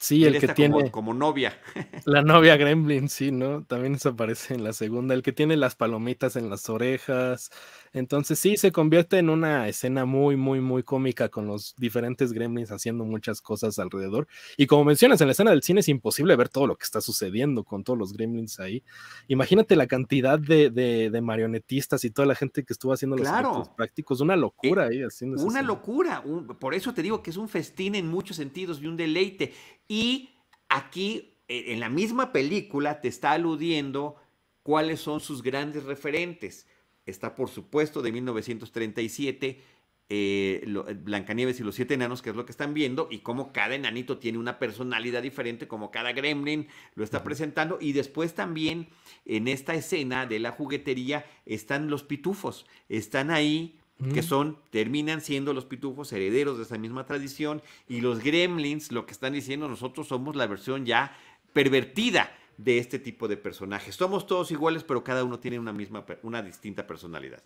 Sí, 0.00 0.24
el 0.24 0.38
que 0.38 0.48
tiene. 0.48 0.90
Como, 0.90 1.12
novia. 1.12 1.58
La 2.04 2.22
novia 2.22 2.56
Gremlin, 2.56 3.08
sí, 3.08 3.32
¿no? 3.32 3.64
También 3.64 3.94
eso 3.96 4.10
aparece 4.10 4.54
en 4.54 4.62
la 4.62 4.72
segunda. 4.72 5.14
El 5.14 5.22
que 5.22 5.32
tiene 5.32 5.56
las 5.56 5.74
palomitas 5.74 6.36
en 6.36 6.48
las 6.50 6.68
orejas. 6.68 7.50
Entonces, 7.92 8.38
sí, 8.38 8.56
se 8.56 8.70
convierte 8.70 9.18
en 9.18 9.28
una 9.28 9.66
escena 9.66 10.04
muy, 10.04 10.36
muy, 10.36 10.60
muy 10.60 10.82
cómica 10.82 11.28
con 11.28 11.46
los 11.46 11.74
diferentes 11.76 12.32
Gremlins 12.32 12.70
haciendo 12.70 13.04
muchas 13.04 13.40
cosas 13.40 13.78
alrededor. 13.78 14.28
Y 14.56 14.66
como 14.66 14.84
mencionas, 14.84 15.20
en 15.20 15.26
la 15.26 15.32
escena 15.32 15.50
del 15.50 15.62
cine 15.62 15.80
es 15.80 15.88
imposible 15.88 16.36
ver 16.36 16.48
todo 16.48 16.66
lo 16.66 16.76
que 16.76 16.84
está 16.84 17.00
sucediendo 17.00 17.64
con 17.64 17.82
todos 17.82 17.98
los 17.98 18.12
Gremlins 18.12 18.60
ahí. 18.60 18.84
Imagínate 19.26 19.74
la 19.74 19.86
cantidad 19.86 20.38
de, 20.38 20.70
de, 20.70 21.20
marionetistas 21.20 22.04
y 22.04 22.10
toda 22.10 22.26
la 22.26 22.34
gente 22.34 22.64
que 22.64 22.72
estuvo 22.72 22.92
haciendo 22.92 23.16
los 23.16 23.28
efectos 23.28 23.70
prácticos. 23.70 24.20
Una 24.20 24.36
locura 24.36 24.86
ahí 24.86 25.02
haciendo 25.02 25.42
Una 25.42 25.62
locura. 25.62 26.22
por 26.60 26.74
eso 26.74 26.94
te 26.94 27.02
digo 27.02 27.22
que 27.22 27.30
es 27.30 27.36
un 27.36 27.48
festín 27.48 27.94
en 27.96 28.06
muchos 28.06 28.36
sentidos 28.36 28.80
y 28.80 28.86
un 28.86 28.96
deleite. 28.96 29.52
Y 29.88 30.30
aquí, 30.68 31.38
e, 31.48 31.72
en 31.72 31.80
la 31.80 31.88
misma 31.88 32.32
película, 32.32 33.00
te 33.00 33.08
está 33.08 33.32
aludiendo 33.32 34.16
cuáles 34.62 35.00
son 35.00 35.20
sus 35.20 35.42
grandes 35.42 35.84
referentes. 35.84 36.68
Está, 37.06 37.34
por 37.34 37.48
supuesto, 37.48 38.02
de 38.02 38.12
1937, 38.12 39.62
eh, 40.10 40.64
Blancanieves 41.02 41.58
y 41.60 41.64
los 41.64 41.74
siete 41.74 41.94
enanos, 41.94 42.22
que 42.22 42.30
es 42.30 42.36
lo 42.36 42.44
que 42.44 42.52
están 42.52 42.74
viendo, 42.74 43.08
y 43.10 43.20
cómo 43.20 43.52
cada 43.52 43.74
enanito 43.74 44.18
tiene 44.18 44.38
una 44.38 44.58
personalidad 44.58 45.22
diferente, 45.22 45.68
como 45.68 45.90
cada 45.90 46.12
gremlin 46.12 46.68
lo 46.94 47.04
está 47.04 47.24
presentando. 47.24 47.78
Y 47.80 47.92
después 47.92 48.34
también 48.34 48.88
en 49.24 49.48
esta 49.48 49.74
escena 49.74 50.26
de 50.26 50.38
la 50.38 50.52
juguetería 50.52 51.24
están 51.46 51.88
los 51.88 52.02
pitufos, 52.02 52.66
están 52.90 53.30
ahí 53.30 53.77
que 54.14 54.22
son, 54.22 54.58
terminan 54.70 55.20
siendo 55.20 55.52
los 55.52 55.64
pitufos 55.64 56.12
herederos 56.12 56.56
de 56.56 56.62
esa 56.62 56.78
misma 56.78 57.04
tradición 57.04 57.62
y 57.88 58.00
los 58.00 58.22
gremlins 58.22 58.92
lo 58.92 59.06
que 59.06 59.12
están 59.12 59.32
diciendo 59.32 59.68
nosotros 59.68 60.06
somos 60.06 60.36
la 60.36 60.46
versión 60.46 60.86
ya 60.86 61.16
pervertida 61.52 62.30
de 62.58 62.78
este 62.78 62.98
tipo 62.98 63.28
de 63.28 63.36
personajes. 63.36 63.94
Somos 63.94 64.26
todos 64.26 64.50
iguales, 64.50 64.84
pero 64.84 65.02
cada 65.02 65.24
uno 65.24 65.38
tiene 65.38 65.58
una 65.58 65.72
misma, 65.72 66.04
una 66.22 66.42
distinta 66.42 66.86
personalidad. 66.86 67.42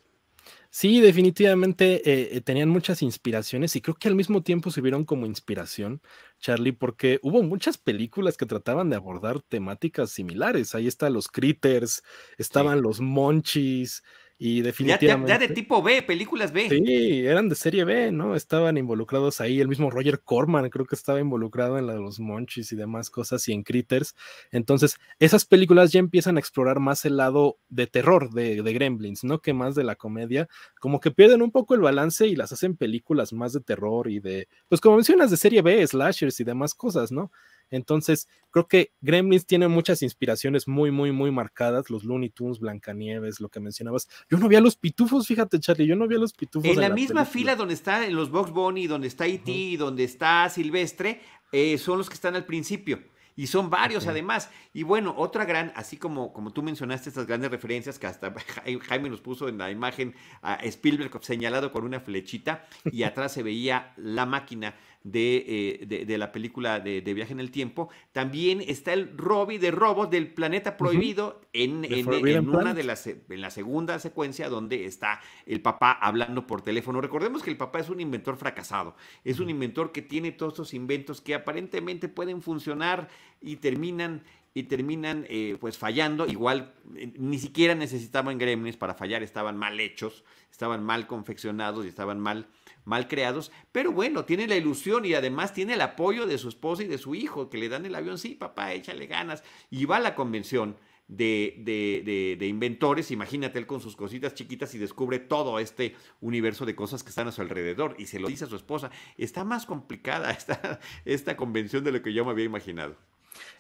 Sí, 0.71 1.01
definitivamente 1.01 2.03
eh, 2.11 2.31
eh, 2.33 2.41
tenían 2.41 2.69
muchas 2.69 3.03
inspiraciones 3.03 3.77
y 3.77 3.81
creo 3.81 3.95
que 3.95 4.09
al 4.09 4.15
mismo 4.15 4.43
tiempo 4.43 4.71
se 4.71 4.81
vieron 4.81 5.05
como 5.05 5.27
inspiración, 5.27 6.01
Charlie, 6.41 6.73
porque 6.73 7.21
hubo 7.23 7.43
muchas 7.43 7.79
películas 7.79 8.37
que 8.37 8.47
trataban 8.47 8.91
de 8.91 8.97
abordar 8.97 9.41
temáticas 9.43 10.11
similares. 10.11 10.75
Ahí 10.75 10.87
están 10.89 11.13
los 11.13 11.29
Critters, 11.29 12.03
estaban 12.39 12.81
los 12.83 13.01
Monchis, 13.01 14.03
y 14.45 14.61
definitivamente. 14.61 15.31
Ya, 15.31 15.39
de 15.39 15.47
tipo 15.47 15.85
B, 15.85 16.03
películas 16.03 16.51
B. 16.51 16.69
Sí, 16.69 17.25
eran 17.25 17.49
de 17.49 17.55
serie 17.55 17.85
B, 17.85 18.11
¿no? 18.11 18.35
Estaban 18.35 18.77
involucrados 18.77 19.41
ahí. 19.41 19.61
El 19.61 19.69
mismo 19.69 19.89
Roger 19.89 20.21
Corman 20.21 20.69
creo 20.69 20.85
que 20.85 20.97
estaba 20.97 21.21
involucrado 21.21 21.79
en 21.79 21.87
la 21.87 21.93
de 21.93 22.01
los 22.01 22.19
Monchis 22.19 22.73
y 22.73 22.75
demás 22.75 23.09
cosas 23.09 23.47
y 23.47 23.53
en 23.53 23.63
Critters. 23.63 24.17
Entonces, 24.51 24.97
esas 25.21 25.45
películas 25.45 25.93
ya 25.93 26.01
empiezan 26.01 26.39
a 26.39 26.41
explorar 26.41 26.81
más 26.81 27.05
el 27.05 27.19
lado 27.19 27.61
de 27.69 27.87
terror 27.87 28.31
de, 28.33 28.65
de 28.65 28.73
Gremlins, 28.73 29.23
¿no? 29.23 29.39
Que 29.39 29.53
más 29.53 29.77
de 29.77 29.85
la 29.85 29.95
comedia. 29.95 30.49
Como 30.81 30.99
que 30.99 31.13
pierden 31.13 31.41
un 31.41 31.53
poco 31.53 31.77
el 31.77 31.81
balance 31.81 32.27
y 32.27 32.35
las 32.35 32.51
hacen 32.51 32.77
películas 32.77 33.33
más 33.33 33.53
de 33.53 33.61
terror 33.61 34.11
y 34.11 34.19
de, 34.19 34.49
pues 34.69 34.81
como 34.81 34.97
mencionas, 34.97 35.31
de 35.31 35.37
serie 35.37 35.63
B, 35.63 35.87
slashers 35.87 36.41
y 36.41 36.43
demás 36.43 36.75
cosas, 36.75 37.13
¿no? 37.13 37.31
Entonces, 37.73 38.29
creo 38.51 38.69
que 38.69 38.93
Gremlins 39.01 39.47
tiene 39.47 39.67
muchas 39.67 40.03
inspiraciones 40.03 40.69
muy, 40.69 40.91
muy, 40.91 41.11
muy 41.11 41.31
marcadas. 41.31 41.91
Los 41.91 42.05
Looney 42.05 42.29
Tunes, 42.29 42.61
Blancanieves, 42.61 43.41
lo 43.41 43.49
que 43.49 43.61
mencionabas. 43.61 44.09
Yo 44.31 44.39
no 44.39 44.47
vi 44.47 44.57
a 44.57 44.61
los 44.61 44.77
pitufos, 44.77 45.27
fíjate, 45.27 45.59
Charlie, 45.59 45.87
yo 45.87 45.97
no 45.97 46.07
vi 46.07 46.17
a 46.17 46.19
los 46.19 46.35
pitufos. 46.35 46.71
En, 46.71 46.81
la, 46.81 46.91
misma 46.91 47.25
fila 47.25 47.57
donde 47.57 47.75
está 47.75 48.07
en 48.07 48.15
los 48.15 48.31
Box 48.31 48.53
Bunny, 48.53 48.87
donde 48.87 49.09
está 49.09 49.27
E.T., 49.27 49.77
donde 49.79 50.05
está 50.05 50.49
Silvestre, 50.51 51.21
eh, 51.51 51.79
son 51.79 51.97
los 51.97 52.09
que 52.09 52.15
están 52.15 52.37
al 52.37 52.45
principio. 52.45 53.01
Y 53.35 53.47
son 53.47 53.71
varios 53.71 54.07
además. 54.07 54.51
Y 54.75 54.83
bueno, 54.83 55.15
otra 55.17 55.47
gran, 55.47 55.73
así 55.75 55.97
como, 55.97 56.33
como 56.33 56.53
tú 56.53 56.63
mencionaste 56.63 57.09
estas 57.09 57.27
grandes 57.27 57.51
referencias 57.51 57.99
que 57.99 58.07
hasta 58.07 58.35
Jaime 58.89 59.09
nos 59.09 59.23
puso 59.23 59.49
en 59.49 59.57
la 59.59 59.71
imagen 59.71 60.15
a 60.43 60.57
Spielberg 60.57 61.11
señalado 61.25 61.73
con 61.73 61.85
una 61.85 62.01
flechita 62.01 62.67
y 62.85 63.03
atrás 63.05 63.33
se 63.33 63.43
veía 63.43 63.95
la 63.97 64.27
máquina 64.27 64.75
eh, 65.05 65.85
de, 65.85 66.05
de, 66.05 66.19
la 66.19 66.31
película 66.31 66.79
de, 66.79 67.01
Viaje 67.01 67.33
en 67.33 67.41
el 67.41 67.51
Tiempo. 67.51 67.89
También 68.13 68.61
está 68.61 68.93
el 68.93 69.17
Robbie 69.17 69.59
de 69.59 69.73
Robot 69.73 70.11
del 70.11 70.33
Planeta 70.33 70.77
Prohibido 70.77 71.41
en, 71.53 71.85
en, 71.85 72.49
una 72.49 72.73
de 72.73 72.85
las, 72.85 73.07
en 73.07 73.41
la 73.41 73.51
segunda 73.51 73.99
secuencia 73.99 74.49
donde 74.49 74.85
está 74.85 75.21
el 75.47 75.61
papá 75.61 75.93
hablando 75.93 76.47
por 76.47 76.63
teléfono. 76.63 77.01
Recordemos 77.01 77.43
que 77.43 77.51
el 77.51 77.57
papá 77.57 77.81
es 77.81 77.89
un 77.89 78.01
inventor 78.01 78.37
fracasado. 78.37 78.95
Es 79.25 79.41
un 79.41 79.51
inventor 79.51 79.91
que 79.91 80.03
tiene 80.03 80.31
todos 80.31 80.53
estos 80.53 80.75
inventos 80.75 81.21
que 81.21 81.35
aparentemente 81.35 82.09
pueden 82.09 82.41
funcionar 82.41 83.09
y 83.41 83.57
terminan 83.57 84.23
y 84.55 84.65
terminan 84.65 85.27
eh, 85.29 85.57
pues 85.61 85.79
fallando. 85.79 86.27
Igual 86.27 86.75
eh, 86.97 87.13
ni 87.19 87.39
siquiera 87.39 87.75
necesitaban 87.75 88.39
gremlins 88.39 88.77
para 88.77 88.95
fallar, 88.95 89.23
estaban 89.23 89.57
mal 89.57 89.81
hechos, 89.81 90.25
estaban 90.51 90.85
mal 90.85 91.07
confeccionados 91.07 91.85
y 91.85 91.89
estaban 91.89 92.21
mal 92.21 92.47
mal 92.85 93.09
creados, 93.09 93.53
pero 93.71 93.93
bueno, 93.93 94.25
tiene 94.25 94.47
la 94.47 94.57
ilusión 94.57 95.05
y 95.05 95.15
además 95.15 95.55
tiene 95.55 95.75
el 95.75 95.81
apoyo 95.81 96.27
de 96.27 96.39
su 96.39 96.49
esposa 96.49 96.83
y 96.83 96.87
de 96.87 96.99
su 96.99 97.15
hijo, 97.15 97.51
que 97.51 97.59
le 97.59 97.69
dan 97.69 97.87
el 97.87 97.95
avión, 97.95 98.19
sí, 98.19 98.35
papá, 98.35 98.73
échale 98.73 99.07
ganas, 99.07 99.45
y 99.71 99.85
va 99.85 99.97
a 99.97 100.01
la 100.01 100.15
convención 100.15 100.77
de, 101.09 101.57
de, 101.59 102.37
de, 102.39 102.47
inventores, 102.47 103.11
imagínate 103.11 103.59
él 103.59 103.67
con 103.67 103.81
sus 103.81 103.97
cositas 103.97 104.35
chiquitas 104.35 104.75
y 104.75 104.79
descubre 104.79 105.19
todo 105.19 105.59
este 105.59 105.95
universo 106.21 106.65
de 106.65 106.75
cosas 106.75 107.03
que 107.03 107.11
están 107.11 107.29
a 107.29 107.33
su 107.33 107.43
alrededor 107.43 107.95
y 107.99 108.07
se 108.07 108.19
lo 108.19 108.29
dice 108.29 108.45
a 108.45 108.49
su 108.49 108.57
esposa, 108.57 108.91
está 109.19 109.45
más 109.45 109.67
complicada 109.67 110.31
esta, 110.33 110.81
esta 111.05 111.37
convención 111.37 111.85
de 111.85 111.93
lo 111.93 112.03
que 112.03 112.15
yo 112.15 112.25
me 112.25 112.31
había 112.31 112.45
imaginado. 112.45 112.97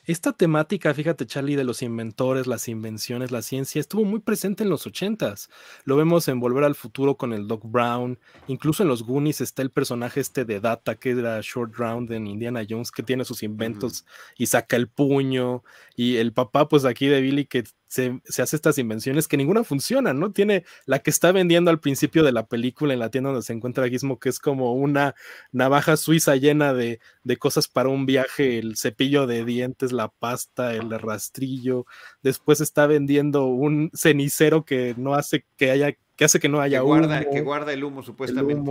Esta 0.04 0.32
temática, 0.32 0.92
fíjate 0.92 1.26
Charlie, 1.26 1.54
de 1.54 1.62
los 1.62 1.80
inventores, 1.80 2.48
las 2.48 2.66
invenciones, 2.66 3.30
la 3.30 3.40
ciencia, 3.40 3.80
estuvo 3.80 4.04
muy 4.04 4.18
presente 4.18 4.64
en 4.64 4.70
los 4.70 4.86
ochentas. 4.86 5.48
Lo 5.84 5.96
vemos 5.96 6.26
en 6.26 6.40
Volver 6.40 6.64
al 6.64 6.74
Futuro 6.74 7.16
con 7.16 7.32
el 7.32 7.46
Doc 7.46 7.62
Brown, 7.64 8.18
incluso 8.48 8.82
en 8.82 8.88
los 8.88 9.04
Goonies 9.04 9.40
está 9.40 9.62
el 9.62 9.70
personaje 9.70 10.18
este 10.20 10.44
de 10.44 10.58
Data, 10.58 10.96
que 10.96 11.10
era 11.10 11.40
Short 11.40 11.76
Round 11.76 12.10
en 12.10 12.26
Indiana 12.26 12.66
Jones, 12.68 12.90
que 12.90 13.04
tiene 13.04 13.24
sus 13.24 13.44
inventos 13.44 14.04
y 14.36 14.46
saca 14.46 14.74
el 14.74 14.88
puño, 14.88 15.62
y 15.94 16.16
el 16.16 16.32
papá, 16.32 16.68
pues 16.68 16.84
aquí 16.84 17.06
de 17.06 17.20
Billy, 17.20 17.46
que 17.46 17.64
se, 17.92 18.42
hace 18.42 18.56
estas 18.56 18.78
invenciones 18.78 19.28
que 19.28 19.36
ninguna 19.36 19.64
funciona, 19.64 20.14
¿no? 20.14 20.32
Tiene 20.32 20.64
la 20.86 21.00
que 21.00 21.10
está 21.10 21.30
vendiendo 21.30 21.70
al 21.70 21.78
principio 21.78 22.22
de 22.22 22.32
la 22.32 22.46
película 22.46 22.94
en 22.94 23.00
la 23.00 23.10
tienda 23.10 23.28
donde 23.28 23.44
se 23.44 23.52
encuentra 23.52 23.86
Gizmo, 23.86 24.18
que 24.18 24.30
es 24.30 24.38
como 24.38 24.72
una 24.72 25.14
navaja 25.50 25.98
suiza 25.98 26.36
llena 26.36 26.72
de, 26.72 27.00
de 27.22 27.36
cosas 27.36 27.68
para 27.68 27.90
un 27.90 28.06
viaje, 28.06 28.58
el 28.58 28.78
cepillo 28.78 29.26
de 29.26 29.44
dientes, 29.44 29.92
la 29.92 30.08
pasta, 30.08 30.74
el 30.74 30.88
rastrillo. 30.98 31.84
Después 32.22 32.62
está 32.62 32.86
vendiendo 32.86 33.44
un 33.44 33.90
cenicero 33.92 34.64
que 34.64 34.94
no 34.96 35.14
hace 35.14 35.44
que 35.58 35.70
haya 35.70 35.94
que 36.16 36.24
hace 36.24 36.40
que 36.40 36.48
no 36.48 36.62
haya 36.62 36.78
que 36.78 36.84
guarda, 36.84 37.28
Que 37.28 37.42
guarda 37.42 37.74
el 37.74 37.84
humo, 37.84 38.02
supuestamente. 38.02 38.70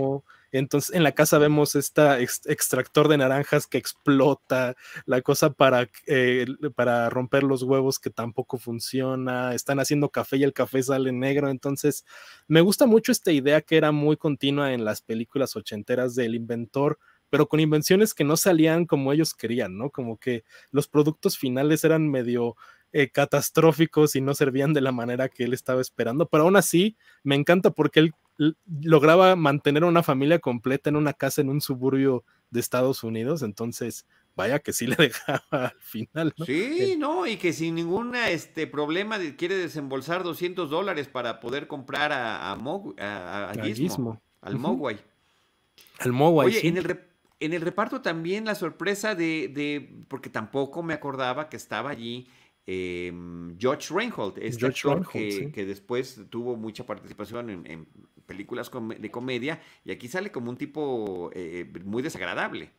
Entonces, 0.52 0.94
en 0.94 1.02
la 1.02 1.12
casa 1.12 1.38
vemos 1.38 1.74
este 1.74 2.02
extractor 2.22 3.08
de 3.08 3.16
naranjas 3.16 3.66
que 3.66 3.78
explota, 3.78 4.76
la 5.06 5.22
cosa 5.22 5.50
para, 5.50 5.88
eh, 6.06 6.46
para 6.74 7.10
romper 7.10 7.42
los 7.42 7.62
huevos 7.62 7.98
que 7.98 8.10
tampoco 8.10 8.58
funciona, 8.58 9.54
están 9.54 9.80
haciendo 9.80 10.10
café 10.10 10.36
y 10.36 10.44
el 10.44 10.52
café 10.52 10.82
sale 10.82 11.10
negro. 11.12 11.48
Entonces, 11.48 12.04
me 12.48 12.60
gusta 12.60 12.86
mucho 12.86 13.10
esta 13.12 13.32
idea 13.32 13.62
que 13.62 13.76
era 13.76 13.92
muy 13.92 14.16
continua 14.16 14.72
en 14.74 14.84
las 14.84 15.00
películas 15.02 15.56
ochenteras 15.56 16.14
del 16.14 16.34
inventor 16.34 16.98
pero 17.30 17.48
con 17.48 17.60
invenciones 17.60 18.12
que 18.12 18.24
no 18.24 18.36
salían 18.36 18.84
como 18.84 19.10
ellos 19.10 19.32
querían, 19.32 19.78
¿no? 19.78 19.88
Como 19.88 20.18
que 20.18 20.44
los 20.70 20.86
productos 20.86 21.38
finales 21.38 21.82
eran 21.82 22.06
medio 22.10 22.56
eh, 22.92 23.08
catastróficos 23.08 24.14
y 24.16 24.20
no 24.20 24.34
servían 24.34 24.74
de 24.74 24.82
la 24.82 24.92
manera 24.92 25.30
que 25.30 25.44
él 25.44 25.54
estaba 25.54 25.80
esperando, 25.80 26.28
pero 26.28 26.42
aún 26.44 26.56
así 26.56 26.94
me 27.22 27.34
encanta 27.34 27.70
porque 27.70 28.00
él 28.00 28.12
lograba 28.36 29.36
mantener 29.36 29.84
una 29.84 30.02
familia 30.02 30.38
completa 30.38 30.90
en 30.90 30.96
una 30.96 31.12
casa 31.12 31.40
en 31.40 31.48
un 31.48 31.60
suburbio 31.60 32.24
de 32.50 32.60
Estados 32.60 33.02
Unidos, 33.02 33.42
entonces 33.42 34.06
vaya 34.34 34.58
que 34.58 34.72
sí 34.72 34.86
le 34.86 34.96
dejaba 34.98 35.42
al 35.50 35.80
final. 35.80 36.34
¿no? 36.36 36.44
Sí, 36.44 36.96
no, 36.98 37.26
y 37.26 37.36
que 37.36 37.52
sin 37.52 37.74
ningún 37.74 38.14
este, 38.14 38.66
problema 38.66 39.18
quiere 39.36 39.56
desembolsar 39.56 40.22
200 40.22 40.70
dólares 40.70 41.08
para 41.08 41.40
poder 41.40 41.66
comprar 41.66 42.12
a, 42.12 42.52
a, 42.52 43.52
Gizmo, 43.62 44.20
al 44.40 44.58
Mogwai. 44.58 44.98
Al 45.98 46.12
Mogwai, 46.12 46.48
Oye, 46.48 46.66
en, 46.66 46.76
el 46.78 47.00
en 47.40 47.52
el 47.52 47.60
reparto 47.60 48.02
también 48.02 48.44
la 48.44 48.54
sorpresa 48.54 49.14
de, 49.14 49.48
de, 49.48 50.04
porque 50.08 50.30
tampoco 50.30 50.82
me 50.82 50.94
acordaba 50.94 51.48
que 51.48 51.56
estaba 51.56 51.90
allí 51.90 52.28
Em, 52.64 53.58
George 53.58 53.92
Reinhold, 53.92 54.38
este 54.38 54.66
actor 54.66 55.08
que, 55.08 55.66
después 55.66 56.20
tuvo 56.30 56.56
mucha 56.56 56.86
participación 56.86 57.50
en, 57.50 57.88
películas 58.26 58.70
de 58.98 59.10
comedia 59.10 59.60
y 59.84 59.92
aquí 59.92 60.08
sale 60.08 60.32
como 60.32 60.50
un 60.50 60.56
tipo 60.56 61.30
eh, 61.34 61.70
muy 61.84 62.02
desagradable. 62.02 62.70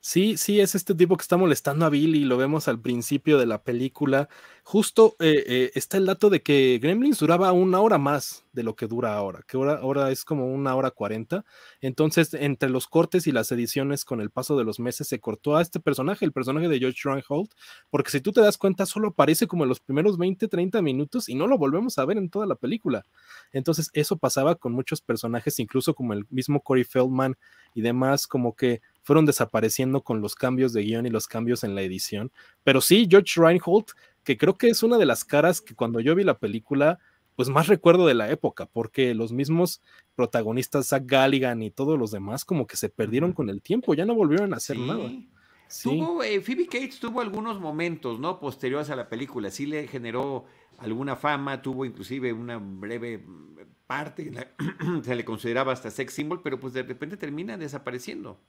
Sí, 0.00 0.36
sí, 0.36 0.60
es 0.60 0.74
este 0.74 0.94
tipo 0.94 1.16
que 1.16 1.22
está 1.22 1.36
molestando 1.36 1.84
a 1.86 1.88
Billy, 1.90 2.24
lo 2.24 2.36
vemos 2.36 2.68
al 2.68 2.80
principio 2.80 3.38
de 3.38 3.46
la 3.46 3.62
película. 3.62 4.28
Justo 4.62 5.16
eh, 5.18 5.44
eh, 5.46 5.70
está 5.74 5.96
el 5.96 6.06
dato 6.06 6.30
de 6.30 6.42
que 6.42 6.78
Gremlins 6.80 7.18
duraba 7.18 7.52
una 7.52 7.80
hora 7.80 7.98
más 7.98 8.44
de 8.52 8.62
lo 8.62 8.76
que 8.76 8.86
dura 8.86 9.14
ahora, 9.14 9.42
que 9.46 9.56
ahora, 9.56 9.74
ahora 9.74 10.10
es 10.10 10.24
como 10.24 10.46
una 10.52 10.74
hora 10.74 10.90
cuarenta. 10.90 11.44
Entonces, 11.80 12.34
entre 12.34 12.70
los 12.70 12.86
cortes 12.86 13.26
y 13.26 13.32
las 13.32 13.50
ediciones 13.52 14.04
con 14.04 14.20
el 14.20 14.30
paso 14.30 14.56
de 14.56 14.64
los 14.64 14.78
meses, 14.78 15.08
se 15.08 15.20
cortó 15.20 15.56
a 15.56 15.62
este 15.62 15.80
personaje, 15.80 16.24
el 16.24 16.32
personaje 16.32 16.68
de 16.68 16.78
George 16.78 17.00
Reinhold, 17.04 17.50
porque 17.90 18.10
si 18.10 18.20
tú 18.20 18.32
te 18.32 18.40
das 18.40 18.58
cuenta, 18.58 18.86
solo 18.86 19.08
aparece 19.08 19.46
como 19.46 19.64
en 19.64 19.68
los 19.70 19.80
primeros 19.80 20.18
20, 20.18 20.48
30 20.48 20.82
minutos 20.82 21.28
y 21.28 21.34
no 21.34 21.46
lo 21.46 21.58
volvemos 21.58 21.98
a 21.98 22.04
ver 22.04 22.16
en 22.18 22.30
toda 22.30 22.46
la 22.46 22.54
película. 22.54 23.04
Entonces, 23.52 23.90
eso 23.92 24.16
pasaba 24.16 24.54
con 24.54 24.72
muchos 24.72 25.00
personajes, 25.00 25.58
incluso 25.58 25.94
como 25.94 26.12
el 26.12 26.26
mismo 26.30 26.60
Corey 26.60 26.84
Feldman 26.84 27.36
y 27.74 27.82
demás, 27.82 28.26
como 28.26 28.54
que 28.54 28.80
fueron 29.04 29.26
desapareciendo 29.26 30.02
con 30.02 30.20
los 30.20 30.34
cambios 30.34 30.72
de 30.72 30.82
guion 30.82 31.06
y 31.06 31.10
los 31.10 31.28
cambios 31.28 31.62
en 31.62 31.74
la 31.74 31.82
edición. 31.82 32.32
Pero 32.64 32.80
sí, 32.80 33.06
George 33.08 33.40
Reinhold, 33.40 33.86
que 34.24 34.36
creo 34.36 34.54
que 34.54 34.68
es 34.68 34.82
una 34.82 34.98
de 34.98 35.06
las 35.06 35.24
caras 35.24 35.60
que 35.60 35.74
cuando 35.74 36.00
yo 36.00 36.14
vi 36.14 36.24
la 36.24 36.38
película, 36.38 36.98
pues 37.36 37.48
más 37.48 37.66
recuerdo 37.68 38.06
de 38.06 38.14
la 38.14 38.30
época, 38.30 38.66
porque 38.66 39.14
los 39.14 39.32
mismos 39.32 39.82
protagonistas, 40.16 40.88
Zach 40.88 41.04
Galligan 41.04 41.62
y 41.62 41.70
todos 41.70 41.98
los 41.98 42.10
demás, 42.10 42.44
como 42.44 42.66
que 42.66 42.76
se 42.76 42.88
perdieron 42.88 43.32
con 43.32 43.50
el 43.50 43.60
tiempo, 43.60 43.94
ya 43.94 44.06
no 44.06 44.14
volvieron 44.14 44.54
a 44.54 44.56
hacer 44.56 44.78
nada. 44.78 45.10
Tuvo, 45.82 46.22
eh, 46.22 46.40
Phoebe 46.40 46.66
Cates 46.66 47.00
tuvo 47.00 47.20
algunos 47.20 47.58
momentos, 47.60 48.20
¿no? 48.20 48.38
Posteriores 48.38 48.90
a 48.90 48.96
la 48.96 49.08
película, 49.08 49.50
sí 49.50 49.66
le 49.66 49.88
generó 49.88 50.44
alguna 50.78 51.16
fama, 51.16 51.60
tuvo 51.60 51.84
inclusive 51.84 52.32
una 52.32 52.58
breve 52.58 53.24
parte, 53.86 54.32
se 55.02 55.14
le 55.14 55.24
consideraba 55.24 55.72
hasta 55.72 55.90
sex 55.90 56.12
symbol, 56.14 56.40
pero 56.42 56.60
pues 56.60 56.72
de 56.72 56.82
repente 56.82 57.16
termina 57.16 57.56
desapareciendo. 57.56 58.40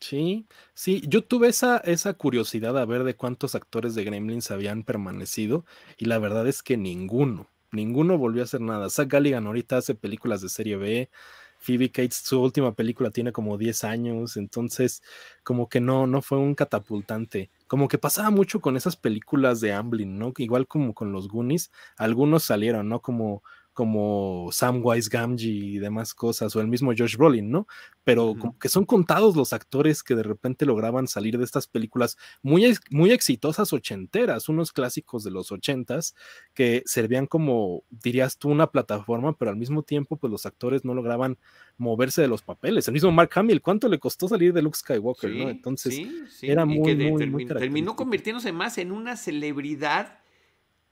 Sí, 0.00 0.46
sí, 0.74 1.02
yo 1.08 1.24
tuve 1.24 1.48
esa, 1.48 1.78
esa 1.78 2.12
curiosidad 2.14 2.76
a 2.78 2.84
ver 2.84 3.02
de 3.04 3.16
cuántos 3.16 3.54
actores 3.54 3.94
de 3.94 4.04
Gremlins 4.04 4.50
habían 4.50 4.84
permanecido 4.84 5.64
y 5.96 6.04
la 6.04 6.18
verdad 6.18 6.46
es 6.46 6.62
que 6.62 6.76
ninguno, 6.76 7.48
ninguno 7.72 8.18
volvió 8.18 8.42
a 8.42 8.44
hacer 8.44 8.60
nada. 8.60 8.90
Zach 8.90 9.08
Galligan 9.08 9.46
ahorita 9.46 9.78
hace 9.78 9.94
películas 9.94 10.42
de 10.42 10.50
serie 10.50 10.76
B, 10.76 11.10
Phoebe 11.58 11.90
Cates 11.90 12.16
su 12.16 12.40
última 12.42 12.74
película 12.74 13.10
tiene 13.10 13.32
como 13.32 13.56
10 13.56 13.84
años, 13.84 14.36
entonces 14.36 15.02
como 15.42 15.68
que 15.70 15.80
no, 15.80 16.06
no 16.06 16.20
fue 16.20 16.38
un 16.38 16.54
catapultante. 16.54 17.50
Como 17.66 17.88
que 17.88 17.96
pasaba 17.98 18.30
mucho 18.30 18.60
con 18.60 18.76
esas 18.76 18.96
películas 18.96 19.60
de 19.62 19.72
Amblin, 19.72 20.18
¿no? 20.18 20.32
Igual 20.36 20.68
como 20.68 20.92
con 20.94 21.10
los 21.12 21.26
Goonies, 21.28 21.70
algunos 21.96 22.44
salieron, 22.44 22.88
¿no? 22.90 23.00
Como 23.00 23.42
como 23.76 24.48
Samwise 24.52 25.10
Gamgee 25.10 25.50
y 25.50 25.78
demás 25.78 26.14
cosas, 26.14 26.56
o 26.56 26.62
el 26.62 26.66
mismo 26.66 26.92
Josh 26.96 27.18
Brolin, 27.18 27.50
¿no? 27.50 27.66
Pero 28.04 28.34
como 28.38 28.58
que 28.58 28.70
son 28.70 28.86
contados 28.86 29.36
los 29.36 29.52
actores 29.52 30.02
que 30.02 30.14
de 30.14 30.22
repente 30.22 30.64
lograban 30.64 31.06
salir 31.06 31.36
de 31.36 31.44
estas 31.44 31.66
películas 31.66 32.16
muy, 32.40 32.74
muy 32.88 33.10
exitosas 33.12 33.74
ochenteras, 33.74 34.48
unos 34.48 34.72
clásicos 34.72 35.24
de 35.24 35.30
los 35.30 35.52
ochentas 35.52 36.14
que 36.54 36.84
servían 36.86 37.26
como, 37.26 37.82
dirías 37.90 38.38
tú, 38.38 38.48
una 38.48 38.68
plataforma, 38.68 39.36
pero 39.36 39.50
al 39.50 39.58
mismo 39.58 39.82
tiempo, 39.82 40.16
pues 40.16 40.30
los 40.30 40.46
actores 40.46 40.82
no 40.86 40.94
lograban 40.94 41.36
moverse 41.76 42.22
de 42.22 42.28
los 42.28 42.40
papeles. 42.40 42.88
El 42.88 42.94
mismo 42.94 43.12
Mark 43.12 43.32
Hamill, 43.34 43.60
¿cuánto 43.60 43.90
le 43.90 43.98
costó 43.98 44.26
salir 44.26 44.54
de 44.54 44.62
Luke 44.62 44.78
Skywalker, 44.78 45.30
¿no? 45.30 45.50
Entonces, 45.50 46.00
era 46.40 46.64
muy, 46.64 46.96
muy, 46.96 47.46
terminó 47.46 47.94
convirtiéndose 47.94 48.52
más 48.52 48.78
en 48.78 48.90
una 48.90 49.16
celebridad 49.16 50.20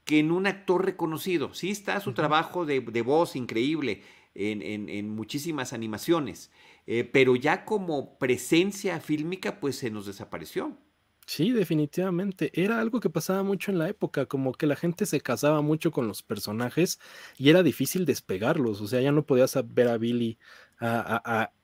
que 0.04 0.18
en 0.18 0.30
un 0.30 0.46
actor 0.46 0.84
reconocido. 0.84 1.54
Sí 1.54 1.70
está 1.70 2.00
su 2.00 2.12
trabajo 2.12 2.66
de, 2.66 2.80
voz 3.02 3.36
increíble 3.36 4.02
en, 4.34 5.10
muchísimas 5.10 5.72
animaciones, 5.72 6.50
eh, 6.86 7.04
pero 7.04 7.36
ya 7.36 7.64
como 7.64 8.18
presencia 8.18 9.00
fílmica, 9.00 9.60
pues 9.60 9.76
se 9.76 9.90
nos 9.90 10.06
desapareció. 10.06 10.76
Sí, 11.26 11.52
definitivamente. 11.52 12.50
Era 12.52 12.80
algo 12.80 13.00
que 13.00 13.08
pasaba 13.08 13.42
mucho 13.42 13.70
en 13.70 13.78
la 13.78 13.88
época, 13.88 14.26
como 14.26 14.52
que 14.52 14.66
la 14.66 14.76
gente 14.76 15.06
se 15.06 15.20
casaba 15.22 15.62
mucho 15.62 15.90
con 15.90 16.06
los 16.06 16.22
personajes 16.22 17.00
y 17.38 17.48
era 17.48 17.62
difícil 17.62 18.04
despegarlos. 18.04 18.82
O 18.82 18.86
sea, 18.88 19.00
ya 19.00 19.10
no 19.10 19.24
podías 19.24 19.56
ver 19.74 19.88
a 19.88 19.96
Billy, 19.96 20.38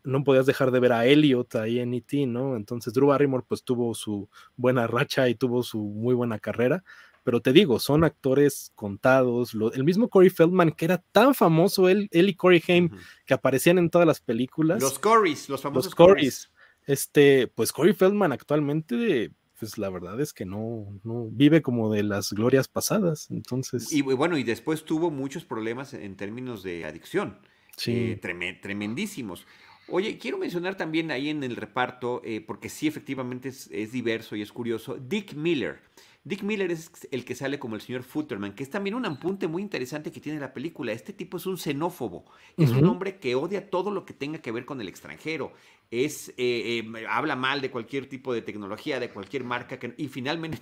no 0.04 0.24
podías 0.24 0.46
dejar 0.46 0.70
de 0.70 0.80
ver 0.80 0.92
a 0.92 1.04
Elliot 1.04 1.54
ahí 1.56 1.78
en 1.78 1.92
E.T., 1.92 2.26
¿no? 2.26 2.56
Entonces 2.56 2.94
Drew 2.94 3.08
Barrymore 3.08 3.44
pues 3.46 3.62
tuvo 3.62 3.94
su 3.94 4.30
buena 4.56 4.86
racha 4.86 5.28
y 5.28 5.34
tuvo 5.34 5.62
su 5.62 5.78
muy 5.82 6.14
buena 6.14 6.38
carrera, 6.38 6.82
pero 7.22 7.40
te 7.40 7.52
digo, 7.52 7.78
son 7.78 8.04
actores 8.04 8.72
contados. 8.74 9.54
el 9.74 9.84
mismo 9.84 10.08
Corey 10.08 10.30
Feldman, 10.30 10.72
que 10.72 10.84
era 10.84 10.98
tan 11.12 11.34
famoso, 11.34 11.88
él, 11.88 12.08
él 12.12 12.28
y 12.28 12.34
Corey 12.34 12.62
Haim, 12.68 12.90
que 13.26 13.34
aparecían 13.34 13.78
en 13.78 13.90
todas 13.90 14.06
las 14.06 14.20
películas. 14.20 14.82
Los 14.82 14.98
Corys, 14.98 15.48
los 15.48 15.62
famosos 15.62 15.86
los 15.86 15.94
Corys. 15.94 16.50
Este, 16.86 17.46
pues 17.46 17.72
Corey 17.72 17.92
Feldman 17.92 18.32
actualmente, 18.32 19.32
pues 19.58 19.78
la 19.78 19.90
verdad 19.90 20.20
es 20.20 20.32
que 20.32 20.44
no, 20.44 20.86
no 21.04 21.28
vive 21.30 21.62
como 21.62 21.92
de 21.92 22.02
las 22.02 22.32
glorias 22.32 22.68
pasadas. 22.68 23.30
Entonces. 23.30 23.92
Y 23.92 24.02
bueno, 24.02 24.38
y 24.38 24.42
después 24.42 24.84
tuvo 24.84 25.10
muchos 25.10 25.44
problemas 25.44 25.94
en 25.94 26.16
términos 26.16 26.62
de 26.62 26.84
adicción. 26.84 27.38
Sí. 27.76 28.18
Eh, 28.22 28.56
tremendísimos. 28.60 29.46
Oye, 29.92 30.18
quiero 30.18 30.38
mencionar 30.38 30.76
también 30.76 31.10
ahí 31.10 31.30
en 31.30 31.42
el 31.42 31.56
reparto, 31.56 32.22
eh, 32.24 32.40
porque 32.40 32.68
sí, 32.68 32.86
efectivamente 32.86 33.48
es, 33.48 33.92
diverso 33.92 34.36
y 34.36 34.42
es 34.42 34.52
curioso, 34.52 34.96
Dick 34.96 35.34
Miller. 35.34 35.80
Dick 36.22 36.42
Miller 36.42 36.70
es 36.70 36.90
el 37.10 37.24
que 37.24 37.34
sale 37.34 37.58
como 37.58 37.76
el 37.76 37.80
señor 37.80 38.02
Futterman, 38.02 38.54
que 38.54 38.62
es 38.62 38.70
también 38.70 38.94
un 38.94 39.06
apunte 39.06 39.48
muy 39.48 39.62
interesante 39.62 40.12
que 40.12 40.20
tiene 40.20 40.38
la 40.38 40.52
película. 40.52 40.92
Este 40.92 41.14
tipo 41.14 41.38
es 41.38 41.46
un 41.46 41.56
xenófobo, 41.56 42.26
es 42.58 42.70
un 42.70 42.86
hombre 42.86 43.18
que 43.18 43.34
odia 43.34 43.70
todo 43.70 43.90
lo 43.90 44.04
que 44.04 44.12
tenga 44.12 44.40
que 44.40 44.52
ver 44.52 44.66
con 44.66 44.80
el 44.82 44.88
extranjero. 44.88 45.52
Es, 45.90 46.28
eh, 46.36 46.82
eh, 46.84 47.06
habla 47.08 47.36
mal 47.36 47.62
de 47.62 47.70
cualquier 47.70 48.06
tipo 48.06 48.34
de 48.34 48.42
tecnología, 48.42 49.00
de 49.00 49.08
cualquier 49.08 49.44
marca, 49.44 49.78
que, 49.78 49.94
y 49.96 50.08
finalmente 50.08 50.58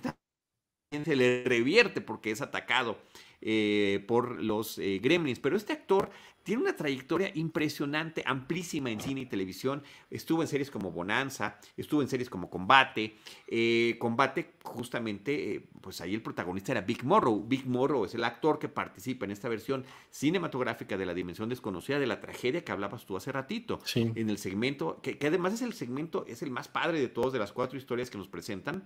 se 1.03 1.15
le 1.15 1.43
revierte 1.43 1.99
porque 1.99 2.31
es 2.31 2.41
atacado 2.41 2.97
eh, 3.41 4.03
por 4.07 4.41
los 4.41 4.77
gremlins. 4.77 5.39
Pero 5.39 5.57
este 5.57 5.73
actor 5.73 6.09
tiene 6.49 6.63
una 6.63 6.75
trayectoria 6.75 7.31
impresionante, 7.35 8.23
amplísima 8.25 8.89
en 8.89 8.99
cine 8.99 9.21
y 9.21 9.25
televisión. 9.27 9.83
Estuvo 10.09 10.41
en 10.41 10.47
series 10.47 10.71
como 10.71 10.89
Bonanza, 10.89 11.59
estuvo 11.77 12.01
en 12.01 12.07
series 12.07 12.27
como 12.27 12.49
Combate. 12.49 13.17
Eh, 13.47 13.97
Combate, 13.99 14.55
justamente, 14.63 15.53
eh, 15.53 15.69
pues 15.79 16.01
ahí 16.01 16.15
el 16.15 16.23
protagonista 16.23 16.71
era 16.71 16.81
Big 16.81 17.03
Morrow. 17.03 17.45
Big 17.47 17.67
Morrow 17.67 18.03
es 18.03 18.15
el 18.15 18.23
actor 18.23 18.57
que 18.57 18.67
participa 18.67 19.25
en 19.25 19.31
esta 19.31 19.47
versión 19.47 19.85
cinematográfica 20.09 20.97
de 20.97 21.05
la 21.05 21.13
dimensión 21.13 21.49
desconocida 21.49 21.99
de 21.99 22.07
la 22.07 22.19
tragedia 22.19 22.65
que 22.65 22.71
hablabas 22.71 23.05
tú 23.05 23.15
hace 23.15 23.31
ratito. 23.31 23.79
En 23.93 24.31
el 24.31 24.39
segmento, 24.39 25.01
que, 25.03 25.19
además 25.27 25.53
es 25.53 25.61
el 25.61 25.73
segmento, 25.73 26.25
es 26.27 26.41
el 26.41 26.49
más 26.49 26.67
padre 26.67 26.99
de 26.99 27.09
todos 27.09 27.31
de 27.31 27.37
las 27.37 27.51
cuatro 27.51 27.77
historias 27.77 28.09
que 28.09 28.17
nos 28.17 28.27
presentan. 28.27 28.85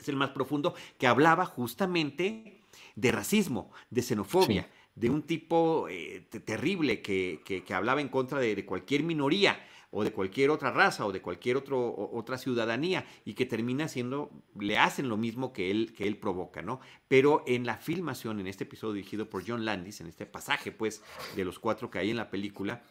Es 0.00 0.08
el 0.08 0.16
más 0.16 0.30
profundo, 0.30 0.74
que 0.96 1.06
hablaba 1.06 1.44
justamente 1.44 2.62
de 2.96 3.12
racismo, 3.12 3.70
de 3.90 4.00
xenofobia 4.00 4.66
de 5.00 5.08
un 5.08 5.22
tipo 5.22 5.88
eh, 5.88 6.26
terrible 6.44 7.00
que, 7.00 7.64
hablaba 7.70 8.02
en 8.02 8.08
contra 8.08 8.38
de, 8.38 8.66
cualquier 8.66 9.02
minoría 9.02 9.58
o 9.90 10.04
de 10.04 10.12
cualquier 10.12 10.50
otra 10.50 10.70
raza 10.70 11.06
o 11.06 11.10
de 11.12 11.22
cualquier 11.22 11.56
otro, 11.56 12.10
otra 12.12 12.36
ciudadanía 12.36 13.06
y 13.24 13.32
que 13.32 13.46
termina 13.46 13.88
siendo, 13.88 14.30
le 14.58 14.76
hacen 14.76 15.08
lo 15.08 15.16
mismo 15.16 15.54
que 15.54 15.70
él, 15.70 15.94
que 15.96 16.06
él 16.06 16.18
provoca, 16.18 16.60
¿no? 16.60 16.80
Pero 17.08 17.42
en 17.46 17.64
la 17.64 17.78
filmación, 17.78 18.40
en 18.40 18.46
este 18.46 18.64
episodio 18.64 18.92
dirigido 18.92 19.28
por 19.28 19.42
John 19.44 19.64
Landis, 19.64 20.02
en 20.02 20.06
este 20.06 20.26
pasaje, 20.26 20.70
pues, 20.70 21.02
de 21.34 21.44
los 21.46 21.58
cuatro 21.58 21.90
que 21.90 21.98
hay 21.98 22.10
en 22.10 22.18
la 22.18 22.30
película, 22.30 22.82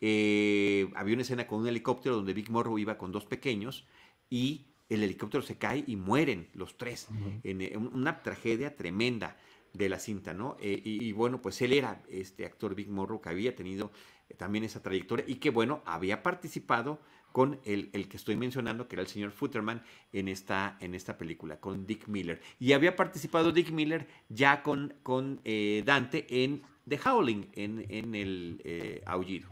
eh, 0.00 0.88
había 0.96 1.14
una 1.14 1.22
escena 1.22 1.46
con 1.46 1.60
un 1.60 1.68
helicóptero 1.68 2.16
donde 2.16 2.32
Big 2.32 2.50
Morrow 2.50 2.78
iba 2.78 2.96
con 2.96 3.12
dos 3.12 3.26
pequeños 3.26 3.86
y 4.30 4.68
el 4.88 5.02
helicóptero 5.02 5.42
se 5.42 5.58
cae 5.58 5.84
y 5.86 5.96
mueren 5.96 6.48
los 6.54 6.78
tres. 6.78 7.08
en 7.44 7.76
una 7.76 8.22
tragedia 8.22 8.74
tremenda 8.74 9.36
de 9.72 9.88
la 9.88 9.98
cinta, 9.98 10.34
¿no? 10.34 10.56
Eh, 10.60 10.80
y, 10.84 11.12
bueno, 11.12 11.40
pues 11.40 11.60
él 11.62 11.72
era 11.72 12.02
este 12.10 12.44
actor 12.44 12.74
Big 12.74 12.88
Morrow 12.88 13.20
que 13.20 13.28
había 13.28 13.54
tenido 13.54 13.90
eh, 14.28 14.34
también 14.34 14.64
esa 14.64 14.82
trayectoria 14.82 15.24
y 15.28 15.36
que 15.36 15.50
bueno, 15.50 15.82
había 15.84 16.22
participado 16.22 17.00
con 17.32 17.60
el, 17.64 17.90
el, 17.92 18.08
que 18.08 18.16
estoy 18.16 18.36
mencionando, 18.36 18.88
que 18.88 18.96
era 18.96 19.02
el 19.02 19.08
señor 19.08 19.32
Futterman, 19.32 19.82
en 20.12 20.28
esta, 20.28 20.76
en 20.80 20.94
esta 20.94 21.18
película, 21.18 21.60
con 21.60 21.86
Dick 21.86 22.08
Miller. 22.08 22.40
Y 22.58 22.72
había 22.72 22.96
participado 22.96 23.52
Dick 23.52 23.70
Miller 23.70 24.08
ya 24.28 24.62
con, 24.62 24.94
con 25.02 25.40
eh, 25.44 25.82
Dante 25.84 26.26
en 26.44 26.62
The 26.88 26.98
Howling, 27.04 27.46
en, 27.52 27.86
en 27.90 28.14
el 28.14 29.02
aullido. 29.04 29.50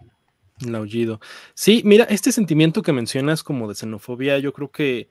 El 0.60 0.74
aullido. 0.74 1.20
Sí, 1.54 1.82
mira, 1.84 2.04
este 2.04 2.32
sentimiento 2.32 2.82
que 2.82 2.92
mencionas 2.92 3.42
como 3.42 3.68
de 3.68 3.74
xenofobia, 3.74 4.38
yo 4.38 4.54
creo 4.54 4.70
que 4.70 5.10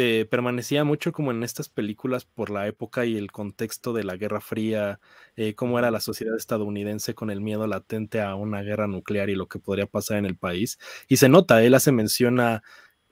eh, 0.00 0.26
permanecía 0.30 0.84
mucho 0.84 1.10
como 1.10 1.32
en 1.32 1.42
estas 1.42 1.68
películas 1.68 2.24
por 2.24 2.50
la 2.50 2.68
época 2.68 3.04
y 3.04 3.16
el 3.16 3.32
contexto 3.32 3.92
de 3.92 4.04
la 4.04 4.16
Guerra 4.16 4.40
Fría, 4.40 5.00
eh, 5.34 5.54
cómo 5.56 5.76
era 5.76 5.90
la 5.90 5.98
sociedad 5.98 6.36
estadounidense 6.36 7.14
con 7.14 7.30
el 7.30 7.40
miedo 7.40 7.66
latente 7.66 8.20
a 8.20 8.36
una 8.36 8.62
guerra 8.62 8.86
nuclear 8.86 9.28
y 9.28 9.34
lo 9.34 9.48
que 9.48 9.58
podría 9.58 9.86
pasar 9.86 10.18
en 10.18 10.26
el 10.26 10.36
país. 10.36 10.78
Y 11.08 11.16
se 11.16 11.28
nota, 11.28 11.64
él 11.64 11.74
hace 11.74 11.90
mención 11.90 12.38
a 12.38 12.62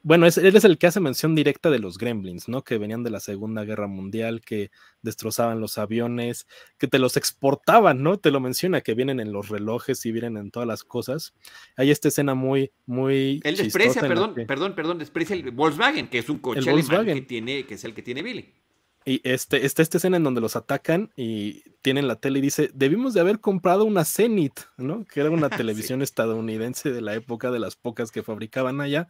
bueno, 0.06 0.24
él 0.26 0.54
es 0.54 0.64
el 0.64 0.78
que 0.78 0.86
hace 0.86 1.00
mención 1.00 1.34
directa 1.34 1.68
de 1.68 1.80
los 1.80 1.98
gremlins, 1.98 2.48
¿no? 2.48 2.62
Que 2.62 2.78
venían 2.78 3.02
de 3.02 3.10
la 3.10 3.18
Segunda 3.18 3.64
Guerra 3.64 3.88
Mundial, 3.88 4.40
que 4.40 4.70
destrozaban 5.02 5.60
los 5.60 5.78
aviones, 5.78 6.46
que 6.78 6.86
te 6.86 7.00
los 7.00 7.16
exportaban, 7.16 8.04
¿no? 8.04 8.16
Te 8.16 8.30
lo 8.30 8.38
menciona, 8.38 8.82
que 8.82 8.94
vienen 8.94 9.18
en 9.18 9.32
los 9.32 9.48
relojes 9.48 10.06
y 10.06 10.12
vienen 10.12 10.36
en 10.36 10.52
todas 10.52 10.68
las 10.68 10.84
cosas. 10.84 11.34
Hay 11.76 11.90
esta 11.90 12.06
escena 12.06 12.36
muy, 12.36 12.70
muy. 12.86 13.40
Él 13.42 13.56
desprecia, 13.56 14.00
perdón, 14.00 14.36
perdón, 14.46 14.76
perdón, 14.76 14.98
desprecia 14.98 15.34
el 15.34 15.50
Volkswagen, 15.50 16.06
que 16.06 16.18
es 16.18 16.28
un 16.28 16.38
coche 16.38 16.70
alemán 16.70 17.04
que 17.04 17.22
tiene, 17.22 17.66
que 17.66 17.74
es 17.74 17.82
el 17.82 17.92
que 17.92 18.02
tiene 18.02 18.22
Billy. 18.22 18.54
Y 19.08 19.20
este, 19.22 19.64
está 19.64 19.82
esta 19.82 19.98
escena 19.98 20.16
en 20.16 20.24
donde 20.24 20.40
los 20.40 20.56
atacan 20.56 21.12
y 21.16 21.62
tienen 21.80 22.08
la 22.08 22.16
tele 22.16 22.40
y 22.40 22.42
dice, 22.42 22.70
debimos 22.74 23.14
de 23.14 23.20
haber 23.20 23.38
comprado 23.38 23.84
una 23.84 24.04
Zenith, 24.04 24.62
¿no? 24.76 25.04
Que 25.04 25.20
era 25.20 25.30
una 25.30 25.48
televisión 25.62 26.02
estadounidense 26.02 26.90
de 26.90 27.00
la 27.00 27.14
época 27.14 27.52
de 27.52 27.60
las 27.60 27.76
pocas 27.76 28.10
que 28.10 28.24
fabricaban 28.24 28.80
allá. 28.80 29.06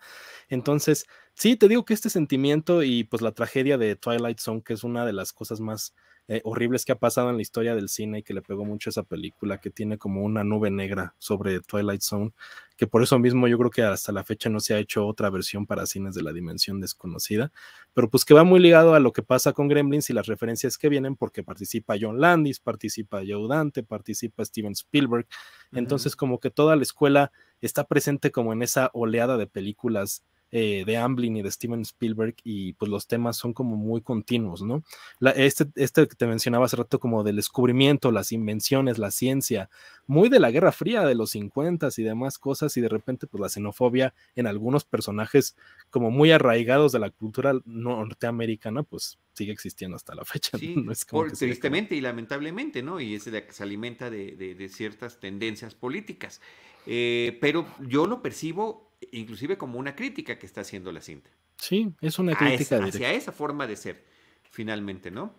Entonces, 0.50 1.06
sí, 1.32 1.56
te 1.56 1.66
digo 1.66 1.86
que 1.86 1.94
este 1.94 2.10
sentimiento 2.10 2.82
y 2.82 3.04
pues 3.04 3.22
la 3.22 3.32
tragedia 3.32 3.78
de 3.78 3.96
Twilight 3.96 4.38
Zone, 4.38 4.62
que 4.62 4.74
es 4.74 4.84
una 4.84 5.06
de 5.06 5.14
las 5.14 5.32
cosas 5.32 5.60
más 5.60 5.94
eh, 6.28 6.40
horribles 6.44 6.84
que 6.84 6.90
ha 6.90 6.98
pasado 6.98 7.30
en 7.30 7.36
la 7.36 7.42
historia 7.42 7.76
del 7.76 7.88
cine 7.88 8.18
y 8.18 8.22
que 8.24 8.34
le 8.34 8.42
pegó 8.42 8.64
mucho 8.64 8.88
a 8.88 8.92
esa 8.92 9.04
película, 9.04 9.58
que 9.58 9.70
tiene 9.70 9.96
como 9.96 10.24
una 10.24 10.42
nube 10.42 10.70
negra 10.72 11.14
sobre 11.18 11.60
Twilight 11.60 12.02
Zone, 12.02 12.32
que 12.76 12.88
por 12.88 13.02
eso 13.02 13.18
mismo 13.18 13.46
yo 13.46 13.56
creo 13.58 13.70
que 13.70 13.82
hasta 13.82 14.10
la 14.10 14.24
fecha 14.24 14.50
no 14.50 14.58
se 14.58 14.74
ha 14.74 14.78
hecho 14.78 15.06
otra 15.06 15.30
versión 15.30 15.66
para 15.66 15.86
cines 15.86 16.14
de 16.14 16.22
la 16.22 16.32
dimensión 16.32 16.80
desconocida, 16.80 17.52
pero 17.94 18.10
pues 18.10 18.24
que 18.24 18.34
va 18.34 18.42
muy 18.42 18.58
ligado 18.58 18.94
a 18.94 19.00
lo 19.00 19.12
que 19.12 19.22
pasa 19.22 19.52
con 19.52 19.68
Gremlins 19.68 20.10
y 20.10 20.12
las 20.14 20.26
referencias 20.26 20.78
que 20.78 20.88
vienen, 20.88 21.14
porque 21.14 21.44
participa 21.44 21.94
John 22.00 22.20
Landis, 22.20 22.58
participa 22.58 23.22
Joe 23.26 23.46
Dante, 23.48 23.84
participa 23.84 24.44
Steven 24.44 24.72
Spielberg, 24.72 25.28
entonces 25.72 26.16
como 26.16 26.40
que 26.40 26.50
toda 26.50 26.74
la 26.74 26.82
escuela 26.82 27.30
está 27.60 27.84
presente 27.84 28.32
como 28.32 28.52
en 28.52 28.62
esa 28.62 28.90
oleada 28.92 29.36
de 29.36 29.46
películas 29.46 30.24
eh, 30.58 30.84
de 30.86 30.96
Amblin 30.96 31.36
y 31.36 31.42
de 31.42 31.50
Steven 31.50 31.82
Spielberg 31.82 32.36
y 32.42 32.72
pues 32.72 32.90
los 32.90 33.06
temas 33.06 33.36
son 33.36 33.52
como 33.52 33.76
muy 33.76 34.00
continuos, 34.00 34.62
¿no? 34.62 34.82
este, 35.34 35.66
este 35.74 36.08
que 36.08 36.16
te 36.16 36.26
mencionaba 36.26 36.64
hace 36.64 36.76
rato 36.76 36.98
como 36.98 37.22
del 37.22 37.36
descubrimiento, 37.36 38.10
las 38.10 38.32
invenciones, 38.32 38.96
la 38.96 39.10
ciencia, 39.10 39.68
muy 40.06 40.30
de 40.30 40.40
la 40.40 40.50
Guerra 40.50 40.72
Fría 40.72 41.02
de 41.02 41.14
los 41.14 41.32
50 41.32 41.90
y 41.98 42.02
demás 42.02 42.38
cosas 42.38 42.74
y 42.78 42.80
de 42.80 42.88
repente 42.88 43.26
pues 43.26 43.38
la 43.38 43.50
xenofobia 43.50 44.14
en 44.34 44.46
algunos 44.46 44.86
personajes 44.86 45.56
como 45.90 46.10
muy 46.10 46.30
arraigados 46.30 46.90
de 46.90 47.00
la 47.00 47.10
cultura 47.10 47.52
norteamericana 47.66 48.82
pues 48.82 49.18
sigue 49.34 49.52
existiendo 49.52 49.94
hasta 49.94 50.14
la 50.14 50.24
fecha. 50.24 50.56
Sí, 50.56 50.74
no 50.74 50.90
es 50.90 51.04
como 51.04 51.26
tristemente 51.26 51.96
y 51.96 52.00
lamentablemente, 52.00 52.82
¿no? 52.82 52.98
Y 52.98 53.14
es 53.14 53.26
la 53.26 53.44
que 53.44 53.52
se 53.52 53.62
alimenta 53.62 54.08
de, 54.08 54.70
ciertas 54.72 55.20
tendencias 55.20 55.74
políticas. 55.74 56.40
Eh, 56.86 57.36
pero 57.42 57.66
yo 57.86 58.06
lo 58.06 58.22
percibo 58.22 58.85
inclusive 59.12 59.58
como 59.58 59.78
una 59.78 59.94
crítica 59.94 60.38
que 60.38 60.46
está 60.46 60.62
haciendo 60.62 60.92
la 60.92 61.00
cinta. 61.00 61.30
Sí, 61.56 61.92
es 62.00 62.18
una 62.18 62.34
crítica 62.34 62.84
hacia 62.84 63.12
esa 63.12 63.32
forma 63.32 63.66
de 63.66 63.76
ser, 63.76 64.04
finalmente, 64.50 65.10
¿no? 65.10 65.34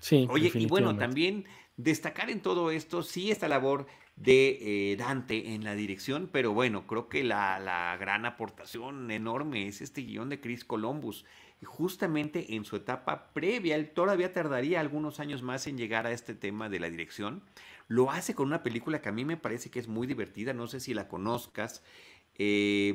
Sí. 0.00 0.26
Oye, 0.30 0.50
y 0.54 0.66
bueno, 0.66 0.96
también 0.96 1.44
destacar 1.76 2.30
en 2.30 2.40
todo 2.40 2.70
esto, 2.70 3.02
sí, 3.02 3.30
esta 3.30 3.48
labor 3.48 3.86
de 4.16 4.92
eh, 4.92 4.96
Dante 4.96 5.54
en 5.54 5.64
la 5.64 5.74
dirección, 5.74 6.28
pero 6.30 6.52
bueno, 6.52 6.86
creo 6.86 7.08
que 7.08 7.24
la, 7.24 7.58
la, 7.58 7.96
gran 7.96 8.26
aportación 8.26 9.10
enorme 9.10 9.66
es 9.66 9.80
este 9.80 10.02
guion 10.02 10.28
de 10.28 10.40
Chris 10.40 10.64
Columbus. 10.64 11.24
Y 11.62 11.66
justamente 11.66 12.54
en 12.54 12.64
su 12.64 12.76
etapa 12.76 13.32
previa, 13.32 13.76
él 13.76 13.90
todavía 13.90 14.32
tardaría 14.32 14.80
algunos 14.80 15.20
años 15.20 15.42
más 15.42 15.66
en 15.66 15.76
llegar 15.76 16.06
a 16.06 16.12
este 16.12 16.34
tema 16.34 16.68
de 16.68 16.80
la 16.80 16.88
dirección. 16.88 17.42
Lo 17.86 18.10
hace 18.10 18.34
con 18.34 18.46
una 18.46 18.62
película 18.62 19.00
que 19.02 19.08
a 19.08 19.12
mí 19.12 19.24
me 19.24 19.36
parece 19.36 19.70
que 19.70 19.78
es 19.78 19.88
muy 19.88 20.06
divertida, 20.06 20.54
no 20.54 20.66
sé 20.66 20.80
si 20.80 20.94
la 20.94 21.08
conozcas, 21.08 21.82
eh, 22.34 22.94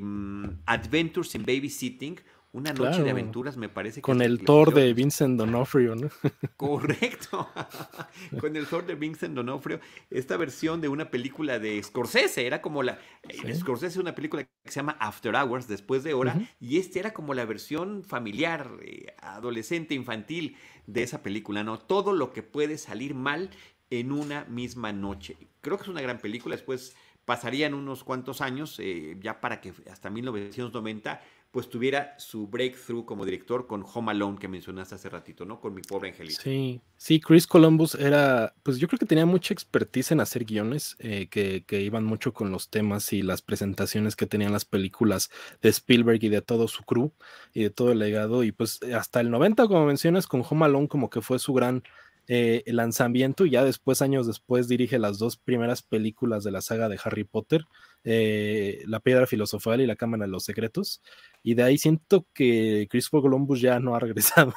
Adventures 0.66 1.36
in 1.36 1.44
Babysitting, 1.44 2.20
una 2.56 2.72
noche 2.72 3.04
de 3.04 3.10
aventuras, 3.10 3.58
me 3.58 3.68
parece. 3.68 3.96
Que 3.96 4.02
Con 4.02 4.22
el 4.22 4.40
Thor 4.40 4.74
de 4.74 4.94
Vincent 4.94 5.38
Donofrio, 5.38 5.94
¿no? 5.94 6.08
Correcto. 6.56 7.50
Con 8.40 8.56
el 8.56 8.66
Thor 8.66 8.86
de 8.86 8.96
Vincent 8.96 9.36
Donofrio. 9.36 9.82
Esta 10.10 10.38
versión 10.38 10.80
de 10.80 10.88
una 10.88 11.12
película 11.12 11.60
de 11.60 11.84
Scorsese. 11.84 12.48
Era 12.48 12.62
como 12.62 12.82
la. 12.82 12.98
Eh, 13.28 13.54
Scorsese 13.54 13.88
es 13.88 13.98
una 13.98 14.16
película 14.16 14.46
que 14.46 14.72
se 14.72 14.76
llama 14.76 14.96
After 15.02 15.36
Hours, 15.36 15.68
después 15.68 16.06
de 16.06 16.14
hora. 16.14 16.40
Y 16.62 16.78
este 16.78 17.00
era 17.00 17.12
como 17.12 17.34
la 17.34 17.44
versión 17.44 18.06
familiar, 18.06 18.72
eh, 18.84 19.08
adolescente, 19.22 19.94
infantil 19.94 20.56
de 20.88 21.04
esa 21.04 21.24
película, 21.24 21.66
¿no? 21.66 21.78
Todo 21.78 22.14
lo 22.14 22.32
que 22.32 22.42
puede 22.42 22.78
salir 22.78 23.16
mal 23.16 23.50
en 23.90 24.14
una 24.14 24.46
misma 24.46 24.94
noche. 24.94 25.36
Creo 25.60 25.76
que 25.76 25.84
es 25.84 25.90
una 25.90 26.02
gran 26.02 26.20
película. 26.20 26.56
Después 26.56 26.96
pasarían 27.26 27.74
unos 27.74 28.04
cuantos 28.04 28.42
años, 28.42 28.80
eh, 28.80 29.18
ya 29.20 29.42
para 29.42 29.60
que 29.60 29.74
hasta 29.92 30.10
1990 30.10 31.22
pues 31.56 31.70
tuviera 31.70 32.16
su 32.20 32.48
breakthrough 32.48 33.06
como 33.06 33.24
director 33.24 33.66
con 33.66 33.86
Home 33.94 34.12
Alone 34.12 34.38
que 34.38 34.50
mencionaste 34.50 34.96
hace 34.96 35.08
ratito, 35.08 35.46
¿no? 35.46 35.62
Con 35.62 35.74
mi 35.74 35.82
pobre 35.82 36.10
angelito. 36.10 36.42
Sí, 36.42 36.82
sí, 36.98 37.22
Chris 37.22 37.48
Columbus 37.48 37.96
era, 37.96 38.54
pues 38.62 38.78
yo 38.78 38.90
creo 38.90 39.00
que 39.00 39.06
tenía 39.06 39.26
mucha 39.26 39.54
expertise 39.54 40.12
en 40.12 40.20
hacer 40.20 40.44
guiones 40.44 40.98
eh, 41.00 41.30
que, 41.30 41.64
que, 41.66 41.80
iban 41.80 42.04
mucho 42.04 42.34
con 42.34 42.52
los 42.52 42.70
temas 42.70 43.14
y 43.14 43.22
las 43.22 43.42
presentaciones 43.42 44.18
que 44.18 44.26
tenían 44.26 44.52
las 44.52 44.66
películas 44.66 45.30
de 45.62 45.70
Spielberg 45.70 46.22
y 46.26 46.28
de 46.28 46.42
todo 46.42 46.68
su 46.68 46.84
crew 46.84 47.14
y 47.54 47.64
de 47.64 47.70
todo 47.70 47.94
el 47.94 48.00
legado. 48.00 48.44
Y 48.44 48.52
pues 48.52 48.82
hasta 48.94 49.22
el 49.22 49.32
90, 49.32 49.66
como 49.70 49.86
mencionas, 49.86 50.28
con 50.28 50.44
Home 50.48 50.66
Alone 50.66 50.90
como 50.90 51.10
que 51.10 51.22
fue 51.22 51.40
su 51.40 51.54
gran 51.54 51.84
eh, 52.28 52.64
lanzamiento 52.68 53.46
y 53.46 53.52
ya 53.52 53.64
después, 53.64 54.02
años 54.02 54.26
después, 54.26 54.68
dirige 54.68 54.98
las 54.98 55.20
dos 55.20 55.38
primeras 55.38 55.82
películas 55.82 56.44
de 56.44 56.52
la 56.52 56.62
saga 56.62 56.90
de 56.90 57.00
Harry 57.04 57.24
Potter, 57.24 57.66
eh, 58.04 58.84
La 58.88 59.00
Piedra 59.00 59.28
Filosofal 59.28 59.82
y 59.82 59.86
La 59.86 59.96
Cámara 59.96 60.26
de 60.26 60.32
los 60.32 60.44
Secretos. 60.44 61.02
Y 61.44 61.54
de 61.54 61.64
ahí 61.64 61.78
siento 61.78 62.26
que 62.34 62.88
Christopher 62.90 63.22
Columbus 63.22 63.62
ya 63.62 63.80
no 63.80 63.96
ha 63.96 64.00
regresado 64.00 64.54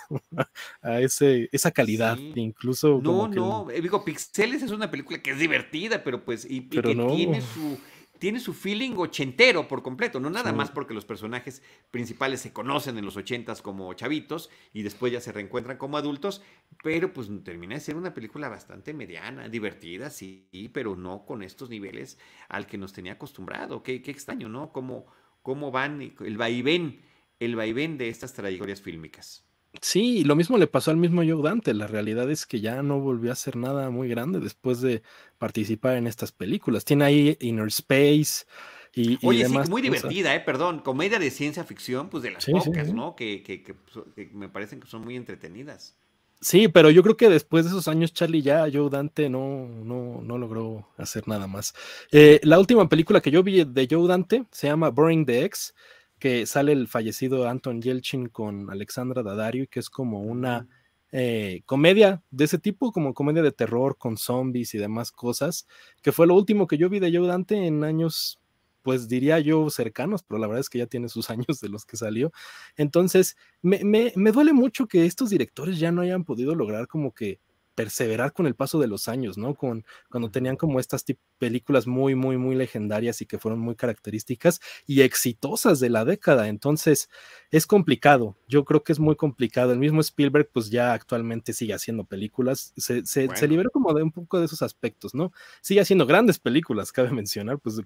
a 0.81 1.01
ese, 1.01 1.49
esa 1.53 1.71
calidad, 1.71 2.17
incluso. 2.35 3.01
No, 3.03 3.29
no, 3.29 3.71
eh, 3.71 3.81
digo, 3.81 4.05
Pixeles 4.05 4.63
es 4.63 4.71
una 4.71 4.91
película 4.91 5.23
que 5.23 5.33
es 5.33 5.39
divertida, 5.39 6.03
pero 6.03 6.25
pues, 6.25 6.47
y, 6.49 6.69
que 6.69 6.81
tiene 6.81 7.41
su 7.43 7.79
tiene 8.19 8.41
su 8.41 8.53
feeling 8.53 8.93
ochentero 8.97 9.69
por 9.69 9.83
completo, 9.83 10.21
no 10.21 10.31
nada 10.31 10.53
más 10.53 10.71
porque 10.71 10.95
los 10.95 11.05
personajes 11.05 11.63
principales 11.91 12.41
se 12.41 12.53
conocen 12.53 12.99
en 12.99 13.05
los 13.05 13.17
ochentas 13.17 13.63
como 13.63 13.93
chavitos 13.95 14.51
y 14.73 14.83
después 14.83 15.13
ya 15.13 15.21
se 15.21 15.33
reencuentran 15.33 15.79
como 15.79 15.97
adultos, 15.97 16.43
pero 16.83 17.13
pues 17.13 17.29
termina 17.45 17.75
de 17.75 17.81
ser 17.81 17.97
una 17.97 18.15
película 18.15 18.49
bastante 18.49 18.93
mediana, 18.93 19.49
divertida, 19.49 20.11
sí, 20.11 20.49
pero 20.73 20.97
no 20.97 21.25
con 21.25 21.43
estos 21.43 21.71
niveles 21.71 22.19
al 22.49 22.67
que 22.67 22.79
nos 22.79 22.93
tenía 22.93 23.13
acostumbrado. 23.13 23.83
Qué, 23.83 24.03
qué 24.03 24.11
extraño, 24.11 24.49
¿no? 24.49 24.73
Cómo, 24.73 25.07
cómo 25.43 25.71
van 25.71 26.15
el 26.21 26.37
vaivén, 26.37 27.01
el 27.39 27.57
vaivén 27.57 27.99
de 27.99 28.09
estas 28.09 28.35
trayectorias 28.35 28.83
fílmicas. 28.83 29.48
Sí, 29.81 30.25
lo 30.25 30.35
mismo 30.35 30.59
le 30.59 30.67
pasó 30.67 30.91
al 30.91 30.97
mismo 30.97 31.23
Joe 31.23 31.43
Dante. 31.43 31.75
La 31.75 31.87
realidad 31.87 32.31
es 32.31 32.47
que 32.47 32.61
ya 32.61 32.83
no 32.83 33.01
volvió 33.01 33.31
a 33.31 33.35
hacer 33.35 33.57
nada 33.57 33.91
muy 33.91 34.09
grande 34.09 34.41
después 34.41 34.81
de 34.81 35.03
participar 35.39 35.97
en 35.97 36.07
estas 36.07 36.33
películas. 36.33 36.85
Tiene 36.85 37.05
ahí 37.05 37.37
Inner 37.41 37.69
Space 37.69 38.47
y, 38.95 39.19
Oye, 39.25 39.47
sí, 39.47 39.57
muy 39.69 39.83
divertida, 39.83 40.35
eh, 40.35 40.41
perdón. 40.41 40.81
Comedia 40.81 41.19
de 41.19 41.31
ciencia 41.31 41.65
ficción, 41.65 42.09
pues 42.09 42.23
de 42.23 42.33
las 42.33 42.47
pocas, 42.47 42.93
¿no? 42.93 43.15
Que, 43.15 43.43
pues, 43.45 44.07
que, 44.15 44.31
me 44.35 44.49
parecen 44.49 44.81
que 44.81 44.89
son 44.89 45.03
muy 45.03 45.17
entretenidas. 45.17 45.97
Sí, 46.41 46.69
pero 46.69 46.91
yo 46.91 47.03
creo 47.03 47.17
que 47.17 47.29
después 47.29 47.65
de 47.65 47.71
esos 47.71 47.89
años, 47.89 48.13
Charlie, 48.13 48.43
ya 48.43 48.67
Joe 48.73 48.91
Dante 48.91 49.29
no, 49.29 49.69
no, 49.69 50.21
no 50.23 50.39
logró 50.39 50.89
hacer 50.97 51.27
nada 51.27 51.47
más. 51.47 51.75
Eh, 52.13 52.41
la 52.45 52.59
última 52.59 52.89
película 52.89 53.21
que 53.21 53.31
yo 53.31 53.43
vi 53.43 53.65
de 53.65 53.89
Joe 53.91 54.07
Dante 54.07 54.45
se 54.51 54.69
llama 54.69 54.91
Boring 54.91 55.27
the 55.27 55.45
X 55.45 55.75
que 56.19 56.47
sale 56.47 56.73
el 56.73 56.89
fallecido 56.89 57.49
Anton 57.49 57.81
Yelchin 57.83 58.29
con 58.29 58.71
Alexandra 58.71 59.23
Daddario, 59.23 59.67
que 59.71 59.81
es 59.81 59.91
como 59.91 60.23
una 60.23 60.69
eh, 61.13 61.63
comedia 61.65 62.23
de 62.31 62.45
ese 62.45 62.59
tipo, 62.59 62.93
como 62.93 63.15
comedia 63.15 63.43
de 63.43 63.53
terror 63.53 63.97
con 63.97 64.17
zombies 64.17 64.75
y 64.75 64.79
demás 64.79 65.11
cosas, 65.11 65.67
que 66.03 66.13
fue 66.13 66.27
lo 66.27 66.35
último 66.35 66.67
que 66.67 66.77
yo 66.79 66.89
vi 66.89 66.99
de 67.01 67.17
Joe 67.17 67.27
Dante 67.27 67.67
en 67.67 67.85
años, 67.85 68.39
pues 68.83 69.09
diría 69.09 69.39
yo 69.39 69.71
cercanos, 69.71 70.23
pero 70.23 70.39
la 70.39 70.47
verdad 70.47 70.61
es 70.61 70.69
que 70.71 70.79
ya 70.79 70.87
tiene 70.87 71.09
sus 71.09 71.31
años 71.31 71.61
de 71.61 71.69
los 71.69 71.85
que 71.87 71.97
salió. 71.97 72.33
Entonces, 72.77 73.37
me, 73.63 73.85
me, 73.85 74.13
me 74.17 74.33
duele 74.33 74.53
mucho 74.53 74.87
que 74.87 75.07
estos 75.07 75.31
directores 75.31 75.79
ya 75.79 75.93
no 75.93 76.03
hayan 76.03 76.25
podido 76.25 76.55
lograr 76.55 76.89
como 76.89 77.13
que 77.15 77.41
perseverar 77.79 78.33
con 78.33 78.49
el 78.49 78.57
paso 78.57 78.81
de 78.81 78.89
los 78.89 79.07
años, 79.07 79.39
¿no? 79.39 79.55
Con, 79.55 79.85
cuando 80.11 80.33
tenían 80.33 80.57
como 80.57 80.81
estas 80.81 81.05
películas 81.39 81.87
muy, 81.87 82.17
muy, 82.17 82.37
muy 82.37 82.57
legendarias 82.57 83.23
y 83.23 83.27
que 83.27 83.39
fueron 83.39 83.61
muy 83.61 83.77
características 83.77 84.61
y 84.85 85.03
exitosas 85.03 85.79
de 85.79 85.89
la 85.89 86.05
década. 86.05 86.49
Entonces, 86.49 87.09
es 87.53 87.69
complicado. 87.69 88.37
Yo 88.49 88.65
creo 88.65 88.83
que 88.83 88.91
es 88.91 88.99
muy 88.99 89.15
complicado. 89.15 89.73
El 89.73 89.79
mismo 89.79 90.01
Spielberg, 90.01 90.51
pues 90.53 90.71
ya 90.71 90.93
actualmente 90.93 91.53
sigue 91.53 91.73
haciendo 91.73 92.03
películas. 92.03 92.73
Se, 92.77 93.07
se, 93.07 93.29
liberó 93.47 93.71
como 93.71 93.95
de 93.95 94.03
un 94.03 94.11
poco 94.11 94.41
de 94.41 94.47
esos 94.47 94.63
aspectos, 94.63 95.15
¿no? 95.15 95.31
Sigue 95.61 95.81
haciendo 95.81 96.05
grandes 96.05 96.41
películas, 96.41 96.91
cabe 96.91 97.13
mencionar. 97.13 97.61
Pues 97.61 97.81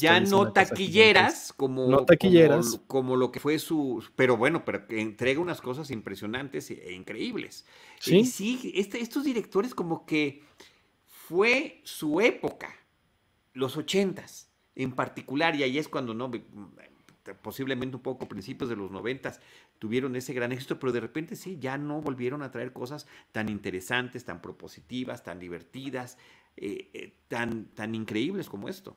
ya 0.00 0.18
no 0.18 0.50
taquilleras, 0.50 1.52
como, 1.54 1.88
no 1.90 2.06
taquilleras. 2.06 2.70
Como, 2.70 2.86
como, 2.86 3.16
lo 3.16 3.30
que 3.32 3.40
fue 3.40 3.58
su. 3.58 4.02
Pero 4.16 4.38
bueno, 4.38 4.64
pero 4.64 4.82
entrega 4.88 5.40
unas 5.40 5.60
cosas 5.60 5.90
impresionantes 5.90 6.70
e 6.70 6.94
increíbles. 6.94 7.66
Sí, 8.00 8.24
sí 8.24 8.72
este, 8.74 9.00
estos 9.00 9.25
directores 9.26 9.74
como 9.74 10.06
que 10.06 10.42
fue 11.04 11.80
su 11.84 12.20
época, 12.20 12.74
los 13.52 13.76
ochentas 13.76 14.50
en 14.74 14.92
particular, 14.92 15.56
y 15.56 15.62
ahí 15.62 15.78
es 15.78 15.88
cuando 15.88 16.14
no, 16.14 16.30
posiblemente 17.42 17.96
un 17.96 18.02
poco 18.02 18.28
principios 18.28 18.70
de 18.70 18.76
los 18.76 18.90
noventas 18.90 19.40
tuvieron 19.78 20.16
ese 20.16 20.32
gran 20.32 20.52
éxito, 20.52 20.78
pero 20.78 20.92
de 20.92 21.00
repente 21.00 21.36
sí, 21.36 21.58
ya 21.58 21.78
no 21.78 22.00
volvieron 22.00 22.42
a 22.42 22.50
traer 22.50 22.72
cosas 22.72 23.06
tan 23.32 23.48
interesantes, 23.48 24.24
tan 24.24 24.40
propositivas, 24.40 25.24
tan 25.24 25.38
divertidas, 25.38 26.18
eh, 26.56 26.90
eh, 26.94 27.14
tan, 27.28 27.66
tan 27.74 27.94
increíbles 27.94 28.48
como 28.48 28.68
esto. 28.68 28.96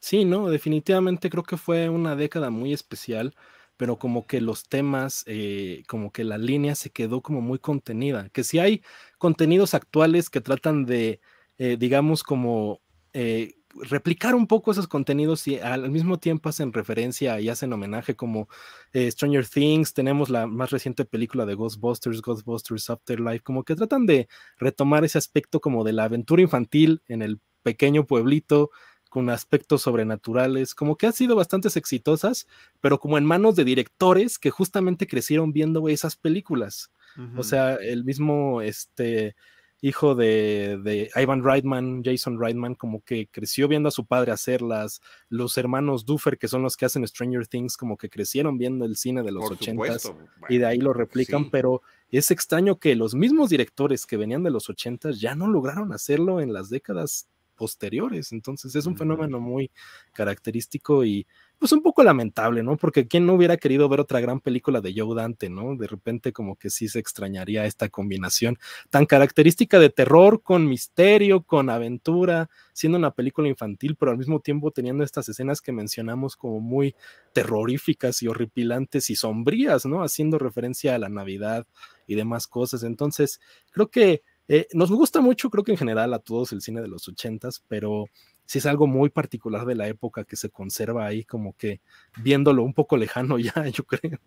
Sí, 0.00 0.24
no, 0.24 0.48
definitivamente 0.48 1.30
creo 1.30 1.44
que 1.44 1.56
fue 1.56 1.88
una 1.88 2.16
década 2.16 2.50
muy 2.50 2.72
especial 2.72 3.34
pero 3.82 3.98
como 3.98 4.28
que 4.28 4.40
los 4.40 4.68
temas, 4.68 5.24
eh, 5.26 5.82
como 5.88 6.12
que 6.12 6.22
la 6.22 6.38
línea 6.38 6.76
se 6.76 6.90
quedó 6.90 7.20
como 7.20 7.40
muy 7.40 7.58
contenida, 7.58 8.28
que 8.28 8.44
si 8.44 8.60
hay 8.60 8.82
contenidos 9.22 9.72
actuales 9.74 10.28
que 10.30 10.40
tratan 10.40 10.84
de, 10.84 11.20
eh, 11.56 11.76
digamos, 11.78 12.24
como 12.24 12.82
eh, 13.12 13.54
replicar 13.88 14.34
un 14.34 14.48
poco 14.48 14.72
esos 14.72 14.88
contenidos 14.88 15.46
y 15.46 15.60
al 15.60 15.88
mismo 15.92 16.18
tiempo 16.18 16.48
hacen 16.48 16.72
referencia 16.72 17.40
y 17.40 17.48
hacen 17.48 17.72
homenaje 17.72 18.16
como 18.16 18.48
Stranger 18.92 19.46
Things, 19.46 19.94
tenemos 19.94 20.28
la 20.28 20.48
más 20.48 20.70
reciente 20.70 21.04
película 21.04 21.46
de 21.46 21.54
Ghostbusters, 21.54 22.20
Ghostbusters 22.20 22.90
Afterlife, 22.90 23.44
como 23.44 23.62
que 23.62 23.76
tratan 23.76 24.06
de 24.06 24.26
retomar 24.58 25.04
ese 25.04 25.18
aspecto 25.18 25.60
como 25.60 25.84
de 25.84 25.92
la 25.92 26.04
aventura 26.04 26.42
infantil 26.42 27.00
en 27.06 27.22
el 27.22 27.38
pequeño 27.62 28.04
pueblito, 28.04 28.72
con 29.12 29.28
aspectos 29.28 29.82
sobrenaturales, 29.82 30.74
como 30.74 30.96
que 30.96 31.06
han 31.06 31.12
sido 31.12 31.36
bastante 31.36 31.68
exitosas, 31.78 32.46
pero 32.80 32.98
como 32.98 33.18
en 33.18 33.26
manos 33.26 33.54
de 33.56 33.64
directores 33.64 34.38
que 34.38 34.50
justamente 34.50 35.06
crecieron 35.06 35.52
viendo 35.52 35.86
esas 35.90 36.16
películas. 36.16 36.90
O 37.36 37.42
sea, 37.42 37.74
el 37.74 38.04
mismo 38.04 38.62
este 38.62 39.34
hijo 39.82 40.14
de, 40.14 40.78
de, 40.82 41.10
Ivan 41.20 41.42
Reitman, 41.42 42.02
Jason 42.04 42.38
Reitman, 42.40 42.76
como 42.76 43.02
que 43.02 43.26
creció 43.26 43.66
viendo 43.66 43.88
a 43.88 43.92
su 43.92 44.06
padre 44.06 44.30
hacerlas, 44.30 45.00
los 45.28 45.58
hermanos 45.58 46.06
Duffer, 46.06 46.38
que 46.38 46.46
son 46.46 46.62
los 46.62 46.76
que 46.76 46.84
hacen 46.84 47.06
Stranger 47.06 47.48
Things, 47.48 47.76
como 47.76 47.96
que 47.96 48.08
crecieron 48.08 48.58
viendo 48.58 48.84
el 48.84 48.96
cine 48.96 49.24
de 49.24 49.32
los 49.32 49.50
ochentas 49.50 50.12
y 50.48 50.58
de 50.58 50.66
ahí 50.66 50.78
lo 50.78 50.92
replican, 50.92 51.50
pero 51.50 51.82
es 52.10 52.30
extraño 52.30 52.78
que 52.78 52.94
los 52.94 53.16
mismos 53.16 53.50
directores 53.50 54.06
que 54.06 54.16
venían 54.16 54.44
de 54.44 54.50
los 54.50 54.70
ochentas 54.70 55.20
ya 55.20 55.34
no 55.34 55.48
lograron 55.48 55.92
hacerlo 55.92 56.40
en 56.40 56.52
las 56.52 56.70
décadas 56.70 57.26
posteriores. 57.56 58.32
Entonces 58.32 58.74
es 58.76 58.86
un 58.86 58.96
fenómeno 58.96 59.40
muy 59.40 59.70
característico 60.12 61.04
y 61.04 61.26
pues 61.62 61.70
un 61.70 61.80
poco 61.80 62.02
lamentable, 62.02 62.64
¿no? 62.64 62.76
Porque 62.76 63.06
quién 63.06 63.24
no 63.24 63.34
hubiera 63.34 63.56
querido 63.56 63.88
ver 63.88 64.00
otra 64.00 64.18
gran 64.18 64.40
película 64.40 64.80
de 64.80 64.92
Joe 64.96 65.14
Dante, 65.14 65.48
¿no? 65.48 65.76
De 65.76 65.86
repente 65.86 66.32
como 66.32 66.56
que 66.56 66.70
sí 66.70 66.88
se 66.88 66.98
extrañaría 66.98 67.66
esta 67.66 67.88
combinación 67.88 68.58
tan 68.90 69.06
característica 69.06 69.78
de 69.78 69.88
terror 69.88 70.42
con 70.42 70.68
misterio, 70.68 71.42
con 71.42 71.70
aventura, 71.70 72.50
siendo 72.72 72.98
una 72.98 73.12
película 73.12 73.46
infantil, 73.46 73.94
pero 73.94 74.10
al 74.10 74.18
mismo 74.18 74.40
tiempo 74.40 74.72
teniendo 74.72 75.04
estas 75.04 75.28
escenas 75.28 75.60
que 75.60 75.70
mencionamos 75.70 76.34
como 76.34 76.58
muy 76.58 76.96
terroríficas 77.32 78.24
y 78.24 78.26
horripilantes 78.26 79.08
y 79.08 79.14
sombrías, 79.14 79.86
¿no? 79.86 80.02
Haciendo 80.02 80.40
referencia 80.40 80.96
a 80.96 80.98
la 80.98 81.10
Navidad 81.10 81.64
y 82.08 82.16
demás 82.16 82.48
cosas. 82.48 82.82
Entonces, 82.82 83.40
creo 83.70 83.88
que 83.88 84.22
Eh, 84.48 84.66
nos 84.72 84.90
gusta 84.90 85.20
mucho, 85.20 85.50
creo 85.50 85.64
que 85.64 85.72
en 85.72 85.78
general 85.78 86.12
a 86.14 86.18
todos 86.18 86.52
el 86.52 86.60
cine 86.60 86.80
de 86.80 86.88
los 86.88 87.08
ochentas, 87.08 87.64
pero 87.68 88.06
sí 88.44 88.58
es 88.58 88.66
algo 88.66 88.86
muy 88.86 89.08
particular 89.10 89.64
de 89.66 89.74
la 89.74 89.88
época 89.88 90.24
que 90.24 90.36
se 90.36 90.50
conserva 90.50 91.06
ahí, 91.06 91.24
como 91.24 91.56
que 91.56 91.80
viéndolo 92.18 92.62
un 92.62 92.74
poco 92.74 92.96
lejano 92.96 93.38
ya, 93.38 93.66
yo 93.68 93.84
creo. 93.84 94.18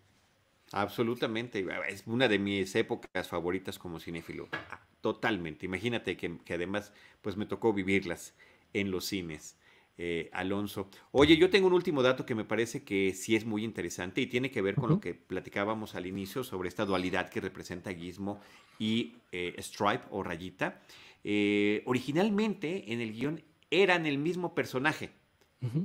Absolutamente, 0.71 1.65
es 1.87 2.03
una 2.07 2.27
de 2.27 2.39
mis 2.39 2.75
épocas 2.75 3.27
favoritas 3.27 3.77
como 3.77 3.99
cinéfilo, 3.99 4.47
ah, 4.51 4.81
totalmente. 5.01 5.65
Imagínate 5.65 6.17
que, 6.17 6.39
que 6.39 6.53
además 6.55 6.91
pues 7.21 7.37
me 7.37 7.45
tocó 7.45 7.71
vivirlas 7.71 8.33
en 8.73 8.91
los 8.91 9.05
cines. 9.05 9.57
Eh, 9.97 10.29
Alonso. 10.33 10.89
Oye, 11.11 11.37
yo 11.37 11.49
tengo 11.49 11.67
un 11.67 11.73
último 11.73 12.03
dato 12.03 12.25
que 12.25 12.35
me 12.35 12.43
parece 12.43 12.83
que 12.83 13.13
sí 13.13 13.35
es 13.35 13.45
muy 13.45 13.63
interesante 13.63 14.19
y 14.19 14.27
tiene 14.27 14.51
que 14.51 14.61
ver 14.61 14.75
con 14.75 14.89
lo 14.89 14.99
que 14.99 15.13
platicábamos 15.13 15.95
al 15.95 16.05
inicio 16.05 16.43
sobre 16.43 16.67
esta 16.67 16.85
dualidad 16.85 17.29
que 17.29 17.39
representa 17.39 17.93
Gizmo 17.93 18.41
y 18.77 19.13
eh, 19.31 19.55
Stripe 19.57 20.03
o 20.09 20.21
Rayita. 20.21 20.81
Eh, 21.23 21.81
originalmente 21.85 22.91
en 22.91 22.99
el 22.99 23.13
guion 23.13 23.41
eran 23.71 24.05
el 24.05 24.17
mismo 24.17 24.53
personaje. 24.53 25.11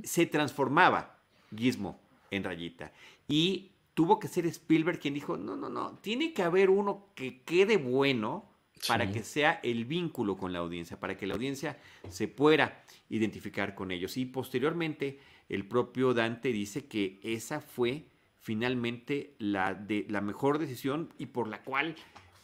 Se 0.03 0.27
transformaba 0.27 1.17
Gizmo 1.55 1.99
en 2.29 2.43
Rayita. 2.43 2.91
Y 3.27 3.71
tuvo 3.93 4.19
que 4.19 4.27
ser 4.27 4.45
Spielberg 4.45 4.99
quien 4.99 5.13
dijo, 5.13 5.37
no, 5.37 5.55
no, 5.55 5.69
no, 5.69 5.97
tiene 6.01 6.33
que 6.33 6.43
haber 6.43 6.69
uno 6.69 7.07
que 7.15 7.41
quede 7.43 7.77
bueno 7.77 8.50
para 8.87 9.11
que 9.11 9.23
sea 9.23 9.59
el 9.63 9.85
vínculo 9.85 10.37
con 10.37 10.53
la 10.53 10.59
audiencia, 10.59 10.99
para 10.99 11.15
que 11.17 11.27
la 11.27 11.35
audiencia 11.35 11.77
se 12.09 12.27
pueda 12.27 12.83
identificar 13.09 13.75
con 13.75 13.91
ellos. 13.91 14.17
Y 14.17 14.25
posteriormente 14.25 15.19
el 15.49 15.67
propio 15.67 16.13
Dante 16.13 16.51
dice 16.51 16.85
que 16.85 17.19
esa 17.23 17.61
fue 17.61 18.05
finalmente 18.39 19.35
la, 19.37 19.73
de, 19.73 20.05
la 20.09 20.21
mejor 20.21 20.57
decisión 20.57 21.13
y 21.17 21.27
por 21.27 21.47
la 21.47 21.61
cual 21.63 21.95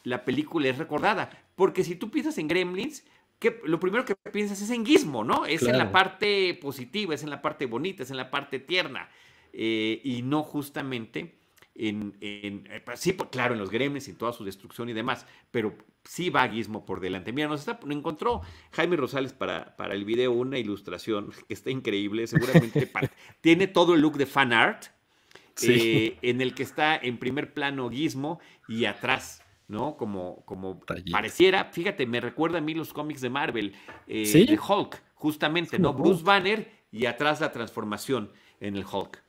la 0.03 0.25
película 0.25 0.69
es 0.69 0.77
recordada. 0.77 1.29
Porque 1.55 1.83
si 1.83 1.95
tú 1.95 2.11
piensas 2.11 2.37
en 2.37 2.47
Gremlins, 2.47 3.03
que 3.39 3.59
lo 3.65 3.79
primero 3.79 4.05
que 4.05 4.15
piensas 4.15 4.61
es 4.61 4.69
en 4.69 4.85
Gizmo, 4.85 5.23
¿no? 5.23 5.45
Es 5.45 5.63
en 5.63 5.77
la 5.77 5.91
parte 5.91 6.53
positiva, 6.55 7.13
es 7.13 7.23
en 7.23 7.29
la 7.29 7.41
parte 7.41 7.65
bonita, 7.65 8.03
es 8.03 8.11
en 8.11 8.17
la 8.17 8.31
parte 8.31 8.59
tierna. 8.59 9.09
Eh, 9.53 10.01
y 10.03 10.21
no 10.21 10.43
justamente 10.43 11.36
en, 11.77 12.17
eh, 12.21 12.81
pues 12.83 12.99
sí, 12.99 13.13
pues, 13.13 13.29
claro, 13.29 13.53
en 13.53 13.59
los 13.59 13.69
gremlins 13.69 14.07
y 14.07 14.13
toda 14.13 14.33
su 14.33 14.43
destrucción 14.43 14.89
y 14.89 14.93
demás, 14.93 15.25
pero 15.51 15.77
sí 16.03 16.29
va 16.29 16.47
Gizmo 16.49 16.85
por 16.85 16.99
delante. 16.99 17.31
Mira, 17.31 17.47
nos 17.47 17.61
está, 17.61 17.79
encontró 17.89 18.41
Jaime 18.71 18.95
Rosales 18.95 19.33
para, 19.33 19.75
para 19.77 19.93
el 19.93 20.05
video 20.05 20.31
una 20.31 20.57
ilustración 20.57 21.31
que 21.47 21.53
está 21.53 21.69
increíble, 21.69 22.25
seguramente 22.27 22.91
tiene 23.41 23.67
todo 23.67 23.93
el 23.93 24.01
look 24.01 24.17
de 24.17 24.25
fan 24.25 24.53
art, 24.53 24.85
eh, 25.63 26.17
en 26.21 26.41
el 26.41 26.53
que 26.53 26.63
está 26.63 26.95
en 26.95 27.17
primer 27.17 27.53
plano 27.53 27.89
Gizmo 27.89 28.39
y 28.67 28.85
atrás 28.85 29.41
¿no? 29.67 29.97
Como, 29.97 30.43
como 30.45 30.79
pareciera, 31.11 31.65
fíjate, 31.65 32.05
me 32.05 32.21
recuerda 32.21 32.59
a 32.59 32.61
mí 32.61 32.73
los 32.73 32.93
cómics 32.93 33.21
de 33.21 33.29
Marvel, 33.29 33.75
eh, 34.07 34.45
de 34.47 34.57
Hulk, 34.57 35.03
justamente, 35.15 35.77
¿no? 35.77 35.93
Bruce 35.93 36.23
Banner 36.23 36.71
y 36.91 37.05
atrás 37.05 37.41
la 37.41 37.51
transformación 37.51 38.31
en 38.59 38.75
el 38.75 38.85
Hulk. 38.85 39.21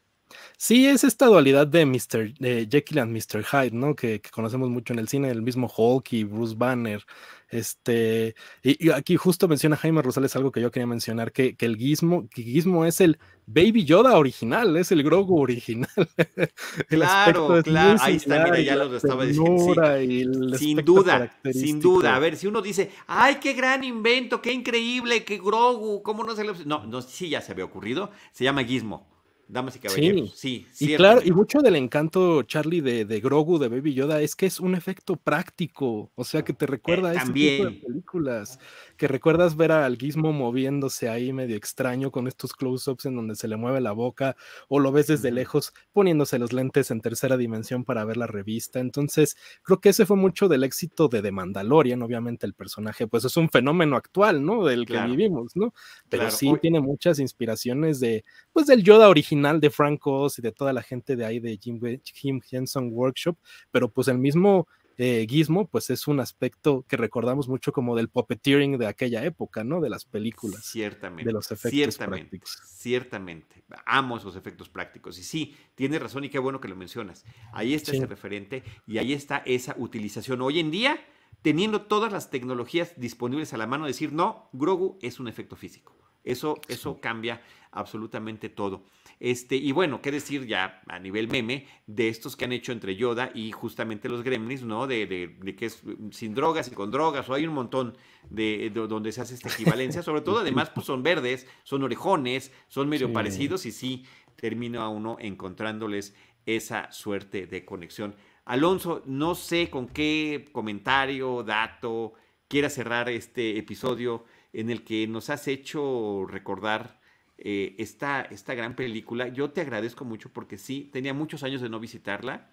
Sí, 0.56 0.86
es 0.86 1.04
esta 1.04 1.26
dualidad 1.26 1.66
de 1.66 1.86
Mr. 1.86 2.34
Jekyll 2.68 2.98
and 2.98 3.12
Mr. 3.12 3.44
Hyde, 3.44 3.76
¿no? 3.76 3.94
Que, 3.94 4.20
conocemos 4.30 4.68
mucho 4.68 4.92
en 4.92 4.98
el 4.98 5.08
cine, 5.08 5.30
el 5.30 5.42
mismo 5.42 5.72
Hulk 5.74 6.12
y 6.12 6.24
Bruce 6.24 6.54
Banner. 6.56 7.04
Este, 7.50 8.34
y, 8.62 8.90
aquí 8.90 9.16
justo 9.16 9.48
menciona 9.48 9.76
Jaime 9.76 10.02
Rosales 10.02 10.36
algo 10.36 10.52
que 10.52 10.60
yo 10.60 10.70
quería 10.70 10.86
mencionar, 10.86 11.32
que, 11.32 11.56
el 11.58 11.76
Gizmo, 11.76 12.28
que 12.28 12.42
Gizmo 12.42 12.84
es 12.84 13.00
el 13.00 13.18
Baby 13.46 13.84
Yoda 13.86 14.18
original, 14.18 14.76
es 14.76 14.92
el 14.92 15.02
Grogu 15.02 15.40
original. 15.40 15.88
claro, 16.88 17.62
claro, 17.62 18.02
ahí 18.02 18.16
está, 18.16 18.44
mira, 18.44 18.60
ya 18.60 18.76
lo 18.76 18.94
estaba 18.94 19.24
diciendo. 19.24 20.58
sin 20.58 20.84
duda, 20.84 21.38
sin 21.52 21.80
duda. 21.80 22.16
A 22.16 22.18
ver, 22.18 22.36
si 22.36 22.46
uno 22.46 22.60
dice, 22.60 22.90
ay, 23.06 23.36
qué 23.36 23.54
gran 23.54 23.82
invento, 23.82 24.42
qué 24.42 24.52
increíble, 24.52 25.24
qué 25.24 25.38
Grogu, 25.38 26.02
¿cómo 26.02 26.24
no 26.24 26.36
se 26.36 26.44
le... 26.44 26.52
No, 26.66 26.84
no, 26.84 27.00
sí 27.00 27.30
ya 27.30 27.40
se 27.40 27.52
había 27.52 27.64
ocurrido, 27.64 28.10
se 28.32 28.44
llama 28.44 28.64
Gizmo. 28.64 29.17
Damas 29.48 29.76
y 29.76 29.78
caballeros. 29.78 30.32
Sí, 30.36 30.66
sí. 30.72 30.92
Y 30.92 30.96
claro, 30.96 31.22
y 31.24 31.32
mucho 31.32 31.60
del 31.60 31.76
encanto, 31.76 32.42
Charlie, 32.42 32.82
de, 32.82 33.06
de, 33.06 33.20
Grogu, 33.20 33.58
de 33.58 33.68
Baby 33.68 33.94
Yoda, 33.94 34.20
es 34.20 34.36
que 34.36 34.44
es 34.44 34.60
un 34.60 34.74
efecto 34.74 35.16
práctico. 35.16 36.12
O 36.14 36.24
sea, 36.24 36.42
que 36.44 36.52
te 36.52 36.66
recuerda 36.66 37.10
a 37.10 37.14
ese 37.14 37.32
tipo 37.32 37.64
de 37.64 37.70
películas 37.70 38.58
que 38.98 39.08
recuerdas 39.08 39.56
ver 39.56 39.72
al 39.72 39.96
Gizmo 39.96 40.32
moviéndose 40.32 41.08
ahí 41.08 41.32
medio 41.32 41.56
extraño 41.56 42.10
con 42.10 42.28
estos 42.28 42.52
close-ups 42.52 43.06
en 43.06 43.16
donde 43.16 43.36
se 43.36 43.48
le 43.48 43.56
mueve 43.56 43.80
la 43.80 43.92
boca 43.92 44.36
o 44.68 44.80
lo 44.80 44.92
ves 44.92 45.06
desde 45.06 45.30
lejos 45.30 45.72
poniéndose 45.92 46.38
los 46.38 46.52
lentes 46.52 46.90
en 46.90 47.00
tercera 47.00 47.36
dimensión 47.38 47.84
para 47.84 48.04
ver 48.04 48.18
la 48.18 48.26
revista. 48.26 48.80
Entonces, 48.80 49.36
creo 49.62 49.80
que 49.80 49.90
ese 49.90 50.04
fue 50.04 50.16
mucho 50.16 50.48
del 50.48 50.64
éxito 50.64 51.08
de 51.08 51.22
The 51.22 51.32
Mandalorian, 51.32 52.02
obviamente 52.02 52.44
el 52.44 52.54
personaje 52.54 53.06
pues 53.06 53.24
es 53.24 53.36
un 53.36 53.48
fenómeno 53.48 53.96
actual, 53.96 54.44
¿no? 54.44 54.64
Del 54.64 54.84
que 54.84 55.00
vivimos, 55.00 55.56
¿no? 55.56 55.72
Pero 56.10 56.30
sí 56.30 56.52
tiene 56.60 56.80
muchas 56.80 57.18
inspiraciones 57.18 58.00
de 58.00 58.24
pues 58.52 58.66
del 58.66 58.82
Yoda 58.82 59.08
original 59.08 59.37
de 59.60 59.70
Frank 59.70 60.06
Oz 60.06 60.38
y 60.38 60.42
de 60.42 60.52
toda 60.52 60.72
la 60.72 60.82
gente 60.82 61.16
de 61.16 61.24
ahí 61.24 61.40
de 61.40 61.58
Jim, 61.58 61.80
Jim 62.02 62.40
Henson 62.50 62.90
Workshop, 62.92 63.36
pero 63.70 63.88
pues 63.88 64.08
el 64.08 64.18
mismo 64.18 64.66
eh, 65.00 65.26
Gizmo, 65.30 65.68
pues 65.68 65.90
es 65.90 66.08
un 66.08 66.18
aspecto 66.18 66.84
que 66.88 66.96
recordamos 66.96 67.48
mucho 67.48 67.72
como 67.72 67.94
del 67.94 68.08
puppeteering 68.08 68.78
de 68.78 68.88
aquella 68.88 69.24
época, 69.24 69.62
¿no? 69.62 69.80
De 69.80 69.88
las 69.88 70.04
películas. 70.04 70.64
Ciertamente. 70.64 71.24
De 71.24 71.32
los 71.32 71.52
efectos 71.52 71.70
ciertamente, 71.70 72.38
prácticos. 72.38 72.60
Ciertamente. 72.66 73.64
Amo 73.86 74.16
esos 74.16 74.34
efectos 74.34 74.68
prácticos. 74.68 75.16
Y 75.20 75.22
sí, 75.22 75.56
tienes 75.76 76.02
razón 76.02 76.24
y 76.24 76.30
qué 76.30 76.40
bueno 76.40 76.60
que 76.60 76.66
lo 76.66 76.74
mencionas. 76.74 77.24
Ahí 77.52 77.74
está 77.74 77.92
ese 77.92 78.06
referente 78.06 78.64
y 78.88 78.98
ahí 78.98 79.12
está 79.12 79.44
esa 79.46 79.76
utilización. 79.78 80.42
Hoy 80.42 80.58
en 80.58 80.72
día, 80.72 80.98
teniendo 81.42 81.82
todas 81.82 82.12
las 82.12 82.30
tecnologías 82.30 82.94
disponibles 82.96 83.54
a 83.54 83.56
la 83.56 83.68
mano, 83.68 83.86
decir, 83.86 84.12
no, 84.12 84.50
Grogu 84.52 84.98
es 85.00 85.20
un 85.20 85.28
efecto 85.28 85.54
físico. 85.54 85.96
Eso, 86.24 86.60
eso 86.66 87.00
cambia 87.00 87.40
absolutamente 87.70 88.48
todo. 88.48 88.84
Este, 89.20 89.56
y 89.56 89.72
bueno, 89.72 90.00
qué 90.00 90.12
decir 90.12 90.46
ya 90.46 90.80
a 90.86 90.98
nivel 90.98 91.28
meme 91.28 91.66
de 91.86 92.08
estos 92.08 92.36
que 92.36 92.44
han 92.44 92.52
hecho 92.52 92.70
entre 92.70 92.94
Yoda 92.94 93.30
y 93.34 93.50
justamente 93.50 94.08
los 94.08 94.22
Gremlins, 94.22 94.62
¿no? 94.62 94.86
De, 94.86 95.06
de, 95.06 95.56
que 95.56 95.66
es 95.66 95.82
sin 96.12 96.34
drogas 96.34 96.68
y 96.68 96.70
con 96.70 96.90
drogas, 96.90 97.28
o 97.28 97.34
hay 97.34 97.46
un 97.46 97.54
montón 97.54 97.96
de, 98.30 98.70
donde 98.70 99.10
se 99.10 99.20
hace 99.20 99.34
esta 99.34 99.48
equivalencia. 99.48 100.02
Sobre 100.02 100.20
todo, 100.20 100.38
además, 100.40 100.70
pues 100.70 100.86
son 100.86 101.02
verdes, 101.02 101.46
son 101.64 101.82
orejones, 101.82 102.52
son 102.68 102.88
medio 102.88 103.12
parecidos 103.12 103.66
y 103.66 103.72
sí 103.72 104.04
termina 104.36 104.88
uno 104.88 105.16
encontrándoles 105.20 106.14
esa 106.46 106.90
suerte 106.92 107.46
de 107.46 107.64
conexión. 107.64 108.14
Alonso, 108.44 109.02
no 109.04 109.34
sé 109.34 109.68
con 109.68 109.88
qué 109.88 110.48
comentario, 110.52 111.42
dato 111.42 112.14
quiera 112.48 112.70
cerrar 112.70 113.10
este 113.10 113.58
episodio 113.58 114.24
en 114.54 114.70
el 114.70 114.84
que 114.84 115.06
nos 115.06 115.28
has 115.28 115.48
hecho 115.48 116.24
recordar 116.26 116.97
eh, 117.38 117.76
esta, 117.78 118.22
esta 118.22 118.54
gran 118.54 118.74
película. 118.74 119.28
Yo 119.28 119.50
te 119.50 119.60
agradezco 119.60 120.04
mucho 120.04 120.30
porque 120.32 120.58
sí, 120.58 120.90
tenía 120.92 121.14
muchos 121.14 121.42
años 121.42 121.60
de 121.60 121.68
no 121.68 121.78
visitarla 121.78 122.50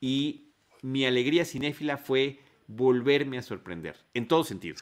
y 0.00 0.52
mi 0.82 1.04
alegría 1.04 1.44
cinéfila 1.44 1.96
fue 1.96 2.38
volverme 2.68 3.36
a 3.36 3.42
sorprender, 3.42 3.96
en 4.14 4.28
todo 4.28 4.44
sentido. 4.44 4.76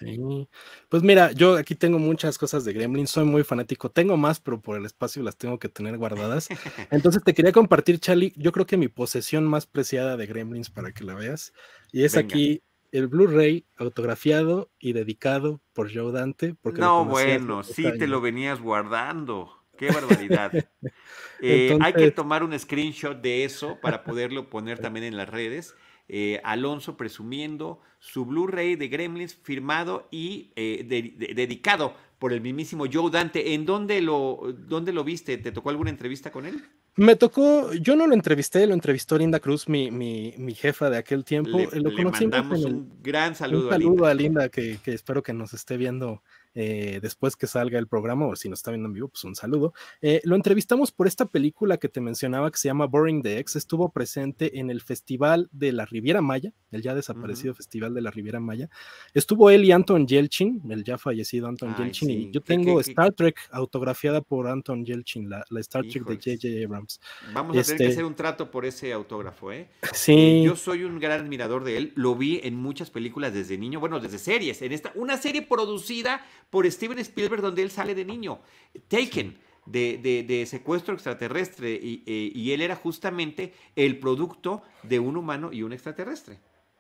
Pues 0.91 1.03
mira, 1.03 1.33
yo 1.33 1.57
aquí 1.57 1.75
tengo 1.75 1.99
muchas 1.99 2.37
cosas 2.37 2.65
de 2.67 2.75
Gremlin, 2.75 3.07
soy 3.07 3.25
muy 3.25 3.45
fanático, 3.45 3.91
tengo 3.91 4.19
más, 4.19 4.41
pero 4.41 4.61
por 4.61 4.77
el 4.77 4.85
espacio 4.85 5.23
las 5.23 5.39
tengo 5.39 5.59
que 5.59 5.71
tener 5.71 5.97
guardadas. 5.97 6.49
Entonces 6.91 7.23
te 7.25 7.33
quería 7.33 7.53
compartir, 7.53 7.99
Charlie, 7.99 8.35
yo 8.37 8.53
creo 8.53 8.67
que 8.67 8.77
mi 8.77 8.89
posesión 8.89 9.47
más 9.47 9.65
preciada 9.65 10.19
de 10.19 10.27
Gremlins 10.27 10.69
para 10.69 10.93
que 10.93 11.05
la 11.05 11.15
veas, 11.15 11.55
y 11.91 12.05
es 12.05 12.19
aquí 12.19 12.63
el 12.93 13.09
Blu-ray 13.09 13.66
autografiado 13.76 14.70
y 14.78 14.93
dedicado 14.93 15.61
por 15.72 15.93
Joe 15.93 16.12
Dante. 16.12 16.55
Porque 16.61 16.80
no, 16.80 17.05
bueno, 17.05 17.62
sí 17.62 17.84
te 17.99 18.07
lo 18.07 18.20
venías 18.20 18.61
guardando. 18.61 19.59
Qué 19.76 19.91
barbaridad. 19.91 20.53
Eh, 21.41 21.78
hay 21.80 21.93
que 21.93 22.11
tomar 22.11 22.43
un 22.43 22.59
screenshot 22.59 23.20
de 23.22 23.45
eso 23.45 23.78
para 23.80 24.03
poderlo 24.03 24.51
poner 24.51 24.78
también 24.80 25.05
en 25.05 25.16
las 25.16 25.28
redes. 25.28 25.76
Eh, 26.09 26.41
Alonso 26.43 26.97
presumiendo 26.97 27.80
su 28.01 28.26
Blu-ray 28.26 28.74
de 28.74 28.89
Gremlins 28.89 29.36
firmado 29.36 30.09
y 30.11 30.53
eh, 30.57 30.84
dedicado 31.32 31.95
por 32.18 32.32
el 32.32 32.41
mismísimo 32.41 32.86
Joe 32.93 33.12
Dante. 33.12 33.55
¿En 33.55 33.66
dónde 33.66 34.01
lo, 34.01 34.53
dónde 34.66 34.93
lo 34.93 35.05
viste? 35.05 35.39
¿Te 35.39 35.53
tocó 35.53 35.70
alguna 35.70 35.91
entrevista 35.91 36.32
con 36.32 36.45
él? 36.45 36.61
Me 36.99 37.15
tocó, 37.15 37.73
yo 37.75 37.95
no 37.95 38.09
lo 38.09 38.15
entrevisté, 38.15 38.67
lo 38.67 38.75
entrevistó 38.75 39.17
Linda 39.17 39.39
Cruz, 39.39 39.69
mi, 39.69 39.89
mi, 39.93 40.35
mi 40.37 40.53
jefa 40.53 40.91
de 40.91 40.99
aquel 40.99 41.25
tiempo. 41.25 41.57
Le, 41.57 42.05
mandamos 42.05 42.65
un 42.65 42.93
gran 43.01 43.37
saludo, 43.37 43.67
un 43.67 43.71
saludo 43.71 44.07
a 44.07 44.15
Linda, 44.15 44.49
que, 44.49 44.79
que, 44.83 44.95
espero 44.95 45.23
que 45.23 45.33
nos 45.33 45.55
esté 45.55 45.77
viendo 45.77 46.25
eh, 46.61 46.99
después 47.01 47.37
que 47.37 47.47
salga 47.47 47.79
el 47.79 47.87
programa, 47.87 48.27
o 48.27 48.35
si 48.35 48.49
nos 48.49 48.59
está 48.59 48.73
viendo 48.73 48.89
en 48.89 48.93
vivo, 48.93 49.07
pues 49.07 49.23
un 49.23 49.37
saludo. 49.37 49.73
Eh, 50.03 50.21
lo 50.25 50.35
entrevistamos 50.35 50.91
por 50.91 51.07
esta 51.07 51.25
película 51.25 51.77
que 51.77 51.89
te 51.89 52.01
mencionaba 52.01 52.51
que 52.51 52.59
se 52.59 52.67
llama 52.67 52.87
Boring 52.87 53.23
the 53.23 53.39
X. 53.39 53.55
Estuvo 53.55 53.91
presente 53.91 54.59
en 54.59 54.69
el 54.69 54.81
Festival 54.81 55.49
de 55.53 55.71
la 55.71 55.87
Riviera 55.87 56.21
Maya, 56.21 56.53
el 56.73 56.83
ya 56.83 56.97
desaparecido 56.97 57.55
Festival 57.55 57.95
de 57.95 58.01
la 58.01 58.11
Riviera 58.11 58.41
Maya. 58.41 58.69
Estuvo 59.15 59.51
él 59.51 59.67
y 59.67 59.71
Anton 59.71 60.09
Yelchin, 60.09 60.61
el 60.69 60.83
ya 60.83 60.99
fallecido 60.99 61.47
Anton 61.47 61.77
Yelchin, 61.77 62.11
y 62.11 62.31
yo 62.33 62.41
tengo 62.41 62.81
Star 62.81 63.13
Trek 63.13 63.39
autografiada 63.53 64.21
por 64.21 64.49
Anton 64.49 64.85
Yelchin, 64.85 65.31
la, 65.31 65.45
Star 65.61 65.85
Trek 65.87 66.05
de 66.07 66.17
J.J. 66.17 66.65
Abrams. 66.67 67.01
Vamos 67.33 67.57
a 67.57 67.63
tener 67.63 67.67
que 67.67 67.85
este 67.85 67.87
hacer 67.87 68.05
un 68.05 68.17
trato 68.17 68.51
por 68.51 68.65
ese 68.65 68.93
autógrafo, 68.93 69.53
¿eh? 69.53 69.69
Sí. 69.93 70.13
Eh, 70.13 70.43
yo 70.45 70.57
soy 70.57 70.83
un 70.83 70.99
gran 70.99 71.21
admirador 71.21 71.63
de 71.63 71.77
él, 71.77 71.93
lo 71.95 72.17
vi 72.17 72.41
en 72.43 72.57
muchas 72.57 72.91
películas 72.91 73.33
desde 73.33 73.57
niño, 73.57 73.79
bueno, 73.79 74.01
desde 74.01 74.19
series, 74.19 74.61
en 74.63 74.73
esta, 74.73 74.91
una 74.97 75.17
serie 75.19 75.43
producida 75.43 76.27
por 76.51 76.71
Steven 76.71 76.99
Spielberg 76.99 77.43
donde 77.43 77.63
él 77.63 77.71
sale 77.71 77.95
de 77.95 78.05
niño, 78.05 78.41
Taken. 78.89 79.47
De, 79.67 80.47
secuestro 80.49 80.95
extraterrestre 80.95 81.73
y, 81.75 82.03
eh, 82.07 82.33
y, 82.35 82.53
él 82.53 82.63
era 82.63 82.75
justamente 82.75 83.53
el 83.77 83.99
producto 83.99 84.63
de 84.83 84.99
un 84.99 85.15
humano 85.19 85.53
y 85.53 85.63
un 85.63 85.75
extraterrestre. 85.75 86.39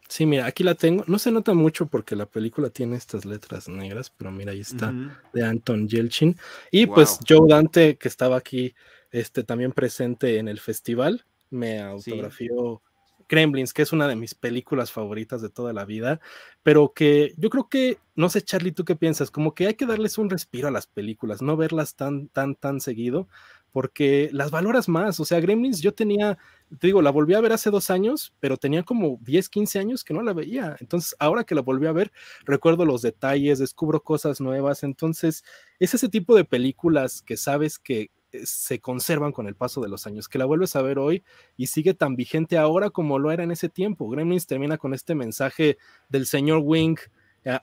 Sí, 0.08 0.24
mira, 0.24 0.46
aquí 0.46 0.64
la 0.64 0.74
tengo. 0.74 1.04
No 1.06 1.18
se 1.18 1.30
nota 1.30 1.52
mucho 1.52 1.86
porque 1.86 2.16
la 2.16 2.24
película 2.24 2.70
tiene 2.70 2.96
estas 2.96 3.26
letras 3.26 3.68
negras, 3.68 4.10
pero 4.10 4.32
mira, 4.32 4.52
ahí 4.52 4.60
está, 4.60 4.92
de 5.34 5.44
Anton 5.44 5.86
Yelchin. 5.86 6.34
Y 6.70 6.86
pues 6.86 7.18
Joe 7.28 7.46
Dante, 7.46 7.98
que 7.98 8.08
estaba 8.08 8.38
aquí 8.38 8.74
este, 9.10 9.44
también 9.44 9.72
presente 9.72 10.38
en 10.38 10.48
el 10.48 10.60
festival, 10.60 11.26
me 11.50 11.80
autografió 11.80 12.80
Kremlins, 13.28 13.72
que 13.72 13.82
es 13.82 13.92
una 13.92 14.08
de 14.08 14.16
mis 14.16 14.34
películas 14.34 14.90
favoritas 14.90 15.40
de 15.40 15.50
toda 15.50 15.72
la 15.72 15.84
vida, 15.84 16.20
pero 16.64 16.92
que 16.92 17.34
yo 17.36 17.50
creo 17.50 17.68
que, 17.68 17.98
no 18.16 18.28
sé, 18.28 18.42
Charlie, 18.42 18.72
¿tú 18.72 18.84
qué 18.84 18.96
piensas? 18.96 19.30
Como 19.30 19.54
que 19.54 19.68
hay 19.68 19.74
que 19.74 19.86
darles 19.86 20.18
un 20.18 20.30
respiro 20.30 20.66
a 20.66 20.72
las 20.72 20.86
películas, 20.86 21.42
no 21.42 21.56
verlas 21.56 21.94
tan, 21.94 22.28
tan, 22.28 22.56
tan 22.56 22.80
seguido, 22.80 23.28
porque 23.70 24.30
las 24.32 24.50
valoras 24.50 24.88
más. 24.88 25.20
O 25.20 25.24
sea, 25.24 25.40
Gremlins 25.40 25.80
yo 25.80 25.94
tenía, 25.94 26.38
te 26.78 26.86
digo, 26.88 27.02
la 27.02 27.10
volví 27.10 27.34
a 27.34 27.40
ver 27.40 27.52
hace 27.52 27.70
dos 27.70 27.90
años, 27.90 28.32
pero 28.40 28.56
tenía 28.56 28.82
como 28.82 29.18
10, 29.22 29.48
15 29.48 29.78
años 29.78 30.04
que 30.04 30.14
no 30.14 30.22
la 30.22 30.32
veía. 30.32 30.76
Entonces, 30.80 31.14
ahora 31.18 31.44
que 31.44 31.54
la 31.54 31.62
volví 31.62 31.86
a 31.86 31.92
ver, 31.92 32.12
recuerdo 32.44 32.84
los 32.84 33.02
detalles, 33.02 33.58
descubro 33.58 34.02
cosas 34.02 34.40
nuevas. 34.40 34.82
Entonces, 34.82 35.44
es 35.78 35.94
ese 35.94 36.08
tipo 36.08 36.34
de 36.34 36.44
películas 36.44 37.22
que 37.22 37.36
sabes 37.36 37.78
que 37.78 38.10
se 38.44 38.80
conservan 38.80 39.32
con 39.32 39.46
el 39.46 39.54
paso 39.54 39.80
de 39.80 39.88
los 39.88 40.06
años, 40.06 40.28
que 40.28 40.38
la 40.38 40.44
vuelves 40.44 40.76
a 40.76 40.82
ver 40.82 40.98
hoy 40.98 41.22
y 41.56 41.68
sigue 41.68 41.94
tan 41.94 42.16
vigente 42.16 42.58
ahora 42.58 42.90
como 42.90 43.18
lo 43.18 43.30
era 43.30 43.44
en 43.44 43.50
ese 43.50 43.68
tiempo. 43.68 44.08
Gremlins 44.08 44.46
termina 44.46 44.78
con 44.78 44.94
este 44.94 45.14
mensaje 45.14 45.78
del 46.08 46.26
señor 46.26 46.60
Wing 46.64 46.98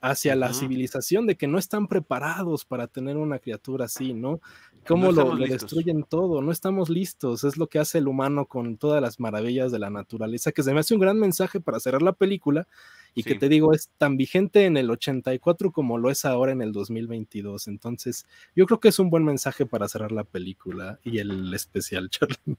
hacia 0.02 0.36
la 0.36 0.54
civilización 0.54 1.28
de 1.28 1.36
que 1.36 1.48
no 1.48 1.58
están 1.58 1.88
preparados 1.88 2.66
para 2.66 2.88
tener 2.88 3.18
una 3.18 3.40
criatura 3.40 3.86
así, 3.86 4.14
¿no? 4.14 4.40
Cómo 4.88 5.12
lo, 5.12 5.36
destruyen 5.36 6.04
todo, 6.04 6.42
no 6.42 6.52
estamos 6.52 6.90
listos, 6.90 7.44
es 7.44 7.58
lo 7.58 7.68
que 7.68 7.80
hace 7.80 7.98
el 7.98 8.08
humano 8.08 8.46
con 8.46 8.78
todas 8.78 9.02
las 9.02 9.20
maravillas 9.20 9.72
de 9.72 9.80
la 9.80 9.90
naturaleza, 9.90 10.52
que 10.52 10.64
se 10.64 10.74
me 10.74 10.80
hace 10.80 10.94
un 10.94 11.02
gran 11.02 11.20
mensaje 11.20 11.60
para 11.60 11.80
cerrar 11.80 12.02
la 12.02 12.14
película 12.14 12.68
y 13.16 13.24
que 13.24 13.36
te 13.36 13.48
digo, 13.48 13.74
es 13.74 13.90
tan 13.98 14.18
vigente 14.18 14.66
en 14.66 14.76
el 14.76 14.92
84 14.92 15.72
como 15.72 15.98
lo 15.98 16.12
es 16.12 16.26
ahora 16.26 16.52
en 16.52 16.62
el 16.62 16.74
2022. 16.74 17.68
Entonces, 17.68 18.28
yo 18.56 18.66
creo 18.66 18.82
que 18.82 18.90
es 18.90 19.00
un 19.00 19.10
buen 19.10 19.24
mensaje 19.24 19.66
para 19.66 19.88
cerrar 19.88 20.12
la 20.12 20.26
película 20.26 21.00
y 21.04 21.20
el 21.20 21.54
especial, 21.54 22.10
Charlie. 22.12 22.58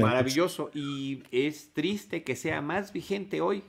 maravilloso, 0.00 0.70
y 0.74 1.22
es 1.30 1.72
triste 1.74 2.24
que 2.24 2.34
sea 2.34 2.62
más 2.62 2.92
vigente 2.92 3.42
hoy 3.42 3.62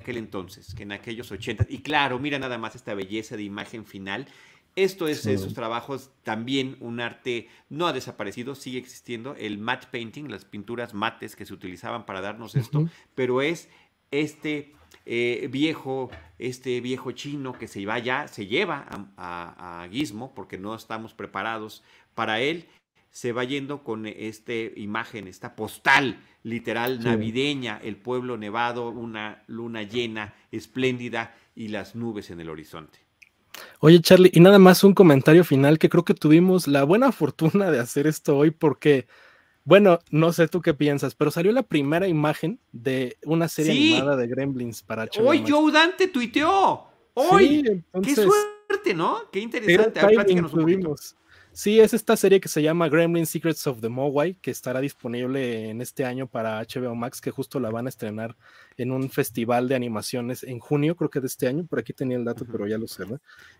aquel 0.00 0.16
entonces, 0.16 0.74
que 0.74 0.82
en 0.82 0.92
aquellos 0.92 1.30
80. 1.30 1.66
Y 1.68 1.78
claro, 1.78 2.18
mira 2.18 2.38
nada 2.38 2.58
más 2.58 2.74
esta 2.74 2.94
belleza 2.94 3.36
de 3.36 3.44
imagen 3.44 3.86
final. 3.86 4.26
Esto 4.74 5.06
es 5.06 5.26
esos 5.26 5.52
trabajos, 5.52 6.10
también 6.22 6.76
un 6.80 7.00
arte 7.00 7.46
no 7.68 7.86
ha 7.86 7.92
desaparecido, 7.92 8.54
sigue 8.54 8.78
existiendo, 8.78 9.34
el 9.34 9.58
matte 9.58 9.88
painting, 9.90 10.30
las 10.30 10.46
pinturas 10.46 10.94
mates 10.94 11.36
que 11.36 11.44
se 11.44 11.52
utilizaban 11.52 12.06
para 12.06 12.22
darnos 12.22 12.56
esto, 12.56 12.88
pero 13.14 13.42
es 13.42 13.68
este 14.10 14.72
eh, 15.06 15.48
viejo, 15.50 16.10
este 16.38 16.80
viejo 16.80 17.12
chino 17.12 17.52
que 17.52 17.68
se 17.68 17.84
va 17.86 17.98
ya, 17.98 18.28
se 18.28 18.46
lleva 18.46 18.86
a, 19.16 19.82
a, 19.82 19.88
Gizmo 19.88 20.34
porque 20.34 20.58
no 20.58 20.74
estamos 20.74 21.14
preparados 21.14 21.82
para 22.14 22.40
él, 22.40 22.66
se 23.10 23.32
va 23.32 23.44
yendo 23.44 23.84
con 23.84 24.06
esta 24.06 24.54
imagen, 24.76 25.28
esta 25.28 25.54
postal 25.54 26.18
literal 26.42 27.02
navideña, 27.02 27.78
el 27.82 27.96
pueblo 27.96 28.36
nevado, 28.36 28.88
una 28.88 29.44
luna 29.46 29.82
llena, 29.82 30.34
espléndida 30.50 31.34
y 31.54 31.68
las 31.68 31.94
nubes 31.94 32.30
en 32.30 32.40
el 32.40 32.48
horizonte. 32.48 32.98
Oye, 33.80 34.00
Charlie, 34.00 34.30
y 34.32 34.40
nada 34.40 34.58
más 34.58 34.84
un 34.84 34.94
comentario 34.94 35.44
final 35.44 35.78
que 35.78 35.88
creo 35.88 36.04
que 36.04 36.14
tuvimos 36.14 36.66
la 36.66 36.84
buena 36.84 37.12
fortuna 37.12 37.70
de 37.70 37.80
hacer 37.80 38.06
esto 38.06 38.36
hoy 38.36 38.50
porque, 38.50 39.06
bueno, 39.64 39.98
no 40.10 40.32
sé 40.32 40.48
tú 40.48 40.60
qué 40.60 40.74
piensas, 40.74 41.14
pero 41.14 41.30
salió 41.30 41.52
la 41.52 41.62
primera 41.62 42.08
imagen 42.08 42.58
de 42.72 43.16
una 43.24 43.48
serie 43.48 43.94
animada 43.94 44.16
de 44.16 44.26
Gremlins 44.26 44.82
para 44.82 45.06
HBO 45.06 45.28
Hoy 45.28 45.44
Joe 45.46 45.72
Dante 45.72 46.08
tuiteó. 46.08 46.86
Hoy. 47.14 47.84
Qué 48.02 48.14
suerte, 48.14 48.94
¿no? 48.94 49.30
Qué 49.30 49.40
interesante. 49.40 50.00
Sí, 51.54 51.80
es 51.80 51.92
esta 51.92 52.16
serie 52.16 52.40
que 52.40 52.48
se 52.48 52.62
llama 52.62 52.88
Gremlin 52.88 53.26
Secrets 53.26 53.66
of 53.66 53.82
the 53.82 53.90
Mogwai, 53.90 54.36
que 54.40 54.50
estará 54.50 54.80
disponible 54.80 55.68
en 55.68 55.82
este 55.82 56.06
año 56.06 56.26
para 56.26 56.62
HBO 56.62 56.94
Max, 56.94 57.20
que 57.20 57.30
justo 57.30 57.60
la 57.60 57.68
van 57.68 57.84
a 57.84 57.90
estrenar 57.90 58.36
en 58.78 58.90
un 58.90 59.10
festival 59.10 59.68
de 59.68 59.74
animaciones 59.74 60.44
en 60.44 60.60
junio, 60.60 60.96
creo 60.96 61.10
que 61.10 61.20
de 61.20 61.26
este 61.26 61.46
año. 61.46 61.66
Por 61.66 61.78
aquí 61.78 61.92
tenía 61.92 62.16
el 62.16 62.24
dato, 62.24 62.46
pero 62.50 62.66
ya 62.66 62.78
lo 62.78 62.88
sé. 62.88 63.04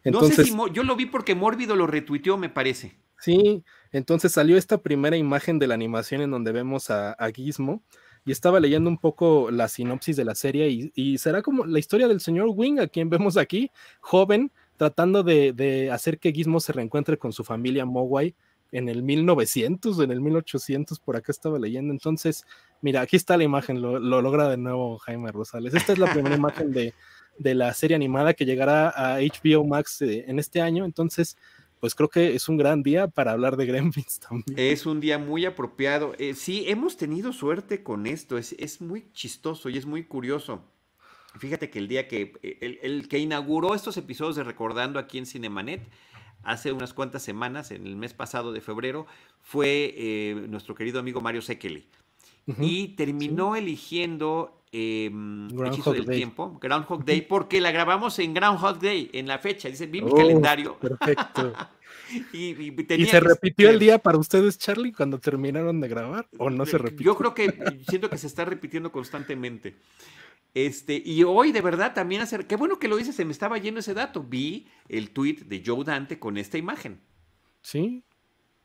Entonces, 0.05 0.39
no 0.39 0.65
sé 0.65 0.69
si 0.69 0.75
yo 0.75 0.85
lo 0.85 0.97
vi 0.97 1.05
porque 1.05 1.35
Mórbido 1.35 1.77
lo 1.77 1.87
retuiteó, 1.87 2.39
me 2.39 2.49
parece. 2.49 2.97
Sí, 3.19 3.63
entonces 3.93 4.33
salió 4.33 4.57
esta 4.57 4.79
primera 4.79 5.17
imagen 5.17 5.59
de 5.59 5.67
la 5.67 5.75
animación 5.75 6.23
en 6.23 6.31
donde 6.31 6.53
vemos 6.53 6.91
a, 6.91 7.15
Gizmo 7.35 7.83
y 8.25 8.33
estaba 8.33 8.59
leyendo 8.59 8.89
un 8.89 8.99
poco 8.99 9.51
la 9.51 9.69
sinopsis 9.69 10.17
de 10.17 10.25
la 10.25 10.35
serie 10.35 10.91
y, 10.95 11.19
será 11.19 11.43
como 11.43 11.67
la 11.67 11.79
historia 11.79 12.09
del 12.09 12.21
señor 12.21 12.49
Wing, 12.55 12.79
a 12.79 12.87
quien 12.87 13.11
vemos 13.11 13.37
aquí, 13.37 13.71
joven, 14.01 14.51
tratando 14.77 15.23
de, 15.23 15.91
hacer 15.93 16.19
que 16.19 16.33
Gizmo 16.33 16.61
se 16.61 16.73
reencuentre 16.73 17.19
con 17.19 17.33
su 17.33 17.45
familia 17.45 17.85
Mogwai 17.85 18.35
en 18.73 18.89
el 18.89 19.03
1900, 19.03 20.01
en 20.01 20.11
el 20.11 20.21
1800, 20.23 20.99
por 20.99 21.17
acá 21.17 21.31
estaba 21.31 21.59
leyendo. 21.59 21.93
Entonces, 21.93 22.47
mira, 22.81 23.03
aquí 23.03 23.17
está 23.17 23.37
la 23.37 23.45
imagen, 23.45 23.83
lo, 23.83 23.99
logra 24.01 24.49
de 24.49 24.57
nuevo 24.57 24.97
Jaime 24.99 25.31
Rosales. 25.31 25.75
Esta 25.75 25.93
es 25.93 25.99
la 25.99 26.11
primera 26.11 26.35
imagen 26.35 26.73
de, 26.73 26.95
la 27.39 27.75
serie 27.75 27.97
animada 27.97 28.33
que 28.33 28.47
llegará 28.47 28.89
a 28.89 29.19
HBO 29.19 29.65
Max 29.65 30.01
eh, 30.01 30.25
en 30.27 30.39
este 30.39 30.63
año. 30.63 30.87
Entonces, 30.87 31.37
pues 31.83 31.97
creo 31.97 32.09
que 32.09 32.37
es 32.37 32.49
un 32.49 32.57
gran 32.57 32.85
día 32.85 33.09
para 33.09 33.33
hablar 33.33 33.57
de 33.57 33.67
Gremlins 33.67 34.21
también. 34.29 34.57
Es 34.57 34.87
un 34.87 35.01
día 35.01 35.19
muy 35.19 35.45
apropiado. 35.47 36.15
Eh, 36.17 36.35
sí, 36.35 36.63
hemos 36.69 36.97
tenido 36.97 37.33
suerte 37.33 37.83
con 37.83 38.07
esto. 38.07 38.39
Es, 38.39 38.55
es 38.61 38.81
muy 38.81 39.11
chistoso 39.11 39.69
y 39.69 39.79
es 39.79 39.85
muy 39.85 40.05
curioso. 40.05 40.63
Fíjate 41.41 41.71
que 41.71 41.81
el 41.81 41.89
día 41.89 42.07
que 42.07 42.35
eh, 42.45 42.79
el, 42.83 43.09
que 43.09 43.19
inauguró 43.19 43.75
estos 43.75 43.97
episodios 43.97 44.37
de 44.37 44.45
Recordando 44.45 45.01
aquí 45.01 45.19
en 45.19 45.27
Cinemanet, 45.27 45.83
hace 46.45 46.71
unas 46.71 46.95
cuantas 46.95 47.25
semanas, 47.25 47.73
en 47.73 47.85
el 47.85 47.97
mes 47.97 48.15
pasado 48.15 48.53
de 48.53 48.61
febrero, 48.61 49.09
fue 49.41 49.93
eh, 49.97 50.47
nuestro 50.49 50.77
querido 50.77 51.01
amigo 51.01 51.21
Mario 51.21 51.43
Sekeli. 51.43 51.89
Y 52.59 52.89
terminó 52.89 53.55
eligiendo 53.57 54.63
eh, 54.73 55.11
Hechizo 55.67 55.93
del 55.93 56.07
Tiempo, 56.07 56.59
Groundhog 56.61 57.05
Day, 57.05 57.23
porque 57.23 57.61
la 57.61 57.71
grabamos 57.71 58.19
en 58.19 58.35
Groundhog 58.35 58.81
Day, 58.81 59.11
en 59.13 59.29
la 59.29 59.39
fecha. 59.39 59.69
Dice, 59.69 59.87
vi 59.87 60.01
mi 60.01 60.11
oh, 60.11 60.17
calendario. 60.17 60.79
Perfecto. 60.79 61.53
y, 62.33 63.07
se 63.07 63.21
repitió 63.21 63.71
el 63.71 63.79
día 63.79 63.99
para 63.99 64.19
ustedes, 64.19 64.59
Charlie, 64.59 64.93
cuando 64.93 65.19
terminaron 65.19 65.81
de 65.81 65.89
grabar? 65.89 66.27
¿O 66.39 66.51
no 66.51 66.65
se 66.67 66.79
repitió? 66.79 67.13
Yo 67.13 67.17
creo 67.17 67.35
que 67.35 67.83
siento 67.89 68.09
que 68.09 68.19
se 68.19 68.27
está 68.27 68.45
repitiendo 68.45 68.91
constantemente. 68.91 69.77
Este, 70.55 71.01
y 71.05 71.23
hoy 71.23 71.53
de 71.53 71.63
verdad 71.63 71.95
también 71.95 72.21
hacer, 72.21 72.47
qué 72.47 72.57
bueno 72.57 72.79
que 72.79 72.89
lo 72.89 72.97
dices, 72.97 73.17
se 73.17 73.25
me 73.25 73.33
estaba 73.33 73.59
yendo 73.59 73.81
ese 73.81 73.95
dato. 73.95 74.23
Vi 74.23 74.67
el 74.89 75.11
tweet 75.11 75.45
de 75.47 75.63
Joe 75.65 75.85
Dante 75.85 76.19
con 76.19 76.37
esta 76.37 76.59
imagen. 76.59 77.01
Sí, 77.63 78.03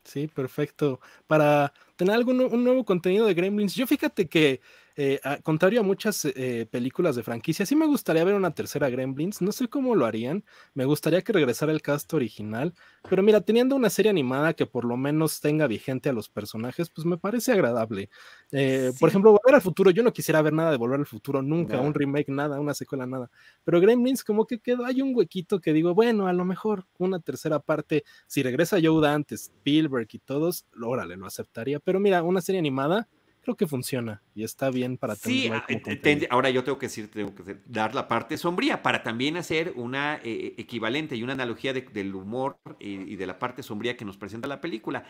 sí, 0.07 0.27
perfecto. 0.27 0.99
Para 1.27 1.73
tener 1.95 2.15
algún 2.15 2.41
un 2.41 2.63
nuevo 2.63 2.85
contenido 2.85 3.25
de 3.25 3.33
Gremlins, 3.33 3.75
yo 3.75 3.87
fíjate 3.87 4.27
que 4.27 4.61
eh, 4.99 5.19
contrario 5.43 5.81
a 5.81 5.83
muchas 5.83 6.25
eh, 6.25 6.67
películas 6.71 7.15
de 7.15 7.21
franquicia, 7.21 7.67
sí 7.67 7.75
me 7.75 7.85
gustaría 7.85 8.23
ver 8.23 8.33
una 8.33 8.55
tercera 8.55 8.89
Gremlins. 8.89 9.43
No 9.43 9.51
sé 9.51 9.67
cómo 9.67 9.93
lo 9.93 10.07
harían. 10.07 10.43
Me 10.73 10.85
gustaría 10.85 11.21
que 11.21 11.33
regresara 11.33 11.71
el 11.71 11.83
cast 11.83 12.11
original. 12.15 12.73
Pero 13.07 13.21
mira, 13.21 13.41
teniendo 13.41 13.75
una 13.75 13.91
serie 13.91 14.09
animada 14.09 14.55
que 14.55 14.65
por 14.65 14.85
lo 14.85 14.97
menos 14.97 15.39
tenga 15.39 15.67
vigente 15.67 16.09
a 16.09 16.13
los 16.13 16.29
personajes, 16.29 16.89
pues 16.89 17.05
me 17.05 17.17
parece 17.17 17.51
agradable. 17.51 18.09
Eh, 18.51 18.91
por 18.99 19.09
ejemplo, 19.09 19.33
Volver 19.33 19.53
al 19.53 19.61
Futuro. 19.61 19.91
Yo 19.91 20.01
no 20.01 20.11
quisiera 20.11 20.41
ver 20.41 20.53
nada 20.53 20.71
de 20.71 20.77
Volver 20.77 20.99
al 20.99 21.05
Futuro 21.05 21.43
nunca. 21.43 21.79
Un 21.79 21.93
remake, 21.93 22.29
nada. 22.29 22.59
Una 22.59 22.73
secuela, 22.73 23.05
nada. 23.05 23.29
Pero 23.63 23.79
Gremlins, 23.79 24.23
como 24.23 24.47
que 24.47 24.57
quedó. 24.57 24.83
Hay 24.83 25.03
un 25.03 25.15
huequito 25.15 25.61
que 25.61 25.73
digo, 25.73 25.93
bueno, 25.93 26.25
a 26.25 26.33
lo 26.33 26.43
mejor 26.43 26.87
una 26.97 27.19
tercera 27.19 27.59
parte. 27.59 28.03
Si 28.25 28.41
regresa 28.41 28.79
Joe 28.81 28.99
Dante, 28.99 29.35
Spielberg 29.35 30.07
y 30.11 30.17
todos, 30.17 30.65
órale, 30.81 31.17
lo 31.17 31.27
aceptaría. 31.27 31.79
Pero 31.79 31.99
mira, 31.99 32.23
una 32.23 32.41
serie 32.41 32.57
animada 32.57 33.07
creo 33.47 33.55
que 33.55 33.67
funciona 33.67 34.21
y 34.35 34.43
está 34.43 34.69
bien 34.69 34.97
para 34.97 35.15
tener. 35.15 35.63
Sí, 35.63 36.27
ahora 36.29 36.49
yo 36.49 36.65
tengo 36.65 36.77
que 36.77 36.87
decir, 36.87 37.09
tengo 37.09 37.33
que 37.33 37.55
dar 37.65 37.95
la 37.95 38.09
parte 38.09 38.37
sombría 38.37 38.83
para 38.83 39.03
también 39.03 39.37
hacer 39.37 39.71
una 39.77 40.15
eh, 40.15 40.19
eh, 40.25 40.55
equivalente 40.57 41.15
y 41.15 41.23
una 41.23 41.31
analogía 41.31 41.71
del 41.71 42.13
humor 42.13 42.57
y, 42.77 43.15
de 43.15 43.25
la 43.25 43.39
parte 43.39 43.63
sombría 43.63 43.95
que 43.95 44.03
nos 44.03 44.17
presenta 44.17 44.49
la 44.49 44.59
película. 44.59 45.05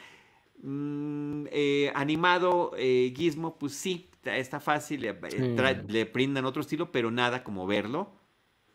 Mm, 0.62 1.46
eh, 1.52 1.92
animado 1.96 2.74
Gizmo, 2.78 3.58
pues 3.58 3.74
sí, 3.74 4.12
está 4.24 4.60
fácil, 4.60 5.02
le, 5.02 5.20
le 5.88 6.06
brindan 6.06 6.46
otro 6.46 6.62
estilo, 6.62 6.92
pero 6.92 7.10
nada 7.10 7.44
como 7.44 7.66
verlo 7.66 8.12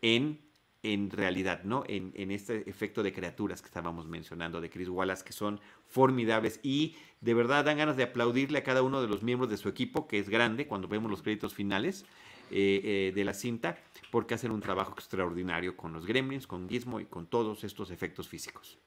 en 0.01 0.42
en 0.83 1.09
realidad, 1.09 1.63
¿no? 1.63 1.85
En, 1.87 2.29
este 2.29 2.69
efecto 2.69 3.03
de 3.03 3.13
criaturas 3.13 3.61
que 3.61 3.67
estábamos 3.67 4.05
mencionando 4.05 4.59
de 4.59 4.69
Chris 4.69 4.89
Wallace, 4.89 5.23
que 5.23 5.31
son 5.31 5.61
formidables 5.87 6.59
y 6.61 6.95
de 7.21 7.33
verdad 7.33 7.63
dan 7.63 7.77
ganas 7.77 7.95
de 7.95 8.03
aplaudirle 8.03 8.59
a 8.59 8.63
cada 8.63 8.83
uno 8.83 9.01
de 9.01 9.07
los 9.07 9.23
miembros 9.23 9.49
de 9.49 9.55
su 9.55 9.69
equipo, 9.69 10.07
que 10.07 10.19
es 10.19 10.27
grande 10.27 10.67
cuando 10.67 10.89
vemos 10.89 11.09
los 11.09 11.21
créditos 11.21 11.53
finales 11.53 12.03
eh, 12.51 12.81
eh, 12.83 13.11
de 13.15 13.23
la 13.23 13.33
cinta, 13.33 13.79
porque 14.11 14.33
hacen 14.33 14.51
un 14.51 14.59
trabajo 14.59 14.93
extraordinario 14.93 15.77
con 15.77 15.93
los 15.93 16.05
gremlins, 16.05 16.47
con 16.47 16.67
Gizmo 16.67 16.99
y 16.99 17.05
con 17.05 17.27
todos 17.27 17.63
estos 17.63 17.89
efectos 17.89 18.27
físicos. 18.27 18.77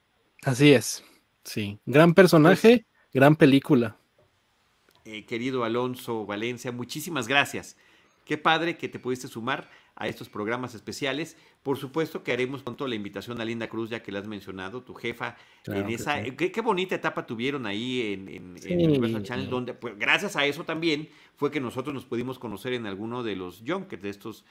Así 0.42 0.72
es, 0.72 1.03
sí. 1.44 1.78
Gran 1.86 2.12
personaje, 2.12 2.84
pues 2.84 3.12
gran 3.14 3.36
película. 3.36 3.97
Eh, 5.07 5.24
querido 5.24 5.64
Alonso 5.64 6.26
Valencia, 6.26 6.72
muchísimas 6.72 7.26
gracias. 7.26 7.78
Qué 8.26 8.36
padre 8.36 8.76
que 8.76 8.88
te 8.88 8.99
pudiste 8.99 9.28
sumar 9.28 9.70
a 9.97 10.07
estos 10.09 10.28
programas 10.28 10.74
especiales. 10.74 11.36
Por 11.62 11.78
supuesto 11.78 12.22
que 12.22 12.32
haremos 12.32 12.62
pronto 12.62 12.86
la 12.86 12.94
invitación 12.94 13.40
a 13.40 13.44
Linda 13.44 13.68
Cruz, 13.68 13.90
ya 13.90 14.03
que 14.03 14.12
la 14.12 14.20
has 14.20 14.28
mencionado, 14.28 14.82
tu 14.82 14.94
jefa, 14.94 15.36
en 15.66 15.88
esa, 15.88 16.22
qué, 16.22 16.61
bonita 16.61 16.94
etapa 16.94 17.26
tuvieron 17.26 17.66
ahí 17.66 18.12
en, 18.12 18.28
en, 18.28 18.88
Universal 18.88 19.22
Channel, 19.22 19.51
donde 19.51 19.74
pues, 19.74 19.99
gracias 19.99 20.36
a 20.36 20.44
eso 20.44 20.64
también 20.64 21.09
fue 21.34 21.51
que 21.51 21.61
nosotros 21.61 21.94
nos 21.94 22.05
pudimos 22.05 22.38
conocer 22.38 22.74
en 22.74 22.86
alguno 22.86 23.22
de 23.22 23.36
los 23.36 23.62
junkets, 23.66 24.03
de 24.03 24.11
estos 24.11 24.44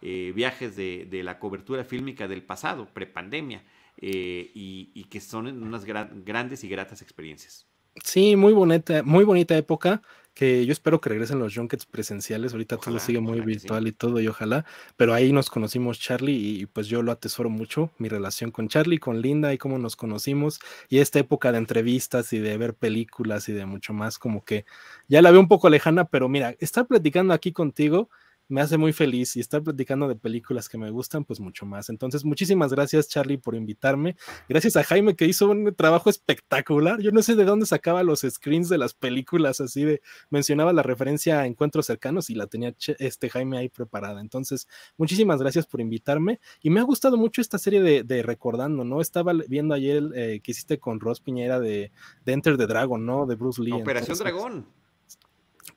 eh, 0.00 0.32
viajes 0.34 0.76
de, 0.76 1.20
la 1.24 1.38
cobertura 1.38 1.84
fílmica 1.84 2.28
del 2.28 2.42
pasado, 2.42 2.88
prepandemia, 2.94 3.64
eh, 3.98 4.50
y, 4.54 5.04
que 5.10 5.20
son 5.20 5.46
unas 5.46 5.84
grandes 5.84 6.64
y 6.64 6.68
gratas 6.68 7.02
experiencias. 7.02 7.66
Sí, 8.02 8.36
muy 8.36 8.52
bonita, 8.52 9.02
muy 9.02 9.24
bonita 9.24 9.56
época 9.56 10.00
que 10.34 10.64
yo 10.64 10.72
espero 10.72 11.00
que 11.00 11.10
regresen 11.10 11.38
los 11.38 11.54
junkets 11.54 11.86
presenciales, 11.86 12.52
ahorita 12.52 12.78
todo 12.78 12.98
sigue 12.98 13.20
muy 13.20 13.40
virtual 13.40 13.86
y 13.86 13.92
todo, 13.92 14.20
y 14.20 14.28
ojalá, 14.28 14.64
pero 14.96 15.12
ahí 15.12 15.32
nos 15.32 15.50
conocimos 15.50 16.00
Charlie 16.00 16.60
y 16.60 16.66
pues 16.66 16.86
yo 16.86 17.02
lo 17.02 17.12
atesoro 17.12 17.50
mucho, 17.50 17.90
mi 17.98 18.08
relación 18.08 18.50
con 18.50 18.68
Charlie, 18.68 18.98
con 18.98 19.20
Linda 19.20 19.52
y 19.52 19.58
cómo 19.58 19.78
nos 19.78 19.94
conocimos, 19.94 20.60
y 20.88 20.98
esta 20.98 21.18
época 21.18 21.52
de 21.52 21.58
entrevistas 21.58 22.32
y 22.32 22.38
de 22.38 22.56
ver 22.56 22.74
películas 22.74 23.48
y 23.48 23.52
de 23.52 23.66
mucho 23.66 23.92
más, 23.92 24.18
como 24.18 24.44
que 24.44 24.64
ya 25.08 25.20
la 25.20 25.30
veo 25.30 25.40
un 25.40 25.48
poco 25.48 25.68
lejana, 25.68 26.06
pero 26.06 26.28
mira, 26.28 26.54
estar 26.60 26.86
platicando 26.86 27.34
aquí 27.34 27.52
contigo 27.52 28.08
me 28.52 28.60
hace 28.60 28.76
muy 28.76 28.92
feliz 28.92 29.34
y 29.36 29.40
estar 29.40 29.62
platicando 29.62 30.06
de 30.08 30.14
películas 30.14 30.68
que 30.68 30.76
me 30.76 30.90
gustan, 30.90 31.24
pues 31.24 31.40
mucho 31.40 31.64
más. 31.64 31.88
Entonces, 31.88 32.22
muchísimas 32.22 32.70
gracias, 32.70 33.08
Charlie, 33.08 33.38
por 33.38 33.54
invitarme. 33.54 34.14
Gracias 34.46 34.76
a 34.76 34.84
Jaime 34.84 35.16
que 35.16 35.24
hizo 35.24 35.48
un 35.48 35.74
trabajo 35.74 36.10
espectacular. 36.10 37.00
Yo 37.00 37.12
no 37.12 37.22
sé 37.22 37.34
de 37.34 37.46
dónde 37.46 37.64
sacaba 37.64 38.02
los 38.02 38.20
screens 38.20 38.68
de 38.68 38.76
las 38.76 38.92
películas, 38.92 39.62
así 39.62 39.84
de 39.84 40.02
mencionaba 40.28 40.74
la 40.74 40.82
referencia 40.82 41.40
a 41.40 41.46
encuentros 41.46 41.86
cercanos 41.86 42.28
y 42.28 42.34
la 42.34 42.46
tenía 42.46 42.74
este 42.98 43.30
Jaime 43.30 43.56
ahí 43.56 43.70
preparada. 43.70 44.20
Entonces, 44.20 44.68
muchísimas 44.98 45.40
gracias 45.40 45.66
por 45.66 45.80
invitarme 45.80 46.38
y 46.60 46.68
me 46.68 46.80
ha 46.80 46.82
gustado 46.82 47.16
mucho 47.16 47.40
esta 47.40 47.56
serie 47.56 47.80
de, 47.80 48.22
Recordando, 48.22 48.84
¿no? 48.84 49.00
Estaba 49.00 49.32
viendo 49.48 49.72
ayer 49.74 50.02
eh, 50.14 50.40
que 50.44 50.50
hiciste 50.50 50.78
con 50.78 51.00
Ross 51.00 51.20
Piñera 51.20 51.58
de, 51.58 51.90
Enter 52.26 52.58
the 52.58 52.66
Dragon, 52.66 53.04
¿no? 53.04 53.24
De 53.24 53.34
Bruce 53.34 53.62
Lee. 53.62 53.72
Operación 53.72 54.18
Dragón. 54.18 54.66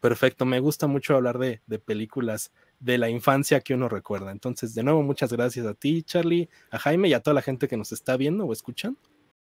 Perfecto, 0.02 0.46
me 0.46 0.60
gusta 0.60 0.88
mucho 0.88 1.16
hablar 1.16 1.40
de, 1.40 1.62
de 1.66 1.80
películas 1.80 2.52
de 2.80 2.98
la 2.98 3.10
infancia 3.10 3.62
que 3.62 3.74
uno 3.74 3.90
recuerda. 3.90 4.32
Entonces, 4.32 4.76
de 4.76 4.84
nuevo, 4.84 5.04
muchas 5.04 5.32
gracias 5.32 5.66
a 5.66 5.74
ti, 5.74 6.04
Charlie, 6.04 6.50
a 6.72 6.80
Jaime 6.80 7.10
y 7.10 7.14
a 7.14 7.20
toda 7.20 7.34
la 7.34 7.42
gente 7.42 7.68
que 7.68 7.78
nos 7.78 7.92
está 7.92 8.18
viendo 8.18 8.46
o 8.46 8.54
escuchando. 8.54 9.00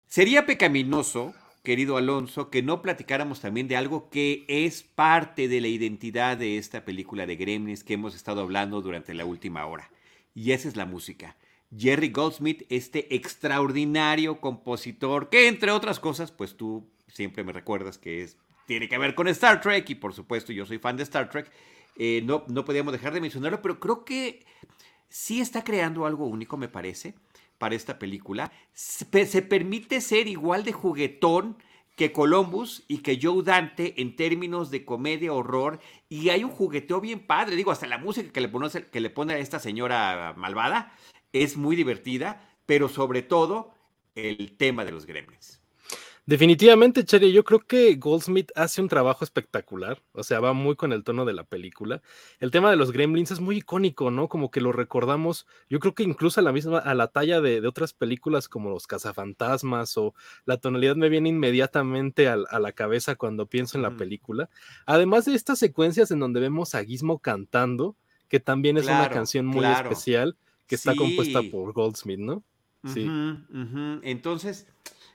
Sería 0.07 0.45
pecaminoso, 0.45 1.35
querido 1.63 1.97
Alonso, 1.97 2.51
que 2.51 2.63
no 2.63 2.83
platicáramos 2.83 3.41
también 3.41 3.69
de 3.69 3.77
algo 3.77 4.11
que 4.11 4.45
es 4.49 4.83
parte 4.83 5.49
de 5.49 5.61
la 5.61 5.69
identidad 5.69 6.37
de 6.37 6.59
esta 6.59 6.85
película 6.85 7.27
de 7.27 7.37
Gremlins 7.37 7.85
que 7.85 7.95
hemos 7.95 8.15
estado 8.15 8.43
hablando 8.43 8.83
durante 8.83 9.15
la 9.15 9.25
última 9.25 9.65
hora. 9.67 9.91
Y 10.35 10.53
esa 10.53 10.69
es 10.69 10.77
la 10.77 10.87
música. 10.87 11.37
Jerry 11.75 12.11
Goldsmith, 12.11 12.65
este 12.69 13.15
extraordinario 13.15 14.41
compositor, 14.41 15.31
que 15.31 15.49
entre 15.49 15.71
otras 15.71 16.01
cosas, 16.01 16.31
pues 16.31 16.57
tú 16.57 16.91
siempre 17.09 17.45
me 17.45 17.53
recuerdas 17.53 17.97
que 17.97 18.29
tiene 18.67 18.89
que 18.89 18.99
ver 18.99 19.15
con 19.15 19.29
Star 19.29 19.61
Trek, 19.61 19.89
y 19.89 19.95
por 19.95 20.13
supuesto 20.13 20.53
yo 20.53 20.67
soy 20.67 20.79
fan 20.79 20.97
de 20.97 21.03
Star 21.05 21.31
Trek, 21.31 21.51
eh, 21.97 22.23
no, 22.25 22.45
no 22.49 22.65
podíamos 22.65 22.93
dejar 22.93 23.13
de 23.13 23.21
mencionarlo, 23.21 23.63
pero 23.63 23.81
creo 23.81 24.05
que 24.05 24.45
sí 25.09 25.41
está 25.41 25.63
creando 25.63 26.07
algo 26.07 26.27
único, 26.27 26.57
me 26.57 26.69
parece, 26.69 27.15
para 27.59 27.75
esta 27.75 27.99
película. 27.99 28.51
Se, 28.73 29.05
permite 29.43 30.01
ser 30.01 30.27
igual 30.27 30.65
de 30.65 30.73
juguetón 30.73 31.57
que 31.97 32.11
Columbus 32.11 32.85
y 32.89 32.99
que 32.99 33.19
Joe 33.23 33.43
Dante 33.43 34.01
en 34.01 34.17
términos 34.17 34.71
de 34.71 34.85
comedia, 34.85 35.33
horror, 35.33 35.79
y 36.09 36.31
hay 36.31 36.43
un 36.43 36.51
jugueteo 36.51 37.01
bien 37.01 37.27
padre, 37.27 37.55
digo, 37.55 37.71
hasta 37.71 37.87
la 37.87 37.99
música 37.99 38.33
que 38.33 38.41
le 38.41 38.49
pone, 38.49 38.69
que 38.91 39.01
le 39.01 39.11
pone 39.11 39.35
a 39.35 39.39
esta 39.39 39.59
señora 39.59 40.35
malvada 40.37 40.93
es 41.33 41.57
muy 41.57 41.77
divertida, 41.77 42.49
pero 42.67 42.89
sobre 42.89 43.23
todo 43.23 43.75
el 44.15 44.57
tema 44.57 44.85
de 44.85 44.93
los 44.93 45.07
gremlins. 45.07 45.62
Definitivamente, 46.25 47.05
Cherry, 47.05 47.33
yo 47.33 47.43
creo 47.43 47.59
que 47.59 47.97
Goldsmith 47.97 48.53
hace 48.55 48.81
un 48.81 48.87
trabajo 48.89 49.25
espectacular, 49.25 50.01
o 50.13 50.23
sea, 50.23 50.39
va 50.39 50.53
muy 50.53 50.77
con 50.77 50.93
el 50.93 51.03
tono 51.03 51.25
de 51.25 51.33
la 51.33 51.43
película. 51.43 52.01
El 52.39 52.53
tema 52.53 52.71
de 52.71 52.77
los 52.77 52.93
gremlins 52.93 53.33
es 53.33 53.41
muy 53.41 53.57
icónico, 53.57 54.13
¿no? 54.13 54.29
Como 54.29 54.53
que 54.53 54.61
lo 54.61 54.71
recordamos, 54.71 55.49
yo 55.69 55.81
creo 55.81 55.97
que 55.97 56.05
incluso 56.05 56.39
a 56.39 56.45
la 56.45 56.53
misma, 56.53 56.79
a 56.79 56.95
la 56.95 57.09
talla 57.09 57.41
de, 57.41 57.67
otras 57.67 57.93
películas 57.93 58.49
como 58.49 58.71
Los 58.71 58.87
cazafantasmas 58.87 59.97
o 59.97 60.15
la 60.45 60.59
tonalidad 60.59 60.95
me 60.95 61.09
viene 61.09 61.29
inmediatamente 61.29 62.29
a, 62.29 62.37
la 62.37 62.73
cabeza 62.73 63.17
cuando 63.17 63.47
pienso 63.47 63.77
en 63.77 63.83
la 63.83 63.97
película. 63.97 64.49
Además 64.87 65.25
de 65.25 65.35
estas 65.35 65.59
secuencias 65.59 66.13
en 66.13 66.21
donde 66.21 66.39
vemos 66.39 66.77
a 66.77 66.85
Gizmo 66.85 67.19
cantando, 67.19 67.97
que 68.29 68.39
también 68.39 68.77
es 68.77 68.85
una 68.85 69.11
canción 69.11 69.47
muy 69.47 69.65
especial, 69.67 70.37
que 70.69 70.77
está 70.77 70.95
compuesta 70.95 71.41
por 71.51 71.73
Goldsmith, 71.73 72.21
¿no? 72.21 72.45
Sí. 72.85 73.11
Entonces 74.03 74.69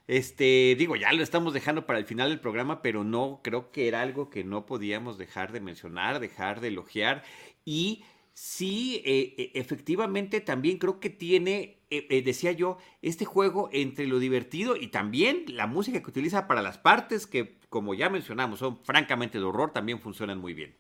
este, 0.08 0.76
digo, 0.78 0.96
ya 0.96 1.12
lo 1.12 1.22
estamos 1.22 1.54
dejando 1.54 1.86
para 1.86 2.00
el 2.00 2.06
final 2.06 2.30
del 2.30 2.40
programa, 2.40 2.82
pero 2.82 3.04
no, 3.04 3.42
creo 3.44 3.72
que 3.72 3.90
era 3.90 4.02
algo 4.02 4.30
que 4.30 4.46
no 4.46 4.66
podíamos 4.66 5.18
dejar 5.18 5.52
de 5.52 5.60
mencionar, 5.60 6.20
dejar 6.20 6.62
de 6.62 6.70
elogiar. 6.70 7.24
Y 7.66 8.06
sí, 8.34 9.02
eh, 9.04 9.36
e, 9.38 9.60
efectivamente, 9.60 10.40
también 10.40 10.78
creo 10.78 11.02
que 11.02 11.10
tiene, 11.10 11.82
eh, 11.90 12.08
eh, 12.10 12.22
decía 12.22 12.54
yo, 12.54 12.78
este 13.02 13.26
juego 13.26 13.70
entre 13.74 14.08
lo 14.08 14.20
divertido 14.20 14.78
y 14.78 14.88
también 14.88 15.44
la 15.48 15.68
música 15.68 16.02
que 16.02 16.10
utiliza 16.10 16.48
para 16.48 16.62
las 16.62 16.78
partes 16.78 17.28
que, 17.28 17.60
como 17.68 17.94
ya 17.94 18.10
mencionamos, 18.10 18.60
son 18.60 18.82
francamente 18.86 19.40
de 19.40 19.44
horror, 19.44 19.74
también 19.74 20.00
funcionan 20.00 20.40
muy 20.40 20.54
bien. 20.54 20.78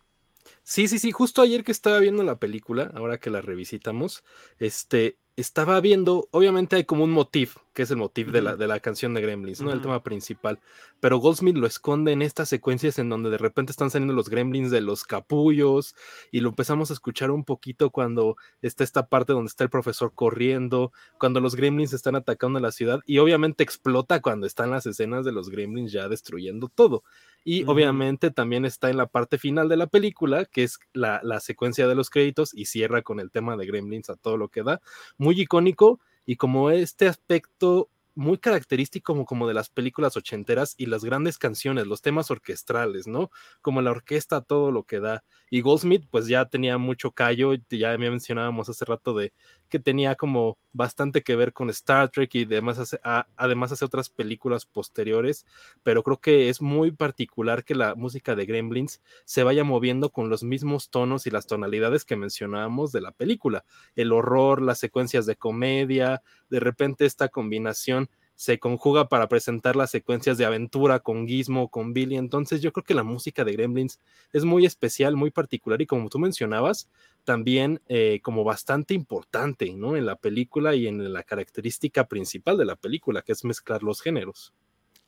Sí, 0.63 0.87
sí, 0.87 0.99
sí, 0.99 1.11
justo 1.11 1.41
ayer 1.41 1.65
que 1.65 1.73
estaba 1.73 1.99
viendo 1.99 2.23
la 2.23 2.39
película, 2.39 2.91
ahora 2.95 3.17
que 3.17 3.29
la 3.29 3.41
revisitamos, 3.41 4.23
este, 4.59 5.17
estaba 5.37 5.79
viendo, 5.81 6.27
obviamente 6.31 6.75
hay 6.75 6.83
como 6.83 7.03
un 7.03 7.11
motif, 7.11 7.57
que 7.75 7.83
es 7.83 7.91
el 7.91 7.97
motif 7.97 8.31
de, 8.31 8.41
la, 8.41 8.55
de 8.55 8.65
la 8.65 8.79
canción 8.79 9.13
de 9.13 9.21
Gremlins, 9.21 9.61
¿no? 9.61 9.71
El 9.71 9.81
tema 9.81 10.01
principal. 10.01 10.59
Pero 10.99 11.19
Goldsmith 11.19 11.55
lo 11.55 11.67
esconde 11.67 12.11
en 12.11 12.23
estas 12.23 12.49
secuencias 12.49 12.97
en 12.97 13.07
donde 13.07 13.29
de 13.29 13.37
repente 13.37 13.71
están 13.71 13.91
saliendo 13.91 14.15
los 14.15 14.29
gremlins 14.29 14.71
de 14.71 14.81
los 14.81 15.03
capullos 15.03 15.95
y 16.31 16.39
lo 16.39 16.49
empezamos 16.49 16.89
a 16.89 16.93
escuchar 16.93 17.29
un 17.29 17.43
poquito 17.43 17.91
cuando 17.91 18.35
está 18.63 18.83
esta 18.83 19.05
parte 19.05 19.31
donde 19.31 19.49
está 19.49 19.63
el 19.63 19.69
profesor 19.69 20.11
corriendo, 20.15 20.91
cuando 21.19 21.39
los 21.39 21.55
gremlins 21.55 21.93
están 21.93 22.15
atacando 22.15 22.57
a 22.57 22.61
la 22.63 22.71
ciudad 22.71 23.01
y 23.05 23.19
obviamente 23.19 23.63
explota 23.63 24.21
cuando 24.21 24.47
están 24.47 24.71
las 24.71 24.87
escenas 24.87 25.23
de 25.23 25.33
los 25.33 25.51
gremlins 25.51 25.91
ya 25.91 26.09
destruyendo 26.09 26.67
todo. 26.67 27.03
Y 27.43 27.63
obviamente 27.65 28.31
también 28.31 28.65
está 28.65 28.89
en 28.89 28.97
la 28.97 29.05
parte 29.05 29.37
final 29.37 29.69
de 29.69 29.77
la 29.77 29.87
película, 29.87 30.45
que 30.45 30.63
es 30.63 30.79
la, 30.93 31.21
la 31.23 31.39
secuencia 31.39 31.87
de 31.87 31.95
los 31.95 32.09
créditos 32.09 32.53
y 32.53 32.65
cierra 32.65 33.03
con 33.03 33.19
el 33.19 33.29
tema 33.29 33.55
de 33.55 33.67
gremlins 33.67 34.09
a 34.09 34.15
todo 34.15 34.35
lo 34.35 34.49
que 34.49 34.63
da 34.63 34.81
muy 35.26 35.26
icónico 35.35 35.99
y 36.25 36.35
como 36.35 36.69
este 36.71 37.07
aspecto 37.07 37.89
muy 38.17 38.39
característico 38.39 39.13
como, 39.13 39.25
como 39.25 39.47
de 39.47 39.53
las 39.53 39.69
películas 39.69 40.17
ochenteras 40.17 40.73
y 40.75 40.87
las 40.87 41.05
grandes 41.05 41.37
canciones, 41.37 41.85
los 41.85 42.01
temas 42.01 42.31
orquestrales, 42.31 43.05
¿no? 43.07 43.29
Como 43.61 43.81
la 43.81 43.91
orquesta, 43.91 44.41
todo 44.41 44.71
lo 44.71 44.83
que 44.83 44.99
da. 44.99 45.23
Y 45.51 45.61
Goldsmith, 45.61 46.05
pues 46.09 46.27
ya 46.27 46.45
tenía 46.45 46.79
mucho 46.79 47.11
callo, 47.11 47.53
ya 47.69 47.95
me 47.97 48.09
mencionábamos 48.09 48.69
hace 48.69 48.85
rato 48.85 49.13
de 49.13 49.33
que 49.67 49.79
tenía 49.79 50.15
como 50.15 50.57
bastante 50.73 51.23
que 51.23 51.35
ver 51.35 51.53
con 51.53 51.69
Star 51.69 52.09
Trek 52.09 52.33
y 52.35 52.43
además 52.43 52.79
hace, 52.79 52.99
además 53.35 53.71
hace 53.71 53.85
otras 53.85 54.09
películas 54.09 54.65
posteriores, 54.65 55.45
pero 55.83 56.03
creo 56.03 56.19
que 56.19 56.49
es 56.49 56.61
muy 56.61 56.91
particular 56.91 57.63
que 57.63 57.75
la 57.75 57.95
música 57.95 58.35
de 58.35 58.45
Gremlins 58.45 59.01
se 59.25 59.43
vaya 59.43 59.63
moviendo 59.63 60.11
con 60.11 60.29
los 60.29 60.43
mismos 60.43 60.89
tonos 60.89 61.27
y 61.27 61.31
las 61.31 61.47
tonalidades 61.47 62.05
que 62.05 62.15
mencionábamos 62.15 62.91
de 62.91 63.01
la 63.01 63.11
película. 63.11 63.65
El 63.95 64.11
horror, 64.11 64.61
las 64.61 64.79
secuencias 64.79 65.25
de 65.25 65.35
comedia, 65.35 66.21
de 66.49 66.59
repente 66.59 67.05
esta 67.05 67.29
combinación 67.29 68.09
se 68.37 68.59
conjuga 68.59 69.09
para 69.09 69.27
presentar 69.27 69.75
las 69.75 69.89
secuencias 69.89 70.37
de 70.37 70.45
aventura 70.45 70.99
con 70.99 71.27
Gizmo, 71.27 71.69
con 71.69 71.91
Billy. 71.93 72.17
Entonces 72.17 72.61
yo 72.61 72.71
creo 72.71 72.83
que 72.83 72.93
la 72.93 73.03
música 73.03 73.43
de 73.43 73.53
Gremlins 73.53 73.99
es 74.31 74.45
muy 74.45 74.65
especial, 74.65 75.15
muy 75.15 75.31
particular 75.31 75.81
y 75.81 75.87
como 75.87 76.07
tú 76.07 76.19
mencionabas, 76.19 76.87
también 77.23 77.81
eh, 77.87 78.19
como 78.21 78.43
bastante 78.43 78.93
importante 78.93 79.73
¿no? 79.73 79.97
en 79.97 80.05
la 80.05 80.15
película 80.15 80.75
y 80.75 80.85
en 80.87 81.11
la 81.11 81.23
característica 81.23 82.07
principal 82.07 82.57
de 82.57 82.65
la 82.65 82.75
película, 82.75 83.23
que 83.23 83.31
es 83.31 83.43
mezclar 83.43 83.81
los 83.81 84.01
géneros. 84.01 84.53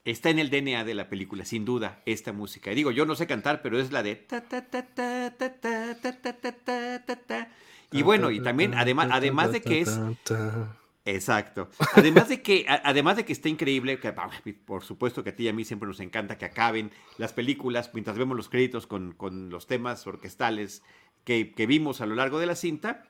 Está 0.05 0.31
en 0.31 0.39
el 0.39 0.49
DNA 0.49 0.83
de 0.83 0.95
la 0.95 1.07
película, 1.07 1.45
sin 1.45 1.65
duda, 1.65 2.01
esta 2.07 2.33
música. 2.33 2.71
digo, 2.71 2.89
yo 2.89 3.05
no 3.05 3.13
sé 3.13 3.27
cantar, 3.27 3.61
pero 3.61 3.79
es 3.79 3.91
la 3.91 4.01
de... 4.01 4.25
Y 7.91 8.01
bueno, 8.01 8.31
y 8.31 8.39
también, 8.39 8.73
además, 8.73 9.09
además 9.11 9.51
de 9.51 9.61
que 9.61 9.81
es... 9.81 9.99
Exacto. 11.15 11.69
Además 11.95 12.29
de 12.29 12.41
que, 12.41 12.65
además 12.67 13.17
de 13.17 13.25
que 13.25 13.33
está 13.33 13.49
increíble, 13.49 13.99
que, 13.99 14.13
por 14.65 14.83
supuesto 14.83 15.23
que 15.23 15.31
a 15.31 15.35
ti 15.35 15.43
y 15.43 15.47
a 15.47 15.53
mí 15.53 15.65
siempre 15.65 15.87
nos 15.87 15.99
encanta 15.99 16.37
que 16.37 16.45
acaben 16.45 16.91
las 17.17 17.33
películas 17.33 17.91
mientras 17.93 18.17
vemos 18.17 18.37
los 18.37 18.49
créditos 18.49 18.87
con, 18.87 19.15
los 19.49 19.67
temas 19.67 20.05
orquestales 20.07 20.83
que, 21.23 21.53
vimos 21.67 22.01
a 22.01 22.05
lo 22.05 22.15
largo 22.15 22.39
de 22.39 22.45
la 22.45 22.55
cinta. 22.55 23.03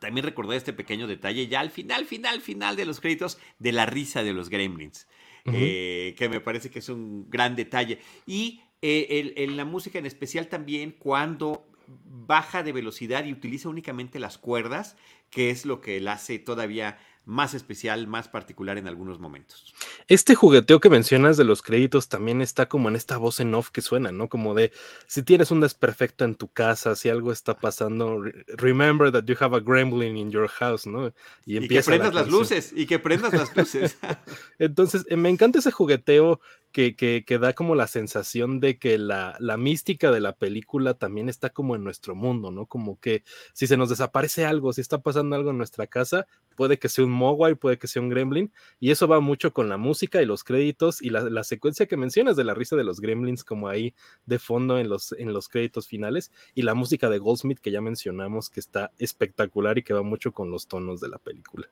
También 0.00 0.24
recordé 0.24 0.56
este 0.56 0.72
pequeño 0.72 1.06
detalle 1.06 1.46
ya 1.46 1.60
al 1.60 1.70
final, 1.70 2.06
final, 2.06 2.40
final 2.40 2.76
de 2.76 2.86
los 2.86 3.00
créditos 3.00 3.38
de 3.58 3.72
la 3.72 3.86
risa 3.86 4.22
de 4.22 4.32
los 4.32 4.48
gremlins. 4.48 5.06
Eh, 5.46 6.14
que 6.18 6.28
me 6.28 6.40
parece 6.40 6.70
que 6.70 6.78
es 6.80 6.88
un 6.88 7.28
gran 7.28 7.56
detalle. 7.56 7.98
Y 8.26 8.62
eh, 8.82 9.34
en 9.36 9.56
la 9.56 9.64
música 9.64 9.98
en 9.98 10.06
especial 10.06 10.48
también 10.48 10.92
cuando 10.98 11.66
baja 12.04 12.62
de 12.62 12.72
velocidad 12.72 13.24
y 13.24 13.32
utiliza 13.32 13.68
únicamente 13.68 14.18
las 14.20 14.38
cuerdas, 14.38 14.96
que 15.30 15.50
es 15.50 15.66
lo 15.66 15.80
que 15.80 16.00
la 16.00 16.12
hace 16.12 16.38
todavía 16.38 16.98
más 17.24 17.54
especial, 17.54 18.06
más 18.06 18.28
particular 18.28 18.78
en 18.78 18.88
algunos 18.88 19.20
momentos. 19.20 19.74
Este 20.08 20.34
jugueteo 20.34 20.80
que 20.80 20.90
mencionas 20.90 21.36
de 21.36 21.44
los 21.44 21.62
créditos 21.62 22.08
también 22.08 22.40
está 22.40 22.66
como 22.66 22.88
en 22.88 22.96
esta 22.96 23.18
voz 23.18 23.40
en 23.40 23.54
off 23.54 23.70
que 23.70 23.82
suena, 23.82 24.10
¿no? 24.10 24.28
Como 24.28 24.54
de 24.54 24.72
si 25.06 25.22
tienes 25.22 25.50
un 25.50 25.60
desperfecto 25.60 26.24
en 26.24 26.34
tu 26.34 26.48
casa, 26.48 26.96
si 26.96 27.08
algo 27.08 27.30
está 27.30 27.58
pasando, 27.58 28.22
remember 28.56 29.12
that 29.12 29.24
you 29.24 29.36
have 29.38 29.56
a 29.56 29.60
gremlin 29.60 30.16
in 30.16 30.30
your 30.30 30.48
house, 30.48 30.86
¿no? 30.86 31.12
Y, 31.46 31.68
que 31.68 31.82
prendas 31.82 32.14
las 32.14 32.28
luces, 32.28 32.72
y 32.74 32.86
que 32.86 32.98
prendas 32.98 33.32
las 33.32 33.56
luces. 33.56 33.96
Entonces, 34.58 35.06
eh, 35.08 35.16
me 35.16 35.28
encanta 35.28 35.60
ese 35.60 35.70
jugueteo 35.70 36.40
que, 36.72 36.94
que, 36.96 37.38
da 37.38 37.52
como 37.52 37.74
la 37.74 37.86
sensación 37.86 38.60
de 38.60 38.78
que 38.78 38.98
la, 38.98 39.36
la, 39.40 39.56
mística 39.56 40.10
de 40.10 40.20
la 40.20 40.34
película 40.36 40.94
también 40.94 41.28
está 41.28 41.50
como 41.50 41.74
en 41.74 41.84
nuestro 41.84 42.14
mundo, 42.14 42.50
¿no? 42.50 42.66
Como 42.66 42.98
que 43.00 43.24
si 43.52 43.66
se 43.66 43.76
nos 43.76 43.88
desaparece 43.88 44.44
algo, 44.44 44.72
si 44.72 44.80
está 44.80 44.98
pasando 45.02 45.36
algo 45.36 45.50
en 45.50 45.58
nuestra 45.58 45.86
casa, 45.86 46.26
puede 46.56 46.78
que 46.78 46.88
sea 46.88 47.04
un 47.04 47.10
Mogwai, 47.10 47.56
puede 47.56 47.78
que 47.78 47.88
sea 47.88 48.02
un 48.02 48.08
Gremlin, 48.08 48.52
y 48.78 48.90
eso 48.90 49.08
va 49.08 49.20
mucho 49.20 49.52
con 49.52 49.68
la 49.68 49.78
música 49.78 50.22
y 50.22 50.26
los 50.26 50.44
créditos 50.44 51.02
y 51.02 51.10
la, 51.10 51.22
la, 51.22 51.44
secuencia 51.44 51.86
que 51.86 51.96
mencionas 51.96 52.36
de 52.36 52.44
la 52.44 52.54
risa 52.54 52.76
de 52.76 52.84
los 52.84 53.00
Gremlins 53.00 53.44
como 53.44 53.68
ahí 53.68 53.94
de 54.26 54.38
fondo 54.38 54.78
en 54.78 54.88
los, 54.88 55.12
en 55.12 55.32
los 55.32 55.48
créditos 55.48 55.88
finales, 55.88 56.30
y 56.54 56.62
la 56.62 56.74
música 56.74 57.10
de 57.10 57.18
Goldsmith 57.18 57.58
que 57.60 57.72
ya 57.72 57.80
mencionamos 57.80 58.50
que 58.50 58.60
está 58.60 58.92
espectacular 58.98 59.78
y 59.78 59.82
que 59.82 59.94
va 59.94 60.02
mucho 60.02 60.32
con 60.32 60.50
los 60.50 60.68
tonos 60.68 61.00
de 61.00 61.08
la 61.08 61.18
película. 61.18 61.68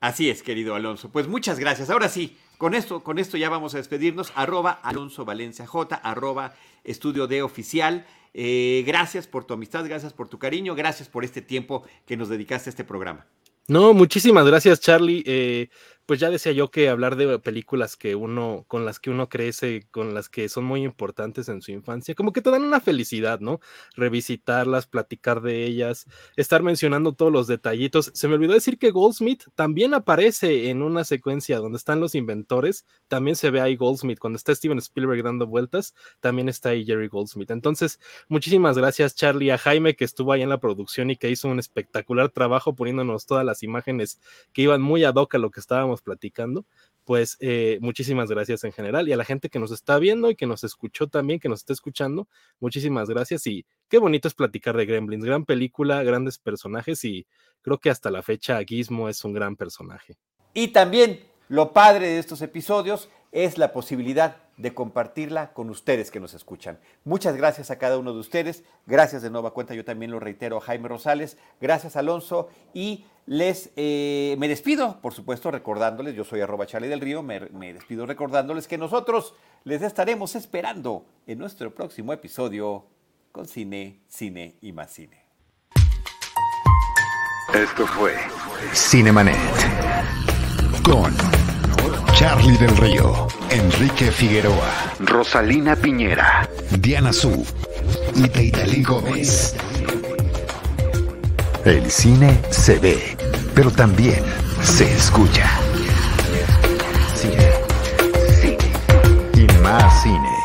Así 0.00 0.30
es, 0.30 0.42
querido 0.42 0.74
Alonso. 0.74 1.10
Pues 1.10 1.26
muchas 1.26 1.58
gracias. 1.58 1.90
Ahora 1.90 2.08
sí, 2.08 2.36
con 2.56 2.74
esto, 2.74 3.02
con 3.02 3.18
esto 3.18 3.36
ya 3.36 3.48
vamos 3.48 3.74
a 3.74 3.78
despedirnos. 3.78 4.32
Arroba 4.36 4.70
Alonso 4.70 5.24
Valencia 5.24 5.66
J, 5.66 5.96
arroba 5.96 6.54
Estudio 6.84 7.26
de 7.26 7.42
Oficial. 7.42 8.06
Eh, 8.34 8.84
gracias 8.86 9.26
por 9.26 9.44
tu 9.44 9.54
amistad, 9.54 9.84
gracias 9.84 10.12
por 10.12 10.28
tu 10.28 10.38
cariño, 10.38 10.74
gracias 10.76 11.08
por 11.08 11.24
este 11.24 11.42
tiempo 11.42 11.82
que 12.06 12.16
nos 12.16 12.28
dedicaste 12.28 12.68
a 12.68 12.72
este 12.72 12.84
programa. 12.84 13.26
No, 13.66 13.92
muchísimas 13.92 14.46
gracias, 14.46 14.80
Charlie. 14.80 15.22
Eh, 15.26 15.68
pues 16.08 16.20
ya 16.20 16.30
decía 16.30 16.52
yo 16.52 16.70
que 16.70 16.88
hablar 16.88 17.16
de 17.16 17.38
películas 17.38 17.94
que 17.94 18.14
uno, 18.14 18.64
con 18.66 18.86
las 18.86 18.98
que 18.98 19.10
uno 19.10 19.28
crece, 19.28 19.86
con 19.90 20.14
las 20.14 20.30
que 20.30 20.48
son 20.48 20.64
muy 20.64 20.82
importantes 20.82 21.50
en 21.50 21.60
su 21.60 21.70
infancia, 21.70 22.14
como 22.14 22.32
que 22.32 22.40
te 22.40 22.50
dan 22.50 22.62
una 22.62 22.80
felicidad, 22.80 23.40
¿no? 23.40 23.60
Revisitarlas, 23.94 24.86
platicar 24.86 25.42
de 25.42 25.66
ellas, 25.66 26.06
estar 26.36 26.62
mencionando 26.62 27.12
todos 27.12 27.30
los 27.30 27.46
detallitos. 27.46 28.10
Se 28.14 28.26
me 28.26 28.36
olvidó 28.36 28.54
decir 28.54 28.78
que 28.78 28.90
Goldsmith 28.90 29.42
también 29.54 29.92
aparece 29.92 30.70
en 30.70 30.80
una 30.80 31.04
secuencia 31.04 31.58
donde 31.58 31.76
están 31.76 32.00
los 32.00 32.14
inventores, 32.14 32.86
también 33.08 33.36
se 33.36 33.50
ve 33.50 33.60
ahí 33.60 33.76
Goldsmith, 33.76 34.18
cuando 34.18 34.38
está 34.38 34.54
Steven 34.54 34.78
Spielberg 34.78 35.22
dando 35.22 35.46
vueltas, 35.46 35.94
también 36.20 36.48
está 36.48 36.70
ahí 36.70 36.86
Jerry 36.86 37.08
Goldsmith. 37.08 37.50
Entonces, 37.50 38.00
muchísimas 38.28 38.78
gracias, 38.78 39.14
Charlie, 39.14 39.50
a 39.50 39.58
Jaime 39.58 39.94
que 39.94 40.06
estuvo 40.06 40.32
ahí 40.32 40.40
en 40.40 40.48
la 40.48 40.58
producción 40.58 41.10
y 41.10 41.16
que 41.16 41.28
hizo 41.28 41.48
un 41.48 41.58
espectacular 41.58 42.30
trabajo 42.30 42.74
poniéndonos 42.74 43.26
todas 43.26 43.44
las 43.44 43.62
imágenes 43.62 44.18
que 44.54 44.62
iban 44.62 44.80
muy 44.80 45.04
ad 45.04 45.16
hoc 45.16 45.34
a 45.34 45.38
lo 45.38 45.50
que 45.50 45.60
estábamos 45.60 45.97
platicando, 46.02 46.66
pues 47.04 47.36
eh, 47.40 47.78
muchísimas 47.80 48.28
gracias 48.30 48.64
en 48.64 48.72
general 48.72 49.08
y 49.08 49.12
a 49.12 49.16
la 49.16 49.24
gente 49.24 49.48
que 49.48 49.58
nos 49.58 49.70
está 49.70 49.98
viendo 49.98 50.30
y 50.30 50.36
que 50.36 50.46
nos 50.46 50.64
escuchó 50.64 51.06
también, 51.06 51.40
que 51.40 51.48
nos 51.48 51.60
está 51.60 51.72
escuchando, 51.72 52.28
muchísimas 52.60 53.08
gracias 53.08 53.46
y 53.46 53.64
qué 53.88 53.98
bonito 53.98 54.28
es 54.28 54.34
platicar 54.34 54.76
de 54.76 54.86
Gremlins, 54.86 55.24
gran 55.24 55.44
película, 55.44 56.02
grandes 56.02 56.38
personajes 56.38 57.04
y 57.04 57.26
creo 57.62 57.78
que 57.78 57.90
hasta 57.90 58.10
la 58.10 58.22
fecha 58.22 58.62
Gizmo 58.64 59.08
es 59.08 59.24
un 59.24 59.32
gran 59.32 59.56
personaje. 59.56 60.16
Y 60.54 60.68
también 60.68 61.20
lo 61.48 61.72
padre 61.72 62.08
de 62.08 62.18
estos 62.18 62.42
episodios 62.42 63.08
es 63.32 63.58
la 63.58 63.72
posibilidad 63.72 64.47
de 64.58 64.74
compartirla 64.74 65.52
con 65.52 65.70
ustedes 65.70 66.10
que 66.10 66.20
nos 66.20 66.34
escuchan. 66.34 66.78
Muchas 67.04 67.36
gracias 67.36 67.70
a 67.70 67.78
cada 67.78 67.98
uno 67.98 68.12
de 68.12 68.20
ustedes. 68.20 68.64
Gracias 68.86 69.22
de 69.22 69.30
nueva 69.30 69.52
cuenta, 69.52 69.74
yo 69.74 69.84
también 69.84 70.10
lo 70.10 70.20
reitero 70.20 70.58
a 70.58 70.60
Jaime 70.60 70.88
Rosales. 70.88 71.38
Gracias 71.60 71.96
Alonso 71.96 72.48
y 72.74 73.04
les 73.26 73.70
eh, 73.76 74.36
me 74.38 74.48
despido, 74.48 75.00
por 75.00 75.14
supuesto, 75.14 75.50
recordándoles, 75.50 76.14
yo 76.14 76.24
soy 76.24 76.40
arroba 76.40 76.66
Charlie 76.66 76.88
del 76.88 77.00
Río, 77.00 77.22
me, 77.22 77.40
me 77.50 77.72
despido 77.72 78.06
recordándoles 78.06 78.66
que 78.66 78.78
nosotros 78.78 79.34
les 79.64 79.82
estaremos 79.82 80.34
esperando 80.34 81.04
en 81.26 81.38
nuestro 81.38 81.74
próximo 81.74 82.12
episodio 82.12 82.86
con 83.32 83.46
Cine, 83.46 84.00
Cine 84.08 84.56
y 84.62 84.72
más 84.72 84.92
Cine. 84.92 85.24
Esto 87.54 87.86
fue 87.86 88.14
Cinemanet 88.74 89.36
con 90.82 91.14
Charlie 92.14 92.56
del 92.56 92.76
Río, 92.76 93.26
Enrique 93.50 94.10
Figueroa, 94.10 94.94
Rosalina 95.00 95.74
Piñera, 95.74 96.48
Diana 96.78 97.12
Su 97.12 97.46
y 98.14 98.28
Teitalí 98.28 98.82
Gómez. 98.82 99.54
El 101.64 101.90
cine 101.90 102.38
se 102.50 102.78
ve, 102.78 103.16
pero 103.54 103.70
también 103.70 104.22
se 104.62 104.92
escucha. 104.92 105.48
Cine. 107.14 107.50
Cine. 108.40 108.58
Y 109.34 109.62
más 109.62 110.02
cine. 110.02 110.37